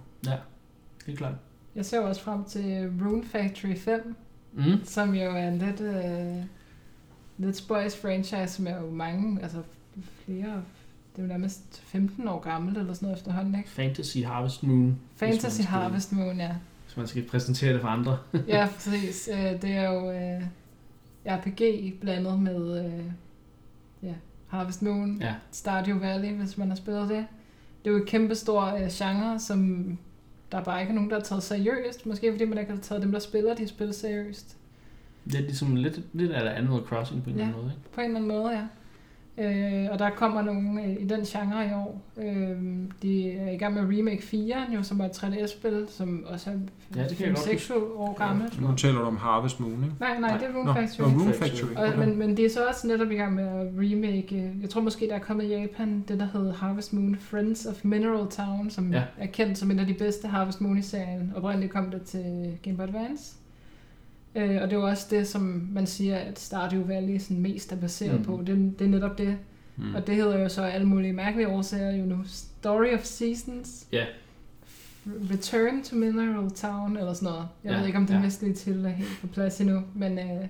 Helt 1.05 1.17
klart. 1.17 1.33
Jeg 1.75 1.85
ser 1.85 1.99
også 1.99 2.21
frem 2.21 2.43
til 2.43 2.91
Rune 3.05 3.23
Factory 3.23 3.75
5, 3.77 4.15
Mm. 4.53 4.63
som 4.83 5.13
jo 5.15 5.21
er 5.35 5.47
en 5.47 5.57
lidt, 5.57 5.81
øh, 5.81 6.43
lidt 7.37 7.57
spøjs 7.57 7.97
franchise, 7.97 8.47
som 8.47 8.67
er 8.67 8.81
jo 8.81 8.89
mange, 8.91 9.41
altså 9.43 9.57
flere, 10.25 10.53
det 11.15 11.17
er 11.17 11.21
jo 11.21 11.27
nærmest 11.27 11.81
15 11.85 12.27
år 12.27 12.39
gammelt 12.39 12.77
eller 12.77 12.93
sådan 12.93 13.05
noget 13.05 13.17
efterhånden, 13.19 13.55
ikke? 13.55 13.69
Fantasy 13.69 14.17
Harvest 14.17 14.63
Moon, 14.63 14.99
Fantasy 15.15 15.61
Harvest 15.61 16.13
Moon, 16.13 16.37
ja. 16.37 16.55
Hvis 16.89 16.97
man 16.97 17.07
skal 17.07 17.23
præsentere 17.23 17.73
det 17.73 17.81
for 17.81 17.87
andre. 17.87 18.17
Ja, 18.47 18.67
præcis. 18.75 19.29
Øh, 19.33 19.61
Det 19.61 19.69
er 19.69 19.89
jo 19.91 20.11
øh, 20.11 20.41
RPG 21.25 21.93
blandet 22.01 22.39
med 22.39 22.85
øh, 22.85 23.03
ja, 24.03 24.13
Harvest 24.47 24.81
Moon, 24.81 25.17
Ja. 25.21 25.35
Stardew 25.51 25.99
Valley, 25.99 26.29
hvis 26.33 26.57
man 26.57 26.69
har 26.69 26.75
spillet 26.75 27.09
det. 27.09 27.25
Det 27.85 27.89
er 27.91 27.95
jo 27.95 28.01
et 28.03 28.07
kæmpe 28.09 28.35
stor 28.35 28.71
genre, 29.03 29.39
som 29.39 29.97
der 30.51 30.63
bare 30.63 30.81
ikke 30.81 30.91
er 30.91 30.95
nogen, 30.95 31.09
der 31.09 31.15
har 31.15 31.23
taget 31.23 31.43
seriøst. 31.43 32.05
Måske 32.05 32.31
fordi 32.31 32.45
man 32.45 32.57
ikke 32.57 32.71
har 32.71 32.79
taget 32.79 33.01
dem, 33.03 33.11
der 33.11 33.19
spiller 33.19 33.55
de 33.55 33.67
spil 33.67 33.93
seriøst. 33.93 34.57
Lidt 35.25 35.41
ligesom 35.41 35.75
lidt, 35.75 35.99
lidt 36.13 36.31
af 36.31 36.57
Animal 36.57 36.81
Crossing 36.81 37.23
på 37.23 37.29
en 37.29 37.35
Ja. 37.35 37.41
eller 37.41 37.53
anden 37.53 37.63
måde. 37.63 37.73
Ikke? 37.77 37.89
På 37.93 38.01
en 38.01 38.05
eller 38.05 38.17
anden 38.19 38.27
måde, 38.37 38.51
ja. 38.51 38.63
Øh, 39.39 39.87
og 39.91 39.99
der 39.99 40.09
kommer 40.09 40.41
nogen 40.41 40.79
øh, 40.79 40.89
i 41.01 41.05
den 41.07 41.21
genre 41.25 41.67
i 41.67 41.71
år. 41.73 42.01
Øh, 42.17 42.57
de 43.01 43.31
er 43.31 43.51
i 43.51 43.57
gang 43.57 43.73
med 43.73 43.97
remake 43.97 44.21
4, 44.23 44.55
jo, 44.75 44.83
som 44.83 44.99
er 44.99 45.05
et 45.05 45.09
3DS-spil, 45.23 45.85
som 45.89 46.23
også 46.27 46.49
er 46.49 46.53
Ja, 46.95 47.03
det 47.07 47.17
kan 47.17 47.25
jeg 47.25 47.35
godt 47.35 47.45
6 47.45 47.71
år 47.95 48.13
gammelt. 48.17 48.61
Nu 48.61 48.75
taler 48.75 48.99
du 48.99 49.05
om 49.05 49.17
Harvest 49.17 49.59
Moon, 49.59 49.83
ikke? 49.83 49.95
Nej, 49.99 50.19
nej, 50.19 50.37
det 50.37 50.47
er 50.47 50.53
Rune 50.53 50.65
Nå, 50.65 50.73
Factory. 50.73 51.07
Nå, 51.11 51.19
Rune 51.19 51.33
Factory. 51.33 51.67
Factory. 51.67 51.75
Og, 51.75 51.87
Okay. 51.87 52.05
men, 52.07 52.17
men 52.19 52.37
det 52.37 52.45
er 52.45 52.49
så 52.49 52.65
også 52.67 52.87
netop 52.87 53.11
i 53.11 53.15
gang 53.15 53.35
med 53.35 53.43
at 53.47 53.67
remake, 53.77 54.35
øh, 54.35 54.61
jeg 54.61 54.69
tror 54.69 54.81
måske 54.81 55.07
der 55.07 55.15
er 55.15 55.19
kommet 55.19 55.43
i 55.43 55.47
Japan, 55.47 56.03
det 56.07 56.19
der 56.19 56.27
hedder 56.33 56.53
Harvest 56.53 56.93
Moon 56.93 57.15
Friends 57.19 57.65
of 57.65 57.75
Mineral 57.83 58.27
Town, 58.29 58.69
som 58.69 58.91
Ja. 58.93 58.97
ja. 58.97 59.03
er 59.17 59.27
kendt 59.27 59.57
som 59.57 59.71
en 59.71 59.79
af 59.79 59.85
de 59.87 59.93
bedste 59.93 60.27
Harvest 60.27 60.61
Moon 60.61 60.77
i 60.77 60.81
serien. 60.81 61.33
Oprindeligt 61.35 61.73
kom 61.73 61.91
det 61.91 62.01
til 62.01 62.57
Game 62.63 62.77
Boy 62.77 62.83
Advance. 62.83 63.33
Øh, 64.35 64.61
og 64.61 64.69
det 64.69 64.73
er 64.73 64.79
jo 64.79 64.87
også 64.87 65.07
det, 65.09 65.27
som 65.27 65.69
man 65.71 65.87
siger, 65.87 66.17
at 66.17 66.39
Stardew 66.39 66.87
Valley 66.87 67.17
sådan 67.19 67.39
mest 67.41 67.71
er 67.71 67.75
baseret 67.75 68.19
mm. 68.19 68.25
på. 68.25 68.43
Det, 68.47 68.79
det 68.79 68.85
er 68.85 68.89
netop 68.89 69.17
det. 69.17 69.37
Mm. 69.77 69.95
Og 69.95 70.07
det 70.07 70.15
hedder 70.15 70.39
jo 70.39 70.49
så 70.49 70.61
alle 70.61 70.87
mulige 70.87 71.13
mærkelige 71.13 71.47
årsager 71.47 71.91
jo 71.97 72.05
nu 72.05 72.17
Story 72.25 72.93
of 72.93 73.03
Seasons. 73.03 73.87
Ja. 73.91 74.05
Return 75.31 75.83
to 75.83 75.95
Mineral 75.95 76.51
Town, 76.51 76.97
eller 76.97 77.13
sådan 77.13 77.25
noget. 77.25 77.47
Jeg 77.63 77.71
Ja, 77.71 77.77
ved 77.79 77.85
ikke, 77.87 77.97
om 77.97 78.05
den 78.07 78.15
ja. 78.15 78.21
vestlige 78.21 78.53
titel 78.53 78.85
er 78.85 78.89
helt 78.89 79.17
på 79.21 79.27
plads 79.27 79.61
endnu, 79.61 79.83
men 79.95 80.19
øh, 80.19 80.45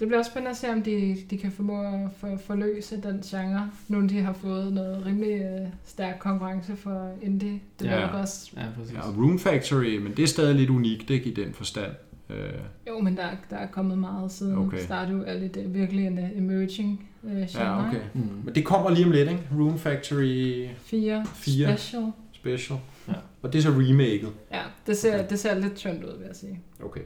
det 0.00 0.08
bliver 0.08 0.18
også 0.18 0.30
spændende 0.30 0.50
at 0.50 0.56
se, 0.56 0.68
om 0.72 0.82
de, 0.82 1.16
de 1.30 1.38
kan 1.38 1.52
formå 1.52 1.82
at 1.82 2.10
for, 2.18 2.36
forløse 2.46 3.00
den 3.02 3.20
genre, 3.20 3.70
nu 3.88 4.06
de 4.06 4.20
har 4.20 4.32
fået 4.32 4.72
noget 4.72 5.06
rimelig 5.06 5.40
øh, 5.42 5.68
stærk 5.84 6.18
konkurrence 6.18 6.76
for 6.76 7.10
indie 7.22 7.60
developers. 7.80 8.52
Ja, 8.56 8.62
præcis. 8.78 8.94
Ja, 8.94 9.00
og 9.00 9.16
Rune 9.16 9.38
Factory, 9.38 9.96
men 9.96 10.12
det 10.16 10.22
er 10.22 10.26
stadig 10.26 10.54
lidt 10.54 10.70
unikt, 10.70 11.10
ikke, 11.10 11.30
i 11.30 11.34
den 11.34 11.54
forstand. 11.54 11.92
Øh, 12.30 12.52
Jo, 12.88 12.98
men 12.98 13.16
der, 13.16 13.28
der 13.50 13.56
er 13.56 13.66
kommet 13.66 13.98
meget 13.98 14.32
siden 14.32 14.54
Okay. 14.56 14.66
okay. 14.66 14.78
Stardew 14.84 15.22
er 15.26 15.34
lidt 15.38 15.74
virkelig 15.74 16.06
en 16.06 16.18
øh, 16.18 16.38
emerging 16.38 17.08
øh, 17.24 17.30
genre. 17.46 17.64
ja, 17.82 17.88
okay. 17.88 18.00
Mm. 18.14 18.20
Men 18.44 18.54
det 18.54 18.64
kommer 18.64 18.90
lige 18.90 19.04
om 19.06 19.10
lidt, 19.12 19.28
ikke? 19.30 19.42
Rune 19.54 19.78
Factory 19.78 20.66
Fire, 20.76 21.24
Fire. 21.34 21.76
special. 21.76 22.12
Special. 22.32 22.78
Ja. 23.08 23.12
Og 23.42 23.52
det 23.52 23.58
er 23.58 23.62
så 23.62 23.70
remaket. 23.70 24.28
Ja, 24.52 24.62
det 24.86 24.96
ser, 24.96 25.26
det 25.26 25.38
ser 25.38 25.58
lidt 25.58 25.74
tyndt 25.74 26.04
ud, 26.04 26.18
vil 26.18 26.26
jeg 26.26 26.36
sige. 26.36 26.60
Okay. 26.84 27.00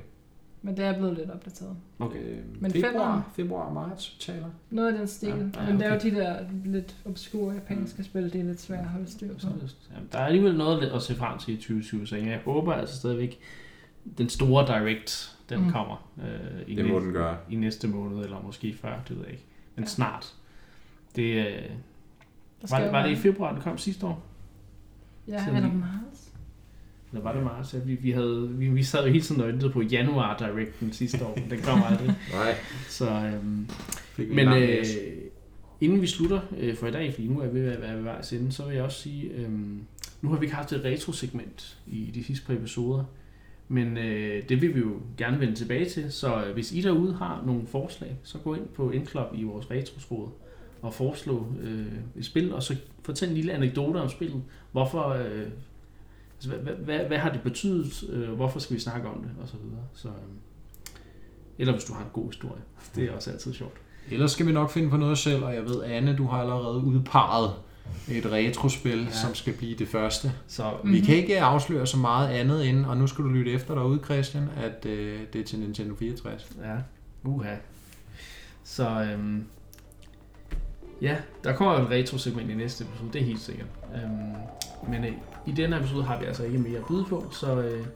Men 0.62 0.76
det 0.76 0.84
er 0.84 0.98
blevet 0.98 1.16
lidt 1.16 1.30
opdateret. 1.30 1.76
Okay. 1.98 2.18
Øh, 2.18 2.38
Men 2.60 2.70
februar, 2.72 2.90
februar? 2.92 3.30
februar, 3.36 3.72
marts 3.72 4.16
taler. 4.20 4.46
Noget 4.70 4.92
af 4.92 4.98
den 4.98 5.08
stil. 5.08 5.28
Ja, 5.28 5.34
Ja, 5.34 5.42
ja, 5.64 5.66
men 5.70 5.76
det 5.80 5.86
er 5.86 5.90
jo 5.90 5.94
okay. 5.96 6.10
de 6.10 6.16
der 6.16 6.36
lidt 6.64 6.96
obskure 7.06 7.54
japanske 7.54 8.04
spil, 8.04 8.32
det 8.32 8.40
er 8.40 8.44
lidt 8.44 8.60
svært 8.60 8.80
at 8.80 8.86
holde 8.88 9.10
styr 9.10 9.28
på. 9.34 9.46
Jamen, 9.94 10.08
der 10.12 10.18
er 10.18 10.26
alligevel 10.26 10.56
noget 10.56 10.82
at 10.88 11.02
se 11.02 11.14
frem 11.14 11.38
til 11.38 11.54
i 11.54 11.56
2020, 11.56 12.06
så 12.06 12.16
jeg 12.16 12.40
håber 12.44 12.72
altså 12.72 12.96
stadigvæk, 12.96 13.38
den 14.18 14.28
store 14.28 14.66
Direct, 14.66 15.36
den 15.48 15.58
mm. 15.58 15.64
Mm. 15.66 15.72
kommer 15.72 16.10
øh, 16.22 16.62
i, 16.66 16.74
Det 16.74 16.86
må 16.86 16.98
næ- 16.98 17.04
den 17.04 17.12
gøre. 17.12 17.36
i 17.50 17.54
næste 17.56 17.88
måned, 17.88 18.24
eller 18.24 18.42
måske 18.42 18.74
før, 18.74 19.00
det 19.08 19.16
ved 19.16 19.22
jeg 19.24 19.32
ikke. 19.32 19.44
Men 19.76 19.84
Ja. 19.84 19.88
snart. 19.90 20.34
Det, 21.16 21.46
øh, 21.46 21.62
var, 22.70 22.80
det, 22.80 22.92
var 22.92 23.06
det 23.06 23.12
i 23.12 23.16
februar, 23.16 23.52
den 23.52 23.62
kom 23.62 23.78
sidste 23.78 24.06
år? 24.06 24.22
Ja, 25.28 25.44
så 25.44 25.50
eller 25.56 25.72
marts. 25.72 26.30
Eller 27.12 27.22
var 27.22 27.32
det 27.32 27.42
marts? 27.42 27.74
Ja, 27.74 27.78
vi, 27.78 27.94
vi, 27.94 28.10
havde, 28.10 28.48
vi, 28.50 28.68
vi 28.68 28.82
sad 28.82 29.06
jo 29.06 29.12
hele 29.12 29.24
tiden 29.24 29.40
og 29.40 29.48
ventede 29.48 29.70
på 29.72 29.82
januar 29.82 30.36
Directen 30.38 30.92
sidste 30.92 31.26
år, 31.26 31.38
men 31.38 31.50
den 31.50 31.60
kom 31.60 31.82
aldrig. 31.82 32.06
Nej. 32.34 32.54
Så, 32.88 33.10
øhm, 33.10 33.68
Men 34.18 34.48
øh, 34.48 34.84
inden 35.80 36.02
vi 36.02 36.06
slutter 36.06 36.40
øh, 36.58 36.76
for 36.76 36.86
i 36.86 36.90
dag, 36.90 37.14
fordi 37.14 37.26
nu 37.28 37.40
er 37.40 37.48
vi 37.48 37.60
ved 37.60 37.72
at 37.72 37.80
være 37.80 37.96
ved 37.96 38.02
vejs 38.02 38.32
ende, 38.32 38.52
så 38.52 38.64
vil 38.66 38.74
jeg 38.74 38.84
også 38.84 39.00
sige, 39.00 39.24
øh, 39.30 39.50
nu 40.22 40.28
har 40.28 40.36
vi 40.38 40.44
ikke 40.46 40.56
haft 40.56 40.72
et 40.72 40.84
retro-segment 40.84 41.78
i 41.86 42.10
de 42.14 42.24
sidste 42.24 42.46
par 42.46 42.54
episoder, 42.54 43.04
men 43.72 43.98
øh, 43.98 44.48
det 44.48 44.62
vil 44.62 44.74
vi 44.74 44.80
jo 44.80 45.00
gerne 45.16 45.40
vende 45.40 45.54
tilbage 45.54 45.88
til, 45.88 46.12
så 46.12 46.44
øh, 46.44 46.52
hvis 46.52 46.72
I 46.72 46.80
derude 46.80 47.14
har 47.14 47.42
nogle 47.46 47.66
forslag, 47.66 48.16
så 48.22 48.38
gå 48.38 48.54
ind 48.54 48.68
på 48.68 48.90
Endclub 48.90 49.26
i 49.34 49.42
vores 49.42 49.70
retrosråd 49.70 50.28
og 50.82 50.94
foreslå 50.94 51.46
øh, 51.60 51.86
et 52.16 52.24
spil, 52.24 52.54
og 52.54 52.62
så 52.62 52.76
fortæl 53.02 53.28
en 53.28 53.34
lille 53.34 53.52
anekdote 53.52 53.96
om 53.96 54.08
spillet. 54.08 54.42
Hvorfor, 54.72 55.08
øh, 55.08 55.46
altså, 56.34 56.48
hvad, 56.48 56.58
hvad, 56.58 56.74
hvad, 56.74 56.98
hvad 56.98 57.18
har 57.18 57.32
det 57.32 57.42
betydet? 57.42 58.10
Øh, 58.10 58.30
hvorfor 58.30 58.58
skal 58.58 58.76
vi 58.76 58.80
snakke 58.80 59.08
om 59.08 59.22
det? 59.22 59.30
Og 59.42 59.48
så 59.48 59.56
videre. 59.64 59.84
Så, 59.94 60.08
øh, 60.08 60.14
eller 61.58 61.72
hvis 61.72 61.84
du 61.84 61.92
har 61.92 62.00
en 62.00 62.10
god 62.12 62.26
historie. 62.26 62.62
Det 62.94 63.04
er 63.04 63.12
også 63.12 63.30
altid 63.30 63.52
sjovt. 63.54 63.76
Ellers 64.10 64.30
skal 64.30 64.46
vi 64.46 64.52
nok 64.52 64.70
finde 64.70 64.90
på 64.90 64.96
noget 64.96 65.18
selv, 65.18 65.44
og 65.44 65.54
jeg 65.54 65.64
ved, 65.64 65.82
Anne, 65.82 66.16
du 66.16 66.26
har 66.26 66.40
allerede 66.40 66.78
udpeget 66.78 67.50
et 68.10 68.26
retrospil, 68.32 69.04
Ja. 69.04 69.10
som 69.12 69.34
skal 69.34 69.52
blive 69.52 69.76
det 69.76 69.88
første. 69.88 70.32
Så 70.48 70.70
Mm-hmm. 70.70 70.92
Vi 70.92 71.00
kan 71.00 71.14
ikke 71.16 71.40
afsløre 71.40 71.86
så 71.86 71.96
meget 71.96 72.28
andet 72.28 72.68
end, 72.68 72.86
og 72.86 72.96
nu 72.96 73.06
skal 73.06 73.24
du 73.24 73.28
lytte 73.28 73.52
efter 73.52 73.74
derude, 73.74 74.00
Christian, 74.04 74.48
at 74.56 74.86
øh, 74.86 75.20
det 75.32 75.40
er 75.40 75.44
til 75.44 75.58
Nintendo 75.58 75.94
64. 75.94 76.48
Ja, 76.64 76.74
uha. 77.24 77.54
Så 78.64 78.88
øhm, 79.12 79.44
ja, 81.02 81.16
der 81.44 81.52
kommer 81.56 81.74
et 81.74 81.90
retro-segment 81.90 82.50
i 82.50 82.54
næste 82.54 82.84
episode, 82.84 83.10
det 83.12 83.20
er 83.20 83.24
helt 83.24 83.40
sikkert. 83.40 83.66
Øhm, 83.94 84.90
men 84.90 85.04
øh, 85.04 85.12
i 85.46 85.52
denne 85.52 85.76
episode 85.78 86.04
har 86.04 86.18
vi 86.20 86.24
altså 86.24 86.44
ikke 86.44 86.58
mere 86.58 86.78
at 86.78 86.84
byde 86.88 87.04
på, 87.08 87.24
så 87.32 87.60
øh, 87.60 87.86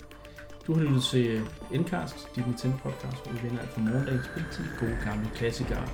du 0.67 0.75
har 0.75 0.83
lyttet 0.83 1.03
til 1.03 1.41
Endcast, 1.73 2.17
dit 2.37 2.47
Nintendo 2.47 2.77
podcast, 2.77 3.25
hvor 3.25 3.33
vi 3.33 3.49
vender 3.49 3.61
alt 3.63 3.71
fra 3.71 3.81
morgendagens 3.81 4.25
spiltid, 4.25 4.65
gode 4.81 4.97
gamle 5.05 5.31
klassikere. 5.35 5.87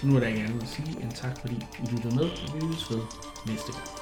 Så 0.00 0.06
nu 0.06 0.16
er 0.16 0.20
der 0.20 0.26
ikke 0.26 0.42
andet 0.42 0.62
at 0.62 0.68
sige 0.68 0.96
end 1.02 1.12
tak, 1.12 1.40
fordi 1.40 1.54
I 1.54 1.90
lyttede 1.90 2.14
med, 2.14 2.24
og 2.24 2.54
vi 2.54 2.74
ses 2.74 2.90
ved 2.90 3.00
næste 3.46 3.72
gang. 3.72 3.99